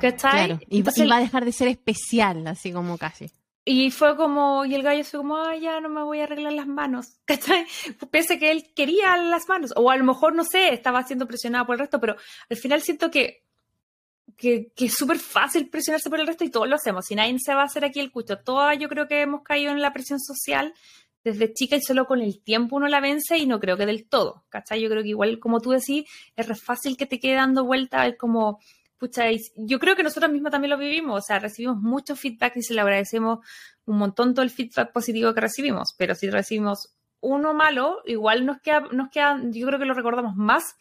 ¿Cachai? 0.00 0.58
y, 0.68 0.82
va 0.82 1.16
a 1.16 1.20
dejar 1.20 1.44
de 1.44 1.52
ser 1.52 1.68
especial, 1.68 2.46
así 2.46 2.72
como 2.72 2.98
casi. 2.98 3.30
Y 3.64 3.90
fue 3.90 4.16
como, 4.16 4.64
y 4.64 4.74
el 4.74 4.82
gallo 4.82 5.04
fue 5.04 5.20
como, 5.20 5.36
ah, 5.36 5.54
ya 5.54 5.78
no 5.80 5.90
me 5.90 6.02
voy 6.02 6.20
a 6.20 6.24
arreglar 6.24 6.54
las 6.54 6.66
manos, 6.66 7.18
¿cachai? 7.26 7.66
Pese 8.10 8.38
que 8.38 8.50
él 8.50 8.72
quería 8.74 9.16
las 9.18 9.46
manos, 9.48 9.72
o 9.76 9.90
a 9.90 9.96
lo 9.96 10.04
mejor, 10.04 10.34
no 10.34 10.44
sé, 10.44 10.72
estaba 10.72 11.02
siendo 11.02 11.26
presionado 11.26 11.66
por 11.66 11.74
el 11.74 11.80
resto, 11.80 12.00
pero 12.00 12.16
al 12.48 12.56
final 12.56 12.80
siento 12.80 13.10
que, 13.10 13.42
que, 14.36 14.72
que 14.74 14.86
es 14.86 14.94
súper 14.94 15.18
fácil 15.18 15.68
presionarse 15.68 16.08
por 16.08 16.18
el 16.18 16.26
resto 16.26 16.44
y 16.44 16.50
todos 16.50 16.66
lo 16.66 16.76
hacemos, 16.76 17.10
y 17.10 17.14
nadie 17.14 17.36
se 17.38 17.54
va 17.54 17.62
a 17.62 17.66
hacer 17.66 17.84
aquí 17.84 18.00
el 18.00 18.10
cucho. 18.10 18.38
Todas 18.38 18.78
yo 18.78 18.88
creo 18.88 19.06
que 19.06 19.20
hemos 19.20 19.42
caído 19.42 19.70
en 19.70 19.82
la 19.82 19.92
presión 19.92 20.18
social 20.18 20.72
desde 21.24 21.52
chica 21.52 21.76
y 21.76 21.82
solo 21.82 22.06
con 22.06 22.22
el 22.22 22.40
tiempo 22.42 22.76
uno 22.76 22.88
la 22.88 23.00
vence 23.00 23.36
y 23.36 23.46
no 23.46 23.60
creo 23.60 23.76
que 23.76 23.84
del 23.84 24.08
todo, 24.08 24.44
¿cachai? 24.48 24.80
Yo 24.80 24.88
creo 24.88 25.02
que 25.02 25.10
igual, 25.10 25.38
como 25.38 25.60
tú 25.60 25.72
decís, 25.72 26.06
es 26.36 26.48
re 26.48 26.54
fácil 26.54 26.96
que 26.96 27.04
te 27.06 27.20
quede 27.20 27.34
dando 27.34 27.64
vuelta, 27.64 28.06
es 28.06 28.16
como 28.16 28.60
pucha, 28.98 29.24
yo 29.56 29.78
creo 29.78 29.96
que 29.96 30.02
nosotros 30.02 30.30
mismos 30.30 30.50
también 30.50 30.70
lo 30.70 30.78
vivimos, 30.78 31.18
o 31.18 31.26
sea, 31.26 31.38
recibimos 31.38 31.78
mucho 31.78 32.16
feedback 32.16 32.56
y 32.56 32.62
se 32.62 32.74
le 32.74 32.80
agradecemos 32.80 33.38
un 33.84 33.98
montón 33.98 34.34
todo 34.34 34.42
el 34.42 34.50
feedback 34.50 34.92
positivo 34.92 35.32
que 35.34 35.40
recibimos, 35.40 35.94
pero 35.96 36.14
si 36.14 36.28
recibimos 36.28 36.94
uno 37.20 37.54
malo, 37.54 38.02
igual 38.06 38.44
nos 38.44 38.60
queda, 38.60 38.80
nos 38.92 39.10
queda 39.10 39.40
yo 39.44 39.66
creo 39.66 39.78
que 39.78 39.84
lo 39.84 39.94
recordamos 39.94 40.36
más 40.36 40.76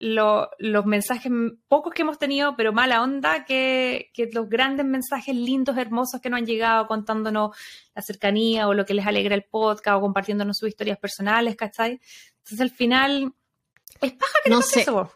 los 0.00 0.86
mensajes 0.86 1.32
pocos 1.66 1.92
que 1.92 2.02
hemos 2.02 2.18
tenido, 2.18 2.54
pero 2.56 2.72
mala 2.72 3.02
onda, 3.02 3.44
que, 3.44 4.10
que, 4.14 4.30
los 4.32 4.48
grandes 4.48 4.86
mensajes 4.86 5.34
lindos, 5.34 5.76
hermosos 5.76 6.20
que 6.20 6.30
nos 6.30 6.38
han 6.38 6.46
llegado 6.46 6.86
contándonos 6.86 7.56
la 7.94 8.02
cercanía 8.02 8.68
o 8.68 8.74
lo 8.74 8.86
que 8.86 8.94
les 8.94 9.06
alegra 9.06 9.34
el 9.34 9.42
podcast 9.42 9.96
o 9.96 10.00
compartiéndonos 10.00 10.56
sus 10.58 10.68
historias 10.68 10.98
personales, 10.98 11.56
¿cachai? 11.56 12.00
Entonces 12.38 12.60
al 12.60 12.70
final, 12.70 13.32
es 14.00 14.12
paja 14.12 14.38
que 14.44 14.50
no 14.50 14.62
sé. 14.62 14.82
eso. 14.82 15.10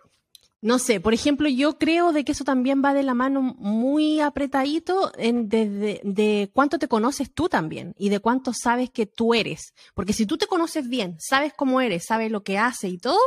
No 0.62 0.78
sé, 0.78 1.00
por 1.00 1.12
ejemplo, 1.12 1.48
yo 1.48 1.76
creo 1.76 2.12
de 2.12 2.24
que 2.24 2.30
eso 2.30 2.44
también 2.44 2.82
va 2.84 2.94
de 2.94 3.02
la 3.02 3.14
mano 3.14 3.42
muy 3.42 4.20
apretadito 4.20 5.10
en, 5.18 5.48
de, 5.48 6.00
de, 6.04 6.50
cuánto 6.54 6.78
te 6.78 6.86
conoces 6.86 7.34
tú 7.34 7.48
también 7.48 7.94
y 7.98 8.10
de 8.10 8.20
cuánto 8.20 8.52
sabes 8.54 8.88
que 8.88 9.04
tú 9.04 9.34
eres. 9.34 9.74
Porque 9.92 10.12
si 10.12 10.24
tú 10.24 10.38
te 10.38 10.46
conoces 10.46 10.88
bien, 10.88 11.16
sabes 11.18 11.52
cómo 11.52 11.80
eres, 11.80 12.04
sabes 12.06 12.30
lo 12.30 12.44
que 12.44 12.58
haces 12.58 12.92
y 12.92 12.98
todo, 12.98 13.18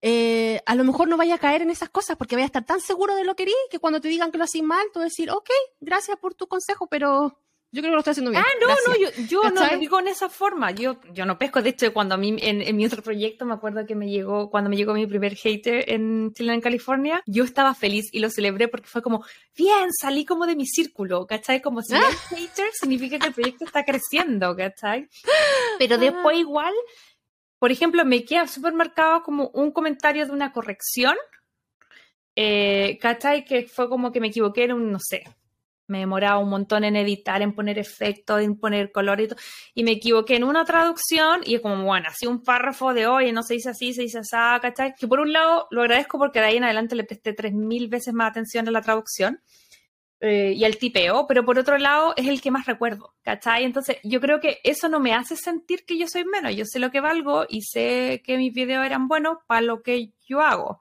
eh, 0.00 0.60
a 0.66 0.74
lo 0.74 0.82
mejor 0.82 1.06
no 1.06 1.16
vaya 1.16 1.36
a 1.36 1.38
caer 1.38 1.62
en 1.62 1.70
esas 1.70 1.90
cosas 1.90 2.16
porque 2.16 2.34
vaya 2.34 2.46
a 2.46 2.46
estar 2.46 2.64
tan 2.64 2.80
seguro 2.80 3.14
de 3.14 3.22
lo 3.22 3.36
que 3.36 3.44
eres 3.44 3.54
que 3.70 3.78
cuando 3.78 4.00
te 4.00 4.08
digan 4.08 4.32
que 4.32 4.38
lo 4.38 4.44
haces 4.44 4.64
mal, 4.64 4.84
tú 4.92 4.98
decir, 4.98 5.30
ok, 5.30 5.48
gracias 5.78 6.18
por 6.18 6.34
tu 6.34 6.48
consejo, 6.48 6.88
pero 6.88 7.38
Yo 7.74 7.80
creo 7.80 7.92
que 7.92 7.94
lo 7.94 7.98
estoy 8.00 8.10
haciendo 8.10 8.30
bien. 8.30 8.42
Ah, 8.44 8.50
no, 8.60 8.66
Gracias. 8.66 9.18
no, 9.18 9.26
yo, 9.26 9.26
yo 9.28 9.50
no 9.50 9.66
lo 9.66 9.78
digo 9.78 9.98
en 9.98 10.08
esa 10.08 10.28
forma. 10.28 10.72
Yo, 10.72 11.00
yo 11.14 11.24
no 11.24 11.38
pesco. 11.38 11.62
De 11.62 11.70
hecho, 11.70 11.90
cuando 11.94 12.14
a 12.14 12.18
mí, 12.18 12.36
en, 12.38 12.60
en 12.60 12.76
mi 12.76 12.84
otro 12.84 13.02
proyecto, 13.02 13.46
me 13.46 13.54
acuerdo 13.54 13.86
que 13.86 13.94
me 13.94 14.10
llegó, 14.10 14.50
cuando 14.50 14.68
me 14.68 14.76
llegó 14.76 14.92
mi 14.92 15.06
primer 15.06 15.34
hater 15.36 15.90
en 15.90 16.34
Chile, 16.34 16.52
en 16.52 16.60
California, 16.60 17.22
yo 17.24 17.44
estaba 17.44 17.74
feliz 17.74 18.10
y 18.12 18.20
lo 18.20 18.28
celebré 18.28 18.68
porque 18.68 18.88
fue 18.88 19.00
como, 19.00 19.24
bien, 19.56 19.90
salí 19.98 20.26
como 20.26 20.44
de 20.44 20.54
mi 20.54 20.66
círculo, 20.66 21.26
¿cachai? 21.26 21.62
Como 21.62 21.80
si 21.80 21.94
hay 21.94 22.02
hater 22.28 22.70
significa 22.74 23.18
que 23.18 23.28
el 23.28 23.34
proyecto 23.34 23.64
está 23.64 23.84
creciendo, 23.84 24.54
¿cachai? 24.54 25.08
Pero 25.78 25.96
después 25.96 26.36
igual, 26.36 26.74
por 27.58 27.72
ejemplo, 27.72 28.04
me 28.04 28.22
queda 28.26 28.48
súper 28.48 28.74
marcado 28.74 29.22
como 29.22 29.48
un 29.54 29.72
comentario 29.72 30.26
de 30.26 30.32
una 30.32 30.52
corrección, 30.52 31.16
eh, 32.36 32.98
¿cachai? 33.00 33.46
Que 33.46 33.66
fue 33.66 33.88
como 33.88 34.12
que 34.12 34.20
me 34.20 34.28
equivoqué 34.28 34.64
en 34.64 34.74
un, 34.74 34.92
no 34.92 34.98
sé, 35.00 35.24
me 35.86 35.98
demoraba 35.98 36.38
un 36.38 36.48
montón 36.48 36.84
en 36.84 36.96
editar, 36.96 37.42
en 37.42 37.54
poner 37.54 37.78
efectos, 37.78 38.40
en 38.40 38.56
poner 38.58 38.92
color 38.92 39.20
y 39.20 39.28
todo. 39.28 39.38
Y 39.74 39.84
me 39.84 39.92
equivoqué 39.92 40.36
en 40.36 40.44
una 40.44 40.64
traducción 40.64 41.40
y 41.44 41.56
es 41.56 41.60
como, 41.60 41.84
bueno, 41.84 42.08
así 42.08 42.26
un 42.26 42.42
párrafo 42.42 42.94
de 42.94 43.06
oye, 43.06 43.32
no 43.32 43.42
se 43.42 43.54
dice 43.54 43.70
así, 43.70 43.92
se 43.92 44.02
dice 44.02 44.18
así, 44.18 44.60
¿cachai? 44.60 44.94
Que 44.94 45.06
por 45.06 45.20
un 45.20 45.32
lado 45.32 45.66
lo 45.70 45.82
agradezco 45.82 46.18
porque 46.18 46.40
de 46.40 46.46
ahí 46.46 46.56
en 46.56 46.64
adelante 46.64 46.94
le 46.94 47.04
presté 47.04 47.32
tres 47.32 47.52
mil 47.52 47.88
veces 47.88 48.14
más 48.14 48.30
atención 48.30 48.66
a 48.68 48.70
la 48.70 48.80
traducción 48.80 49.40
eh, 50.24 50.52
y 50.56 50.64
al 50.64 50.76
tipeo, 50.76 51.26
pero 51.26 51.44
por 51.44 51.58
otro 51.58 51.78
lado 51.78 52.14
es 52.16 52.28
el 52.28 52.40
que 52.40 52.52
más 52.52 52.66
recuerdo, 52.66 53.12
¿cachai? 53.22 53.64
Entonces 53.64 53.96
yo 54.04 54.20
creo 54.20 54.38
que 54.38 54.60
eso 54.62 54.88
no 54.88 55.00
me 55.00 55.14
hace 55.14 55.34
sentir 55.34 55.84
que 55.84 55.98
yo 55.98 56.06
soy 56.06 56.24
menos, 56.24 56.54
yo 56.54 56.64
sé 56.64 56.78
lo 56.78 56.92
que 56.92 57.00
valgo 57.00 57.44
y 57.48 57.62
sé 57.62 58.22
que 58.24 58.36
mis 58.36 58.54
videos 58.54 58.86
eran 58.86 59.08
buenos 59.08 59.38
para 59.48 59.62
lo 59.62 59.82
que 59.82 60.12
yo 60.24 60.40
hago. 60.40 60.80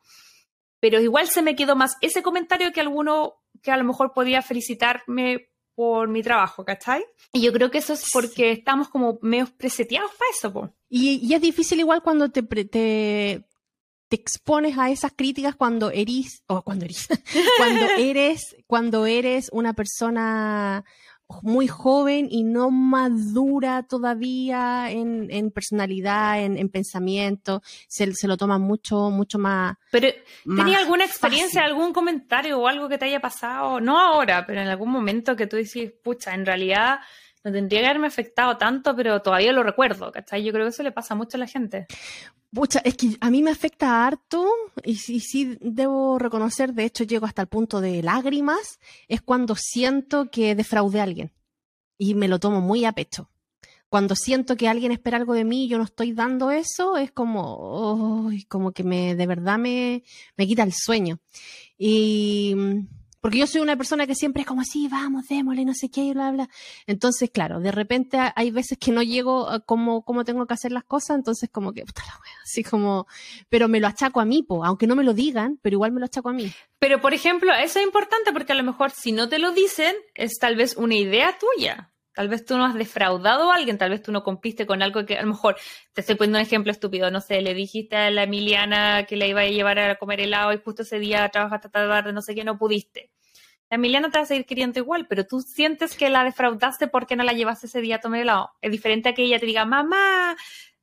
Pero 0.79 1.01
igual 1.01 1.27
se 1.27 1.41
me 1.41 1.55
quedó 1.55 1.75
más 1.75 1.97
ese 2.01 2.21
comentario 2.21 2.71
que 2.71 2.81
alguno 2.81 3.40
que 3.62 3.72
a 3.72 3.78
lo 3.78 3.84
mejor 3.84 4.14
podía 4.14 4.41
felicitarme 4.41 5.49
por 5.76 6.07
mi 6.09 6.22
trabajo, 6.22 6.66
¿cachai? 6.66 7.03
Y 7.34 7.41
yo 7.41 7.53
creo 7.53 7.72
que 7.72 7.80
eso 7.80 7.93
es 7.93 8.12
porque 8.12 8.51
estamos 8.51 8.89
como 8.89 9.18
medio 9.22 9.47
preseteados 9.57 10.12
para 10.12 10.32
eso, 10.32 10.53
po. 10.53 10.74
Y, 10.89 11.26
y 11.26 11.34
es 11.34 11.41
difícil 11.41 11.80
igual 11.80 12.03
cuando 12.03 12.30
te, 12.30 12.43
te, 12.43 13.45
te 14.12 14.16
expones 14.16 14.78
a 14.78 14.89
esas 14.89 15.14
críticas 15.14 15.55
cuando 15.55 15.89
eres, 15.89 16.43
o 16.47 16.62
cuando 16.62 16.86
eres, 16.86 17.07
cuando 17.57 17.86
eres, 17.97 18.55
cuando 18.68 19.05
eres 19.05 19.49
una 19.53 19.74
persona 19.74 20.84
muy 21.43 21.67
joven 21.67 22.27
y 22.29 22.43
no 22.43 22.71
madura 22.71 23.84
todavía 23.84 24.91
en, 24.91 25.27
en 25.29 25.51
personalidad, 25.51 26.41
en, 26.43 26.57
en 26.57 26.69
pensamiento, 26.69 27.61
se, 27.88 28.13
se 28.13 28.27
lo 28.27 28.38
toma 28.38 28.57
mucho, 28.57 29.09
mucho 29.09 29.39
más. 29.39 29.75
Pero, 29.91 30.09
más 30.45 30.65
¿tenía 30.65 30.79
alguna 30.79 31.05
experiencia, 31.05 31.61
fácil. 31.61 31.75
algún 31.75 31.93
comentario 31.93 32.59
o 32.59 32.67
algo 32.67 32.89
que 32.89 32.97
te 32.97 33.05
haya 33.05 33.19
pasado? 33.19 33.79
No 33.79 33.99
ahora, 33.99 34.45
pero 34.45 34.61
en 34.61 34.67
algún 34.67 34.89
momento 34.89 35.36
que 35.36 35.47
tú 35.47 35.57
dices, 35.57 35.91
pucha, 36.03 36.34
en 36.34 36.45
realidad 36.45 36.99
no 37.43 37.51
tendría 37.51 37.81
que 37.81 37.85
haberme 37.87 38.07
afectado 38.07 38.57
tanto, 38.57 38.95
pero 38.95 39.21
todavía 39.21 39.51
lo 39.51 39.63
recuerdo, 39.63 40.11
¿cachai? 40.11 40.43
Yo 40.43 40.51
creo 40.51 40.65
que 40.65 40.69
eso 40.69 40.83
le 40.83 40.91
pasa 40.91 41.15
mucho 41.15 41.37
a 41.37 41.39
la 41.39 41.47
gente. 41.47 41.87
Pucha, 42.53 42.79
es 42.83 42.97
que 42.97 43.15
a 43.21 43.29
mí 43.31 43.41
me 43.41 43.51
afecta 43.51 44.05
harto 44.05 44.45
y 44.83 44.95
sí, 44.95 45.57
debo 45.61 46.19
reconocer, 46.19 46.73
de 46.73 46.83
hecho 46.83 47.05
llego 47.05 47.25
hasta 47.25 47.41
el 47.41 47.47
punto 47.47 47.79
de 47.79 48.03
lágrimas, 48.03 48.79
es 49.07 49.21
cuando 49.21 49.55
siento 49.55 50.29
que 50.29 50.53
defraudé 50.53 50.99
a 50.99 51.03
alguien 51.03 51.31
y 51.97 52.13
me 52.13 52.27
lo 52.27 52.39
tomo 52.39 52.61
muy 52.61 52.83
a 52.85 52.91
pecho. 52.91 53.29
Cuando 53.87 54.15
siento 54.15 54.55
que 54.55 54.69
alguien 54.69 54.91
espera 54.91 55.17
algo 55.17 55.33
de 55.33 55.43
mí 55.43 55.65
y 55.65 55.67
yo 55.67 55.77
no 55.77 55.83
estoy 55.83 56.13
dando 56.13 56.51
eso, 56.51 56.97
es 56.97 57.11
como, 57.11 58.27
¡ay! 58.29 58.43
como 58.45 58.71
que 58.71 58.83
me, 58.83 59.15
de 59.15 59.27
verdad 59.27 59.57
me, 59.57 60.03
me 60.37 60.47
quita 60.47 60.63
el 60.63 60.73
sueño. 60.73 61.19
Y 61.77 62.53
mm, 62.55 62.87
porque 63.22 63.38
yo 63.38 63.47
soy 63.47 63.61
una 63.61 63.78
persona 63.78 64.05
que 64.07 64.15
siempre 64.15 64.41
es 64.41 64.47
como 64.47 64.61
así, 64.61 64.88
vamos, 64.89 65.28
démosle, 65.30 65.63
no 65.63 65.74
sé 65.74 65.89
qué, 65.89 66.01
y 66.01 66.13
bla, 66.13 66.32
bla. 66.32 66.49
Entonces, 66.88 67.30
claro, 67.30 67.59
de 67.59 67.72
repente 67.72 68.17
ha- 68.17 68.34
hay 68.36 68.51
veces 68.51 68.78
que 68.78 68.91
no 68.91 69.03
llego 69.03 69.49
a 69.49 69.59
como, 69.61 70.03
como 70.03 70.26
tengo 70.26 70.45
que 70.47 70.53
hacer 70.53 70.72
las 70.72 70.84
cosas, 70.84 71.17
entonces 71.17 71.49
como 71.49 71.72
que, 71.72 71.86
puta 71.86 72.01
la 72.05 72.13
wea, 72.13 72.36
así 72.43 72.63
como, 72.63 73.07
pero 73.47 73.67
me 73.67 73.80
lo 73.80 73.88
achaco 73.88 74.19
a 74.19 74.26
mí, 74.26 74.43
po, 74.43 74.65
aunque 74.65 74.88
no 74.88 74.95
me 74.95 75.03
lo 75.03 75.13
digan, 75.13 75.59
pero 75.61 75.76
igual 75.76 75.91
me 75.91 75.99
lo 75.99 76.07
achaco 76.07 76.30
a 76.30 76.34
mí. 76.34 76.51
Pero, 76.80 76.99
por 76.99 77.13
ejemplo, 77.13 77.53
eso 77.53 77.80
es 77.80 77.86
importante 77.86 78.34
porque 78.34 78.53
a 78.53 78.55
lo 78.55 78.63
mejor 78.63 78.91
si 78.91 79.11
no 79.11 79.30
te 79.30 79.38
lo 79.39 79.51
dicen, 79.51 79.95
es 80.15 80.39
tal 80.39 80.55
vez 80.55 80.76
una 80.76 80.95
idea 80.95 81.38
tuya. 81.39 81.88
Tal 82.13 82.28
vez 82.28 82.43
tú 82.43 82.57
no 82.57 82.65
has 82.65 82.74
defraudado 82.74 83.49
a 83.51 83.55
alguien, 83.55 83.78
tal 83.78 83.91
vez 83.91 84.01
tú 84.01 84.11
no 84.11 84.22
cumpliste 84.22 84.65
con 84.65 84.82
algo 84.84 85.05
que 85.05 85.17
a 85.17 85.22
lo 85.22 85.30
mejor, 85.30 85.55
te 85.93 86.01
estoy 86.01 86.15
poniendo 86.15 86.39
un 86.39 86.43
ejemplo 86.45 86.69
estúpido, 86.69 87.09
no 87.09 87.22
sé, 87.22 87.39
le 87.41 87.53
dijiste 87.53 87.95
a 87.95 88.11
la 88.11 88.24
Emiliana 88.24 89.05
que 89.05 89.15
la 89.15 89.28
iba 89.28 89.39
a 89.39 89.45
llevar 89.47 89.80
a 89.80 89.95
comer 89.95 90.19
helado 90.19 90.51
y 90.51 90.57
justo 90.57 90.82
ese 90.82 90.99
día 90.99 91.30
trabajaste 91.30 91.67
hasta 91.67 91.88
tarde, 91.88 92.11
no 92.11 92.22
sé 92.22 92.36
qué, 92.36 92.43
no 92.43 92.57
pudiste. 92.57 93.11
La 93.72 93.76
Emiliana 93.76 94.11
te 94.11 94.17
va 94.17 94.24
a 94.26 94.28
seguir 94.28 94.45
queriendo 94.45 94.80
igual, 94.80 95.07
pero 95.07 95.26
tú 95.26 95.39
sientes 95.41 95.95
que 95.95 96.09
la 96.09 96.26
defraudaste 96.26 96.89
porque 96.89 97.15
no 97.15 97.24
la 97.24 97.32
llevaste 97.32 97.67
ese 97.67 97.80
día 97.80 97.95
a 97.95 97.99
tomar 98.01 98.19
helado. 98.19 98.51
Es 98.61 98.69
diferente 98.69 99.07
a 99.07 99.13
que 99.13 99.24
ella 99.24 99.39
te 99.39 99.45
diga, 99.45 99.63
mamá, 99.63 100.36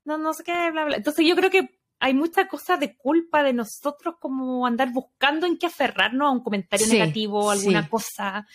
no, 0.05 0.17
no 0.17 0.33
sé 0.33 0.43
qué, 0.43 0.71
bla, 0.71 0.87
bla. 0.87 0.97
Entonces 0.97 1.27
yo 1.27 1.37
creo 1.37 1.51
que 1.51 1.79
hay 2.01 2.15
mucha 2.15 2.49
cosa 2.49 2.79
de 2.79 2.97
culpa 2.97 3.43
de 3.43 3.53
nosotros 3.53 4.15
como 4.19 4.67
andar 4.67 4.91
buscando 4.91 5.47
en 5.47 5.59
qué 5.59 5.67
aferrarnos 5.67 6.29
a 6.29 6.31
un 6.31 6.43
comentario 6.43 6.87
Sí, 6.87 6.93
negativo, 6.95 7.51
alguna 7.51 7.83
sí. 7.83 7.89
cosa. 7.91 8.47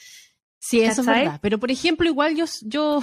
Sí, 0.58 0.82
eso 0.82 1.02
es 1.02 1.08
verdad. 1.08 1.40
Pero 1.40 1.60
por 1.60 1.70
ejemplo, 1.70 2.08
igual 2.08 2.36
yo, 2.36 2.46
yo, 2.64 3.02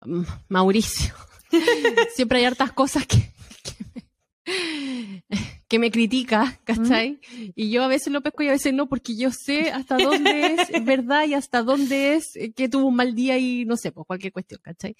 Mauricio, 0.48 1.14
siempre 2.16 2.40
hay 2.40 2.46
hartas 2.46 2.72
cosas 2.72 3.06
que, 3.06 3.32
que 3.62 5.22
me, 5.28 5.59
que 5.70 5.78
me 5.78 5.92
critica, 5.92 6.58
¿cachai? 6.64 7.20
Y 7.54 7.70
yo 7.70 7.84
a 7.84 7.88
veces 7.88 8.12
lo 8.12 8.20
pesco 8.22 8.42
y 8.42 8.48
a 8.48 8.52
veces 8.52 8.74
no, 8.74 8.88
porque 8.88 9.16
yo 9.16 9.30
sé 9.30 9.70
hasta 9.70 9.96
dónde 9.98 10.56
es 10.56 10.84
verdad 10.84 11.26
y 11.26 11.34
hasta 11.34 11.62
dónde 11.62 12.14
es 12.14 12.34
eh, 12.34 12.52
que 12.52 12.68
tuvo 12.68 12.86
un 12.86 12.96
mal 12.96 13.14
día 13.14 13.38
y 13.38 13.64
no 13.64 13.76
sé, 13.76 13.92
pues 13.92 14.04
cualquier 14.04 14.32
cuestión, 14.32 14.60
¿cachai? 14.64 14.96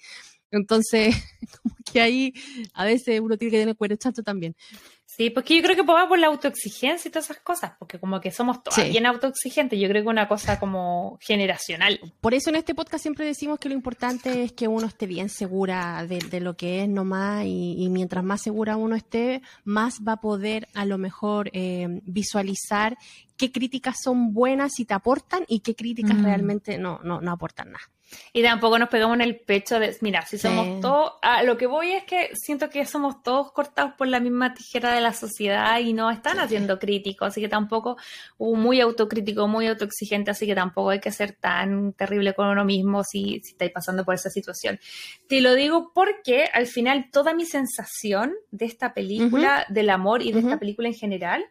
Entonces, 0.51 1.15
como 1.63 1.75
que 1.91 2.01
ahí 2.01 2.33
a 2.73 2.85
veces 2.85 3.19
uno 3.19 3.37
tiene 3.37 3.51
que 3.51 3.59
tener 3.59 3.75
cuero 3.75 3.95
chato 3.95 4.21
también. 4.23 4.55
Sí, 5.05 5.29
porque 5.29 5.57
yo 5.57 5.61
creo 5.61 5.75
que 5.75 5.81
va 5.83 6.07
por 6.07 6.17
la 6.17 6.27
autoexigencia 6.27 7.09
y 7.09 7.11
todas 7.11 7.25
esas 7.29 7.43
cosas, 7.43 7.73
porque 7.77 7.99
como 7.99 8.21
que 8.21 8.31
somos 8.31 8.63
todas 8.63 8.81
Sí. 8.81 8.89
bien 8.89 9.05
autoexigentes, 9.05 9.77
yo 9.77 9.89
creo 9.89 10.03
que 10.03 10.07
una 10.09 10.29
cosa 10.29 10.57
como 10.57 11.17
generacional. 11.21 11.99
Por 12.21 12.33
eso 12.33 12.49
en 12.49 12.55
este 12.55 12.73
podcast 12.73 13.01
siempre 13.01 13.25
decimos 13.25 13.59
que 13.59 13.67
lo 13.67 13.75
importante 13.75 14.43
es 14.43 14.53
que 14.53 14.69
uno 14.69 14.87
esté 14.87 15.07
bien 15.07 15.27
segura 15.27 16.05
de, 16.07 16.19
de 16.19 16.39
lo 16.39 16.55
que 16.55 16.83
es 16.83 16.89
nomás 16.89 17.43
y, 17.45 17.75
y 17.77 17.89
mientras 17.89 18.23
más 18.23 18.41
segura 18.41 18.77
uno 18.77 18.95
esté, 18.95 19.41
más 19.65 19.99
va 19.99 20.13
a 20.13 20.21
poder 20.21 20.69
a 20.73 20.85
lo 20.85 20.97
mejor 20.97 21.49
eh, 21.53 21.87
visualizar 22.05 22.97
qué 23.35 23.51
críticas 23.51 23.97
son 24.01 24.33
buenas 24.33 24.79
y 24.79 24.85
te 24.85 24.93
aportan 24.93 25.43
y 25.49 25.59
qué 25.59 25.75
críticas 25.75 26.15
Mm. 26.17 26.23
realmente 26.23 26.77
no, 26.77 26.99
no, 27.03 27.19
no 27.19 27.31
aportan 27.33 27.73
nada. 27.73 27.83
Y 28.33 28.43
tampoco 28.43 28.77
nos 28.79 28.89
pegamos 28.89 29.15
en 29.15 29.21
el 29.21 29.39
pecho 29.39 29.79
de, 29.79 29.95
mira, 30.01 30.25
si 30.25 30.37
Sí. 30.37 30.47
somos 30.47 30.79
todos, 30.81 31.13
a 31.21 31.43
lo 31.43 31.57
que 31.57 31.67
voy 31.67 31.91
es 31.91 32.03
que 32.03 32.29
siento 32.33 32.69
que 32.69 32.85
somos 32.85 33.23
todos 33.23 33.51
cortados 33.51 33.93
por 33.97 34.07
la 34.07 34.19
misma 34.19 34.53
tijera 34.53 34.93
de 34.93 35.01
la 35.01 35.13
sociedad 35.13 35.79
y 35.79 35.93
no 35.93 36.09
están 36.11 36.39
haciendo 36.39 36.79
críticos, 36.79 37.29
así 37.29 37.41
que 37.41 37.49
tampoco, 37.49 37.97
uh, 38.37 38.55
muy 38.55 38.79
autocrítico, 38.81 39.47
muy 39.47 39.67
autoexigente, 39.67 40.31
así 40.31 40.45
que 40.45 40.55
tampoco 40.55 40.89
hay 40.91 40.99
que 40.99 41.11
ser 41.11 41.33
tan 41.33 41.93
terrible 41.93 42.33
con 42.33 42.47
uno 42.47 42.65
mismo 42.65 43.03
si, 43.03 43.39
si 43.43 43.51
estáis 43.51 43.71
pasando 43.71 44.03
por 44.05 44.15
esa 44.15 44.29
situación. 44.29 44.79
Te 45.27 45.41
lo 45.41 45.53
digo 45.53 45.91
porque 45.93 46.45
al 46.53 46.67
final 46.67 47.09
toda 47.11 47.33
mi 47.33 47.45
sensación 47.45 48.33
de 48.51 48.65
esta 48.65 48.93
película, 48.93 49.65
del 49.69 49.89
amor 49.89 50.21
y 50.21 50.31
de 50.31 50.39
esta 50.39 50.57
película 50.57 50.87
en 50.87 50.95
general, 50.95 51.45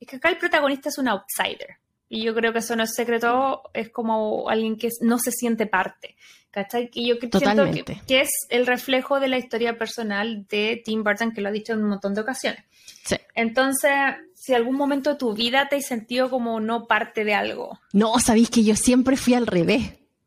es 0.00 0.08
que 0.08 0.16
acá 0.16 0.28
el 0.28 0.36
protagonista 0.38 0.88
es 0.90 0.98
un 0.98 1.08
outsider. 1.08 1.76
Y 2.08 2.24
yo 2.24 2.34
creo 2.34 2.52
que 2.52 2.60
eso 2.60 2.76
no 2.76 2.84
es 2.84 2.94
secreto, 2.94 3.62
es 3.74 3.90
como 3.90 4.48
alguien 4.48 4.76
que 4.76 4.88
no 5.00 5.18
se 5.18 5.32
siente 5.32 5.66
parte. 5.66 6.16
¿Cachai? 6.50 6.88
Y 6.94 7.08
yo 7.08 7.16
que- 7.18 7.28
siento 7.28 7.38
que, 7.40 7.44
Totalmente. 7.44 8.02
que 8.08 8.20
es 8.22 8.30
el 8.48 8.66
reflejo 8.66 9.20
de 9.20 9.28
la 9.28 9.36
historia 9.36 9.76
personal 9.76 10.46
de 10.48 10.80
Tim 10.84 11.04
Burton, 11.04 11.32
que 11.32 11.42
lo 11.42 11.48
ha 11.50 11.52
dicho 11.52 11.74
en 11.74 11.82
un 11.82 11.90
montón 11.90 12.14
de 12.14 12.22
ocasiones. 12.22 12.64
Sí. 13.04 13.16
Entonces, 13.34 13.92
si 14.34 14.54
algún 14.54 14.76
momento 14.76 15.10
de 15.10 15.16
tu 15.16 15.34
vida 15.34 15.68
te 15.68 15.76
has 15.76 15.86
sentido 15.86 16.30
como 16.30 16.58
no 16.60 16.86
parte 16.86 17.24
de 17.24 17.34
algo, 17.34 17.78
No, 17.92 18.18
sabéis 18.20 18.48
que 18.48 18.64
yo 18.64 18.74
siempre 18.74 19.16
fui 19.18 19.34
al 19.34 19.46
revés. 19.46 19.82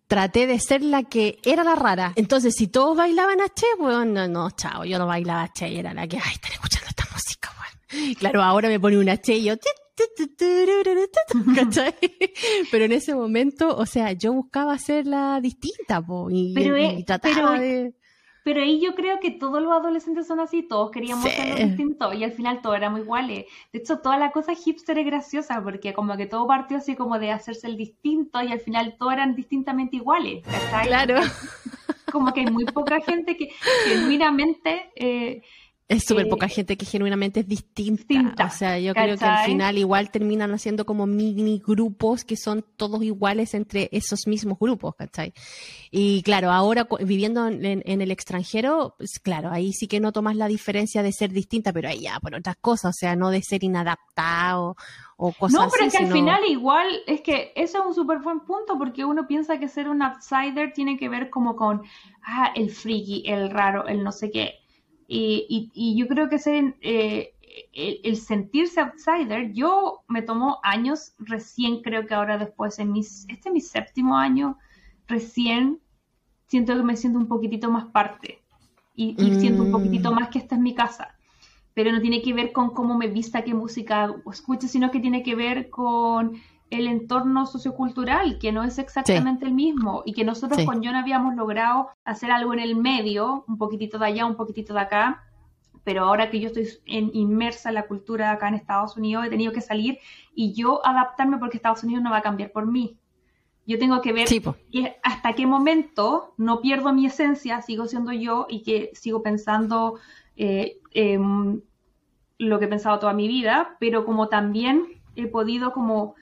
Traté 0.07 0.45
de 0.47 0.59
ser 0.59 0.83
la 0.83 1.03
que 1.03 1.39
era 1.43 1.63
la 1.63 1.75
rara. 1.75 2.13
Entonces, 2.15 2.53
si 2.55 2.67
todos 2.67 2.95
bailaban 2.97 3.41
a 3.41 3.47
Che, 3.49 3.65
bueno, 3.79 4.05
no, 4.05 4.27
no, 4.27 4.51
chao, 4.51 4.83
yo 4.85 4.99
no 4.99 5.07
bailaba 5.07 5.43
a 5.43 5.53
Che 5.53 5.67
y 5.69 5.77
era 5.79 5.93
la 5.95 6.07
que, 6.07 6.17
ay, 6.17 6.33
están 6.33 6.51
escuchando 6.51 6.87
esta 6.89 7.05
música, 7.11 7.49
weón. 7.59 8.15
Claro, 8.15 8.43
ahora 8.43 8.69
me 8.69 8.79
pone 8.79 8.97
una 8.99 9.17
Che 9.17 9.33
y 9.37 9.43
yo, 9.45 9.55
¿cachai? 11.55 11.93
Pero 12.71 12.85
en 12.85 12.91
ese 12.91 13.13
momento, 13.15 13.75
o 13.75 13.85
sea, 13.85 14.11
yo 14.13 14.33
buscaba 14.33 14.73
hacerla 14.73 15.39
distinta, 15.41 16.01
po, 16.01 16.29
y, 16.31 16.53
Pero 16.53 16.77
y 16.77 16.85
es- 16.85 17.05
trataba 17.05 17.35
pero- 17.35 17.61
de... 17.61 17.93
Pero 18.41 18.61
ahí 18.61 18.79
yo 18.81 18.95
creo 18.95 19.19
que 19.19 19.31
todos 19.31 19.61
los 19.61 19.71
adolescentes 19.71 20.25
son 20.25 20.39
así, 20.39 20.63
todos 20.63 20.89
queríamos 20.91 21.25
Sí. 21.25 21.29
ser 21.35 21.67
distintos 21.67 22.15
y 22.15 22.23
al 22.23 22.31
final 22.31 22.61
todos 22.61 22.77
éramos 22.77 23.01
iguales. 23.01 23.45
De 23.71 23.79
hecho, 23.79 23.99
toda 23.99 24.17
la 24.17 24.31
cosa 24.31 24.55
hipster 24.55 24.97
es 24.97 25.05
graciosa 25.05 25.61
porque 25.61 25.93
como 25.93 26.15
que 26.17 26.25
todo 26.25 26.47
partió 26.47 26.77
así 26.77 26.95
como 26.95 27.19
de 27.19 27.31
hacerse 27.31 27.67
el 27.67 27.75
distinto 27.77 28.41
y 28.41 28.51
al 28.51 28.61
final 28.61 28.95
todos 28.97 29.13
eran 29.13 29.35
distintamente 29.35 29.97
iguales. 29.97 30.43
¿cachai? 30.45 30.87
Claro. 30.87 31.19
Como 32.11 32.33
que 32.33 32.39
hay 32.39 32.47
muy 32.47 32.65
poca 32.65 33.01
gente 33.01 33.35
que 33.37 33.49
genuinamente 33.85 34.89
eh, 34.95 35.41
Es 35.89 36.03
súper 36.03 36.29
poca 36.29 36.47
gente 36.47 36.77
que 36.77 36.85
genuinamente 36.85 37.39
es 37.39 37.47
distinta. 37.47 38.45
O 38.45 38.49
sea, 38.51 38.77
yo 38.77 38.93
creo 38.93 39.17
que 39.17 39.25
al 39.25 39.47
final 39.47 39.75
igual 39.75 40.11
terminan 40.11 40.53
haciendo 40.53 40.85
como 40.85 41.07
mini 41.07 41.59
grupos 41.65 42.23
que 42.23 42.37
son 42.37 42.63
todos 42.77 43.01
iguales 43.01 43.55
entre 43.55 43.89
esos 43.91 44.27
mismos 44.27 44.59
grupos, 44.59 44.93
¿cachai? 44.95 45.33
Y 45.89 46.21
claro, 46.21 46.51
ahora 46.51 46.87
viviendo 46.99 47.47
en, 47.47 47.81
el 47.83 48.11
extranjero, 48.11 48.93
pues 48.99 49.19
claro, 49.19 49.49
ahí 49.51 49.73
sí 49.73 49.87
que 49.87 49.99
no 49.99 50.11
tomas 50.11 50.35
la 50.35 50.47
diferencia 50.47 51.01
de 51.01 51.11
ser 51.11 51.31
distinta, 51.31 51.73
pero 51.73 51.89
ahí 51.89 52.01
ya 52.01 52.19
por 52.19 52.35
otras 52.35 52.57
cosas, 52.57 52.95
o 52.95 52.99
sea, 52.99 53.15
no 53.15 53.31
de 53.31 53.41
ser 53.41 53.63
inadaptado 53.63 54.75
o 55.17 55.31
cosas 55.31 55.59
No, 55.59 55.69
pero 55.71 55.85
es 55.85 55.91
que 55.91 56.03
al 56.03 56.11
final 56.11 56.41
igual, 56.47 56.87
es 57.07 57.21
que 57.21 57.51
eso 57.55 57.79
es 57.79 57.85
un 57.87 57.95
súper 57.95 58.19
buen 58.19 58.41
punto, 58.41 58.77
porque 58.77 59.05
uno 59.05 59.25
piensa 59.25 59.57
que 59.57 59.67
ser 59.67 59.89
un 59.89 60.03
outsider 60.03 60.71
tiene 60.71 60.97
que 60.99 61.09
ver 61.09 61.31
como 61.31 61.55
con, 61.55 61.81
ah, 62.23 62.51
el 62.53 62.69
friki, 62.69 63.23
el 63.25 63.49
raro, 63.49 63.87
el 63.87 64.03
no 64.03 64.11
sé 64.11 64.29
qué 64.29 64.58
y, 65.11 65.95
yo 65.97 66.07
creo 66.07 66.29
que 66.29 66.37
ser, 66.37 66.75
eh, 66.81 67.33
el, 67.73 68.15
sentirse 68.17 68.79
outsider, 68.79 69.51
yo 69.53 70.03
me 70.07 70.21
tomó 70.21 70.59
años, 70.63 71.13
recién 71.17 71.81
creo 71.81 72.05
que 72.05 72.13
ahora 72.13 72.37
después, 72.37 72.77
en 72.79 72.91
mis, 72.91 73.25
este 73.27 73.49
es 73.49 73.53
mi 73.53 73.61
séptimo 73.61 74.15
año, 74.15 74.57
recién 75.07 75.79
siento 76.47 76.75
que 76.75 76.83
me 76.83 76.95
siento 76.95 77.19
un 77.19 77.27
poquitito 77.27 77.71
más 77.71 77.85
parte 77.85 78.41
y, 78.95 79.15
siento 79.39 79.63
un 79.63 79.71
poquitito 79.71 80.11
mm. 80.11 80.15
más 80.15 80.29
que 80.29 80.39
esta 80.39 80.55
es 80.55 80.61
mi 80.61 80.75
casa. 80.75 81.15
Pero 81.73 81.91
no 81.91 82.01
tiene 82.01 82.21
que 82.21 82.33
ver 82.33 82.51
con 82.51 82.71
cómo 82.71 82.97
me 82.97 83.07
vista, 83.07 83.43
qué 83.43 83.53
música 83.53 84.13
escucho, 84.31 84.67
sino 84.67 84.91
que 84.91 84.99
tiene 84.99 85.23
que 85.23 85.35
ver 85.35 85.69
con 85.69 86.33
el 86.69 86.87
entorno 86.87 87.45
sociocultural, 87.45 88.37
que 88.39 88.51
no 88.51 88.63
es 88.63 88.77
exactamente 88.77 89.45
el 89.45 89.53
mismo, 89.53 90.03
y 90.05 90.13
que 90.13 90.23
nosotros 90.23 90.63
con 90.65 90.83
John 90.83 90.95
habíamos 90.95 91.35
logrado 91.35 91.89
hacer 92.05 92.31
algo 92.31 92.53
en 92.53 92.59
el 92.59 92.75
medio, 92.75 93.43
un 93.47 93.57
poquitito 93.57 93.97
de 93.97 94.05
allá, 94.05 94.25
un 94.25 94.35
poquitito 94.35 94.73
de 94.73 94.81
acá, 94.81 95.23
pero 95.83 96.03
ahora 96.03 96.29
que 96.29 96.39
yo 96.39 96.47
estoy 96.47 96.67
en, 96.85 97.09
inmersa 97.13 97.69
en 97.69 97.75
la 97.75 97.87
cultura 97.87 98.31
acá 98.31 98.47
en 98.47 98.55
Estados 98.55 98.97
Unidos, 98.97 99.25
he 99.25 99.29
tenido 99.29 99.51
que 99.51 99.61
salir 99.61 99.97
y 100.35 100.53
yo 100.53 100.85
adaptarme 100.85 101.37
porque 101.37 101.57
Estados 101.57 101.83
Unidos 101.83 102.03
no 102.03 102.11
va 102.11 102.17
a 102.17 102.21
cambiar 102.21 102.51
por 102.51 102.67
mí. 102.67 102.97
Yo 103.65 103.77
tengo 103.77 104.01
que 104.01 104.13
ver 104.13 104.27
hasta 105.03 105.33
qué 105.33 105.45
momento 105.45 106.33
no 106.37 106.59
pierdo 106.59 106.91
mi 106.93 107.05
esencia, 107.05 107.61
sigo 107.61 107.85
siendo 107.85 108.11
yo 108.11 108.47
y 108.49 108.63
que 108.63 108.89
sigo 108.93 109.21
pensando 109.21 109.99
eh, 110.35 110.79
lo 112.39 112.59
que 112.59 112.65
he 112.65 112.67
pensado 112.67 112.99
toda 112.99 113.13
mi 113.13 113.27
vida, 113.27 113.77
pero 113.79 114.05
como 114.05 114.27
también 114.27 115.01
he 115.15 115.27
podido 115.27 115.71
como 115.73 116.15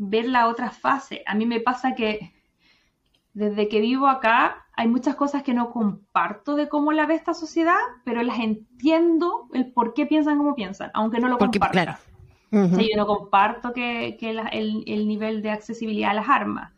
ver 0.00 0.26
la 0.26 0.48
otra 0.48 0.70
fase. 0.70 1.22
A 1.26 1.34
mí 1.34 1.44
me 1.44 1.60
pasa 1.60 1.94
que 1.94 2.32
desde 3.34 3.68
que 3.68 3.80
vivo 3.80 4.08
acá 4.08 4.66
hay 4.74 4.88
muchas 4.88 5.14
cosas 5.14 5.42
que 5.42 5.52
no 5.52 5.70
comparto 5.70 6.56
de 6.56 6.68
cómo 6.68 6.92
la 6.92 7.04
ve 7.04 7.14
esta 7.14 7.34
sociedad, 7.34 7.78
pero 8.04 8.22
las 8.22 8.38
entiendo 8.38 9.46
el 9.52 9.70
por 9.70 9.92
qué 9.92 10.06
piensan 10.06 10.38
como 10.38 10.54
piensan, 10.54 10.90
aunque 10.94 11.20
no 11.20 11.28
lo 11.28 11.36
comparto. 11.36 11.72
Claro. 11.72 11.96
yo 12.50 12.96
no 12.96 13.06
comparto 13.06 13.74
que, 13.74 14.16
el, 14.20 14.84
el, 14.86 15.06
nivel 15.06 15.42
de 15.42 15.50
accesibilidad 15.50 16.12
a 16.12 16.14
las 16.14 16.28
armas, 16.30 16.72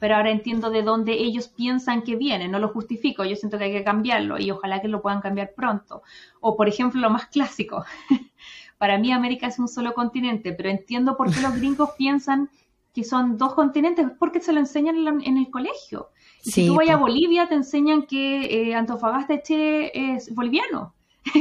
pero 0.00 0.16
ahora 0.16 0.32
entiendo 0.32 0.70
de 0.70 0.82
dónde 0.82 1.12
ellos 1.12 1.46
piensan 1.46 2.02
que 2.02 2.16
viene, 2.16 2.48
no 2.48 2.58
lo 2.58 2.68
justifico, 2.70 3.24
yo 3.24 3.36
siento 3.36 3.56
que 3.56 3.64
hay 3.64 3.72
que 3.72 3.84
cambiarlo 3.84 4.38
y 4.40 4.50
ojalá 4.50 4.82
que 4.82 4.88
lo 4.88 5.00
puedan 5.00 5.20
cambiar 5.20 5.52
pronto. 5.54 6.02
O 6.40 6.56
por 6.56 6.68
ejemplo, 6.68 7.00
lo 7.00 7.08
más 7.08 7.26
clásico, 7.26 7.84
para 8.78 8.98
mí 8.98 9.12
América 9.12 9.46
es 9.46 9.60
un 9.60 9.68
solo 9.68 9.94
continente, 9.94 10.52
pero 10.52 10.70
entiendo 10.70 11.16
por 11.16 11.32
qué 11.32 11.40
los 11.40 11.54
gringos 11.54 11.90
piensan 11.96 12.50
que 12.94 13.04
son 13.04 13.36
dos 13.36 13.54
continentes, 13.54 14.06
porque 14.18 14.40
se 14.40 14.52
lo 14.52 14.60
enseñan 14.60 14.96
en, 15.22 15.36
el 15.36 15.50
colegio. 15.50 16.10
Y 16.44 16.52
si 16.52 16.66
tú 16.66 16.76
vas 16.76 16.88
a 16.88 16.96
Bolivia, 16.96 17.48
te 17.48 17.56
enseñan 17.56 18.06
que 18.06 18.70
eh, 18.70 18.74
Antofagasta 18.74 19.34
es 19.48 20.32
boliviano. 20.34 20.94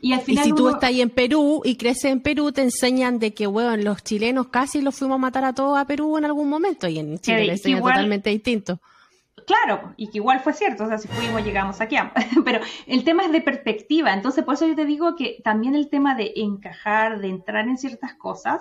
y, 0.00 0.12
al 0.12 0.20
final 0.20 0.44
si 0.44 0.52
tú 0.52 0.68
estás 0.68 0.84
ahí 0.84 1.00
en 1.00 1.08
Perú 1.10 1.62
y 1.64 1.76
creces 1.76 2.12
en 2.12 2.20
Perú, 2.20 2.52
te 2.52 2.62
enseñan 2.62 3.18
de 3.18 3.32
que, 3.32 3.46
bueno, 3.46 3.76
los 3.76 4.04
chilenos 4.04 4.48
casi 4.48 4.82
los 4.82 4.94
fuimos 4.94 5.16
a 5.16 5.18
matar 5.18 5.44
a 5.44 5.54
todos 5.54 5.78
a 5.78 5.86
Perú 5.86 6.18
en 6.18 6.26
algún 6.26 6.48
momento 6.48 6.86
y 6.86 6.98
en 6.98 7.18
Chile 7.18 7.46
les 7.46 7.58
enseñan 7.58 7.82
totalmente 7.82 8.30
distinto. 8.30 8.78
Claro, 9.46 9.94
y 9.96 10.10
que 10.10 10.18
igual 10.18 10.40
fue 10.40 10.52
cierto, 10.52 10.84
o 10.84 10.88
sea, 10.88 10.98
si 10.98 11.08
fuimos 11.08 11.42
llegamos 11.42 11.80
aquí. 11.80 11.96
Pero 12.44 12.60
el 12.86 13.02
tema 13.02 13.24
es 13.24 13.32
de 13.32 13.40
perspectiva, 13.40 14.12
entonces 14.12 14.44
por 14.44 14.54
eso 14.54 14.66
yo 14.66 14.76
te 14.76 14.84
digo 14.84 15.16
que 15.16 15.40
también 15.42 15.74
el 15.74 15.88
tema 15.88 16.14
de 16.14 16.34
encajar, 16.36 17.20
de 17.20 17.28
entrar 17.28 17.66
en 17.66 17.78
ciertas 17.78 18.14
cosas, 18.14 18.60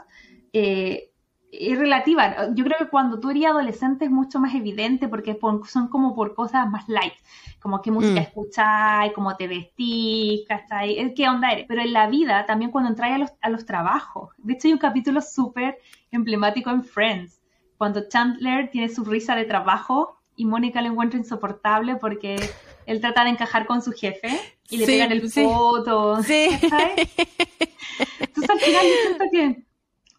eh, 0.53 1.11
es 1.59 1.77
relativa. 1.77 2.53
Yo 2.53 2.63
creo 2.63 2.77
que 2.77 2.87
cuando 2.87 3.19
tú 3.19 3.29
eres 3.29 3.45
adolescente 3.45 4.05
es 4.05 4.11
mucho 4.11 4.39
más 4.39 4.53
evidente 4.53 5.07
porque 5.07 5.37
son 5.65 5.87
como 5.87 6.15
por 6.15 6.35
cosas 6.35 6.69
más 6.69 6.87
light, 6.87 7.13
como 7.59 7.81
qué 7.81 7.91
música 7.91 8.19
mm. 8.19 8.23
escucháis, 8.23 9.13
cómo 9.13 9.35
te 9.35 9.47
vestís, 9.47 10.47
¿cachai? 10.47 11.13
¿Qué 11.13 11.27
onda 11.27 11.51
eres? 11.51 11.65
Pero 11.67 11.81
en 11.81 11.93
la 11.93 12.07
vida, 12.07 12.45
también 12.45 12.71
cuando 12.71 12.89
entráis 12.89 13.15
a 13.15 13.17
los, 13.17 13.31
a 13.41 13.49
los 13.49 13.65
trabajos, 13.65 14.29
de 14.37 14.53
hecho 14.53 14.67
hay 14.67 14.73
un 14.73 14.79
capítulo 14.79 15.21
súper 15.21 15.77
emblemático 16.11 16.69
en 16.69 16.83
Friends, 16.83 17.41
cuando 17.77 18.07
Chandler 18.07 18.69
tiene 18.71 18.89
su 18.89 19.03
risa 19.03 19.35
de 19.35 19.45
trabajo 19.45 20.17
y 20.35 20.45
Mónica 20.45 20.81
lo 20.81 20.89
encuentra 20.89 21.19
insoportable 21.19 21.95
porque 21.95 22.37
él 22.85 23.01
trata 23.01 23.23
de 23.23 23.31
encajar 23.31 23.65
con 23.65 23.81
su 23.81 23.91
jefe 23.91 24.39
y 24.69 24.77
le 24.77 24.85
pegan 24.85 25.11
el 25.11 25.29
foto. 25.29 26.23
Sí. 26.23 26.49
Entonces 28.19 28.49
al 28.49 28.59
final 28.59 28.85
yo 28.85 28.93
siento 29.03 29.25
que 29.31 29.66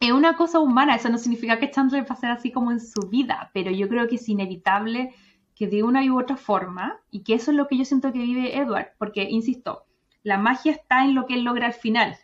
es 0.01 0.13
una 0.13 0.37
cosa 0.37 0.61
humana, 0.61 0.95
eso 0.95 1.09
no 1.09 1.19
significa 1.19 1.59
que 1.59 1.71
Chandler 1.71 2.03
va 2.09 2.15
a 2.15 2.21
ser 2.21 2.31
así 2.31 2.53
como 2.53 2.71
en 2.71 2.81
su 2.81 3.09
vida, 3.09 3.51
pero 3.53 3.71
yo 3.71 3.89
creo 3.89 4.07
que 4.07 4.17
es 4.17 4.29
inevitable 4.29 5.15
que 5.57 5.67
de 5.67 5.83
una 5.83 6.05
u 6.05 6.21
otra 6.21 6.37
forma, 6.37 7.01
y 7.11 7.25
que 7.25 7.35
eso 7.35 7.51
es 7.51 7.57
lo 7.57 7.67
que 7.67 7.77
yo 7.77 7.85
siento 7.85 8.13
que 8.13 8.21
vive 8.21 8.57
Edward, 8.57 8.93
porque, 8.97 9.25
insisto, 9.25 9.87
la 10.23 10.39
magia 10.39 10.71
está 10.73 11.05
en 11.05 11.17
lo 11.17 11.27
que 11.27 11.35
él 11.35 11.43
logra 11.43 11.67
al 11.67 11.73
final, 11.73 12.17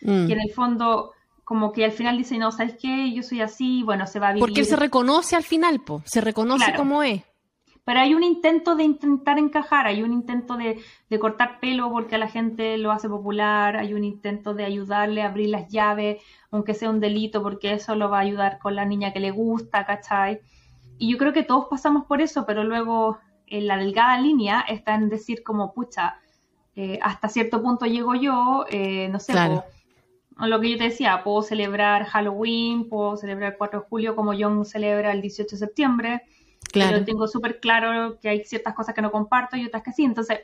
mm. 0.00 0.26
que 0.26 0.32
en 0.32 0.40
el 0.40 0.50
fondo, 0.52 1.12
como 1.44 1.72
que 1.72 1.84
al 1.84 1.92
final 1.92 2.16
dice, 2.16 2.38
no, 2.38 2.50
¿sabes 2.50 2.76
qué? 2.80 3.12
Yo 3.12 3.22
soy 3.22 3.42
así, 3.42 3.82
bueno, 3.82 4.06
se 4.06 4.18
va 4.18 4.28
a 4.28 4.32
vivir. 4.32 4.40
Porque 4.40 4.60
él 4.60 4.66
se 4.66 4.76
reconoce 4.76 5.36
al 5.36 5.42
final, 5.42 5.80
po, 5.80 6.02
se 6.06 6.22
reconoce 6.22 6.72
como 6.74 7.02
es. 7.02 7.22
Pero 7.84 7.98
hay 7.98 8.14
un 8.14 8.22
intento 8.22 8.76
de 8.76 8.84
intentar 8.84 9.38
encajar, 9.38 9.86
hay 9.86 10.02
un 10.02 10.12
intento 10.12 10.56
de, 10.56 10.80
de, 11.10 11.18
cortar 11.18 11.58
pelo 11.58 11.90
porque 11.90 12.14
a 12.14 12.18
la 12.18 12.28
gente 12.28 12.78
lo 12.78 12.92
hace 12.92 13.08
popular, 13.08 13.76
hay 13.76 13.92
un 13.94 14.04
intento 14.04 14.54
de 14.54 14.64
ayudarle 14.64 15.22
a 15.22 15.28
abrir 15.28 15.48
las 15.48 15.68
llaves, 15.68 16.22
aunque 16.52 16.74
sea 16.74 16.90
un 16.90 17.00
delito, 17.00 17.42
porque 17.42 17.72
eso 17.72 17.96
lo 17.96 18.08
va 18.08 18.18
a 18.18 18.22
ayudar 18.22 18.58
con 18.60 18.76
la 18.76 18.84
niña 18.84 19.12
que 19.12 19.20
le 19.20 19.32
gusta, 19.32 19.84
¿cachai? 19.84 20.40
Y 20.98 21.10
yo 21.10 21.18
creo 21.18 21.32
que 21.32 21.42
todos 21.42 21.66
pasamos 21.68 22.06
por 22.06 22.20
eso, 22.20 22.46
pero 22.46 22.62
luego 22.62 23.18
en 23.48 23.66
la 23.66 23.76
delgada 23.76 24.18
línea 24.18 24.60
está 24.60 24.94
en 24.94 25.08
decir 25.08 25.42
como, 25.42 25.74
pucha, 25.74 26.20
eh, 26.74 26.98
hasta 27.02 27.28
cierto 27.28 27.60
punto 27.60 27.84
llego 27.86 28.14
yo, 28.14 28.64
eh, 28.70 29.08
no 29.08 29.18
sé, 29.18 29.34
lo 30.38 30.60
que 30.60 30.70
yo 30.70 30.78
te 30.78 30.84
decía, 30.84 31.22
puedo 31.22 31.42
celebrar 31.42 32.04
Halloween, 32.04 32.88
puedo 32.88 33.16
celebrar 33.16 33.52
el 33.52 33.58
4 33.58 33.80
de 33.80 33.86
julio 33.86 34.16
como 34.16 34.32
John 34.38 34.64
celebra 34.64 35.12
el 35.12 35.20
18 35.20 35.50
de 35.50 35.58
septiembre, 35.58 36.22
claro. 36.70 36.92
pero 36.92 37.04
tengo 37.04 37.28
súper 37.28 37.60
claro 37.60 38.18
que 38.20 38.28
hay 38.28 38.44
ciertas 38.44 38.74
cosas 38.74 38.94
que 38.94 39.02
no 39.02 39.10
comparto 39.10 39.56
y 39.56 39.66
otras 39.66 39.82
que 39.82 39.92
sí, 39.92 40.04
entonces 40.04 40.40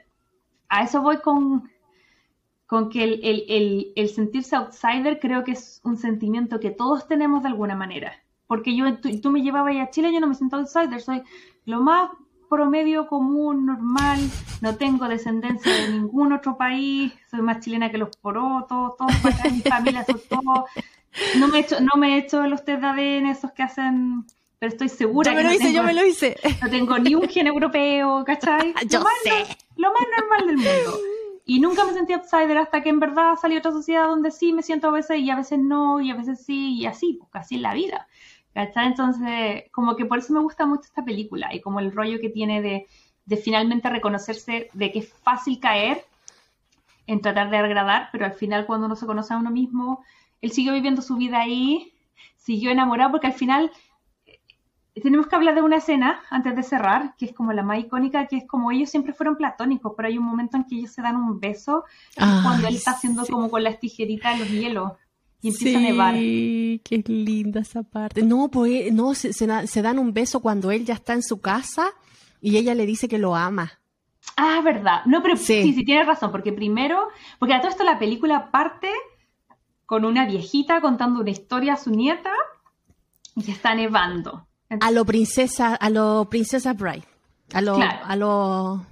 a 0.69 0.83
eso 0.83 1.01
voy 1.03 1.19
con, 1.19 1.71
con 2.66 2.91
que 2.91 3.03
el, 3.03 4.09
sentirse 4.09 4.57
outsider 4.57 5.19
creo 5.19 5.45
que 5.45 5.53
es 5.53 5.81
un 5.85 5.97
sentimiento 5.97 6.61
que 6.61 6.71
todos 6.71 7.09
tenemos 7.09 7.43
de 7.43 7.49
alguna 7.49 7.75
manera. 7.75 8.12
Porque 8.47 8.77
yo, 8.77 8.99
tú, 8.99 9.31
me 9.31 9.43
llevabas 9.43 9.77
a 9.77 9.91
Chile, 9.91 10.12
yo 10.12 10.21
no 10.21 10.27
me 10.27 10.35
siento 10.35 10.57
outsider, 10.57 11.01
soy 11.01 11.23
lo 11.64 11.81
más 11.81 12.11
promedio 12.49 13.07
común, 13.07 13.66
normal, 13.66 14.19
no 14.62 14.77
tengo 14.77 15.07
descendencia 15.07 15.71
de 15.73 15.93
ningún 15.93 16.33
otro 16.33 16.57
país, 16.57 17.12
soy 17.31 17.43
más 17.43 17.61
chilena 17.61 17.91
que 17.91 17.99
los 17.99 18.16
porotos, 18.16 18.97
todos 18.97 19.25
acá, 19.25 19.51
mi 19.51 19.61
familia 19.61 20.05
son 20.05 20.21
todos. 20.29 20.71
No 21.39 21.49
me 21.49 21.59
he 21.59 21.61
hecho, 21.62 21.81
no 21.81 21.99
me 21.99 22.14
he 22.14 22.19
hecho 22.19 22.47
los 22.47 22.64
test 22.64 22.81
de 22.81 22.87
ADN, 22.87 23.27
esos 23.27 23.53
que 23.53 23.62
hacen, 23.62 24.25
pero 24.59 24.73
estoy 24.73 24.89
segura 24.89 25.31
yo 25.31 25.37
me 25.37 25.45
lo 25.45 25.53
hice, 25.53 25.73
yo 25.73 25.83
me 25.83 25.95
lo 25.95 26.05
hice. 26.05 26.37
No 26.63 26.71
tengo 26.71 26.99
ni 26.99 27.15
un 27.15 27.29
gen 27.29 27.47
europeo, 27.47 28.25
¿cachai? 28.25 28.75
yo 28.89 29.03
sé. 29.23 29.57
lo 29.77 29.93
más 29.93 30.03
normal 30.19 30.47
del 30.47 30.57
mundo. 30.57 30.99
Y 31.45 31.61
nunca 31.61 31.85
me 31.85 31.95
sentí 31.95 32.13
outsider 32.13 32.59
hasta 32.59 32.83
que 32.83 32.91
en 32.91 33.01
verdad 33.01 33.37
salió 33.41 33.59
otra 33.59 33.73
sociedad 33.73 34.07
donde 34.07 34.31
sí 34.31 34.53
me 34.53 34.63
siento 34.63 34.89
a 34.89 34.91
veces 34.91 35.19
y 35.21 35.31
a 35.31 35.37
veces 35.37 35.59
no, 35.59 36.01
y 36.01 36.11
a 36.11 36.15
veces 36.15 36.45
sí, 36.45 36.75
y 36.77 36.87
así, 36.87 37.19
pues 37.19 37.31
así 37.35 37.57
es 37.57 37.63
la 37.63 37.73
vida. 37.73 38.07
¿Cachai? 38.53 38.89
Entonces, 38.89 39.65
como 39.71 39.97
que 39.97 40.05
por 40.05 40.19
eso 40.19 40.33
me 40.33 40.41
gusta 40.41 40.67
mucho 40.67 40.83
esta 40.85 41.05
película 41.05 41.55
y 41.55 41.61
como 41.61 41.81
el 41.81 41.93
rollo 41.93 42.19
que 42.21 42.29
tiene 42.29 42.61
de, 42.61 42.87
de 43.25 43.37
finalmente 43.37 43.89
reconocerse 43.89 44.69
de 44.73 44.93
que 44.93 44.99
es 44.99 45.13
fácil 45.23 45.61
caer 45.61 46.05
en 47.07 47.23
tratar 47.23 47.51
de 47.51 47.57
agradar, 47.57 48.09
pero 48.13 48.27
al 48.27 48.35
final 48.35 48.67
cuando 48.67 48.87
uno 48.87 48.97
se 48.97 49.07
conoce 49.07 49.33
a 49.33 49.39
uno 49.39 49.51
mismo, 49.51 50.05
él 50.43 50.53
siguió 50.53 50.73
viviendo 50.73 51.01
su 51.01 51.17
vida 51.17 51.41
ahí, 51.41 51.95
siguió 52.37 52.71
enamorado, 52.71 53.13
porque 53.13 53.29
al 53.29 53.33
final 53.33 53.71
tenemos 54.95 55.26
que 55.26 55.36
hablar 55.36 55.55
de 55.55 55.62
una 55.62 55.76
escena 55.76 56.20
antes 56.30 56.57
de 56.57 56.62
cerrar, 56.62 57.14
que 57.16 57.26
es 57.26 57.32
como 57.32 57.53
la 57.53 57.62
más 57.62 57.78
icónica, 57.78 58.26
que 58.26 58.36
es 58.36 58.47
como 58.47 58.70
ellos 58.70 58.91
siempre 58.91 59.12
fueron 59.12 59.36
platónicos, 59.36 59.93
pero 59.97 60.09
hay 60.09 60.18
un 60.18 60.24
momento 60.24 60.57
en 60.57 60.64
que 60.64 60.76
ellos 60.76 60.93
se 60.93 61.03
dan 61.03 61.16
un 61.16 61.39
beso 61.39 61.84
cuando 62.16 62.66
él 62.66 62.74
está 62.74 62.93
haciendo 62.93 63.24
como 63.26 63.51
con 63.51 63.62
las 63.62 63.78
tijeritas 63.78 64.39
los 64.39 64.51
hielos 64.51 64.93
y 65.41 65.49
empieza 65.49 65.78
a 65.78 65.82
nevar. 65.82 66.14
qué 66.14 67.05
linda 67.07 67.61
esa 67.61 67.82
parte. 67.82 68.22
No, 68.22 68.49
pues 68.51 68.93
no, 68.93 69.14
se, 69.14 69.82
dan 69.82 69.99
un 69.99 70.12
beso 70.12 70.41
cuando 70.41 70.70
él 70.70 70.84
ya 70.84 70.95
está 70.95 71.12
en 71.14 71.22
su 71.22 71.41
casa 71.41 71.93
y 72.41 72.57
ella 72.57 72.74
le 72.74 72.86
dice 72.86 73.09
que 73.09 73.18
lo 73.18 73.36
ama. 73.36 73.72
Ah, 74.36 74.61
verdad. 74.64 75.03
No, 75.07 75.22
pero 75.22 75.36
sí, 75.36 75.72
sí, 75.74 75.84
tienes 75.84 76.07
razón, 76.07 76.30
porque 76.32 76.53
primero, 76.53 77.09
porque 77.39 77.55
a 77.55 77.61
todo 77.61 77.70
esto 77.70 77.84
la 77.84 77.99
película 77.99 78.51
parte 78.51 78.89
con 79.86 80.05
una 80.05 80.26
viejita 80.26 80.80
contando 80.80 81.20
una 81.20 81.30
historia 81.30 81.74
a 81.74 81.76
su 81.76 81.91
nieta 81.91 82.32
y 83.36 83.51
está 83.51 83.74
nevando. 83.74 84.48
A 84.69 84.91
lo 84.91 85.05
princesa, 85.05 85.75
a 85.75 85.91
lo 85.91 86.29
princesa 86.29 86.73
Bride. 86.73 87.05
A 87.53 87.61
lo, 87.61 87.79
a 87.81 88.16
lo 88.16 88.87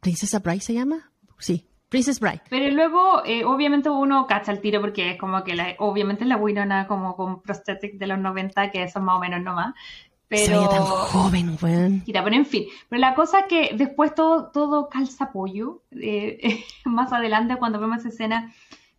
princesa 0.00 0.40
Bride 0.40 0.60
se 0.60 0.74
llama? 0.74 1.10
Sí. 1.38 1.66
Princess 1.88 2.18
Bride. 2.18 2.42
Pero 2.50 2.74
luego, 2.74 3.24
eh, 3.24 3.44
obviamente, 3.44 3.88
uno 3.88 4.26
cacha 4.26 4.50
el 4.50 4.60
tiro 4.60 4.80
porque 4.80 5.12
es 5.12 5.18
como 5.18 5.44
que, 5.44 5.54
la, 5.54 5.76
obviamente, 5.78 6.24
la 6.24 6.36
Winona 6.36 6.86
como 6.88 7.14
con 7.16 7.42
prosthetic 7.42 7.94
de 7.94 8.06
los 8.08 8.18
90, 8.18 8.70
que 8.70 8.88
son 8.88 9.04
más 9.04 9.16
o 9.16 9.20
menos 9.20 9.42
nomás. 9.42 9.74
Pero... 10.28 10.62
Se 10.62 10.68
tan 10.68 10.82
joven, 10.82 11.56
weón. 11.62 12.02
pero 12.04 12.28
en 12.28 12.46
fin. 12.46 12.64
Pero 12.88 13.00
la 13.00 13.14
cosa 13.14 13.40
es 13.40 13.46
que 13.46 13.70
después 13.76 14.14
todo, 14.14 14.50
todo 14.50 14.88
calza 14.88 15.30
pollo. 15.30 15.82
Eh, 15.92 16.64
más 16.84 17.12
adelante, 17.12 17.56
cuando 17.56 17.78
vemos 17.78 17.98
esa 17.98 18.08
escena, 18.08 18.52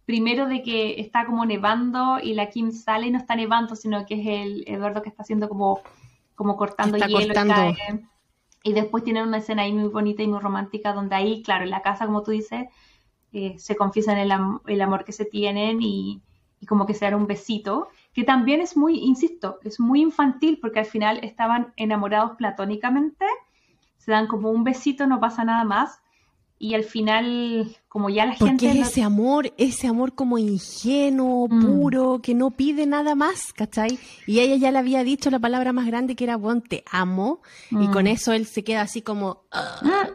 primero 0.06 0.48
de 0.48 0.64
que 0.64 1.02
está 1.02 1.26
como 1.26 1.46
nevando 1.46 2.20
y 2.24 2.34
la 2.34 2.50
Kim 2.50 2.72
sale 2.72 3.08
y 3.08 3.12
no 3.12 3.18
está 3.18 3.36
nevando, 3.36 3.76
sino 3.76 4.06
que 4.06 4.22
es 4.22 4.28
el 4.28 4.64
Eduardo 4.66 5.02
que 5.02 5.10
está 5.10 5.24
haciendo 5.24 5.50
como, 5.50 5.82
como 6.38 6.56
cortando 6.56 6.98
hielo 6.98 7.20
y 7.20 7.28
cae. 7.28 7.76
Y 8.64 8.74
después 8.74 9.04
tienen 9.04 9.28
una 9.28 9.40
escena 9.40 9.64
ahí 9.64 9.74
muy 9.74 9.90
bonita 9.90 10.24
y 10.24 10.28
muy 10.28 10.40
romántica 10.40 10.94
donde 10.94 11.16
ahí, 11.16 11.42
claro, 11.42 11.64
en 11.64 11.72
la 11.72 11.82
casa, 11.82 12.06
como 12.06 12.24
tú 12.24 12.32
dices, 12.32 12.68
eh, 13.34 13.56
se 13.58 13.76
confiesan 13.76 14.18
el, 14.18 14.32
el, 14.68 14.82
amor 14.82 15.04
que 15.04 15.12
se 15.12 15.26
tienen 15.26 15.82
y, 15.82 16.22
y 16.60 16.66
como 16.66 16.86
que 16.86 16.94
se 16.94 17.06
dan 17.06 17.16
un 17.16 17.28
besito 17.28 17.90
que 18.14 18.24
también 18.24 18.62
es 18.62 18.78
muy, 18.78 19.00
insisto, 19.00 19.60
es 19.64 19.80
muy 19.80 20.02
infantil 20.02 20.60
porque 20.62 20.80
al 20.80 20.86
final 20.86 21.20
estaban 21.24 21.74
enamorados 21.76 22.38
platónicamente, 22.38 23.26
se 23.98 24.12
dan 24.12 24.28
como 24.28 24.52
un 24.52 24.64
besito, 24.64 25.08
no 25.08 25.20
pasa 25.20 25.44
nada 25.44 25.64
más, 25.64 26.02
y 26.60 26.74
al 26.74 26.84
final, 26.84 27.78
como 27.98 28.12
ya 28.12 28.28
la 28.28 28.36
Porque 28.38 28.68
gente... 28.68 28.82
es 28.82 28.90
ese 28.90 29.02
amor, 29.02 29.52
ese 29.58 29.88
amor 29.88 30.14
como 30.14 30.38
ingenuo, 30.38 31.48
mm. 31.50 31.66
puro, 31.66 32.20
que 32.22 32.36
no 32.36 32.52
pide 32.52 32.86
nada 32.86 33.16
más, 33.16 33.54
¿cachai? 33.54 33.98
Y 34.28 34.40
ella 34.40 34.56
ya 34.56 34.72
le 34.72 34.78
había 34.78 35.04
dicho 35.04 35.32
la 35.32 35.40
palabra 35.40 35.74
más 35.74 35.88
grande 35.88 36.16
que 36.16 36.26
era, 36.26 36.38
bueno, 36.38 36.62
te 36.62 36.84
amo, 36.92 37.42
y 37.72 37.88
con 37.88 38.04
mm. 38.04 38.10
eso 38.10 38.34
él 38.34 38.46
se 38.46 38.64
queda 38.64 38.82
así 38.82 39.02
como, 39.02 39.46
ah, 39.52 40.10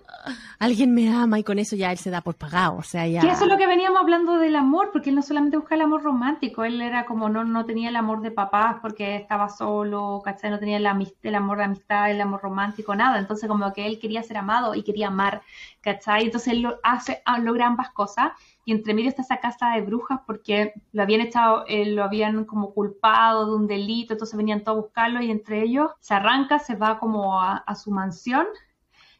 alguien 0.60 0.94
me 0.94 1.12
ama, 1.12 1.40
y 1.40 1.42
con 1.42 1.58
eso 1.58 1.74
ya 1.74 1.90
él 1.90 1.98
se 1.98 2.10
da 2.10 2.20
por 2.20 2.36
pagado, 2.36 2.76
o 2.76 2.84
sea, 2.84 3.04
ya... 3.08 3.20
Que 3.20 3.30
eso 3.30 3.46
es 3.46 3.50
lo 3.50 3.58
que 3.58 3.66
veníamos 3.66 3.98
hablando 4.00 4.36
del 4.36 4.54
amor, 4.54 4.90
porque 4.92 5.10
él 5.10 5.16
no 5.16 5.22
solamente 5.22 5.56
busca 5.56 5.74
el 5.74 5.80
amor 5.80 6.04
romántico, 6.04 6.62
él 6.62 6.80
era 6.80 7.04
como, 7.04 7.28
no, 7.28 7.42
no 7.42 7.64
tenía 7.64 7.88
el 7.88 7.96
amor 7.96 8.20
de 8.20 8.30
papás 8.30 8.76
porque 8.80 9.16
estaba 9.16 9.48
solo, 9.48 10.22
¿cachai? 10.24 10.52
No 10.52 10.60
tenía 10.60 10.76
el, 10.76 10.86
el 11.20 11.34
amor 11.34 11.58
de 11.58 11.64
amistad, 11.64 12.12
el 12.12 12.20
amor 12.20 12.42
romántico, 12.42 12.94
nada, 12.94 13.18
entonces 13.18 13.48
como 13.48 13.72
que 13.72 13.88
él 13.88 13.98
quería 13.98 14.22
ser 14.22 14.36
amado 14.36 14.76
y 14.76 14.84
quería 14.84 15.08
amar 15.08 15.42
¿cachai? 15.82 16.24
Entonces 16.24 16.52
él 16.52 16.62
lo 16.62 16.78
hace, 16.82 17.22
ah, 17.24 17.38
logra 17.38 17.66
ambas 17.72 17.90
cosas 17.90 18.32
y 18.64 18.72
entre 18.72 18.94
medio 18.94 19.08
está 19.08 19.22
esa 19.22 19.40
casa 19.40 19.70
de 19.70 19.82
brujas 19.82 20.20
porque 20.26 20.72
lo 20.92 21.02
habían 21.02 21.20
echado, 21.20 21.64
eh, 21.66 21.86
lo 21.86 22.04
habían 22.04 22.44
como 22.44 22.72
culpado 22.72 23.46
de 23.46 23.54
un 23.56 23.66
delito, 23.66 24.14
entonces 24.14 24.36
venían 24.36 24.62
todos 24.62 24.78
a 24.78 24.80
buscarlo 24.80 25.22
y 25.22 25.30
entre 25.30 25.62
ellos 25.62 25.90
se 26.00 26.14
arranca, 26.14 26.58
se 26.58 26.76
va 26.76 26.98
como 26.98 27.40
a, 27.40 27.64
su 27.74 27.90
mansión 27.90 28.46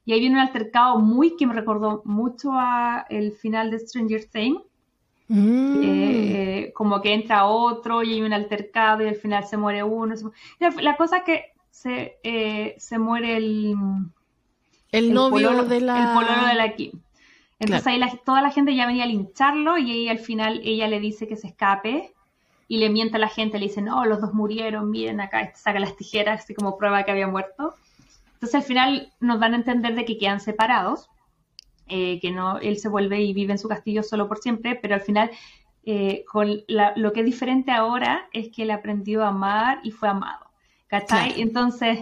y 0.05 0.12
ahí 0.12 0.20
viene 0.20 0.36
un 0.36 0.42
altercado 0.42 0.98
muy 0.98 1.36
que 1.36 1.46
me 1.46 1.55
recordó 1.55 2.03
mucho 2.05 2.53
a 2.53 3.07
el 3.09 3.32
final 3.32 3.70
de 3.70 3.78
Stranger 3.80 4.24
Things. 4.30 4.62
Mm. 5.28 5.80
Eh, 5.82 6.72
como 6.74 7.00
que 7.00 7.14
entra 7.14 7.46
otro 7.46 8.03
y 8.03 8.12
hay 8.12 8.22
un 8.22 8.34
altercado 8.34 9.03
y 9.03 9.09
al 9.09 9.14
final 9.14 9.46
se 9.46 9.57
muere 9.57 9.82
uno. 9.82 10.14
La, 10.59 10.96
cosa 10.96 11.18
es 11.18 11.22
que 11.24 11.44
se, 11.70 12.18
eh, 12.22 12.74
se 12.78 12.98
muere 12.98 13.36
el, 13.38 13.74
el, 14.90 15.14
novio 15.14 15.64
de 15.64 15.80
la... 15.80 15.98
El 15.98 16.14
pololo 16.14 16.46
de 16.48 16.55
la 16.55 16.74
Kim. 16.74 16.92
Entonces 17.63 17.87
ahí 17.87 18.01
toda 18.25 18.43
la 18.43 18.51
gente 18.51 18.75
ya 18.75 18.87
venía 18.87 19.05
a 19.05 19.07
lincharlo 19.07 19.79
y 19.79 19.93
ahí 19.93 20.09
al 20.09 20.19
final 20.19 20.61
ella 20.65 20.89
le 20.89 20.99
dice 20.99 21.29
que 21.29 21.37
se 21.37 21.47
escape 21.47 22.13
y 22.67 22.79
le 22.79 22.91
miente 22.91 23.19
a 23.19 23.21
la 23.21 23.29
gente, 23.29 23.57
le 23.61 23.67
dice, 23.67 23.81
no, 23.81 24.05
los 24.05 24.21
dos 24.21 24.35
murieron, 24.35 24.91
miren 24.91 25.21
acá, 25.21 25.53
saca 25.55 25.79
las 25.79 25.97
tijeras, 25.97 26.43
así 26.43 26.55
como 26.55 26.77
prueba 26.77 27.05
que 27.05 27.13
había 27.13 27.29
muerto. 27.29 27.77
Entonces 28.35 28.57
al 28.57 28.63
final 28.65 29.13
nos 29.21 29.39
dan 29.39 29.53
a 29.53 29.59
entender 29.59 29.95
de 29.95 30.05
que 30.05 30.19
quedan 30.19 30.41
separados, 30.41 31.09
eh, 31.87 32.19
que 32.19 32.33
no, 32.33 32.59
él 32.59 32.79
se 32.79 32.89
vuelve 32.89 33.23
y 33.23 33.33
vive 33.33 33.53
en 33.53 33.59
su 33.59 33.69
castillo 33.69 34.03
solo 34.03 34.27
por 34.27 34.39
siempre, 34.39 34.75
pero 34.75 34.97
al 34.97 35.03
final 35.03 35.31
eh, 35.85 36.25
con 36.27 36.63
lo 36.67 37.13
que 37.13 37.21
es 37.21 37.27
diferente 37.27 37.71
ahora 37.71 38.29
es 38.33 38.49
que 38.49 38.65
él 38.65 38.73
aprendió 38.73 39.23
a 39.23 39.29
amar 39.29 39.79
y 39.85 39.93
fue 39.93 40.09
amado. 40.09 40.47
¿Cachai? 40.89 41.41
Entonces 41.41 42.01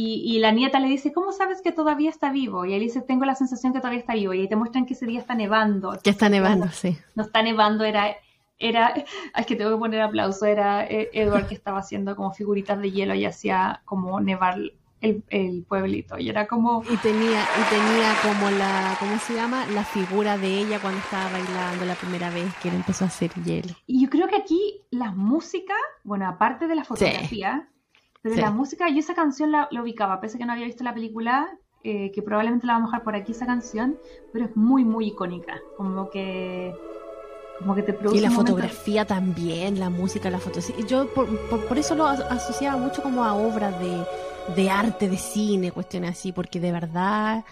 y, 0.00 0.38
la 0.38 0.52
nieta 0.52 0.78
le 0.78 0.88
dice, 0.88 1.12
¿cómo 1.12 1.32
sabes 1.32 1.60
que 1.60 1.72
todavía 1.72 2.10
está 2.10 2.30
vivo? 2.30 2.64
Y 2.64 2.74
él 2.74 2.80
dice, 2.80 3.00
tengo 3.00 3.24
la 3.24 3.34
sensación 3.34 3.72
que 3.72 3.80
todavía 3.80 4.00
está 4.00 4.14
vivo. 4.14 4.32
Y 4.32 4.42
ahí 4.42 4.48
te 4.48 4.56
muestran 4.56 4.86
que 4.86 4.94
ese 4.94 5.06
día 5.06 5.18
está 5.18 5.34
nevando. 5.34 5.98
Que 6.02 6.10
está 6.10 6.28
nevando, 6.28 6.68
sí. 6.68 6.96
No 7.16 7.24
está 7.24 7.42
nevando, 7.42 7.84
era, 7.84 8.16
era, 8.58 8.94
es 9.36 9.46
que 9.46 9.56
tengo 9.56 9.72
que 9.72 9.78
poner 9.78 10.00
aplauso, 10.02 10.46
era 10.46 10.84
eh, 10.86 11.10
Edward 11.12 11.48
que 11.48 11.54
estaba 11.54 11.80
haciendo 11.80 12.14
como 12.14 12.32
figuritas 12.32 12.80
de 12.80 12.92
hielo 12.92 13.14
y 13.14 13.24
hacía 13.24 13.82
como 13.84 14.20
nevar 14.20 14.58
el, 15.00 15.64
pueblito. 15.68 16.18
Y 16.18 16.28
era 16.28 16.46
como... 16.46 16.82
Y 16.82 16.96
tenía, 16.98 17.42
y 17.42 17.70
tenía 17.70 18.14
como 18.22 18.50
la, 18.50 18.96
¿cómo 19.00 19.18
se 19.18 19.34
llama? 19.34 19.66
La 19.74 19.84
figura 19.84 20.38
de 20.38 20.58
ella 20.60 20.80
cuando 20.80 21.00
estaba 21.00 21.30
bailando 21.30 21.84
la 21.84 21.94
primera 21.94 22.30
vez 22.30 22.54
que 22.62 22.68
él 22.68 22.76
empezó 22.76 23.04
a 23.04 23.08
hacer 23.08 23.32
hielo. 23.44 23.74
Y 23.86 24.02
yo 24.02 24.10
creo 24.10 24.28
que 24.28 24.36
aquí 24.36 24.82
la 24.90 25.10
música, 25.10 25.74
bueno, 26.04 26.28
aparte 26.28 26.68
de 26.68 26.76
la 26.76 26.84
fotografía... 26.84 27.68
Pero 28.22 28.36
la 28.36 28.50
música, 28.50 28.88
yo 28.88 28.98
esa 28.98 29.14
canción 29.14 29.52
la, 29.52 29.68
ubicaba, 29.80 30.20
pese 30.20 30.36
a 30.36 30.38
que 30.38 30.44
no 30.46 30.52
había 30.52 30.66
visto 30.66 30.84
la 30.84 30.94
película, 30.94 31.48
eh, 31.84 32.10
que 32.12 32.22
probablemente 32.22 32.66
la 32.66 32.74
vamos 32.74 32.88
a 32.88 32.90
dejar 32.92 33.04
por 33.04 33.14
aquí 33.14 33.32
esa 33.32 33.46
canción, 33.46 33.96
pero 34.32 34.46
es 34.46 34.56
muy, 34.56 34.84
muy 34.84 35.08
icónica. 35.08 35.60
Como 35.76 36.10
que. 36.10 36.74
Como 37.60 37.74
que 37.74 37.82
te 37.82 37.92
produce. 37.92 38.18
Y 38.18 38.20
la 38.20 38.30
fotografía 38.30 39.04
también, 39.04 39.78
la 39.78 39.90
música, 39.90 40.30
la 40.30 40.38
fotografía. 40.38 40.84
Yo 40.86 41.12
por, 41.12 41.28
por, 41.66 41.78
eso 41.78 41.94
lo 41.94 42.06
asociaba 42.06 42.76
mucho 42.76 43.02
como 43.02 43.24
a 43.24 43.34
obras 43.34 43.78
de, 43.80 44.04
de 44.54 44.70
arte, 44.70 45.08
de 45.08 45.16
cine, 45.16 45.72
cuestiones 45.72 46.10
así, 46.10 46.32
porque 46.32 46.60
de 46.60 46.72
verdad 46.72 47.44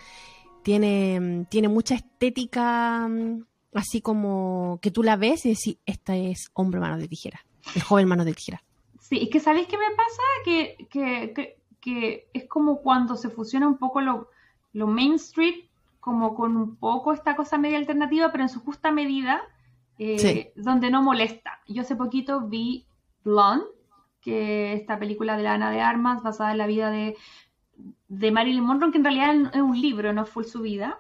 tiene, 0.67 1.47
tiene 1.49 1.69
mucha 1.69 1.95
estética, 1.95 3.07
mm, 3.09 3.45
así 3.75 4.01
como 4.01 4.81
que 4.83 4.91
tú 4.91 5.05
la 5.05 5.15
ves 5.15 5.47
y 5.47 5.51
decís, 5.51 5.79
esta 5.87 6.17
es 6.17 6.51
hombre 6.55 6.81
mano 6.81 6.99
de 6.99 7.07
tijera, 7.07 7.41
el 7.77 7.83
joven 7.83 8.09
mano 8.09 8.25
de 8.25 8.35
tijera. 8.35 8.63
Sí, 9.09 9.21
es 9.23 9.31
que 9.31 9.39
¿sabéis 9.39 9.69
qué 9.69 9.79
me 9.79 9.95
pasa? 9.97 10.23
Que, 10.45 10.89
que, 10.91 11.57
que, 11.81 12.29
es 12.33 12.49
como 12.49 12.83
cuando 12.83 13.15
se 13.15 13.31
fusiona 13.31 13.69
un 13.69 13.79
poco 13.79 14.01
lo, 14.01 14.31
lo 14.73 14.89
Main 14.89 15.15
Street, 15.15 15.67
como 16.01 16.35
con 16.35 16.57
un 16.57 16.75
poco 16.75 17.13
esta 17.13 17.37
cosa 17.37 17.57
media 17.57 17.79
alternativa, 17.79 18.33
pero 18.33 18.43
en 18.43 18.49
su 18.49 18.61
justa 18.61 18.91
medida, 18.91 19.43
eh, 20.01 20.53
donde 20.57 20.91
no 20.91 21.03
molesta. 21.03 21.61
Yo 21.69 21.83
hace 21.83 21.95
poquito 21.95 22.49
vi 22.49 22.85
Blonde, 23.23 23.67
que 24.21 24.73
esta 24.73 24.99
película 24.99 25.37
de 25.37 25.45
la 25.45 25.55
Ana 25.55 25.71
de 25.71 25.83
Armas, 25.83 26.25
basada 26.25 26.51
en 26.51 26.59
la 26.59 26.67
vida 26.67 26.91
de, 26.91 27.17
de 28.09 28.33
Marilyn 28.33 28.65
Monroe, 28.65 28.91
que 28.91 28.99
en 28.99 29.05
realidad 29.05 29.55
es 29.55 29.63
un 29.63 29.81
libro, 29.81 30.13
no 30.13 30.27
fue 30.27 30.43
su 30.43 30.63
vida, 30.63 30.99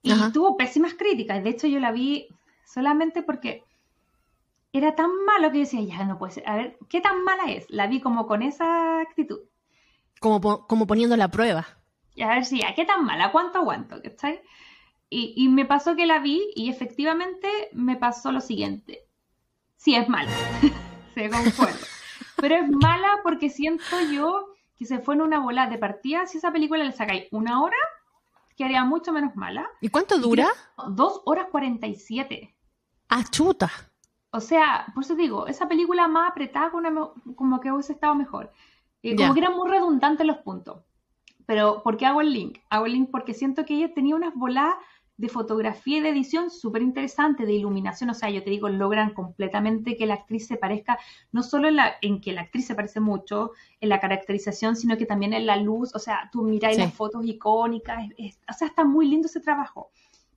y 0.00 0.12
tuvo 0.32 0.56
pésimas 0.56 0.94
críticas. 0.94 1.42
De 1.42 1.50
hecho, 1.50 1.66
yo 1.66 1.80
la 1.80 1.90
vi 1.90 2.28
solamente 2.64 3.24
porque 3.24 3.64
era 4.72 4.94
tan 4.94 5.10
malo 5.26 5.50
que 5.50 5.58
yo 5.58 5.64
decía, 5.64 5.82
ya 5.82 6.04
no 6.04 6.18
puede 6.18 6.32
ser. 6.32 6.48
A 6.48 6.56
ver, 6.56 6.78
¿qué 6.88 7.00
tan 7.00 7.22
mala 7.24 7.44
es? 7.50 7.66
La 7.68 7.86
vi 7.86 8.00
como 8.00 8.26
con 8.26 8.42
esa 8.42 9.00
actitud. 9.00 9.40
Como, 10.20 10.66
como 10.66 10.86
poniendo 10.86 11.16
la 11.16 11.28
prueba. 11.28 11.66
Y 12.14 12.22
a 12.22 12.28
ver 12.28 12.44
si, 12.44 12.62
¿a 12.62 12.74
qué 12.74 12.84
tan 12.84 13.04
mala? 13.04 13.32
¿Cuánto 13.32 13.58
aguanto? 13.58 14.00
Y, 15.10 15.34
y 15.36 15.48
me 15.48 15.66
pasó 15.66 15.94
que 15.94 16.06
la 16.06 16.20
vi 16.20 16.42
y 16.54 16.70
efectivamente 16.70 17.48
me 17.72 17.96
pasó 17.96 18.32
lo 18.32 18.40
siguiente. 18.40 19.06
Sí, 19.76 19.94
es 19.94 20.08
mala. 20.08 20.30
se 21.14 21.28
concuerdo. 21.28 21.86
Pero 22.36 22.56
es 22.56 22.70
mala 22.70 23.20
porque 23.22 23.50
siento 23.50 24.00
yo 24.10 24.46
que 24.76 24.86
se 24.86 25.00
fue 25.00 25.14
en 25.14 25.22
una 25.22 25.40
bola 25.40 25.66
de 25.66 25.76
partida. 25.76 26.26
Si 26.26 26.38
esa 26.38 26.50
película 26.50 26.82
le 26.82 26.92
sacáis 26.92 27.28
una 27.30 27.62
hora, 27.62 27.76
quedaría 28.56 28.84
mucho 28.84 29.12
menos 29.12 29.36
mala. 29.36 29.68
¿Y 29.80 29.88
cuánto 29.90 30.18
dura? 30.18 30.48
dos 30.88 31.20
horas 31.26 31.48
cuarenta 31.50 31.86
y 31.86 31.94
siete. 31.94 32.56
Ah, 33.08 33.24
chuta. 33.30 33.70
O 34.34 34.40
sea, 34.40 34.86
por 34.94 35.04
eso 35.04 35.14
digo, 35.14 35.46
esa 35.46 35.68
película 35.68 36.08
más 36.08 36.30
apretada 36.30 36.70
como 36.70 37.60
que 37.60 37.70
hubiese 37.70 37.92
estado 37.92 38.14
mejor. 38.14 38.50
y 39.02 39.14
como 39.14 39.34
que 39.34 39.40
eran 39.40 39.56
muy 39.56 39.68
redundantes 39.68 40.26
los 40.26 40.38
puntos. 40.38 40.82
Pero, 41.44 41.82
¿por 41.82 41.98
qué 41.98 42.06
hago 42.06 42.22
el 42.22 42.32
link? 42.32 42.58
Hago 42.70 42.86
el 42.86 42.92
link 42.92 43.10
porque 43.10 43.34
siento 43.34 43.64
que 43.66 43.74
ella 43.74 43.92
tenía 43.92 44.16
unas 44.16 44.34
bolas 44.34 44.74
de 45.18 45.28
fotografía 45.28 45.98
y 45.98 46.00
de 46.00 46.08
edición 46.08 46.50
súper 46.50 46.80
interesantes, 46.80 47.46
de 47.46 47.52
iluminación. 47.52 48.08
O 48.08 48.14
sea, 48.14 48.30
yo 48.30 48.42
te 48.42 48.48
digo, 48.48 48.70
logran 48.70 49.12
completamente 49.12 49.96
que 49.96 50.06
la 50.06 50.14
actriz 50.14 50.46
se 50.46 50.56
parezca, 50.56 50.98
no 51.30 51.42
solo 51.42 51.68
en, 51.68 51.76
la, 51.76 51.96
en 52.00 52.22
que 52.22 52.32
la 52.32 52.42
actriz 52.42 52.66
se 52.66 52.74
parece 52.74 53.00
mucho, 53.00 53.52
en 53.80 53.90
la 53.90 54.00
caracterización, 54.00 54.76
sino 54.76 54.96
que 54.96 55.04
también 55.04 55.34
en 55.34 55.44
la 55.44 55.56
luz. 55.56 55.94
O 55.94 55.98
sea, 55.98 56.30
tú 56.32 56.42
miras 56.42 56.78
las 56.78 56.94
fotos 56.94 57.26
icónicas. 57.26 58.04
o 58.48 58.52
sea, 58.54 58.68
está 58.68 58.84
muy 58.84 59.08
lindo 59.08 59.26
ese 59.26 59.40
trabajo. 59.40 59.90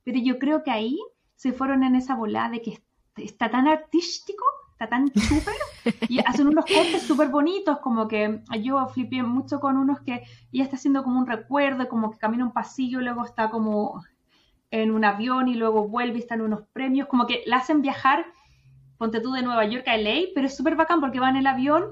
Pero 0.04 0.18
yo 0.18 0.38
creo 0.38 0.62
que 0.62 0.70
ahí 0.70 1.00
se 1.34 1.52
fueron 1.52 1.82
en 1.82 1.96
esa 1.96 2.14
bola 2.14 2.50
de 2.50 2.60
que 2.60 2.78
está 3.16 3.50
tan 3.50 3.66
artístico, 3.66 4.44
está 4.72 4.88
tan 4.88 5.08
súper, 5.08 5.54
y 6.08 6.18
hacen 6.20 6.48
unos 6.48 6.66
cortes 6.66 7.02
súper 7.02 7.28
bonitos, 7.28 7.78
como 7.78 8.06
que 8.08 8.42
yo 8.60 8.86
flipé 8.88 9.22
mucho 9.22 9.58
con 9.58 9.76
unos 9.76 10.00
que 10.00 10.24
ella 10.52 10.64
está 10.64 10.76
haciendo 10.76 11.02
como 11.02 11.18
un 11.18 11.26
recuerdo, 11.26 11.88
como 11.88 12.10
que 12.10 12.18
camina 12.18 12.44
un 12.44 12.52
pasillo, 12.52 13.00
luego 13.00 13.24
está 13.24 13.48
como 13.50 14.04
en 14.70 14.90
un 14.90 15.04
avión 15.04 15.48
y 15.48 15.54
luego 15.54 15.88
vuelve 15.88 16.18
y 16.18 16.20
están 16.20 16.40
unos 16.42 16.62
premios, 16.72 17.08
como 17.08 17.26
que 17.26 17.42
la 17.46 17.58
hacen 17.58 17.80
viajar, 17.80 18.26
ponte 18.98 19.20
tú 19.20 19.32
de 19.32 19.42
Nueva 19.42 19.64
York 19.64 19.88
a 19.88 19.96
LA, 19.96 20.26
pero 20.34 20.46
es 20.46 20.56
súper 20.56 20.76
bacán 20.76 21.00
porque 21.00 21.20
va 21.20 21.30
en 21.30 21.36
el 21.36 21.46
avión, 21.46 21.84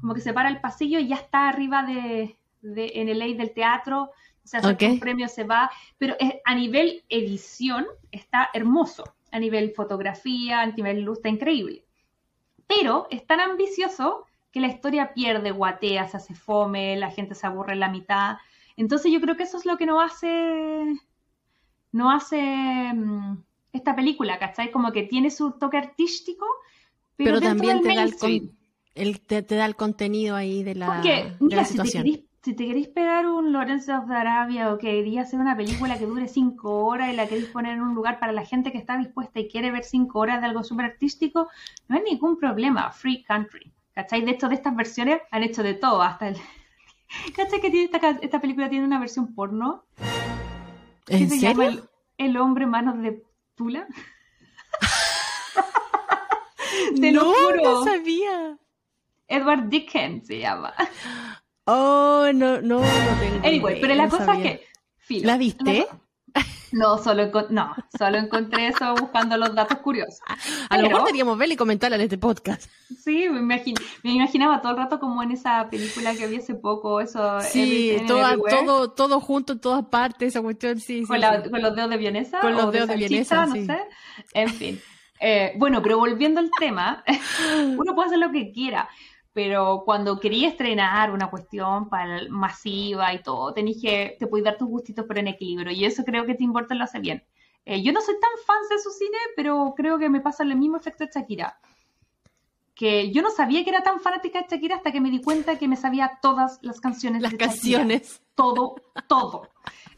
como 0.00 0.14
que 0.14 0.20
se 0.20 0.32
para 0.32 0.48
el 0.48 0.60
pasillo 0.60 0.98
y 0.98 1.08
ya 1.08 1.16
está 1.16 1.48
arriba 1.48 1.84
de, 1.84 2.36
de 2.60 2.92
en 2.94 3.18
LA 3.18 3.36
del 3.36 3.52
teatro, 3.52 4.10
se 4.42 4.56
hace 4.56 4.86
un 4.86 4.98
premio, 4.98 5.28
se 5.28 5.44
va, 5.44 5.70
pero 5.98 6.16
a 6.44 6.54
nivel 6.56 7.04
edición 7.08 7.86
está 8.10 8.50
hermoso, 8.52 9.04
a 9.32 9.40
nivel 9.40 9.72
fotografía, 9.72 10.60
a 10.60 10.66
nivel 10.66 11.02
luz 11.02 11.18
está 11.18 11.28
increíble. 11.30 11.84
Pero 12.68 13.08
es 13.10 13.26
tan 13.26 13.40
ambicioso 13.40 14.26
que 14.52 14.60
la 14.60 14.68
historia 14.68 15.14
pierde, 15.14 15.50
guatea, 15.50 16.06
se 16.06 16.18
hace 16.18 16.34
fome, 16.34 16.96
la 16.96 17.10
gente 17.10 17.34
se 17.34 17.46
aburre 17.46 17.72
en 17.72 17.80
la 17.80 17.88
mitad. 17.88 18.36
Entonces 18.76 19.10
yo 19.10 19.20
creo 19.20 19.36
que 19.36 19.44
eso 19.44 19.56
es 19.56 19.66
lo 19.66 19.78
que 19.78 19.86
no 19.86 20.00
hace, 20.00 20.84
no 21.90 22.10
hace 22.10 22.40
mm, 22.94 23.42
esta 23.72 23.96
película, 23.96 24.38
¿cachai? 24.38 24.70
Como 24.70 24.92
que 24.92 25.04
tiene 25.04 25.30
su 25.30 25.52
toque 25.52 25.78
artístico, 25.78 26.46
pero, 27.16 27.40
también 27.40 27.82
te 27.82 27.94
da, 27.94 28.04
el, 28.94 29.20
te, 29.20 29.42
da 29.42 29.64
el 29.64 29.76
contenido 29.76 30.36
ahí 30.36 30.62
de 30.62 30.74
la, 30.74 31.02
situación 31.64 32.04
si 32.04 32.18
te 32.18 32.31
queréis 32.42 32.88
pegar 32.88 33.26
un 33.26 33.52
Lorenzo 33.52 33.96
of 33.96 34.10
Arabia 34.10 34.72
o 34.72 34.78
queréis 34.78 35.20
hacer 35.20 35.38
una 35.38 35.56
película 35.56 35.96
que 35.96 36.06
dure 36.06 36.26
cinco 36.26 36.86
horas 36.86 37.12
y 37.12 37.16
la 37.16 37.28
queréis 37.28 37.46
poner 37.48 37.74
en 37.74 37.82
un 37.82 37.94
lugar 37.94 38.18
para 38.18 38.32
la 38.32 38.44
gente 38.44 38.72
que 38.72 38.78
está 38.78 38.98
dispuesta 38.98 39.38
y 39.38 39.48
quiere 39.48 39.70
ver 39.70 39.84
cinco 39.84 40.18
horas 40.18 40.40
de 40.40 40.48
algo 40.48 40.64
súper 40.64 40.86
artístico, 40.86 41.48
no 41.86 41.96
hay 41.96 42.02
ningún 42.02 42.36
problema. 42.36 42.90
Free 42.90 43.22
country. 43.22 43.72
¿Cachai? 43.94 44.22
De 44.22 44.32
hecho, 44.32 44.48
de 44.48 44.56
estas 44.56 44.74
versiones 44.74 45.20
han 45.30 45.44
hecho 45.44 45.62
de 45.62 45.74
todo, 45.74 46.02
hasta 46.02 46.26
el... 46.28 46.36
¿Cachai 47.36 47.60
que 47.60 47.70
tiene 47.70 47.88
esta, 48.22 48.40
película 48.40 48.68
tiene 48.68 48.86
una 48.86 48.98
versión 48.98 49.34
porno? 49.34 49.84
¿En 51.06 51.28
se 51.28 51.38
serio? 51.38 51.62
Llama 51.62 51.88
el, 52.18 52.36
hombre 52.38 52.66
manos 52.66 53.00
de 53.00 53.22
Tula. 53.54 53.86
te 57.00 57.12
no, 57.12 57.22
lo 57.22 57.32
juro. 57.32 57.62
No 57.62 57.84
sabía. 57.84 58.58
Edward 59.28 59.68
Dickens 59.68 60.26
se 60.26 60.40
llama. 60.40 60.74
Oh, 61.64 62.28
no, 62.34 62.60
no, 62.60 62.80
no 62.80 63.20
tengo. 63.20 63.46
Anyway, 63.46 63.80
pero 63.80 63.94
la 63.94 64.08
cosa 64.08 64.34
es 64.34 64.42
que. 64.42 64.66
¿La 65.20 65.36
viste? 65.36 65.86
No, 66.72 66.96
solo, 66.96 67.30
no, 67.50 67.74
solo 67.98 68.16
encontré 68.16 68.68
eso 68.68 68.94
buscando 68.94 69.36
los 69.36 69.54
datos 69.54 69.78
curiosos. 69.78 70.20
A 70.70 70.78
lo 70.78 70.84
mejor 70.84 71.02
deberíamos 71.02 71.36
verla 71.36 71.54
y 71.54 71.56
comentarla 71.58 71.96
en 71.96 72.02
este 72.02 72.16
podcast. 72.16 72.70
Sí, 72.98 73.28
me, 73.28 73.42
me, 73.42 73.62
imaginaba 74.04 74.62
todo 74.62 74.72
el 74.72 74.78
rato 74.78 74.98
como 74.98 75.22
en 75.22 75.32
esa 75.32 75.68
película 75.68 76.14
que 76.14 76.26
vi 76.28 76.36
hace 76.36 76.54
poco, 76.54 77.00
eso. 77.00 77.40
Sí, 77.42 77.98
todo, 78.08 78.90
todo 78.92 79.20
junto 79.20 79.52
en 79.52 79.60
todas 79.60 79.84
partes, 79.84 80.28
esa 80.28 80.40
cuestión, 80.40 80.80
sí. 80.80 81.04
Con, 81.04 81.20
con 81.50 81.60
los 81.62 81.76
dedos 81.76 81.90
de 81.90 81.96
Vienesa. 81.98 82.40
Con 82.40 82.54
los 82.54 82.72
dedos 82.72 82.88
de, 82.88 82.96
Vienesa, 82.96 83.44
no 83.44 83.54
sé. 83.54 83.78
En 84.32 84.48
fin. 84.48 84.80
Eh, 85.20 85.52
bueno, 85.56 85.82
pero 85.82 85.98
volviendo 85.98 86.40
al 86.40 86.50
tema, 86.58 87.04
uno 87.76 87.94
puede 87.94 88.06
hacer 88.06 88.18
lo 88.18 88.32
que 88.32 88.50
quiera 88.50 88.88
pero 89.32 89.82
cuando 89.84 90.20
quería 90.20 90.48
estrenar 90.48 91.10
una 91.10 91.30
cuestión 91.30 91.88
para 91.88 92.20
masiva 92.28 93.14
y 93.14 93.22
todo, 93.22 93.52
tenéis 93.52 93.80
que, 93.80 94.16
te 94.18 94.26
puedes 94.26 94.44
dar 94.44 94.58
tus 94.58 94.68
gustitos 94.68 95.04
pero 95.08 95.20
en 95.20 95.28
equilibrio, 95.28 95.72
y 95.72 95.84
eso 95.84 96.04
creo 96.04 96.26
que 96.26 96.34
Tim 96.34 96.52
Burton 96.52 96.78
lo 96.78 96.84
hace 96.84 97.00
bien. 97.00 97.24
Eh, 97.64 97.82
yo 97.82 97.92
no 97.92 98.00
soy 98.00 98.14
tan 98.20 98.30
fan 98.44 98.56
de 98.70 98.78
su 98.82 98.90
cine, 98.90 99.18
pero 99.36 99.74
creo 99.76 99.98
que 99.98 100.08
me 100.08 100.20
pasa 100.20 100.42
el 100.42 100.56
mismo 100.56 100.76
efecto 100.76 101.04
de 101.04 101.10
Shakira. 101.14 101.58
Que 102.74 103.12
yo 103.12 103.22
no 103.22 103.30
sabía 103.30 103.62
que 103.62 103.70
era 103.70 103.82
tan 103.82 104.00
fanática 104.00 104.40
de 104.40 104.46
Shakira 104.50 104.76
hasta 104.76 104.90
que 104.90 105.00
me 105.00 105.10
di 105.10 105.20
cuenta 105.20 105.58
que 105.58 105.68
me 105.68 105.76
sabía 105.76 106.18
todas 106.20 106.58
las 106.62 106.80
canciones 106.80 107.22
las 107.22 107.34
canciones. 107.34 108.20
Todo, 108.34 108.74
todo. 109.06 109.48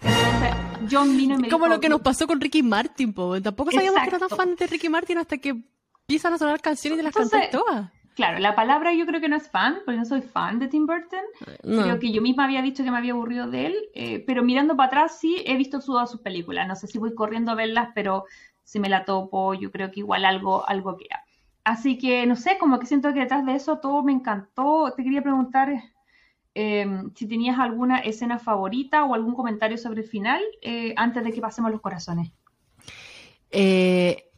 Entonces, 0.02 0.90
John 0.90 1.16
vino 1.16 1.36
y 1.36 1.38
me 1.38 1.48
Como 1.48 1.66
lo 1.66 1.80
que 1.80 1.88
nos 1.88 2.02
pasó 2.02 2.26
con 2.26 2.40
Ricky 2.40 2.62
Martin, 2.62 3.14
po. 3.14 3.40
tampoco 3.40 3.70
sabíamos 3.70 4.02
que 4.02 4.08
era 4.08 4.18
tan 4.18 4.28
fan 4.28 4.54
de 4.56 4.66
Ricky 4.66 4.88
Martin 4.88 5.18
hasta 5.18 5.38
que 5.38 5.64
empiezan 6.00 6.34
a 6.34 6.38
sonar 6.38 6.60
canciones 6.60 7.00
y 7.00 7.02
las 7.02 7.14
canté 7.14 7.48
todas. 7.50 7.90
Claro, 8.14 8.38
la 8.38 8.54
palabra 8.54 8.94
yo 8.94 9.06
creo 9.06 9.20
que 9.20 9.28
no 9.28 9.36
es 9.36 9.50
fan, 9.50 9.78
porque 9.84 9.98
no 9.98 10.04
soy 10.04 10.22
fan 10.22 10.60
de 10.60 10.68
Tim 10.68 10.86
Burton. 10.86 11.24
Creo 11.62 11.98
que 11.98 12.12
yo 12.12 12.22
misma 12.22 12.44
había 12.44 12.62
dicho 12.62 12.84
que 12.84 12.90
me 12.90 12.98
había 12.98 13.12
aburrido 13.12 13.50
de 13.50 13.66
él, 13.66 13.76
eh, 13.92 14.22
pero 14.24 14.44
mirando 14.44 14.76
para 14.76 14.86
atrás 14.86 15.18
sí 15.18 15.42
he 15.44 15.56
visto 15.56 15.80
todas 15.80 16.10
sus 16.10 16.20
películas. 16.20 16.68
No 16.68 16.76
sé 16.76 16.86
si 16.86 16.98
voy 16.98 17.12
corriendo 17.14 17.50
a 17.50 17.56
verlas, 17.56 17.88
pero 17.92 18.24
si 18.62 18.78
me 18.78 18.88
la 18.88 19.04
topo, 19.04 19.54
yo 19.54 19.72
creo 19.72 19.90
que 19.90 20.00
igual 20.00 20.24
algo, 20.24 20.68
algo 20.68 20.96
queda. 20.96 21.24
Así 21.64 21.98
que 21.98 22.24
no 22.26 22.36
sé, 22.36 22.56
como 22.58 22.78
que 22.78 22.86
siento 22.86 23.12
que 23.12 23.20
detrás 23.20 23.44
de 23.44 23.56
eso 23.56 23.78
todo 23.78 24.04
me 24.04 24.12
encantó. 24.12 24.92
Te 24.96 25.02
quería 25.02 25.22
preguntar 25.22 25.72
em, 26.54 27.12
si 27.14 27.26
tenías 27.26 27.58
alguna 27.58 27.98
escena 27.98 28.38
favorita 28.38 29.04
o 29.04 29.14
algún 29.14 29.34
comentario 29.34 29.76
sobre 29.76 30.02
el 30.02 30.08
final 30.08 30.40
eh, 30.62 30.94
antes 30.96 31.24
de 31.24 31.32
que 31.32 31.40
pasemos 31.40 31.72
los 31.72 31.80
corazones. 31.80 32.30
Eh, 33.50 34.30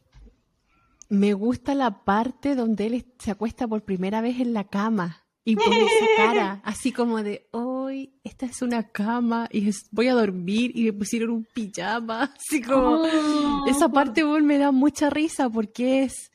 me 1.08 1.32
gusta 1.32 1.74
la 1.74 2.04
parte 2.04 2.54
donde 2.54 2.86
él 2.86 3.06
se 3.18 3.30
acuesta 3.30 3.68
por 3.68 3.82
primera 3.82 4.20
vez 4.20 4.40
en 4.40 4.52
la 4.52 4.64
cama 4.64 5.26
y 5.48 5.54
pone 5.54 5.78
esa 5.78 6.06
cara, 6.16 6.60
así 6.64 6.90
como 6.90 7.22
de, 7.22 7.46
hoy 7.52 8.12
esta 8.24 8.46
es 8.46 8.62
una 8.62 8.90
cama 8.90 9.48
y 9.52 9.70
voy 9.92 10.08
a 10.08 10.14
dormir 10.14 10.72
y 10.74 10.82
me 10.82 10.92
pusieron 10.92 11.30
un 11.30 11.46
pijama, 11.54 12.34
así 12.36 12.60
como, 12.60 13.02
oh. 13.02 13.64
esa 13.68 13.88
parte 13.88 14.24
me 14.24 14.58
da 14.58 14.72
mucha 14.72 15.08
risa 15.08 15.48
porque 15.48 16.02
es, 16.02 16.32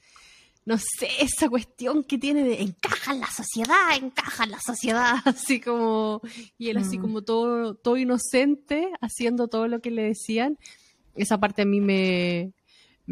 no 0.64 0.78
sé, 0.78 1.10
esa 1.20 1.50
cuestión 1.50 2.06
que 2.06 2.18
tiene 2.18 2.46
de 2.46 2.62
encaja 2.62 3.12
en 3.12 3.20
la 3.20 3.28
sociedad, 3.28 3.98
encaja 3.98 4.46
en 4.46 4.52
la 4.52 4.62
sociedad, 4.62 5.16
así 5.26 5.60
como, 5.60 6.22
y 6.58 6.70
él 6.70 6.78
así 6.78 6.98
mm. 6.98 7.02
como 7.02 7.22
todo, 7.22 7.76
todo 7.76 7.98
inocente, 7.98 8.88
haciendo 9.02 9.50
todo 9.50 9.68
lo 9.68 9.82
que 9.82 9.92
le 9.92 10.04
decían, 10.04 10.58
esa 11.16 11.38
parte 11.38 11.64
a 11.64 11.66
mí 11.66 11.82
me, 11.82 12.54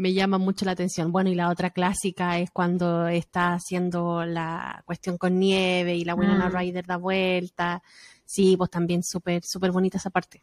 me 0.00 0.14
llama 0.14 0.38
mucho 0.38 0.64
la 0.64 0.72
atención. 0.72 1.12
Bueno, 1.12 1.28
y 1.28 1.34
la 1.34 1.50
otra 1.50 1.70
clásica 1.70 2.38
es 2.38 2.50
cuando 2.50 3.06
está 3.06 3.52
haciendo 3.52 4.24
la 4.24 4.82
cuestión 4.86 5.18
con 5.18 5.38
nieve 5.38 5.94
y 5.94 6.04
la 6.04 6.14
buena 6.14 6.48
mm. 6.48 6.56
Rider 6.56 6.86
da 6.86 6.96
vuelta. 6.96 7.82
Sí, 8.24 8.56
pues 8.56 8.70
también 8.70 9.02
súper, 9.02 9.42
súper 9.44 9.72
bonita 9.72 9.98
esa 9.98 10.08
parte. 10.08 10.42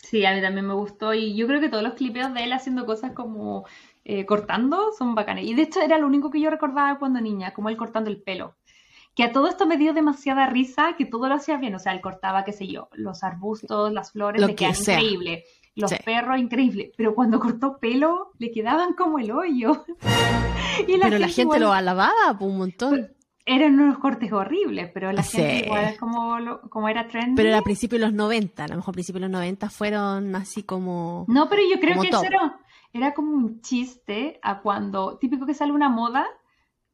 Sí, 0.00 0.24
a 0.24 0.34
mí 0.34 0.40
también 0.40 0.66
me 0.66 0.72
gustó 0.72 1.12
y 1.12 1.36
yo 1.36 1.46
creo 1.46 1.60
que 1.60 1.68
todos 1.68 1.82
los 1.82 1.94
clipeos 1.94 2.32
de 2.32 2.44
él 2.44 2.52
haciendo 2.54 2.86
cosas 2.86 3.12
como 3.12 3.66
eh, 4.04 4.24
cortando 4.24 4.90
son 4.96 5.14
bacanes. 5.14 5.44
Y 5.44 5.54
de 5.54 5.62
hecho 5.62 5.82
era 5.82 5.98
lo 5.98 6.06
único 6.06 6.30
que 6.30 6.40
yo 6.40 6.48
recordaba 6.48 6.98
cuando 6.98 7.20
niña, 7.20 7.52
como 7.52 7.68
él 7.68 7.76
cortando 7.76 8.08
el 8.08 8.22
pelo. 8.22 8.56
Que 9.14 9.24
a 9.24 9.32
todo 9.32 9.48
esto 9.48 9.66
me 9.66 9.76
dio 9.76 9.92
demasiada 9.92 10.46
risa, 10.46 10.94
que 10.96 11.04
todo 11.04 11.28
lo 11.28 11.34
hacía 11.34 11.58
bien. 11.58 11.74
O 11.74 11.78
sea, 11.78 11.92
él 11.92 12.00
cortaba, 12.00 12.42
qué 12.44 12.52
sé 12.52 12.68
yo, 12.68 12.88
los 12.92 13.22
arbustos, 13.22 13.92
las 13.92 14.12
flores, 14.12 14.40
lo 14.40 14.56
que 14.56 14.64
increíble 14.64 15.44
los 15.74 15.92
perros, 16.04 16.38
increíble. 16.38 16.92
Pero 16.96 17.14
cuando 17.14 17.40
cortó 17.40 17.78
pelo, 17.78 18.32
le 18.38 18.50
quedaban 18.50 18.94
como 18.94 19.18
el 19.18 19.30
hoyo. 19.32 19.84
pero 21.02 21.18
la 21.18 21.28
gente 21.28 21.58
lo 21.58 21.72
alababa 21.72 22.36
un 22.40 22.58
montón. 22.58 23.10
Eran 23.46 23.78
unos 23.78 23.98
cortes 23.98 24.32
horribles, 24.32 24.90
pero 24.94 25.12
la 25.12 25.22
gente 25.22 25.66
igual 25.66 25.96
como, 25.98 26.60
como 26.70 26.88
era 26.88 27.08
trend. 27.08 27.36
Pero 27.36 27.50
era 27.50 27.58
a 27.58 27.62
principios 27.62 28.00
de 28.00 28.06
los 28.06 28.14
90, 28.14 28.64
a 28.64 28.68
lo 28.68 28.76
mejor 28.76 28.92
a 28.92 28.94
principios 28.94 29.20
de 29.20 29.28
los 29.28 29.32
90 29.32 29.68
fueron 29.68 30.34
así 30.34 30.62
como. 30.62 31.26
No, 31.28 31.48
pero 31.50 31.62
yo 31.70 31.78
creo 31.78 32.00
que 32.00 32.08
eso 32.08 32.24
era, 32.24 32.58
era, 32.94 33.12
como 33.12 33.32
un 33.36 33.60
chiste 33.60 34.38
a 34.42 34.62
cuando, 34.62 35.18
típico 35.18 35.44
que 35.44 35.52
sale 35.52 35.72
una 35.72 35.90
moda, 35.90 36.26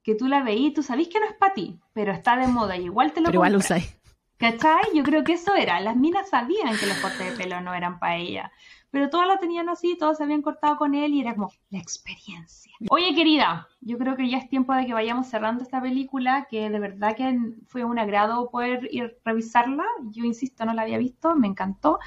que 0.03 0.17
tú 0.17 0.27
la 0.27 0.43
veís 0.43 0.71
y 0.71 0.75
tú 0.75 0.83
sabís 0.83 1.07
que 1.07 1.21
no 1.21 1.27
es 1.27 1.35
para 1.35 1.55
ti, 1.55 1.79
pero 1.93 2.11
está 2.11 2.37
de 2.37 2.49
moda 2.49 2.77
y 2.77 2.87
igual 2.87 3.13
te 3.13 3.21
lo 3.21 3.27
Pero 3.27 3.37
igual 3.37 3.53
lo 3.53 3.59
usáis. 3.59 4.00
¿Cachai? 4.41 4.85
Yo 4.95 5.03
creo 5.03 5.23
que 5.23 5.35
eso 5.35 5.55
era. 5.55 5.81
Las 5.81 5.97
minas 5.97 6.31
sabían 6.31 6.75
que 6.79 6.87
los 6.87 6.97
cortes 6.97 7.31
de 7.31 7.33
pelo 7.33 7.61
no 7.61 7.75
eran 7.75 7.99
para 7.99 8.17
ella. 8.17 8.51
Pero 8.91 9.11
todas 9.11 9.29
lo 9.29 9.37
tenían 9.39 9.69
así, 9.69 9.99
todos 9.99 10.17
se 10.17 10.25
habían 10.25 10.41
cortado 10.41 10.77
con 10.77 10.95
él 10.95 11.13
y 11.13 11.21
era 11.21 11.35
como 11.35 11.53
la 11.69 11.79
experiencia. 11.79 12.73
Oye, 12.89 13.15
querida, 13.15 13.69
yo 13.83 13.99
creo 13.99 14.17
que 14.17 14.31
ya 14.31 14.39
es 14.39 14.49
tiempo 14.49 14.73
de 14.73 14.87
que 14.87 14.95
vayamos 14.95 15.29
cerrando 15.29 15.63
esta 15.63 15.81
película, 15.83 16.49
que 16.51 16.71
de 16.71 16.79
verdad 16.81 17.15
que 17.15 17.39
fue 17.67 17.85
un 17.85 17.99
agrado 17.99 18.51
poder 18.51 18.89
ir 18.91 19.05
a 19.05 19.11
revisarla. 19.27 19.85
Yo 20.11 20.25
insisto, 20.25 20.65
no 20.65 20.73
la 20.73 20.83
había 20.83 20.97
visto, 20.97 21.37
me 21.37 21.47
encantó. 21.47 21.99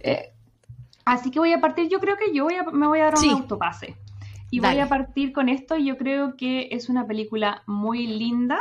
Eh, 0.00 0.34
así 1.06 1.30
que 1.30 1.38
voy 1.38 1.54
a 1.54 1.62
partir, 1.62 1.88
yo 1.88 1.98
creo 1.98 2.18
que 2.18 2.34
yo 2.34 2.44
voy 2.44 2.56
me 2.72 2.88
voy 2.88 3.00
a 3.00 3.04
dar 3.06 3.14
un 3.14 3.30
autopase. 3.30 3.96
Y 4.50 4.60
voy 4.60 4.78
a 4.80 4.88
partir 4.88 5.32
con 5.32 5.48
esto, 5.48 5.76
yo 5.76 5.96
creo 5.96 6.36
que 6.36 6.68
es 6.72 6.90
una 6.90 7.06
película 7.06 7.62
muy 7.66 8.06
linda 8.06 8.60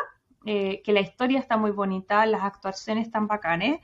eh, 0.51 0.81
que 0.83 0.93
la 0.93 1.01
historia 1.01 1.37
está 1.37 1.57
muy 1.57 1.69
bonita, 1.69 2.25
las 2.25 2.41
actuaciones 2.41 3.05
están 3.05 3.27
bacanes, 3.27 3.81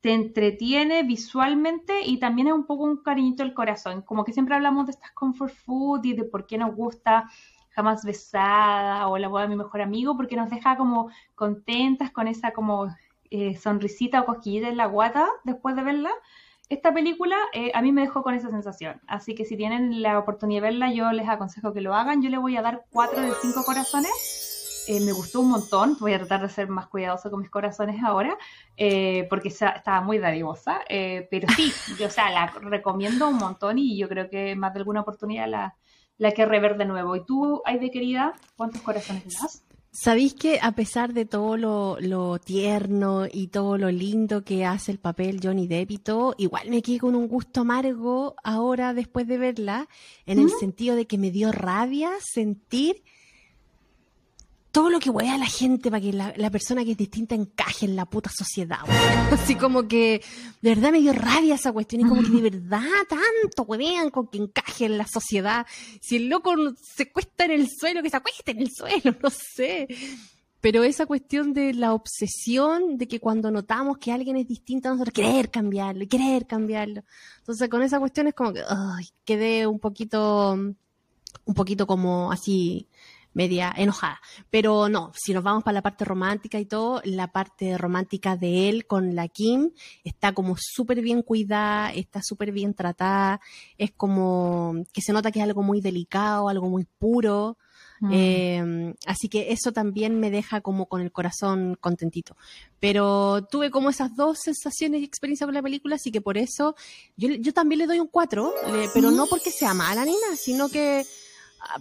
te 0.00 0.12
entretiene 0.12 1.02
visualmente 1.02 2.02
y 2.04 2.20
también 2.20 2.46
es 2.46 2.54
un 2.54 2.66
poco 2.66 2.84
un 2.84 2.98
cariñito 2.98 3.42
del 3.42 3.52
corazón. 3.52 4.02
Como 4.02 4.24
que 4.24 4.32
siempre 4.32 4.54
hablamos 4.54 4.86
de 4.86 4.92
estas 4.92 5.10
comfort 5.10 5.52
food 5.52 6.04
y 6.04 6.12
de 6.12 6.22
por 6.22 6.46
qué 6.46 6.56
nos 6.56 6.72
gusta 6.76 7.28
jamás 7.70 8.04
besada 8.04 9.08
o 9.08 9.18
la 9.18 9.26
boda 9.26 9.42
de 9.42 9.48
mi 9.48 9.56
mejor 9.56 9.80
amigo, 9.80 10.16
porque 10.16 10.36
nos 10.36 10.50
deja 10.50 10.76
como 10.76 11.10
contentas 11.34 12.12
con 12.12 12.28
esa 12.28 12.52
como 12.52 12.94
eh, 13.30 13.56
sonrisita 13.56 14.20
o 14.20 14.24
cosquillita 14.24 14.68
en 14.68 14.76
la 14.76 14.86
guata 14.86 15.28
después 15.42 15.74
de 15.74 15.82
verla. 15.82 16.10
Esta 16.68 16.94
película 16.94 17.34
eh, 17.52 17.72
a 17.74 17.82
mí 17.82 17.90
me 17.90 18.02
dejó 18.02 18.22
con 18.22 18.34
esa 18.34 18.50
sensación, 18.50 19.00
así 19.08 19.34
que 19.34 19.44
si 19.44 19.56
tienen 19.56 20.00
la 20.00 20.16
oportunidad 20.20 20.62
de 20.62 20.68
verla, 20.68 20.92
yo 20.92 21.10
les 21.10 21.28
aconsejo 21.28 21.72
que 21.72 21.80
lo 21.80 21.92
hagan. 21.92 22.22
Yo 22.22 22.30
le 22.30 22.38
voy 22.38 22.56
a 22.56 22.62
dar 22.62 22.84
4 22.92 23.20
de 23.20 23.32
5 23.42 23.64
corazones 23.64 24.47
eh, 24.88 25.00
me 25.00 25.12
gustó 25.12 25.40
un 25.40 25.50
montón. 25.50 25.96
Voy 26.00 26.14
a 26.14 26.18
tratar 26.18 26.42
de 26.42 26.48
ser 26.48 26.68
más 26.68 26.88
cuidadoso 26.88 27.30
con 27.30 27.40
mis 27.40 27.50
corazones 27.50 28.02
ahora, 28.02 28.36
eh, 28.76 29.26
porque 29.30 29.48
estaba 29.48 30.00
muy 30.00 30.18
dadivosa. 30.18 30.80
pero 30.88 31.46
sí, 31.54 31.72
yo, 31.98 32.06
o 32.06 32.10
sea, 32.10 32.30
la 32.30 32.46
recomiendo 32.62 33.28
un 33.28 33.36
montón 33.36 33.78
y 33.78 33.96
yo 33.96 34.08
creo 34.08 34.28
que 34.28 34.56
más 34.56 34.72
de 34.72 34.80
alguna 34.80 35.02
oportunidad 35.02 35.48
la, 35.48 35.76
la 36.18 36.32
que 36.32 36.44
rever 36.44 36.76
de 36.76 36.84
nuevo. 36.84 37.16
¿Y 37.16 37.24
tú, 37.24 37.62
de 37.66 37.90
querida, 37.90 38.34
cuántos 38.56 38.82
corazones 38.82 39.24
le 39.26 39.32
das? 39.32 39.62
Sabéis 39.90 40.34
que 40.34 40.60
a 40.62 40.72
pesar 40.72 41.14
de 41.14 41.24
todo 41.24 41.56
lo, 41.56 42.38
tierno 42.38 43.26
y 43.30 43.48
todo 43.48 43.78
lo 43.78 43.90
lindo 43.90 44.44
que 44.44 44.64
hace 44.66 44.92
el 44.92 44.98
papel 44.98 45.40
Johnny 45.42 45.66
Depp 45.66 45.90
y 45.90 45.98
todo, 45.98 46.34
igual 46.38 46.68
me 46.68 46.82
quedé 46.82 46.98
con 47.00 47.14
un 47.14 47.26
gusto 47.26 47.62
amargo 47.62 48.36
ahora 48.44 48.92
después 48.92 49.26
de 49.26 49.38
verla, 49.38 49.88
en 50.26 50.38
el 50.38 50.50
sentido 50.50 50.94
de 50.94 51.06
que 51.06 51.18
me 51.18 51.30
dio 51.30 51.52
rabia 51.52 52.10
sentir 52.20 53.02
todo 54.70 54.90
lo 54.90 55.00
que 55.00 55.10
huele 55.10 55.30
a 55.30 55.38
la 55.38 55.46
gente 55.46 55.90
para 55.90 56.00
que 56.00 56.12
la, 56.12 56.50
persona 56.50 56.84
que 56.84 56.92
es 56.92 56.96
distinta 56.96 57.34
encaje 57.34 57.86
en 57.86 57.96
la 57.96 58.04
puta 58.04 58.30
sociedad. 58.30 58.80
Así 59.32 59.54
como 59.54 59.88
que 59.88 60.22
de 60.60 60.74
verdad 60.74 60.92
me 60.92 61.00
dio 61.00 61.12
rabia 61.12 61.54
esa 61.54 61.72
cuestión 61.72 62.02
y 62.02 62.08
como 62.08 62.22
que 62.22 62.30
de 62.30 62.50
verdad 62.50 62.82
tanto 63.08 63.62
huevean 63.62 64.10
con 64.10 64.28
que 64.28 64.38
encaje 64.38 64.86
en 64.86 64.98
la 64.98 65.06
sociedad. 65.06 65.66
Si 66.00 66.16
el 66.16 66.28
loco 66.28 66.54
se 66.82 67.10
cuesta 67.10 67.44
en 67.46 67.52
el 67.52 67.68
suelo, 67.68 68.02
que 68.02 68.10
se 68.10 68.16
acueste 68.16 68.52
en 68.52 68.60
el 68.60 68.70
suelo, 68.70 69.16
no 69.22 69.30
sé. 69.30 69.88
Pero 70.60 70.82
esa 70.82 71.06
cuestión 71.06 71.52
de 71.52 71.72
la 71.72 71.94
obsesión 71.94 72.98
de 72.98 73.06
que 73.06 73.20
cuando 73.20 73.50
notamos 73.50 73.98
que 73.98 74.10
alguien 74.10 74.36
es 74.36 74.48
distinto 74.48 74.88
a 74.88 74.92
nosotros, 74.92 75.14
querer 75.14 75.50
cambiarlo, 75.50 76.06
querer 76.08 76.46
cambiarlo. 76.46 77.04
Entonces 77.38 77.68
con 77.68 77.82
esa 77.82 78.00
cuestión 78.00 78.26
es 78.26 78.34
como 78.34 78.52
que 78.52 78.62
quedé 79.24 79.68
un 79.68 79.78
poquito, 79.78 80.52
un 80.52 81.54
poquito 81.54 81.86
como 81.86 82.32
así 82.32 82.88
media 83.34 83.72
enojada. 83.76 84.20
Pero 84.50 84.88
no, 84.88 85.12
si 85.14 85.32
nos 85.32 85.42
vamos 85.42 85.62
para 85.62 85.74
la 85.74 85.82
parte 85.82 86.04
romántica 86.04 86.58
y 86.58 86.66
todo, 86.66 87.00
la 87.04 87.28
parte 87.28 87.78
romántica 87.78 88.36
de 88.36 88.68
él 88.68 88.86
con 88.86 89.14
la 89.14 89.28
Kim 89.28 89.70
está 90.04 90.32
como 90.32 90.56
súper 90.58 91.00
bien 91.00 91.22
cuidada, 91.22 91.92
está 91.92 92.20
súper 92.22 92.52
bien 92.52 92.74
tratada, 92.74 93.40
es 93.76 93.92
como 93.92 94.74
que 94.92 95.02
se 95.02 95.12
nota 95.12 95.30
que 95.30 95.38
es 95.40 95.44
algo 95.44 95.62
muy 95.62 95.80
delicado, 95.80 96.48
algo 96.48 96.68
muy 96.68 96.86
puro. 96.98 97.58
Mm. 98.00 98.10
Eh, 98.12 98.94
así 99.06 99.28
que 99.28 99.52
eso 99.52 99.72
también 99.72 100.20
me 100.20 100.30
deja 100.30 100.60
como 100.60 100.86
con 100.86 101.00
el 101.00 101.12
corazón 101.12 101.76
contentito. 101.80 102.36
Pero 102.80 103.44
tuve 103.50 103.70
como 103.70 103.90
esas 103.90 104.14
dos 104.14 104.38
sensaciones 104.40 105.00
y 105.00 105.04
experiencias 105.04 105.46
con 105.46 105.54
la 105.54 105.62
película, 105.62 105.96
así 105.96 106.12
que 106.12 106.20
por 106.20 106.38
eso 106.38 106.76
yo, 107.16 107.28
yo 107.28 107.52
también 107.52 107.80
le 107.80 107.86
doy 107.86 108.00
un 108.00 108.06
4, 108.06 108.54
pero 108.94 109.10
no 109.10 109.26
porque 109.26 109.50
sea 109.50 109.74
mala 109.74 110.04
ni 110.04 110.12
nada, 110.12 110.36
sino 110.36 110.68
que 110.68 111.04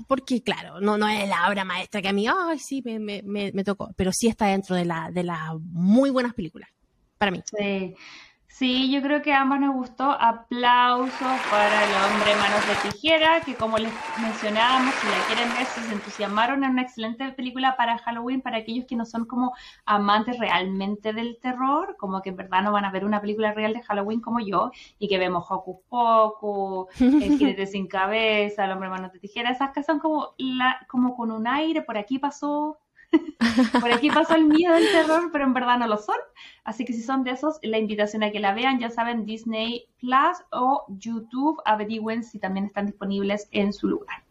porque 0.07 0.41
claro, 0.41 0.79
no, 0.81 0.97
no 0.97 1.07
es 1.07 1.27
la 1.27 1.49
obra 1.49 1.63
maestra 1.63 2.01
que 2.01 2.07
a 2.07 2.13
mí, 2.13 2.27
ay, 2.27 2.59
sí, 2.59 2.81
me, 2.83 2.99
me, 2.99 3.21
me, 3.23 3.63
tocó, 3.63 3.91
pero 3.95 4.11
sí 4.11 4.27
está 4.27 4.47
dentro 4.47 4.75
de 4.75 4.85
las 4.85 5.13
de 5.13 5.23
las 5.23 5.53
muy 5.59 6.09
buenas 6.09 6.33
películas, 6.33 6.69
para 7.17 7.31
mí. 7.31 7.41
Sí. 7.45 7.95
Sí, 8.57 8.91
yo 8.91 9.03
creo 9.03 9.21
que 9.21 9.33
a 9.33 9.41
ambas 9.41 9.59
nos 9.59 9.75
gustó. 9.75 10.09
Aplausos 10.09 11.11
para 11.51 11.83
el 11.83 11.91
hombre 11.93 12.35
manos 12.37 12.67
de 12.67 12.89
tijera, 12.89 13.39
que 13.41 13.53
como 13.53 13.77
les 13.77 13.93
mencionábamos, 14.19 14.95
si 14.95 15.05
la 15.05 15.27
quieren 15.27 15.53
ver, 15.55 15.65
se 15.67 15.93
entusiasmaron 15.93 16.63
en 16.63 16.71
una 16.71 16.81
excelente 16.81 17.31
película 17.33 17.77
para 17.77 17.99
Halloween, 17.99 18.41
para 18.41 18.57
aquellos 18.57 18.87
que 18.87 18.95
no 18.95 19.05
son 19.05 19.25
como 19.25 19.53
amantes 19.85 20.39
realmente 20.39 21.13
del 21.13 21.37
terror, 21.39 21.97
como 21.99 22.23
que 22.23 22.29
en 22.29 22.37
verdad 22.37 22.63
no 22.63 22.71
van 22.71 22.85
a 22.85 22.91
ver 22.91 23.05
una 23.05 23.21
película 23.21 23.53
real 23.53 23.73
de 23.73 23.83
Halloween 23.83 24.21
como 24.21 24.39
yo, 24.39 24.71
y 24.97 25.07
que 25.07 25.19
vemos 25.19 25.45
Hocus 25.47 25.77
Pocus, 25.87 26.99
El 26.99 27.37
jinete 27.37 27.67
sin 27.67 27.85
cabeza, 27.85 28.65
El 28.65 28.71
hombre 28.71 28.89
manos 28.89 29.13
de 29.13 29.19
tijera, 29.19 29.51
esas 29.51 29.69
que 29.69 29.83
son 29.83 29.99
como, 29.99 30.33
la, 30.39 30.79
como 30.89 31.15
con 31.15 31.29
un 31.29 31.45
aire, 31.45 31.83
por 31.83 31.95
aquí 31.95 32.17
pasó 32.17 32.79
Por 33.79 33.91
aquí 33.91 34.09
pasó 34.09 34.35
el 34.35 34.45
miedo 34.45 34.73
del 34.73 34.91
terror, 34.91 35.29
pero 35.31 35.45
en 35.45 35.53
verdad 35.53 35.79
no 35.79 35.87
lo 35.87 35.97
son. 35.97 36.17
Así 36.63 36.85
que 36.85 36.93
si 36.93 37.01
son 37.01 37.23
de 37.23 37.31
esos, 37.31 37.57
la 37.61 37.77
invitación 37.77 38.23
a 38.23 38.31
que 38.31 38.39
la 38.39 38.53
vean, 38.53 38.79
ya 38.79 38.89
saben, 38.89 39.25
Disney 39.25 39.87
Plus 39.99 40.37
o 40.51 40.85
YouTube, 40.89 41.61
averigüen 41.65 42.23
si 42.23 42.39
también 42.39 42.65
están 42.65 42.85
disponibles 42.87 43.47
en 43.51 43.73
su 43.73 43.87
lugar. 43.87 44.23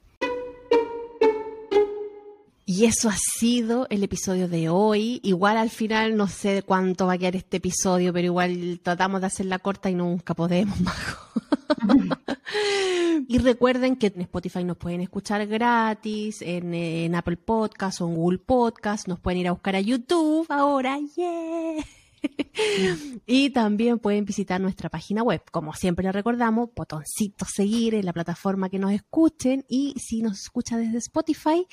Y 2.69 2.85
eso 2.85 3.09
ha 3.09 3.17
sido 3.17 3.87
el 3.91 4.03
episodio 4.03 4.49
de 4.49 4.69
hoy. 4.69 5.21
Igual 5.23 5.57
al 5.57 5.71
final 5.71 6.17
no 6.17 6.27
sé 6.27 6.65
cuánto 6.65 7.07
va 7.07 7.13
a 7.13 7.19
quedar 7.19 7.37
este 7.37 7.59
episodio, 7.59 8.13
pero 8.13 8.27
igual 8.27 8.81
tratamos 8.83 9.21
de 9.21 9.29
hacerla 9.29 9.61
corta 9.61 9.89
y 9.89 9.95
nunca 9.95 10.35
podemos, 10.35 10.77
y 13.29 13.39
recuerden 13.39 13.97
que 13.97 14.09
en 14.09 14.23
Spotify 14.23 14.65
nos 14.65 14.77
pueden 14.77 15.01
escuchar 15.01 15.47
gratis, 15.47 16.43
en, 16.43 17.15
Apple 17.15 17.37
Podcast 17.37 18.01
o 18.01 18.09
en 18.09 18.15
Google 18.15 18.39
Podcast, 18.39 19.09
nos 19.09 19.21
pueden 19.21 19.41
ir 19.41 19.49
a 19.49 19.53
buscar 19.53 19.77
a 19.77 19.81
YouTube 19.81 20.47
ahora, 20.49 20.99
yeah. 21.15 21.85
y 23.27 23.51
también 23.51 23.99
pueden 23.99 24.25
visitar 24.25 24.61
nuestra 24.61 24.89
página 24.89 25.23
web. 25.23 25.43
Como 25.51 25.75
siempre 25.75 26.05
les 26.05 26.15
recordamos, 26.15 26.71
botoncito 26.75 27.45
seguir 27.45 27.95
en 27.95 28.07
la 28.07 28.13
plataforma 28.13 28.69
que 28.69 28.79
nos 28.79 28.93
escuchen 28.93 29.65
y 29.69 29.95
si 29.99 30.23
nos 30.23 30.41
escucha 30.41 30.77
desde 30.77 30.99
Spotify, 30.99 31.67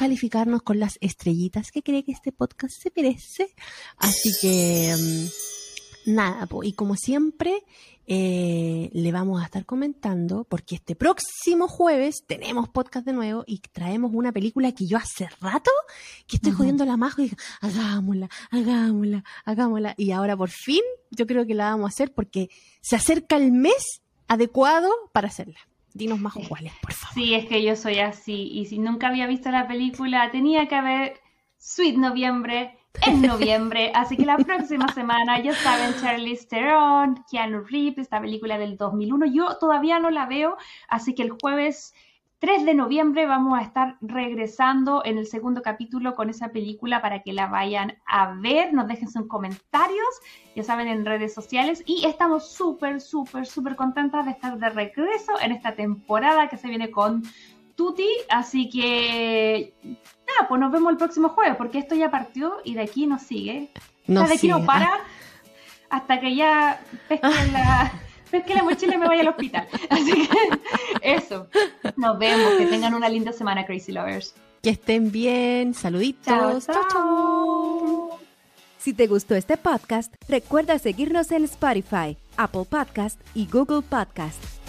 calificarnos 0.00 0.62
con 0.62 0.80
las 0.80 0.96
estrellitas 1.00 1.70
que 1.70 1.82
cree 1.82 2.04
que 2.04 2.12
este 2.12 2.32
podcast 2.32 2.72
se 2.80 2.92
merece. 2.96 3.54
Así 3.98 4.32
que 4.40 4.94
mm, 4.96 6.14
nada, 6.14 6.48
y 6.62 6.72
como 6.72 6.96
siempre, 6.96 7.64
eh, 8.12 8.90
le 8.92 9.12
vamos 9.12 9.40
a 9.40 9.44
estar 9.44 9.64
comentando 9.64 10.42
porque 10.42 10.74
este 10.74 10.96
próximo 10.96 11.68
jueves 11.68 12.24
tenemos 12.26 12.68
podcast 12.68 13.06
de 13.06 13.12
nuevo 13.12 13.44
y 13.46 13.60
traemos 13.70 14.10
una 14.12 14.32
película 14.32 14.72
que 14.72 14.84
yo 14.84 14.96
hace 14.96 15.28
rato 15.40 15.70
que 16.26 16.34
estoy 16.34 16.50
jodiendo 16.50 16.84
la 16.84 16.96
majo 16.96 17.22
y 17.22 17.30
hagámosla, 17.60 18.28
hagámosla, 18.50 19.22
hagámosla. 19.44 19.94
Y 19.96 20.10
ahora 20.10 20.36
por 20.36 20.50
fin 20.50 20.80
yo 21.12 21.24
creo 21.28 21.46
que 21.46 21.54
la 21.54 21.70
vamos 21.70 21.84
a 21.84 21.94
hacer 21.94 22.12
porque 22.12 22.50
se 22.80 22.96
acerca 22.96 23.36
el 23.36 23.52
mes 23.52 24.02
adecuado 24.26 24.90
para 25.12 25.28
hacerla. 25.28 25.60
Dinos 25.94 26.18
más 26.18 26.34
cuáles, 26.48 26.72
por 26.82 26.92
favor. 26.92 27.14
Sí, 27.14 27.34
es 27.34 27.46
que 27.46 27.62
yo 27.62 27.76
soy 27.76 28.00
así. 28.00 28.50
Y 28.52 28.66
si 28.66 28.80
nunca 28.80 29.06
había 29.06 29.28
visto 29.28 29.52
la 29.52 29.68
película, 29.68 30.32
tenía 30.32 30.66
que 30.66 30.74
haber 30.74 31.20
Sweet 31.58 31.96
Noviembre 31.96 32.76
en 33.06 33.22
noviembre. 33.22 33.92
Así 33.94 34.16
que 34.16 34.26
la 34.26 34.36
próxima 34.38 34.88
semana, 34.88 35.40
ya 35.40 35.54
saben, 35.54 35.94
Charlize 36.00 36.46
Theron, 36.46 37.24
Keanu 37.30 37.64
Reeves, 37.64 37.98
esta 37.98 38.20
película 38.20 38.58
del 38.58 38.76
2001. 38.76 39.26
Yo 39.26 39.56
todavía 39.58 39.98
no 39.98 40.10
la 40.10 40.26
veo, 40.26 40.56
así 40.88 41.14
que 41.14 41.22
el 41.22 41.30
jueves 41.30 41.94
3 42.40 42.64
de 42.64 42.72
noviembre 42.74 43.26
vamos 43.26 43.58
a 43.58 43.62
estar 43.62 43.98
regresando 44.00 45.02
en 45.04 45.18
el 45.18 45.26
segundo 45.26 45.60
capítulo 45.60 46.14
con 46.14 46.30
esa 46.30 46.48
película 46.48 47.02
para 47.02 47.22
que 47.22 47.34
la 47.34 47.48
vayan 47.48 47.98
a 48.06 48.32
ver, 48.32 48.72
nos 48.72 48.88
dejen 48.88 49.10
sus 49.10 49.28
comentarios, 49.28 50.08
ya 50.56 50.62
saben, 50.62 50.88
en 50.88 51.04
redes 51.04 51.34
sociales 51.34 51.82
y 51.84 52.06
estamos 52.06 52.50
súper, 52.50 53.02
súper, 53.02 53.44
súper 53.44 53.76
contentas 53.76 54.24
de 54.24 54.30
estar 54.30 54.58
de 54.58 54.70
regreso 54.70 55.32
en 55.42 55.52
esta 55.52 55.74
temporada 55.74 56.48
que 56.48 56.56
se 56.56 56.68
viene 56.68 56.90
con 56.90 57.22
Tuti, 57.80 58.06
así 58.28 58.68
que 58.68 59.72
nada, 59.82 60.48
pues 60.50 60.60
nos 60.60 60.70
vemos 60.70 60.92
el 60.92 60.98
próximo 60.98 61.30
jueves 61.30 61.56
porque 61.56 61.78
esto 61.78 61.94
ya 61.94 62.10
partió 62.10 62.58
y 62.62 62.74
de 62.74 62.82
aquí 62.82 63.06
nos 63.06 63.22
sigue. 63.22 63.70
de 64.06 64.20
aquí 64.20 64.48
no 64.48 64.66
para 64.66 65.00
hasta 65.88 66.20
que 66.20 66.36
ya 66.36 66.84
pesquen 67.08 67.54
la 67.54 67.90
es 68.32 68.44
que 68.44 68.54
la 68.54 68.64
mochila 68.64 68.98
me 68.98 69.08
vaya 69.08 69.22
al 69.22 69.28
hospital. 69.28 69.66
Así 69.88 70.12
que 70.12 71.16
eso. 71.16 71.48
Nos 71.96 72.18
vemos. 72.18 72.52
Que 72.58 72.66
tengan 72.66 72.92
una 72.92 73.08
linda 73.08 73.32
semana, 73.32 73.64
Crazy 73.64 73.92
Lovers. 73.92 74.34
Que 74.62 74.70
estén 74.70 75.10
bien. 75.10 75.72
Saluditos. 75.72 76.66
Chao, 76.66 76.86
chao. 76.92 78.18
Si 78.76 78.92
te 78.92 79.06
gustó 79.06 79.36
este 79.36 79.56
podcast, 79.56 80.12
recuerda 80.28 80.78
seguirnos 80.78 81.32
en 81.32 81.44
Spotify, 81.44 82.18
Apple 82.36 82.66
Podcast 82.68 83.18
y 83.34 83.46
Google 83.46 83.80
Podcast. 83.80 84.59